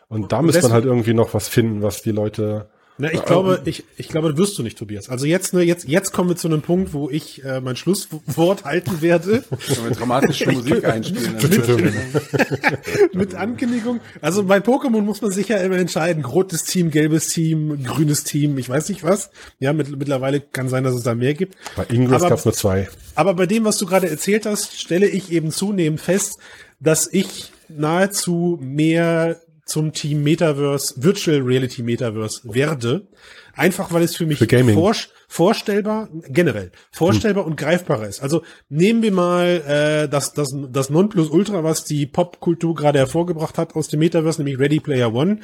und 0.08 0.32
da 0.32 0.42
müsste 0.42 0.62
man 0.62 0.72
halt 0.72 0.84
irgendwie 0.84 1.14
noch 1.14 1.32
was 1.32 1.46
finden, 1.48 1.80
was 1.82 2.02
die 2.02 2.10
Leute. 2.10 2.66
Na, 2.98 3.10
ich 3.10 3.24
glaube, 3.24 3.62
ich, 3.64 3.84
ich 3.96 4.08
glaube, 4.08 4.28
das 4.28 4.38
wirst 4.38 4.58
du 4.58 4.62
nicht, 4.62 4.76
Tobias. 4.76 5.08
Also 5.08 5.24
jetzt, 5.24 5.54
ne, 5.54 5.62
jetzt, 5.62 5.88
jetzt 5.88 6.12
kommen 6.12 6.28
wir 6.28 6.36
zu 6.36 6.46
einem 6.46 6.60
Punkt, 6.60 6.92
wo 6.92 7.08
ich 7.08 7.42
äh, 7.42 7.60
mein 7.60 7.74
Schlusswort 7.74 8.64
halten 8.64 9.00
werde 9.00 9.42
Können 9.42 9.88
wir 9.88 9.96
dramatische 9.96 10.50
Musik 10.50 10.84
einspielen? 10.84 11.36
mit 13.14 13.34
Ankündigung. 13.34 14.00
Also 14.20 14.44
bei 14.44 14.58
Pokémon 14.58 15.00
muss 15.00 15.22
man 15.22 15.30
sich 15.30 15.48
ja 15.48 15.56
immer 15.58 15.78
entscheiden: 15.78 16.24
rotes 16.24 16.64
Team, 16.64 16.90
gelbes 16.90 17.28
Team, 17.28 17.82
grünes 17.82 18.24
Team, 18.24 18.58
ich 18.58 18.68
weiß 18.68 18.90
nicht 18.90 19.02
was. 19.02 19.30
Ja, 19.58 19.72
mit, 19.72 19.90
mittlerweile 19.96 20.40
kann 20.40 20.68
sein, 20.68 20.84
dass 20.84 20.94
es 20.94 21.02
da 21.02 21.14
mehr 21.14 21.34
gibt. 21.34 21.56
Bei 21.76 21.86
Ingress 21.90 22.22
gab 22.22 22.38
es 22.38 22.44
nur 22.44 22.54
zwei. 22.54 22.88
Aber 23.14 23.34
bei 23.34 23.46
dem, 23.46 23.64
was 23.64 23.78
du 23.78 23.86
gerade 23.86 24.08
erzählt 24.08 24.44
hast, 24.44 24.78
stelle 24.78 25.06
ich 25.06 25.32
eben 25.32 25.50
zunehmend 25.50 26.00
fest, 26.00 26.38
dass 26.78 27.08
ich 27.10 27.52
nahezu 27.68 28.58
mehr 28.60 29.40
zum 29.72 29.92
Team 29.92 30.22
Metaverse, 30.22 30.94
Virtual 30.98 31.40
Reality 31.40 31.82
Metaverse 31.82 32.42
werde. 32.44 33.08
Einfach 33.54 33.92
weil 33.92 34.02
es 34.02 34.16
für 34.16 34.26
mich 34.26 34.38
Für 34.38 34.64
vor, 34.72 34.94
vorstellbar, 35.28 36.08
generell, 36.28 36.72
vorstellbar 36.90 37.46
und 37.46 37.56
greifbarer 37.56 38.06
ist. 38.06 38.22
Also 38.22 38.42
nehmen 38.68 39.02
wir 39.02 39.12
mal 39.12 39.46
äh, 39.66 40.08
das, 40.08 40.32
das, 40.32 40.54
das 40.70 40.90
Nonplusultra, 40.90 41.64
was 41.64 41.84
die 41.84 42.06
Popkultur 42.06 42.74
gerade 42.74 42.98
hervorgebracht 42.98 43.58
hat 43.58 43.74
aus 43.74 43.88
dem 43.88 44.00
Metaverse, 44.00 44.42
nämlich 44.42 44.58
Ready 44.58 44.80
Player 44.80 45.12
One 45.14 45.40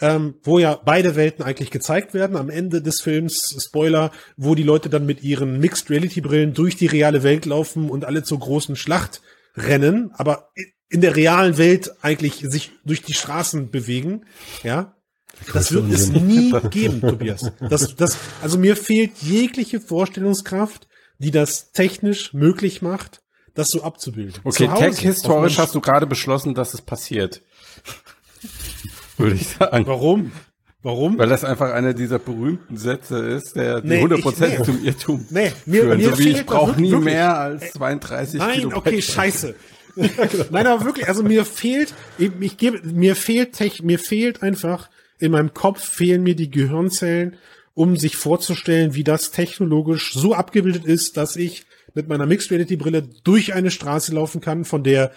ähm, 0.00 0.36
wo 0.42 0.58
ja 0.58 0.80
beide 0.84 1.16
Welten 1.16 1.44
eigentlich 1.44 1.70
gezeigt 1.70 2.14
werden. 2.14 2.36
Am 2.36 2.50
Ende 2.50 2.82
des 2.82 3.00
Films, 3.00 3.56
Spoiler, 3.58 4.12
wo 4.36 4.54
die 4.54 4.62
Leute 4.62 4.88
dann 4.88 5.06
mit 5.06 5.22
ihren 5.22 5.58
Mixed 5.58 5.90
Reality 5.90 6.20
Brillen 6.20 6.54
durch 6.54 6.76
die 6.76 6.86
reale 6.86 7.22
Welt 7.24 7.46
laufen 7.46 7.90
und 7.90 8.04
alle 8.04 8.22
zur 8.22 8.38
großen 8.38 8.76
Schlacht 8.76 9.22
rennen, 9.56 10.12
aber 10.14 10.50
in 10.90 11.00
der 11.00 11.16
realen 11.16 11.58
Welt 11.58 11.90
eigentlich 12.02 12.36
sich 12.48 12.70
durch 12.84 13.02
die 13.02 13.14
Straßen 13.14 13.70
bewegen, 13.70 14.24
ja. 14.62 14.94
Das 15.52 15.70
wird 15.72 15.92
es 15.92 16.08
nie 16.10 16.52
geben, 16.70 17.00
Tobias. 17.00 17.52
Das, 17.60 17.94
das, 17.94 18.16
also 18.42 18.58
mir 18.58 18.74
fehlt 18.76 19.12
jegliche 19.20 19.80
Vorstellungskraft, 19.80 20.88
die 21.18 21.30
das 21.30 21.70
technisch 21.72 22.32
möglich 22.34 22.82
macht, 22.82 23.20
das 23.54 23.68
so 23.68 23.82
abzubilden. 23.84 24.40
Okay, 24.44 24.68
tech-historisch 24.76 25.58
hast 25.58 25.74
du 25.74 25.80
gerade 25.80 26.06
beschlossen, 26.06 26.54
dass 26.54 26.74
es 26.74 26.80
passiert. 26.82 27.42
Würde 29.16 29.36
ich 29.36 29.48
sagen. 29.48 29.86
Warum? 29.86 30.32
Warum? 30.82 31.18
Weil 31.18 31.28
das 31.28 31.44
einfach 31.44 31.72
einer 31.72 31.92
dieser 31.92 32.18
berühmten 32.20 32.76
Sätze 32.76 33.18
ist, 33.18 33.56
der 33.56 33.80
die 33.80 33.88
Nee, 33.88 34.04
100% 34.04 34.46
ich- 34.52 34.58
nee. 34.58 34.64
zum 34.64 34.84
Irrtum 34.84 35.26
Nee, 35.30 35.52
mir- 35.66 35.82
führen. 35.82 35.98
mir 35.98 36.10
so 36.10 36.18
wie 36.18 36.28
ich 36.30 36.46
brauche 36.46 36.80
nie 36.80 36.90
wirklich- 36.92 37.04
mehr 37.14 37.36
als 37.38 37.72
32 37.72 38.38
Nein, 38.38 38.54
Kilo 38.60 38.76
okay, 38.76 39.02
scheiße. 39.02 39.54
Nein, 40.50 40.66
aber 40.66 40.84
wirklich, 40.84 41.08
also 41.08 41.22
mir 41.22 41.44
fehlt, 41.44 41.94
ich, 42.18 42.30
ich 42.40 42.56
gebe, 42.56 42.80
mir 42.86 43.16
fehlt, 43.16 43.54
Tech- 43.54 43.82
mir 43.82 43.98
fehlt 43.98 44.42
einfach, 44.42 44.88
in 45.18 45.32
meinem 45.32 45.52
Kopf 45.54 45.82
fehlen 45.82 46.22
mir 46.22 46.36
die 46.36 46.50
Gehirnzellen, 46.50 47.36
um 47.74 47.96
sich 47.96 48.16
vorzustellen, 48.16 48.94
wie 48.94 49.04
das 49.04 49.30
technologisch 49.30 50.12
so 50.14 50.34
abgebildet 50.34 50.84
ist, 50.84 51.16
dass 51.16 51.36
ich 51.36 51.64
mit 51.94 52.08
meiner 52.08 52.26
Mixed 52.26 52.50
Reality 52.50 52.76
Brille 52.76 53.08
durch 53.24 53.54
eine 53.54 53.70
Straße 53.70 54.14
laufen 54.14 54.40
kann, 54.40 54.64
von 54.64 54.84
der 54.84 55.12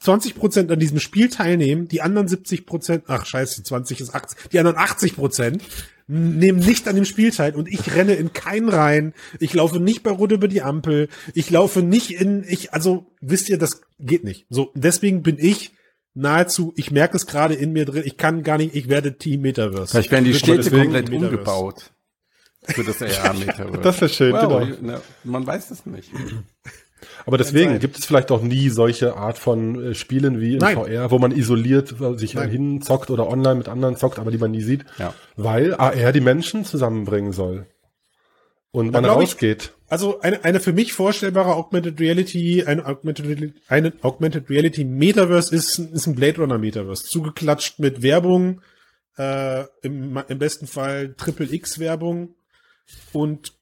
20 0.00 0.34
Prozent 0.34 0.70
an 0.70 0.80
diesem 0.80 0.98
Spiel 0.98 1.28
teilnehmen, 1.28 1.86
die 1.86 2.00
anderen 2.00 2.26
70 2.26 2.66
Prozent, 2.66 3.04
ach 3.06 3.26
scheiße, 3.26 3.62
20 3.62 4.00
ist 4.00 4.14
80, 4.14 4.48
die 4.50 4.58
anderen 4.58 4.78
80 4.78 5.16
Prozent 5.16 5.62
nehmen 6.08 6.58
nicht 6.58 6.88
an 6.88 6.96
dem 6.96 7.04
Spiel 7.04 7.30
teil 7.30 7.54
und 7.54 7.68
ich 7.68 7.94
renne 7.94 8.14
in 8.14 8.32
keinen 8.32 8.68
rein, 8.68 9.14
ich 9.38 9.54
laufe 9.54 9.78
nicht 9.78 10.02
bei 10.02 10.10
Rot 10.10 10.32
über 10.32 10.48
die 10.48 10.62
Ampel, 10.62 11.08
ich 11.34 11.50
laufe 11.50 11.82
nicht 11.82 12.10
in, 12.10 12.44
ich, 12.48 12.72
also 12.74 13.06
wisst 13.20 13.48
ihr, 13.48 13.58
das 13.58 13.82
geht 14.00 14.24
nicht. 14.24 14.46
So, 14.50 14.72
deswegen 14.74 15.22
bin 15.22 15.38
ich 15.38 15.72
nahezu, 16.14 16.72
ich 16.76 16.90
merke 16.90 17.16
es 17.16 17.26
gerade 17.26 17.54
in 17.54 17.72
mir 17.72 17.84
drin, 17.84 18.02
ich 18.04 18.16
kann 18.16 18.42
gar 18.42 18.58
nicht, 18.58 18.74
ich 18.74 18.88
werde 18.88 19.18
Team 19.18 19.42
Metaverse. 19.42 19.92
Vielleicht 19.92 20.10
werden 20.10 20.24
die 20.24 20.34
Städte 20.34 20.70
komplett 20.70 21.10
Metaverse. 21.10 21.26
umgebaut. 21.26 21.92
Für 22.62 22.84
das 22.84 23.00
AR-Metaverse. 23.02 23.78
Das 23.78 24.00
wäre 24.00 24.10
schön, 24.10 24.32
genau. 24.32 24.66
na, 24.80 25.00
man 25.24 25.46
weiß 25.46 25.70
es 25.70 25.86
nicht. 25.86 26.10
Aber 27.26 27.38
deswegen 27.38 27.78
gibt 27.78 27.98
es 27.98 28.04
vielleicht 28.04 28.30
auch 28.30 28.42
nie 28.42 28.68
solche 28.68 29.16
Art 29.16 29.38
von 29.38 29.82
äh, 29.90 29.94
Spielen 29.94 30.40
wie 30.40 30.54
im 30.54 30.58
Nein. 30.58 30.76
VR, 30.76 31.10
wo 31.10 31.18
man 31.18 31.32
isoliert 31.32 31.94
sich 32.16 32.34
Nein. 32.34 32.50
hinzockt 32.50 33.10
oder 33.10 33.28
online 33.28 33.56
mit 33.56 33.68
anderen 33.68 33.96
zockt, 33.96 34.18
aber 34.18 34.30
die 34.30 34.38
man 34.38 34.50
nie 34.50 34.62
sieht, 34.62 34.84
Ja. 34.98 35.14
weil 35.36 35.74
AR 35.74 36.12
die 36.12 36.20
Menschen 36.20 36.64
zusammenbringen 36.64 37.32
soll. 37.32 37.66
Und 38.72 38.92
man 38.92 39.02
glaub 39.02 39.20
ich- 39.22 39.30
rausgeht. 39.30 39.72
Also 39.88 40.20
eine, 40.20 40.44
eine 40.44 40.60
für 40.60 40.72
mich 40.72 40.92
vorstellbare 40.92 41.56
Augmented 41.56 41.98
Reality, 41.98 42.62
eine 42.64 42.86
Augmented, 42.86 43.54
eine 43.66 43.92
Augmented 44.02 44.48
Reality 44.48 44.84
Metaverse 44.84 45.52
ist, 45.54 45.78
ist 45.80 46.06
ein 46.06 46.14
Blade 46.14 46.40
Runner 46.40 46.58
Metaverse. 46.58 47.02
Zugeklatscht 47.04 47.80
mit 47.80 48.00
Werbung, 48.00 48.60
äh, 49.18 49.64
im, 49.82 50.16
im 50.28 50.38
besten 50.38 50.68
Fall 50.68 51.14
Triple 51.18 51.52
X 51.52 51.80
Werbung 51.80 52.36
und 53.12 53.52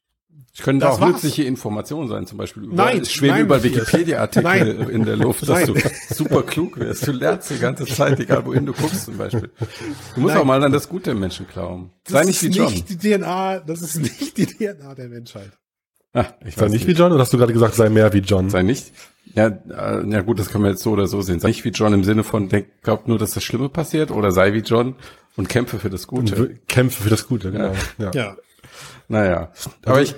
Es 0.59 0.65
können 0.65 0.79
Das 0.79 0.95
auch 0.95 1.01
war's. 1.01 1.11
nützliche 1.13 1.43
Informationen 1.43 2.09
sein, 2.09 2.27
zum 2.27 2.37
Beispiel. 2.37 2.63
Überall 2.65 2.95
Nein, 2.95 3.05
schweben 3.05 3.35
nein, 3.37 3.47
Matthias. 3.47 3.87
Wikipedia-Artikel 3.93 4.89
in 4.89 5.05
der 5.05 5.15
Luft, 5.15 5.41
dass 5.47 5.65
Nein. 5.65 5.73
du 5.73 6.13
super 6.13 6.43
klug 6.43 6.77
wirst. 6.79 7.07
Du 7.07 7.11
lernst 7.13 7.49
die 7.49 7.59
ganze 7.59 7.85
Zeit, 7.85 8.19
egal 8.19 8.45
wohin 8.45 8.65
du 8.65 8.73
guckst 8.73 9.05
zum 9.05 9.17
Beispiel. 9.17 9.49
Du 10.15 10.21
musst 10.21 10.33
Nein. 10.33 10.41
auch 10.41 10.45
mal 10.45 10.61
an 10.63 10.71
das 10.71 10.89
Gute 10.89 11.11
im 11.11 11.19
Menschen 11.21 11.47
glauben. 11.47 11.91
Sei 12.07 12.19
das 12.19 12.27
nicht 12.27 12.43
wie 12.43 12.47
ist 12.49 12.55
John. 12.57 12.71
nicht 12.73 12.89
die 12.89 12.97
DNA, 12.97 13.59
das 13.59 13.81
ist 13.81 13.95
nicht 14.01 14.37
die 14.37 14.45
DNA 14.45 14.95
der 14.95 15.07
Menschheit. 15.09 15.51
Ah, 16.13 16.25
ich 16.45 16.55
Sei 16.55 16.67
nicht 16.67 16.87
wie 16.87 16.91
John 16.93 17.11
oder 17.11 17.21
hast 17.21 17.31
du 17.33 17.37
gerade 17.37 17.53
gesagt, 17.53 17.75
sei 17.75 17.89
mehr 17.89 18.11
wie 18.13 18.17
John? 18.19 18.49
Sei 18.49 18.63
nicht. 18.63 18.91
Ja, 19.35 19.47
äh, 19.47 20.05
ja 20.09 20.21
gut, 20.21 20.39
das 20.39 20.49
können 20.49 20.63
wir 20.63 20.71
jetzt 20.71 20.81
so 20.83 20.91
oder 20.91 21.07
so 21.07 21.21
sehen. 21.21 21.39
Sei 21.39 21.49
nicht 21.49 21.63
wie 21.63 21.69
John 21.69 21.93
im 21.93 22.03
Sinne 22.03 22.23
von, 22.23 22.49
denk, 22.49 22.81
glaubt 22.81 23.07
nur, 23.07 23.19
dass 23.19 23.31
das 23.31 23.43
Schlimme 23.43 23.69
passiert 23.69 24.09
oder 24.11 24.31
sei 24.31 24.51
wie 24.53 24.59
John 24.59 24.95
und 25.37 25.47
kämpfe 25.47 25.77
für 25.79 25.89
das 25.91 26.05
Und 26.05 26.31
Gute. 26.31 26.49
w- 26.49 26.55
kämpfe 26.67 27.03
für 27.03 27.09
das 27.09 27.27
Gute, 27.27 27.51
genau. 27.51 27.73
Ja. 27.99 28.11
Ja. 28.13 28.37
Naja. 29.07 29.51
Aber 29.85 30.01
ich, 30.01 30.13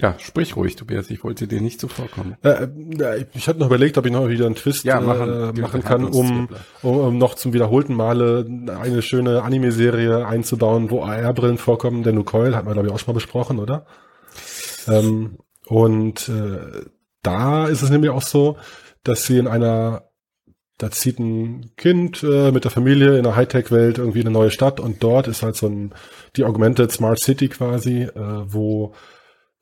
ja, 0.00 0.14
sprich 0.18 0.56
ruhig, 0.56 0.76
Tobias. 0.76 1.10
Ich 1.10 1.22
wollte 1.24 1.46
dir 1.46 1.60
nicht 1.60 1.80
zuvorkommen. 1.80 2.36
Äh, 2.42 2.68
äh, 2.98 3.26
ich 3.34 3.48
hatte 3.48 3.58
noch 3.58 3.66
überlegt, 3.66 3.98
ob 3.98 4.06
ich 4.06 4.12
noch 4.12 4.28
wieder 4.28 4.46
einen 4.46 4.54
Twist 4.54 4.84
Ja, 4.84 4.98
äh, 4.98 5.02
machen. 5.02 5.60
machen 5.60 5.72
Halt 5.72 5.84
kann, 5.84 6.04
um, 6.04 6.48
um, 6.82 6.96
um 6.98 7.18
noch 7.18 7.34
zum 7.34 7.52
wiederholten 7.52 7.94
Male 7.94 8.46
eine 8.80 9.02
schöne 9.02 9.42
Anime-Serie 9.42 10.26
einzubauen, 10.26 10.90
wo 10.90 11.02
AR-Brillen 11.02 11.58
vorkommen. 11.58 12.02
Der 12.02 12.12
Nucoil 12.12 12.56
hat 12.56 12.64
man, 12.64 12.74
glaube 12.74 12.88
ich, 12.88 12.94
auch 12.94 12.98
schon 12.98 13.12
mal 13.12 13.18
besprochen, 13.18 13.58
oder? 13.58 13.86
Ähm, 14.88 15.38
und 15.66 16.28
äh, 16.28 16.86
da 17.22 17.66
ist 17.68 17.82
es 17.82 17.90
nämlich 17.90 18.10
auch 18.10 18.22
so, 18.22 18.56
dass 19.04 19.26
sie 19.26 19.38
in 19.38 19.46
einer, 19.46 20.04
da 20.78 20.90
zieht 20.90 21.18
ein 21.18 21.72
Kind 21.76 22.22
äh, 22.22 22.50
mit 22.52 22.64
der 22.64 22.70
Familie 22.70 23.18
in 23.18 23.26
einer 23.26 23.36
Hightech-Welt 23.36 23.98
irgendwie 23.98 24.20
in 24.20 24.26
eine 24.26 24.32
neue 24.32 24.50
Stadt 24.50 24.80
und 24.80 25.02
dort 25.02 25.28
ist 25.28 25.42
halt 25.42 25.56
so 25.56 25.66
ein, 25.66 25.94
die 26.36 26.44
Augmented 26.44 26.90
Smart 26.90 27.20
City 27.20 27.48
quasi, 27.48 28.02
äh, 28.02 28.12
wo 28.16 28.94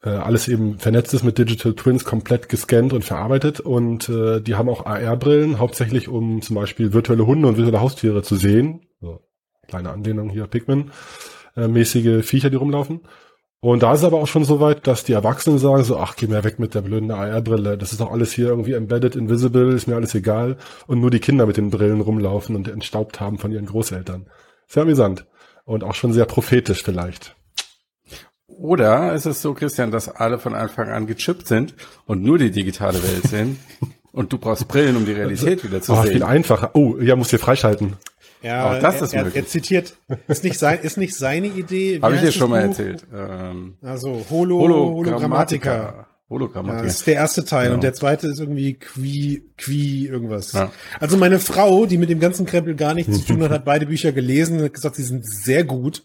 äh, 0.03 0.11
alles 0.11 0.47
eben 0.49 0.79
vernetzt 0.79 1.13
ist 1.15 1.25
mit 1.25 1.39
Digital 1.39 1.75
Twins, 1.75 2.05
komplett 2.05 2.49
gescannt 2.49 2.93
und 2.93 3.05
verarbeitet. 3.05 3.61
Und 3.61 4.09
äh, 4.09 4.41
die 4.41 4.55
haben 4.55 4.69
auch 4.69 4.87
AR-Brillen, 4.87 5.59
hauptsächlich 5.59 6.09
um 6.09 6.41
zum 6.43 6.57
Beispiel 6.57 6.93
virtuelle 6.93 7.27
Hunde 7.27 7.49
und 7.49 7.57
virtuelle 7.57 7.81
Haustiere 7.81 8.23
zu 8.23 8.37
sehen. 8.37 8.87
So, 9.01 9.21
kleine 9.67 9.91
Anlehnung 9.91 10.31
hier, 10.31 10.47
Pikmin. 10.47 10.91
Äh, 11.57 11.69
mäßige 11.69 12.25
Viecher, 12.25 12.51
die 12.51 12.57
rumlaufen. 12.57 13.01
Und 13.61 13.83
da 13.83 13.93
ist 13.93 14.05
aber 14.05 14.19
auch 14.19 14.29
schon 14.29 14.45
so 14.45 14.61
weit, 14.61 14.87
dass 14.87 15.03
die 15.03 15.15
Erwachsenen 15.15 15.59
sagen 15.59 15.83
so, 15.83 15.99
ach, 15.99 16.15
geh 16.15 16.29
mir 16.29 16.45
weg 16.45 16.61
mit 16.61 16.77
der 16.77 16.83
blöden 16.83 17.11
AR-Brille. 17.11 17.77
Das 17.77 17.91
ist 17.91 18.01
doch 18.01 18.13
alles 18.13 18.31
hier 18.33 18.47
irgendwie 18.47 18.75
embedded, 18.75 19.17
invisible, 19.17 19.75
ist 19.75 19.89
mir 19.89 19.97
alles 19.97 20.15
egal. 20.15 20.59
Und 20.87 21.01
nur 21.01 21.11
die 21.11 21.19
Kinder 21.19 21.45
mit 21.45 21.57
den 21.57 21.71
Brillen 21.71 22.01
rumlaufen 22.01 22.55
und 22.55 22.69
entstaubt 22.69 23.19
haben 23.19 23.39
von 23.39 23.51
ihren 23.51 23.67
Großeltern. 23.67 24.31
Sehr 24.69 24.85
amüsant. 24.85 25.27
Und 25.65 25.83
auch 25.83 25.95
schon 25.95 26.13
sehr 26.13 26.25
prophetisch 26.25 26.85
vielleicht. 26.85 27.35
Oder 28.69 29.15
ist 29.15 29.27
es 29.27 29.41
so, 29.43 29.55
Christian, 29.55 29.91
dass 29.91 30.09
alle 30.09 30.39
von 30.39 30.55
Anfang 30.55 30.91
an 30.91 31.07
gechippt 31.07 31.49
sind 31.49 31.75
und 32.07 32.23
nur 32.23 32.39
die 32.39 32.51
digitale 32.51 33.03
Welt 33.03 33.25
sind 33.25 33.59
und 34.13 34.33
du 34.33 34.39
brauchst 34.39 34.69
Brillen, 34.69 34.97
um 34.97 35.07
die 35.07 35.13
Realität 35.13 35.65
wieder 35.65 35.81
zu 35.81 35.93
Oh, 35.95 36.03
sehen? 36.03 36.13
viel 36.13 36.23
einfacher. 36.23 36.71
Oh, 36.75 36.97
ja, 37.01 37.17
musst 37.17 37.33
dir 37.33 37.39
freischalten. 37.39 37.95
Ja, 38.43 38.71
Auch 38.77 38.79
das 38.81 39.01
ist 39.03 39.15
er, 39.15 39.21
er, 39.21 39.25
möglich. 39.25 39.43
er 39.45 39.49
zitiert, 39.49 39.95
ist 40.29 40.45
nicht, 40.45 40.59
sein, 40.59 40.79
ist 40.83 40.97
nicht 40.97 41.15
seine 41.17 41.49
Idee. 41.49 41.99
Wie 41.99 42.03
Habe 42.03 42.15
ich 42.15 42.21
dir 42.21 42.31
schon 42.33 42.51
mal 42.51 42.61
Buch? 42.63 42.69
erzählt. 42.69 43.05
Ähm, 43.13 43.75
Also 43.83 44.25
Holo, 44.31 44.61
Hologrammatika. 44.61 46.07
Hologrammatika. 46.31 46.79
Ja, 46.81 46.85
das 46.85 46.97
ist 46.99 47.07
der 47.07 47.15
erste 47.15 47.45
Teil 47.45 47.65
Genau. 47.65 47.75
und 47.77 47.83
der 47.83 47.95
zweite 47.95 48.29
ist 48.29 48.39
irgendwie 48.39 48.75
Qui, 48.75 49.43
Qui 49.57 50.07
irgendwas. 50.07 50.53
Ja. 50.53 50.71
Also 51.01 51.17
meine 51.17 51.39
Frau, 51.39 51.87
die 51.87 51.97
mit 51.99 52.11
dem 52.11 52.21
ganzen 52.21 52.45
Krempel 52.47 52.75
gar 52.75 52.95
nichts 52.95 53.25
zu 53.25 53.33
tun 53.33 53.43
hat, 53.43 53.51
hat 53.51 53.65
beide 53.65 53.87
Bücher 53.87 54.13
gelesen 54.13 54.59
und 54.59 54.65
hat 54.65 54.75
gesagt, 54.75 54.97
sie 54.97 55.05
sind 55.05 55.27
sehr 55.27 55.65
gut. 55.65 56.05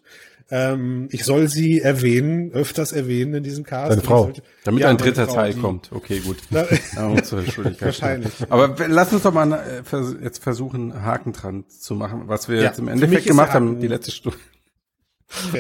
Ähm, 0.56 1.08
ich 1.10 1.24
soll 1.26 1.48
sie 1.48 1.82
erwähnen, 1.82 2.52
öfters 2.52 2.92
erwähnen 2.92 3.34
in 3.34 3.44
diesem 3.44 3.64
Cast. 3.64 3.90
Deine 3.92 4.02
Frau. 4.04 4.26
sollte- 4.26 4.44
Damit 4.66 4.82
Ja, 4.84 4.90
ein 4.90 4.98
dritter 4.98 5.26
Frau, 5.26 5.34
Teil 5.34 5.56
kommt. 5.56 5.92
Okay, 5.92 6.20
gut. 6.20 6.38
Na- 6.52 6.66
Wahrscheinlich. 6.96 8.32
Aber 8.50 8.76
lass 8.88 9.12
uns 9.14 9.24
doch 9.24 9.34
mal 9.34 9.52
äh, 9.52 9.82
jetzt 10.24 10.44
versuchen, 10.44 11.02
Haken 11.04 11.34
dran 11.34 11.66
zu 11.68 11.96
machen, 11.96 12.24
was 12.28 12.50
wir 12.50 12.58
Ja, 12.58 12.64
jetzt 12.66 12.78
im 12.78 12.88
Endeffekt 12.88 13.26
gemacht 13.26 13.54
haben, 13.54 13.80
die 13.80 13.88
letzte 13.88 14.12
Stunde. 14.12 14.38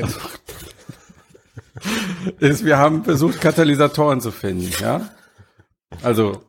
Ist, 2.39 2.63
wir 2.63 2.77
haben 2.77 3.03
versucht, 3.03 3.41
Katalysatoren 3.41 4.21
zu 4.21 4.31
finden, 4.31 4.71
ja? 4.79 5.09
Also, 6.03 6.43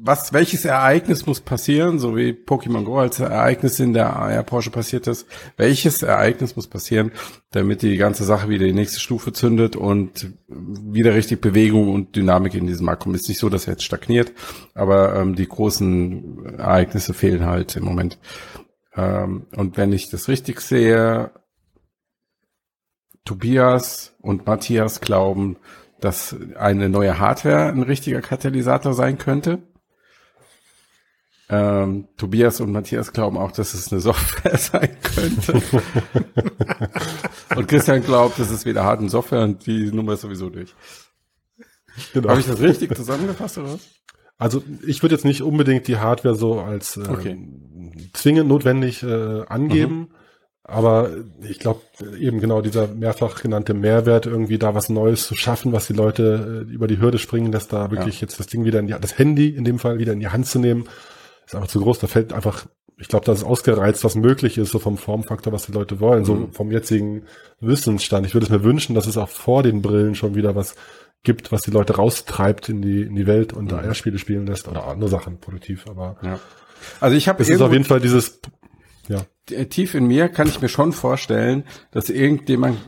was, 0.00 0.32
welches 0.32 0.64
Ereignis 0.64 1.26
muss 1.26 1.40
passieren, 1.40 1.98
so 1.98 2.16
wie 2.16 2.30
Pokémon 2.30 2.84
Go 2.84 2.98
als 2.98 3.20
Ereignis 3.20 3.80
in 3.80 3.92
der 3.92 4.14
AR 4.14 4.42
Porsche 4.42 4.70
passiert 4.70 5.06
ist, 5.06 5.26
welches 5.56 6.02
Ereignis 6.02 6.56
muss 6.56 6.66
passieren, 6.66 7.12
damit 7.50 7.82
die 7.82 7.96
ganze 7.96 8.24
Sache 8.24 8.48
wieder 8.48 8.66
die 8.66 8.72
nächste 8.72 9.00
Stufe 9.00 9.32
zündet 9.32 9.76
und 9.76 10.32
wieder 10.48 11.14
richtig 11.14 11.40
Bewegung 11.40 11.92
und 11.92 12.14
Dynamik 12.16 12.54
in 12.54 12.66
diesem 12.66 12.86
Markt 12.86 13.02
kommt. 13.02 13.16
Ist 13.16 13.28
nicht 13.28 13.40
so, 13.40 13.48
dass 13.48 13.66
er 13.66 13.74
jetzt 13.74 13.84
stagniert, 13.84 14.32
aber 14.74 15.16
ähm, 15.16 15.34
die 15.34 15.48
großen 15.48 16.58
Ereignisse 16.58 17.14
fehlen 17.14 17.44
halt 17.44 17.76
im 17.76 17.84
Moment. 17.84 18.18
Ähm, 18.94 19.46
und 19.56 19.76
wenn 19.76 19.92
ich 19.92 20.10
das 20.10 20.28
richtig 20.28 20.60
sehe, 20.60 21.32
Tobias 23.24 24.14
und 24.20 24.46
Matthias 24.46 25.00
glauben, 25.00 25.56
dass 26.00 26.36
eine 26.56 26.88
neue 26.88 27.18
Hardware 27.18 27.66
ein 27.66 27.82
richtiger 27.82 28.20
Katalysator 28.20 28.94
sein 28.94 29.18
könnte. 29.18 29.62
Ähm, 31.50 32.08
Tobias 32.18 32.60
und 32.60 32.72
Matthias 32.72 33.12
glauben 33.12 33.38
auch, 33.38 33.52
dass 33.52 33.72
es 33.74 33.90
eine 33.90 34.00
Software 34.02 34.58
sein 34.58 34.90
könnte. 35.02 35.62
und 37.56 37.68
Christian 37.68 38.02
glaubt, 38.02 38.38
es 38.38 38.50
ist 38.50 38.66
weder 38.66 38.84
Hard- 38.84 39.00
und 39.00 39.08
Software 39.08 39.42
und 39.42 39.66
die 39.66 39.90
Nummer 39.90 40.12
ist 40.14 40.20
sowieso 40.20 40.50
durch. 40.50 40.74
Genau. 42.12 42.28
Habe 42.28 42.40
ich 42.40 42.46
das 42.46 42.60
richtig 42.60 42.94
zusammengefasst 42.94 43.58
oder 43.58 43.74
was? 43.74 43.80
Also 44.36 44.62
ich 44.86 45.02
würde 45.02 45.16
jetzt 45.16 45.24
nicht 45.24 45.42
unbedingt 45.42 45.88
die 45.88 45.96
Hardware 45.96 46.36
so 46.36 46.60
als 46.60 46.96
äh, 46.96 47.00
Okay. 47.08 47.36
zwingend 48.12 48.48
notwendig 48.48 49.02
äh, 49.02 49.42
angeben, 49.46 50.10
aber 50.62 51.10
ich 51.40 51.58
glaube 51.58 51.80
eben 52.20 52.38
genau 52.40 52.60
dieser 52.60 52.86
mehrfach 52.86 53.42
genannte 53.42 53.74
Mehrwert, 53.74 54.26
irgendwie 54.26 54.58
da 54.58 54.74
was 54.76 54.90
Neues 54.90 55.26
zu 55.26 55.34
schaffen, 55.34 55.72
was 55.72 55.88
die 55.88 55.94
Leute 55.94 56.66
äh, 56.68 56.72
über 56.72 56.86
die 56.86 57.00
Hürde 57.00 57.18
springen, 57.18 57.50
dass 57.50 57.66
da 57.66 57.90
wirklich 57.90 58.20
jetzt 58.20 58.38
das 58.38 58.46
Ding 58.46 58.64
wieder 58.64 58.78
in 58.78 58.86
die, 58.86 58.94
das 59.00 59.18
Handy 59.18 59.48
in 59.48 59.64
dem 59.64 59.80
Fall 59.80 59.98
wieder 59.98 60.12
in 60.12 60.20
die 60.20 60.28
Hand 60.28 60.46
zu 60.46 60.60
nehmen, 60.60 60.84
ist 61.48 61.54
einfach 61.54 61.68
zu 61.68 61.80
groß. 61.80 61.98
Da 61.98 62.06
fällt 62.06 62.32
einfach, 62.32 62.66
ich 62.96 63.08
glaube, 63.08 63.24
das 63.26 63.38
ist 63.38 63.44
ausgereizt, 63.44 64.04
was 64.04 64.14
möglich 64.14 64.58
ist, 64.58 64.70
so 64.70 64.78
vom 64.78 64.96
Formfaktor, 64.98 65.52
was 65.52 65.66
die 65.66 65.72
Leute 65.72 66.00
wollen, 66.00 66.24
so 66.24 66.34
Mhm. 66.34 66.52
vom 66.52 66.70
jetzigen 66.70 67.22
Wissensstand. 67.60 68.26
Ich 68.26 68.34
würde 68.34 68.46
es 68.46 68.50
mir 68.50 68.62
wünschen, 68.64 68.94
dass 68.94 69.06
es 69.06 69.16
auch 69.16 69.28
vor 69.28 69.62
den 69.62 69.82
Brillen 69.82 70.14
schon 70.14 70.34
wieder 70.34 70.54
was 70.54 70.74
gibt, 71.24 71.50
was 71.50 71.62
die 71.62 71.70
Leute 71.72 71.96
raustreibt 71.96 72.68
in 72.68 72.80
die, 72.82 73.02
in 73.02 73.14
die 73.16 73.26
Welt 73.26 73.52
und 73.52 73.72
Mhm. 73.72 73.78
AR-Spiele 73.78 74.18
spielen 74.18 74.46
lässt 74.46 74.68
oder 74.68 74.86
andere 74.86 75.10
Sachen 75.10 75.38
produktiv, 75.40 75.84
aber 75.88 76.16
Ja. 76.22 76.38
Also 77.00 77.16
ich 77.16 77.28
habe 77.28 77.42
es 77.42 77.48
ist 77.48 77.60
auf 77.60 77.72
jeden 77.72 77.84
Fall 77.84 77.98
dieses, 78.00 78.40
ja, 79.08 79.22
äh, 79.50 79.66
tief 79.66 79.94
in 79.94 80.06
mir 80.06 80.28
kann 80.28 80.46
ich 80.46 80.60
mir 80.60 80.68
schon 80.68 80.92
vorstellen, 80.92 81.64
dass 81.90 82.08
irgendjemand 82.08 82.78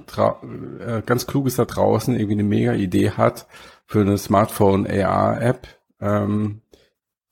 äh, 0.79 1.03
ganz 1.05 1.27
kluges 1.27 1.57
da 1.57 1.65
draußen 1.65 2.15
irgendwie 2.15 2.35
eine 2.35 2.45
mega 2.45 2.75
Idee 2.75 3.11
hat 3.11 3.47
für 3.87 4.03
eine 4.03 4.17
Smartphone 4.17 4.87
AR 4.87 5.43
App, 5.43 5.67
ähm, 6.01 6.61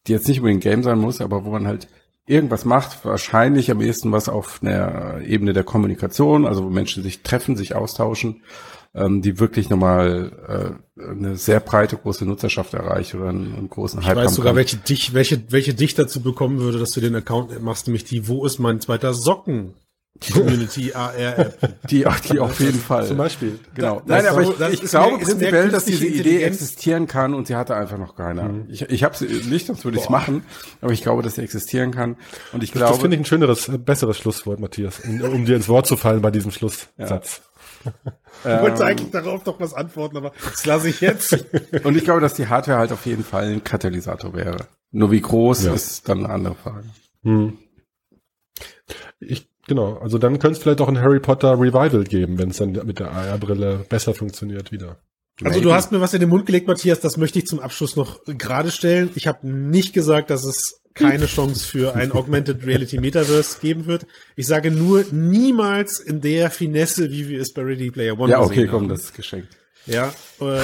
die 0.09 0.13
jetzt 0.13 0.29
nicht 0.29 0.41
unbedingt 0.41 0.63
Game 0.63 0.83
sein 0.83 0.99
muss, 0.99 1.21
aber 1.21 1.45
wo 1.45 1.51
man 1.51 1.67
halt 1.67 1.89
irgendwas 2.27 2.65
macht, 2.65 3.05
wahrscheinlich 3.05 3.71
am 3.71 3.81
ehesten 3.81 4.13
was 4.13 4.29
auf 4.29 4.61
einer 4.63 5.21
Ebene 5.23 5.53
der 5.53 5.65
Kommunikation, 5.65 6.47
also 6.47 6.65
wo 6.65 6.69
Menschen 6.69 7.03
sich 7.03 7.23
treffen, 7.23 7.57
sich 7.57 7.75
austauschen, 7.75 8.43
ähm, 8.95 9.23
die 9.23 9.39
wirklich 9.39 9.71
nochmal 9.71 10.77
äh, 10.99 11.03
eine 11.03 11.37
sehr 11.37 11.61
breite, 11.61 11.97
große 11.97 12.27
Nutzerschaft 12.27 12.75
erreicht 12.75 13.15
oder 13.15 13.29
einen, 13.29 13.55
einen 13.55 13.71
großen 13.71 14.01
Ich 14.01 14.07
Hype 14.07 14.17
weiß 14.17 14.27
haben 14.27 14.35
sogar, 14.35 14.51
kann. 14.51 14.57
welche 14.57 14.77
dich, 14.77 15.15
welche, 15.15 15.43
welche 15.51 15.75
dich 15.75 15.95
dazu 15.95 16.21
bekommen 16.21 16.59
würde, 16.59 16.79
dass 16.79 16.93
du 16.93 17.01
den 17.01 17.15
Account 17.15 17.63
machst, 17.63 17.87
nämlich 17.87 18.05
die 18.05 18.29
Wo 18.29 18.45
ist 18.45 18.59
mein 18.59 18.81
zweiter 18.81 19.15
Socken? 19.15 19.75
Community 20.33 20.93
AR 20.93 21.16
App. 21.16 21.59
Die, 21.91 22.05
die 22.29 22.39
auf 22.41 22.61
jeden 22.61 22.79
Fall. 22.81 23.07
zum 23.07 23.16
Beispiel. 23.16 23.59
Genau. 23.75 24.01
Das 24.01 24.07
Nein, 24.07 24.27
aber 24.27 24.45
so- 24.45 24.53
ich, 24.53 24.59
das 24.59 24.73
ich 24.73 24.83
glaube 24.83 25.19
prinzipiell, 25.19 25.69
dass 25.71 25.85
diese 25.85 26.07
Idee 26.07 26.43
existieren 26.43 27.07
kann 27.07 27.35
und 27.35 27.47
sie 27.47 27.57
hatte 27.57 27.75
einfach 27.77 27.99
noch 27.99 28.16
keiner. 28.16 28.51
Ich, 28.69 28.83
ich 28.83 29.05
habe 29.05 29.16
sie 29.16 29.27
nicht, 29.49 29.66
sonst 29.66 29.85
würde 29.85 29.97
ich 29.99 30.05
es 30.05 30.11
machen, 30.11 30.43
aber 30.81 30.93
ich 30.93 31.03
glaube, 31.03 31.23
dass 31.23 31.37
sie 31.37 31.43
existieren 31.43 31.93
kann. 31.93 32.16
Und 32.53 32.62
ich 32.62 32.73
Das, 32.73 32.81
das 32.81 32.89
glaube, 32.91 33.01
finde 33.03 33.16
ich 33.16 33.23
ein 33.23 33.25
schöneres, 33.27 33.69
äh, 33.69 33.79
besseres 33.79 34.19
Schlusswort, 34.19 34.61
Matthias, 34.61 35.01
um, 35.01 35.21
um 35.23 35.45
dir 35.45 35.57
ins 35.57 35.69
Wort 35.69 35.87
zu 35.87 35.97
fallen 35.97 36.21
bei 36.21 36.31
diesem 36.31 36.51
Schlusssatz. 36.51 37.43
Ich 38.45 38.45
wollte 38.45 38.85
eigentlich 38.85 39.11
darauf 39.12 39.45
doch 39.45 39.61
was 39.61 39.73
antworten, 39.73 40.16
aber 40.16 40.33
das 40.45 40.66
lasse 40.66 40.89
ich 40.89 41.01
jetzt. 41.01 41.45
und 41.85 41.97
ich 41.97 42.05
glaube, 42.05 42.21
dass 42.21 42.35
die 42.35 42.49
Hardware 42.49 42.79
halt 42.79 42.93
auf 42.93 43.07
jeden 43.07 43.25
Fall 43.25 43.45
ein 43.53 43.62
Katalysator 43.64 44.35
wäre. 44.35 44.66
Nur 44.91 45.11
wie 45.12 45.21
groß 45.21 45.64
Ja. 45.64 45.75
ist 45.75 46.09
dann 46.09 46.25
eine 46.25 46.31
andere 46.35 46.55
Frage. 46.57 46.85
Hm. 47.23 47.59
Ich, 49.21 49.47
genau, 49.69 49.99
also 49.99 50.19
dann 50.19 50.39
könnte 50.39 50.57
es 50.57 50.59
vielleicht 50.59 50.81
auch 50.81 50.89
ein 50.89 51.01
Harry 51.01 51.21
Potter 51.21 51.53
Revival 51.53 52.05
geben, 52.05 52.39
wenn 52.39 52.51
es 52.51 52.57
dann 52.57 52.73
mit 52.73 52.99
der 52.99 53.12
AR-Brille 53.12 53.87
besser 53.89 54.14
funktioniert 54.14 54.73
wieder. 54.73 54.99
Also 55.45 55.61
du 55.61 55.73
hast 55.73 55.93
mir 55.93 56.01
was 56.01 56.14
in 56.14 56.21
den 56.21 56.31
Mund 56.31 56.47
gelegt, 56.47 56.66
Matthias, 56.66 56.99
das 56.99 57.16
möchte 57.16 57.39
ich 57.39 57.47
zum 57.47 57.61
Abschluss 57.61 57.95
noch 57.95 58.25
gerade 58.25 58.73
stellen. 58.73 59.11
Ich 59.14 59.29
habe 59.29 59.49
nicht 59.49 59.93
gesagt, 59.93 60.31
dass 60.31 60.45
es 60.45 60.81
keine 60.95 61.27
Chance 61.27 61.64
für 61.64 61.95
ein 61.95 62.11
Augmented 62.11 62.66
Reality 62.66 62.99
Metaverse 62.99 63.61
geben 63.61 63.87
wird. 63.87 64.05
Ich 64.35 64.49
sage 64.49 64.73
nur 64.73 65.05
niemals 65.12 66.01
in 66.01 66.21
der 66.21 66.51
Finesse, 66.51 67.11
wie 67.11 67.29
wir 67.29 67.41
es 67.41 67.53
bei 67.53 67.62
Ready 67.62 67.93
Player 67.93 68.19
One 68.19 68.33
Ja, 68.33 68.41
gesehen 68.41 68.51
okay, 68.51 68.69
haben. 68.69 68.79
komm, 68.79 68.89
das 68.89 69.05
ist 69.05 69.14
geschenkt. 69.14 69.57
Ja. 69.87 70.12
Äh, 70.41 70.61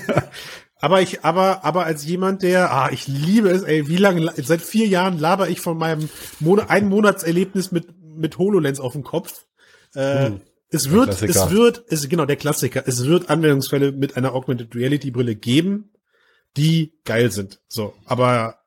aber 0.80 1.02
ich, 1.02 1.22
aber, 1.24 1.64
aber 1.64 1.84
als 1.84 2.06
jemand, 2.06 2.42
der, 2.42 2.72
ah, 2.72 2.90
ich 2.90 3.06
liebe 3.06 3.50
es, 3.50 3.62
ey, 3.62 3.88
wie 3.88 3.96
lange, 3.98 4.32
seit 4.36 4.62
vier 4.62 4.86
Jahren 4.86 5.18
laber 5.18 5.48
ich 5.48 5.60
von 5.60 5.76
meinem 5.76 6.08
Mon 6.40 6.60
ein 6.60 6.88
Monatserlebnis 6.88 7.70
mit, 7.70 7.86
mit 8.18 8.38
HoloLens 8.38 8.80
auf 8.80 8.92
dem 8.92 9.04
Kopf. 9.04 9.46
Äh, 9.94 10.32
es 10.70 10.90
wird, 10.90 11.22
es 11.22 11.50
wird, 11.50 11.84
es, 11.88 12.08
genau, 12.08 12.26
der 12.26 12.36
Klassiker, 12.36 12.82
es 12.86 13.06
wird 13.06 13.30
Anwendungsfälle 13.30 13.92
mit 13.92 14.16
einer 14.16 14.34
Augmented 14.34 14.74
Reality 14.74 15.10
Brille 15.10 15.34
geben, 15.34 15.90
die 16.56 16.92
geil 17.04 17.30
sind. 17.30 17.60
So, 17.68 17.94
aber 18.04 18.58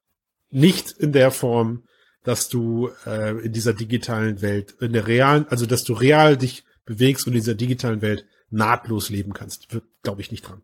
nicht 0.50 0.92
in 0.92 1.12
der 1.12 1.32
Form, 1.32 1.84
dass 2.24 2.50
du 2.50 2.90
äh, 3.06 3.38
in 3.46 3.54
dieser 3.54 3.74
digitalen 3.74 4.42
Welt, 4.42 4.76
in 4.80 4.94
der 4.94 5.08
realen, 5.08 5.48
also 5.50 5.66
dass 5.66 5.84
du 5.84 5.94
real 5.94 6.38
dich 6.38 6.64
bewegst 6.86 7.28
und 7.28 7.34
in 7.34 7.40
dieser 7.40 7.56
digitalen 7.56 8.02
Welt 8.02 8.26
nahtlos 8.50 9.10
leben 9.10 9.34
kannst. 9.34 9.74
Wird, 9.74 9.86
glaube 10.04 10.22
ich, 10.22 10.32
nicht 10.32 10.48
dran. 10.48 10.62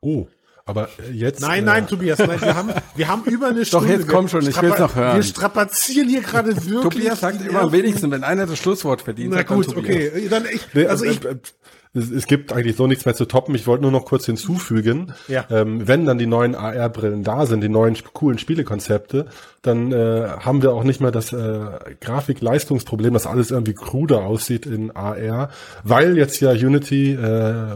Oh, 0.00 0.28
aber 0.70 0.88
äh, 0.98 1.12
jetzt. 1.12 1.40
Nein, 1.40 1.64
äh, 1.64 1.66
nein, 1.66 1.86
Tobias, 1.86 2.18
nein, 2.18 2.40
wir 2.40 2.54
haben, 2.54 2.70
wir 2.94 3.08
haben 3.08 3.24
über 3.24 3.48
eine 3.48 3.64
Stunde. 3.66 3.92
jetzt 3.92 4.08
komm 4.08 4.28
schon, 4.28 4.46
ich 4.46 4.60
will's 4.62 4.78
noch 4.78 4.94
hören. 4.94 5.16
Wir 5.16 5.22
strapazieren 5.22 6.08
hier 6.08 6.22
gerade 6.22 6.56
wirklich. 6.56 6.82
Tobias 6.82 7.20
sagt 7.20 7.44
immer 7.44 7.62
am 7.62 7.72
wenigsten, 7.72 8.10
wenn 8.10 8.24
einer 8.24 8.46
das 8.46 8.58
Schlusswort 8.58 9.02
verdient, 9.02 9.34
Na 9.34 9.42
gut, 9.42 9.76
okay. 9.76 10.28
Dann 10.30 10.44
ich, 10.50 10.88
also 10.88 11.04
ich, 11.04 11.24
äh, 11.24 11.30
äh, 11.30 11.36
es, 11.92 12.10
es 12.10 12.26
gibt 12.26 12.52
eigentlich 12.52 12.76
so 12.76 12.86
nichts 12.86 13.04
mehr 13.04 13.14
zu 13.14 13.24
toppen. 13.26 13.54
Ich 13.54 13.66
wollte 13.66 13.82
nur 13.82 13.90
noch 13.90 14.04
kurz 14.04 14.26
hinzufügen, 14.26 15.12
Ja. 15.28 15.44
ähm, 15.50 15.86
wenn 15.88 16.06
dann 16.06 16.18
die 16.18 16.26
neuen 16.26 16.54
AR-Brillen 16.54 17.24
da 17.24 17.46
sind, 17.46 17.62
die 17.62 17.68
neuen 17.68 17.96
coolen 18.12 18.38
Spielekonzepte, 18.38 19.26
dann 19.62 19.92
äh, 19.92 20.26
haben 20.40 20.62
wir 20.62 20.72
auch 20.72 20.84
nicht 20.84 21.00
mehr 21.02 21.10
das 21.10 21.32
äh, 21.34 21.60
Grafik-Leistungsproblem, 22.00 23.12
dass 23.12 23.26
alles 23.26 23.50
irgendwie 23.50 23.74
kruder 23.74 24.22
aussieht 24.24 24.64
in 24.64 24.90
AR, 24.96 25.50
weil 25.84 26.16
jetzt 26.16 26.40
ja 26.40 26.52
Unity 26.52 27.12
äh, 27.12 27.18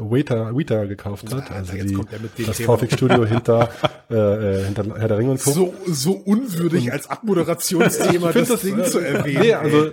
Weta, 0.01 0.57
Weta 0.57 0.85
gekauft 0.85 1.35
hat, 1.35 1.51
also 1.51 1.75
jetzt 1.75 1.91
die, 1.91 1.95
kommt 1.95 2.11
mit 2.23 2.39
dem 2.39 2.47
das. 2.47 2.59
Grafikstudio 2.59 3.27
hinter, 3.27 3.69
äh, 4.11 4.15
äh, 4.15 4.65
hinter 4.65 4.85
Herr 4.99 5.09
der 5.09 5.19
Ringe 5.19 5.33
und 5.33 5.43
Co. 5.43 5.51
so, 5.51 5.75
so 5.87 6.13
unwürdig 6.13 6.91
als 6.91 7.11
Abmoderationsthema 7.11 8.33
das, 8.33 8.49
das, 8.49 8.61
Ding 8.63 8.79
äh, 8.79 8.85
zu 8.85 9.01
erwähnen. 9.01 9.41
Nee, 9.43 9.55
also 9.55 9.91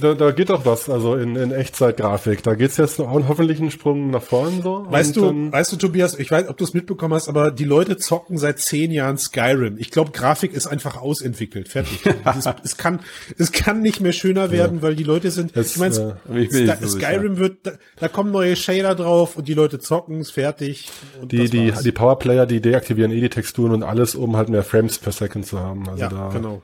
da, 0.00 0.14
da 0.14 0.30
geht 0.30 0.48
doch 0.48 0.64
was, 0.64 0.88
also 0.88 1.16
in, 1.16 1.36
in 1.36 1.52
Echtzeitgrafik. 1.52 2.42
Da 2.42 2.54
geht's 2.54 2.78
jetzt 2.78 2.98
noch, 2.98 3.08
hoffentlich 3.40 3.60
einen 3.60 3.70
Sprung 3.70 4.10
nach 4.10 4.22
vorn 4.22 4.62
so. 4.62 4.86
Weißt 4.88 5.16
Und 5.18 5.46
du, 5.48 5.52
weißt 5.52 5.72
du, 5.72 5.76
Tobias, 5.76 6.18
ich 6.18 6.30
weiß, 6.30 6.48
ob 6.48 6.56
du 6.56 6.64
es 6.64 6.74
mitbekommen 6.74 7.14
hast, 7.14 7.28
aber 7.28 7.50
die 7.50 7.64
Leute 7.64 7.96
zocken 7.96 8.38
seit 8.38 8.58
zehn 8.58 8.90
Jahren 8.90 9.18
Skyrim. 9.18 9.76
Ich 9.78 9.90
glaube, 9.90 10.10
Grafik 10.12 10.52
ist 10.52 10.66
einfach 10.66 11.00
ausentwickelt. 11.00 11.68
Fertig. 11.68 12.00
es, 12.24 12.48
es, 12.64 12.76
kann, 12.76 13.00
es 13.38 13.52
kann 13.52 13.80
nicht 13.82 14.00
mehr 14.00 14.12
schöner 14.12 14.50
werden, 14.50 14.82
weil 14.82 14.94
die 14.94 15.04
Leute 15.04 15.30
sind, 15.30 15.56
Es, 15.56 15.72
ich 15.72 15.78
meine, 15.78 16.18
äh, 16.32 16.40
ich 16.40 16.50
bin 16.50 16.64
nicht 16.64 16.72
Sky, 16.72 16.82
so 16.82 16.88
sicher. 16.88 17.06
Skyrim 17.08 17.38
wird, 17.38 17.58
da, 17.66 17.72
da 17.96 18.08
kommen 18.08 18.30
neue 18.30 18.56
Shader 18.56 18.94
drauf 18.94 19.36
und 19.36 19.48
die 19.48 19.54
Leute 19.54 19.78
zocken, 19.78 20.20
ist 20.20 20.32
fertig. 20.32 20.88
Die, 21.22 21.38
das 21.38 21.50
die, 21.50 21.72
war's. 21.72 21.82
die 21.82 21.92
Powerplayer, 21.92 22.46
die 22.46 22.60
deaktivieren 22.60 23.12
eh 23.12 23.20
die 23.20 23.30
Texturen 23.30 23.72
und 23.72 23.82
alles, 23.82 24.14
um 24.14 24.36
halt 24.36 24.48
mehr 24.48 24.62
Frames 24.62 24.98
per 24.98 25.12
Second 25.12 25.46
zu 25.46 25.58
haben. 25.58 25.88
Also 25.88 26.00
ja, 26.00 26.08
da, 26.08 26.28
genau. 26.28 26.62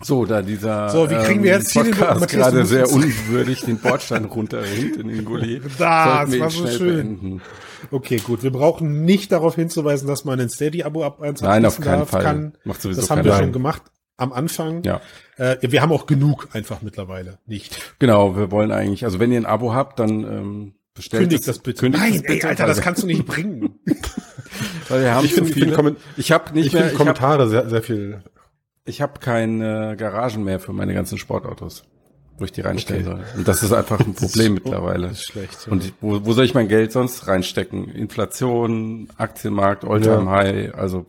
So, 0.00 0.24
da 0.26 0.42
dieser 0.42 0.88
So, 0.90 1.10
wie 1.10 1.16
kriegen 1.16 1.42
wir 1.42 1.52
jetzt 1.52 1.72
hier 1.72 1.82
den 1.84 1.94
Podcast 1.94 2.32
du 2.32 2.36
gerade 2.38 2.64
sehr 2.64 2.90
unwürdig 2.90 3.62
den 3.62 3.78
Bordstein 3.78 4.24
runterringt 4.26 4.96
in 4.96 5.08
den 5.08 5.24
Gully. 5.24 5.60
Das 5.78 5.80
war 5.80 6.26
so 6.50 6.66
schön. 6.68 6.94
beenden. 6.96 7.42
Okay, 7.90 8.18
gut. 8.18 8.42
Wir 8.42 8.52
brauchen 8.52 9.04
nicht 9.04 9.32
darauf 9.32 9.56
hinzuweisen, 9.56 10.06
dass 10.06 10.24
man 10.24 10.38
ein 10.40 10.48
Steady-Abo 10.48 11.04
ab 11.04 11.18
Nein, 11.40 11.64
auf 11.66 11.80
keinen 11.80 12.06
Fall. 12.06 12.22
Kann. 12.22 12.52
Macht 12.64 12.82
sowieso 12.82 13.00
Das 13.00 13.10
haben 13.10 13.24
wir 13.24 13.32
Sinn. 13.32 13.44
schon 13.44 13.52
gemacht 13.52 13.82
am 14.16 14.32
Anfang. 14.32 14.82
Ja. 14.84 15.00
Äh, 15.36 15.56
wir 15.62 15.80
haben 15.82 15.92
auch 15.92 16.06
genug 16.06 16.48
einfach 16.52 16.82
mittlerweile. 16.82 17.38
Nicht. 17.46 17.94
Genau, 17.98 18.36
wir 18.36 18.50
wollen 18.50 18.70
eigentlich, 18.72 19.04
also 19.04 19.18
wenn 19.20 19.30
ihr 19.32 19.38
ein 19.40 19.46
Abo 19.46 19.74
habt, 19.74 19.98
dann 20.00 20.10
ähm, 20.24 20.72
bestellt 20.94 21.22
Kündigt 21.22 21.40
es- 21.42 21.46
das 21.46 21.58
bitte. 21.60 21.80
Kündigt 21.80 22.02
Nein, 22.02 22.14
es 22.14 22.22
bitte, 22.22 22.44
ey, 22.46 22.50
Alter, 22.50 22.66
das 22.66 22.80
kannst 22.80 23.02
du 23.02 23.06
nicht 23.06 23.26
bringen. 23.26 23.78
Weil 24.88 25.02
wir 25.02 25.14
haben 25.14 25.24
Ich 25.24 25.34
finde- 25.34 25.50
ich 25.50 25.54
finde 25.54 25.66
viele. 25.66 25.76
Komment- 25.76 25.98
Ich 26.16 26.32
habe 26.32 26.52
nicht 26.54 26.66
ich 26.68 26.72
mehr, 26.72 26.88
ich 26.90 26.94
Kommentare 26.94 27.48
sehr, 27.48 27.68
sehr 27.68 27.82
viel. 27.82 28.22
Ich 28.88 29.00
hab 29.02 29.20
keine 29.20 29.96
Garagen 29.96 30.44
mehr 30.44 30.58
für 30.60 30.72
meine 30.72 30.94
ganzen 30.94 31.18
Sportautos, 31.18 31.84
wo 32.38 32.44
ich 32.44 32.52
die 32.52 32.60
reinstellen 32.62 33.06
Okay. 33.06 33.16
soll. 33.32 33.38
Und 33.38 33.48
das 33.48 33.62
ist 33.62 33.72
einfach 33.72 34.00
ein 34.00 34.14
Problem 34.16 34.54
mittlerweile. 34.54 35.08
Das 35.08 35.18
ist 35.18 35.26
schlecht. 35.26 35.66
Ja. 35.66 35.72
Und 35.72 35.84
ich- 35.84 35.94
wo, 36.00 36.24
wo 36.24 36.32
soll 36.32 36.44
ich 36.44 36.54
mein 36.54 36.68
Geld 36.68 36.92
sonst 36.92 37.26
reinstecken? 37.26 37.88
Inflation, 37.88 39.08
Aktienmarkt, 39.16 39.84
Alltime 39.84 40.24
Ja. 40.24 40.30
High, 40.30 40.74
also 40.74 41.06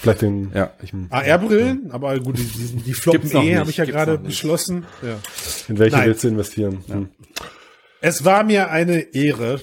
Vielleicht 0.00 0.22
den, 0.22 0.52
ja, 0.54 0.70
AR-Brillen, 1.10 1.90
aber 1.90 2.18
gut, 2.20 2.38
die, 2.38 2.44
die, 2.44 2.82
die 2.82 2.92
floppen 2.94 3.22
Gibt's 3.22 3.34
noch 3.34 3.42
eh, 3.42 3.46
nicht, 3.50 3.58
habe 3.58 3.70
ich 3.70 3.76
ja 3.78 3.84
gerade 3.86 4.18
beschlossen. 4.18 4.84
Ja. 5.02 5.16
in 5.68 5.78
welche 5.78 5.96
Nein. 5.96 6.06
willst 6.08 6.22
du 6.24 6.28
investieren? 6.28 6.84
Hm. 6.86 7.08
Es 8.00 8.24
war 8.24 8.44
mir 8.44 8.70
eine 8.70 9.14
Ehre. 9.14 9.60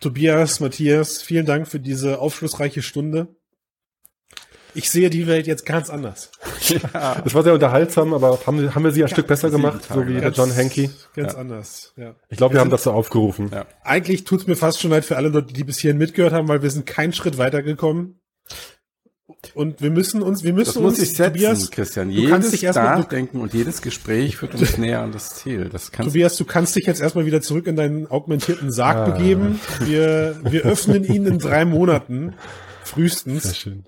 Tobias, 0.00 0.60
Matthias, 0.60 1.22
vielen 1.22 1.46
Dank 1.46 1.68
für 1.68 1.80
diese 1.80 2.18
aufschlussreiche 2.18 2.82
Stunde. 2.82 3.28
Ich 4.76 4.90
sehe 4.90 5.10
die 5.10 5.26
Welt 5.26 5.46
jetzt 5.46 5.64
ganz 5.66 5.90
anders. 5.90 6.30
Das 7.24 7.34
war 7.34 7.42
sehr 7.42 7.54
unterhaltsam, 7.54 8.12
aber 8.14 8.38
haben, 8.46 8.60
wir- 8.60 8.74
haben 8.74 8.84
wir 8.84 8.92
sie 8.92 9.02
ein 9.02 9.08
Stück 9.08 9.26
besser 9.26 9.50
gemacht, 9.50 9.82
so 9.88 9.94
Tage. 9.94 10.08
wie 10.08 10.12
der 10.14 10.22
Ganz- 10.22 10.36
John 10.36 10.54
Hanky? 10.54 10.90
Ganz 11.14 11.32
Ja. 11.32 11.38
anders, 11.38 11.92
ja. 11.96 12.14
Ich 12.28 12.36
glaube, 12.36 12.54
wir 12.54 12.60
haben 12.60 12.70
das 12.70 12.82
so 12.84 12.92
aufgerufen. 12.92 13.50
Ja. 13.52 13.66
Eigentlich 13.82 14.24
tut's 14.24 14.46
mir 14.46 14.56
fast 14.56 14.80
schon 14.80 14.90
leid 14.90 15.04
für 15.04 15.16
alle 15.16 15.28
Leute, 15.28 15.52
die 15.52 15.64
bis 15.64 15.78
hierhin 15.78 15.98
mitgehört 15.98 16.32
haben, 16.32 16.48
weil 16.48 16.62
wir 16.62 16.70
sind 16.70 16.86
keinen 16.86 17.12
Schritt 17.12 17.38
weitergekommen. 17.38 18.20
Und 19.54 19.80
wir 19.80 19.90
müssen 19.90 20.22
uns, 20.22 20.42
wir 20.44 20.52
müssen 20.52 20.74
das 20.74 20.82
muss 20.82 20.92
uns, 20.94 21.02
ich 21.02 21.16
setzen, 21.16 21.32
Tobias, 21.34 21.70
Christian. 21.70 22.08
du 22.10 22.14
kannst 22.28 22.48
Jedes 22.48 22.50
dich 22.50 22.64
erstmal, 22.64 22.94
du, 22.96 23.00
Nachdenken 23.02 23.40
und 23.40 23.54
jedes 23.54 23.80
Gespräch 23.82 24.36
führt 24.36 24.54
uns 24.54 24.76
näher 24.78 25.00
an 25.00 25.12
das 25.12 25.36
Ziel. 25.36 25.68
Das 25.70 25.90
kannst 25.92 26.12
Tobias, 26.12 26.36
du 26.36 26.44
kannst 26.44 26.76
dich 26.76 26.86
jetzt 26.86 27.00
erstmal 27.00 27.26
wieder 27.26 27.40
zurück 27.40 27.66
in 27.66 27.76
deinen 27.76 28.06
augmentierten 28.08 28.72
Sarg 28.72 28.96
Ah. 28.98 29.10
begeben. 29.10 29.60
Wir, 29.84 30.36
wir 30.42 30.62
öffnen 30.64 31.04
ihn 31.04 31.26
in 31.26 31.38
drei 31.38 31.64
Monaten, 31.64 32.30
Sehr 32.30 32.34
frühestens, 32.84 33.56
schön. 33.56 33.84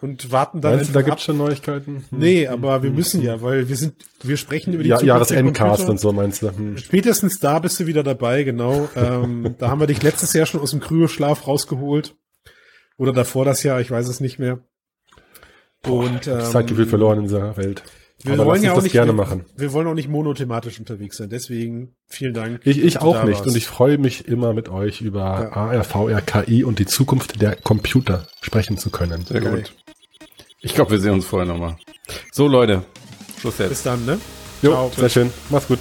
Und 0.00 0.32
warten 0.32 0.60
dann 0.60 0.76
Meinst 0.76 0.90
du, 0.90 0.92
da 0.92 0.98
einfach 1.00 1.12
gibt's 1.12 1.24
schon 1.24 1.38
Neuigkeiten? 1.38 2.04
Hm. 2.10 2.18
Nee, 2.18 2.46
aber 2.46 2.82
wir 2.82 2.90
müssen 2.90 3.22
ja, 3.22 3.40
weil 3.42 3.68
wir 3.68 3.76
sind, 3.76 3.94
wir 4.22 4.36
sprechen 4.36 4.74
über 4.74 4.82
die 4.82 4.90
Ja, 4.90 5.00
Jahresendcast 5.02 5.88
und 5.88 5.98
so 6.00 6.12
meinst 6.12 6.42
du? 6.42 6.50
Hm. 6.50 6.76
Spätestens 6.76 7.38
da 7.40 7.58
bist 7.58 7.80
du 7.80 7.86
wieder 7.86 8.02
dabei, 8.02 8.42
genau. 8.42 8.88
Ähm, 8.96 9.56
da 9.58 9.68
haben 9.68 9.80
wir 9.80 9.86
dich 9.86 10.02
letztes 10.02 10.32
Jahr 10.32 10.46
schon 10.46 10.60
aus 10.60 10.70
dem 10.70 10.80
Kryoschlaf 10.80 11.46
rausgeholt. 11.46 12.14
Oder 12.96 13.12
davor 13.12 13.44
das 13.44 13.62
Jahr, 13.62 13.80
ich 13.80 13.90
weiß 13.90 14.08
es 14.08 14.20
nicht 14.20 14.38
mehr. 14.38 14.60
Und 15.86 16.26
ähm, 16.26 16.40
Zeitgefühl 16.40 16.86
verloren 16.86 17.18
in 17.18 17.24
dieser 17.24 17.56
Welt. 17.56 17.82
Wir 18.22 18.34
Aber 18.34 18.46
wollen 18.46 18.62
ja 18.62 18.70
auch 18.70 18.76
das 18.76 18.84
nicht, 18.84 18.92
gerne 18.92 19.12
machen. 19.12 19.44
Wir 19.56 19.72
wollen 19.72 19.86
auch 19.86 19.94
nicht 19.94 20.08
monothematisch 20.08 20.78
unterwegs 20.78 21.18
sein. 21.18 21.28
Deswegen 21.28 21.94
vielen 22.06 22.32
Dank. 22.32 22.60
Ich, 22.64 22.82
ich 22.82 23.00
auch 23.00 23.22
nicht. 23.24 23.34
warst. 23.38 23.46
Und 23.46 23.56
ich 23.56 23.66
freue 23.66 23.98
mich 23.98 24.28
immer 24.28 24.54
mit 24.54 24.68
euch 24.68 25.02
über 25.02 25.20
Ja. 25.20 25.52
AR, 25.52 25.84
VR, 25.84 26.22
KI 26.22 26.64
und 26.64 26.78
die 26.78 26.86
Zukunft 26.86 27.42
der 27.42 27.56
Computer 27.56 28.26
sprechen 28.40 28.78
zu 28.78 28.90
können. 28.90 29.24
Sehr 29.26 29.40
Geil. 29.40 29.56
gut. 29.56 29.74
Ich 30.64 30.74
glaube, 30.74 30.92
wir 30.92 30.98
sehen 30.98 31.12
uns 31.12 31.26
vorher 31.26 31.46
nochmal. 31.46 31.76
So, 32.32 32.48
Leute. 32.48 32.82
Schluss 33.38 33.58
jetzt. 33.58 33.68
Bis 33.68 33.82
dann, 33.82 34.04
ne? 34.06 34.18
Jo, 34.62 34.70
Ciao. 34.70 34.92
sehr 34.96 35.08
schön. 35.10 35.30
Mach's 35.50 35.68
gut. 35.68 35.78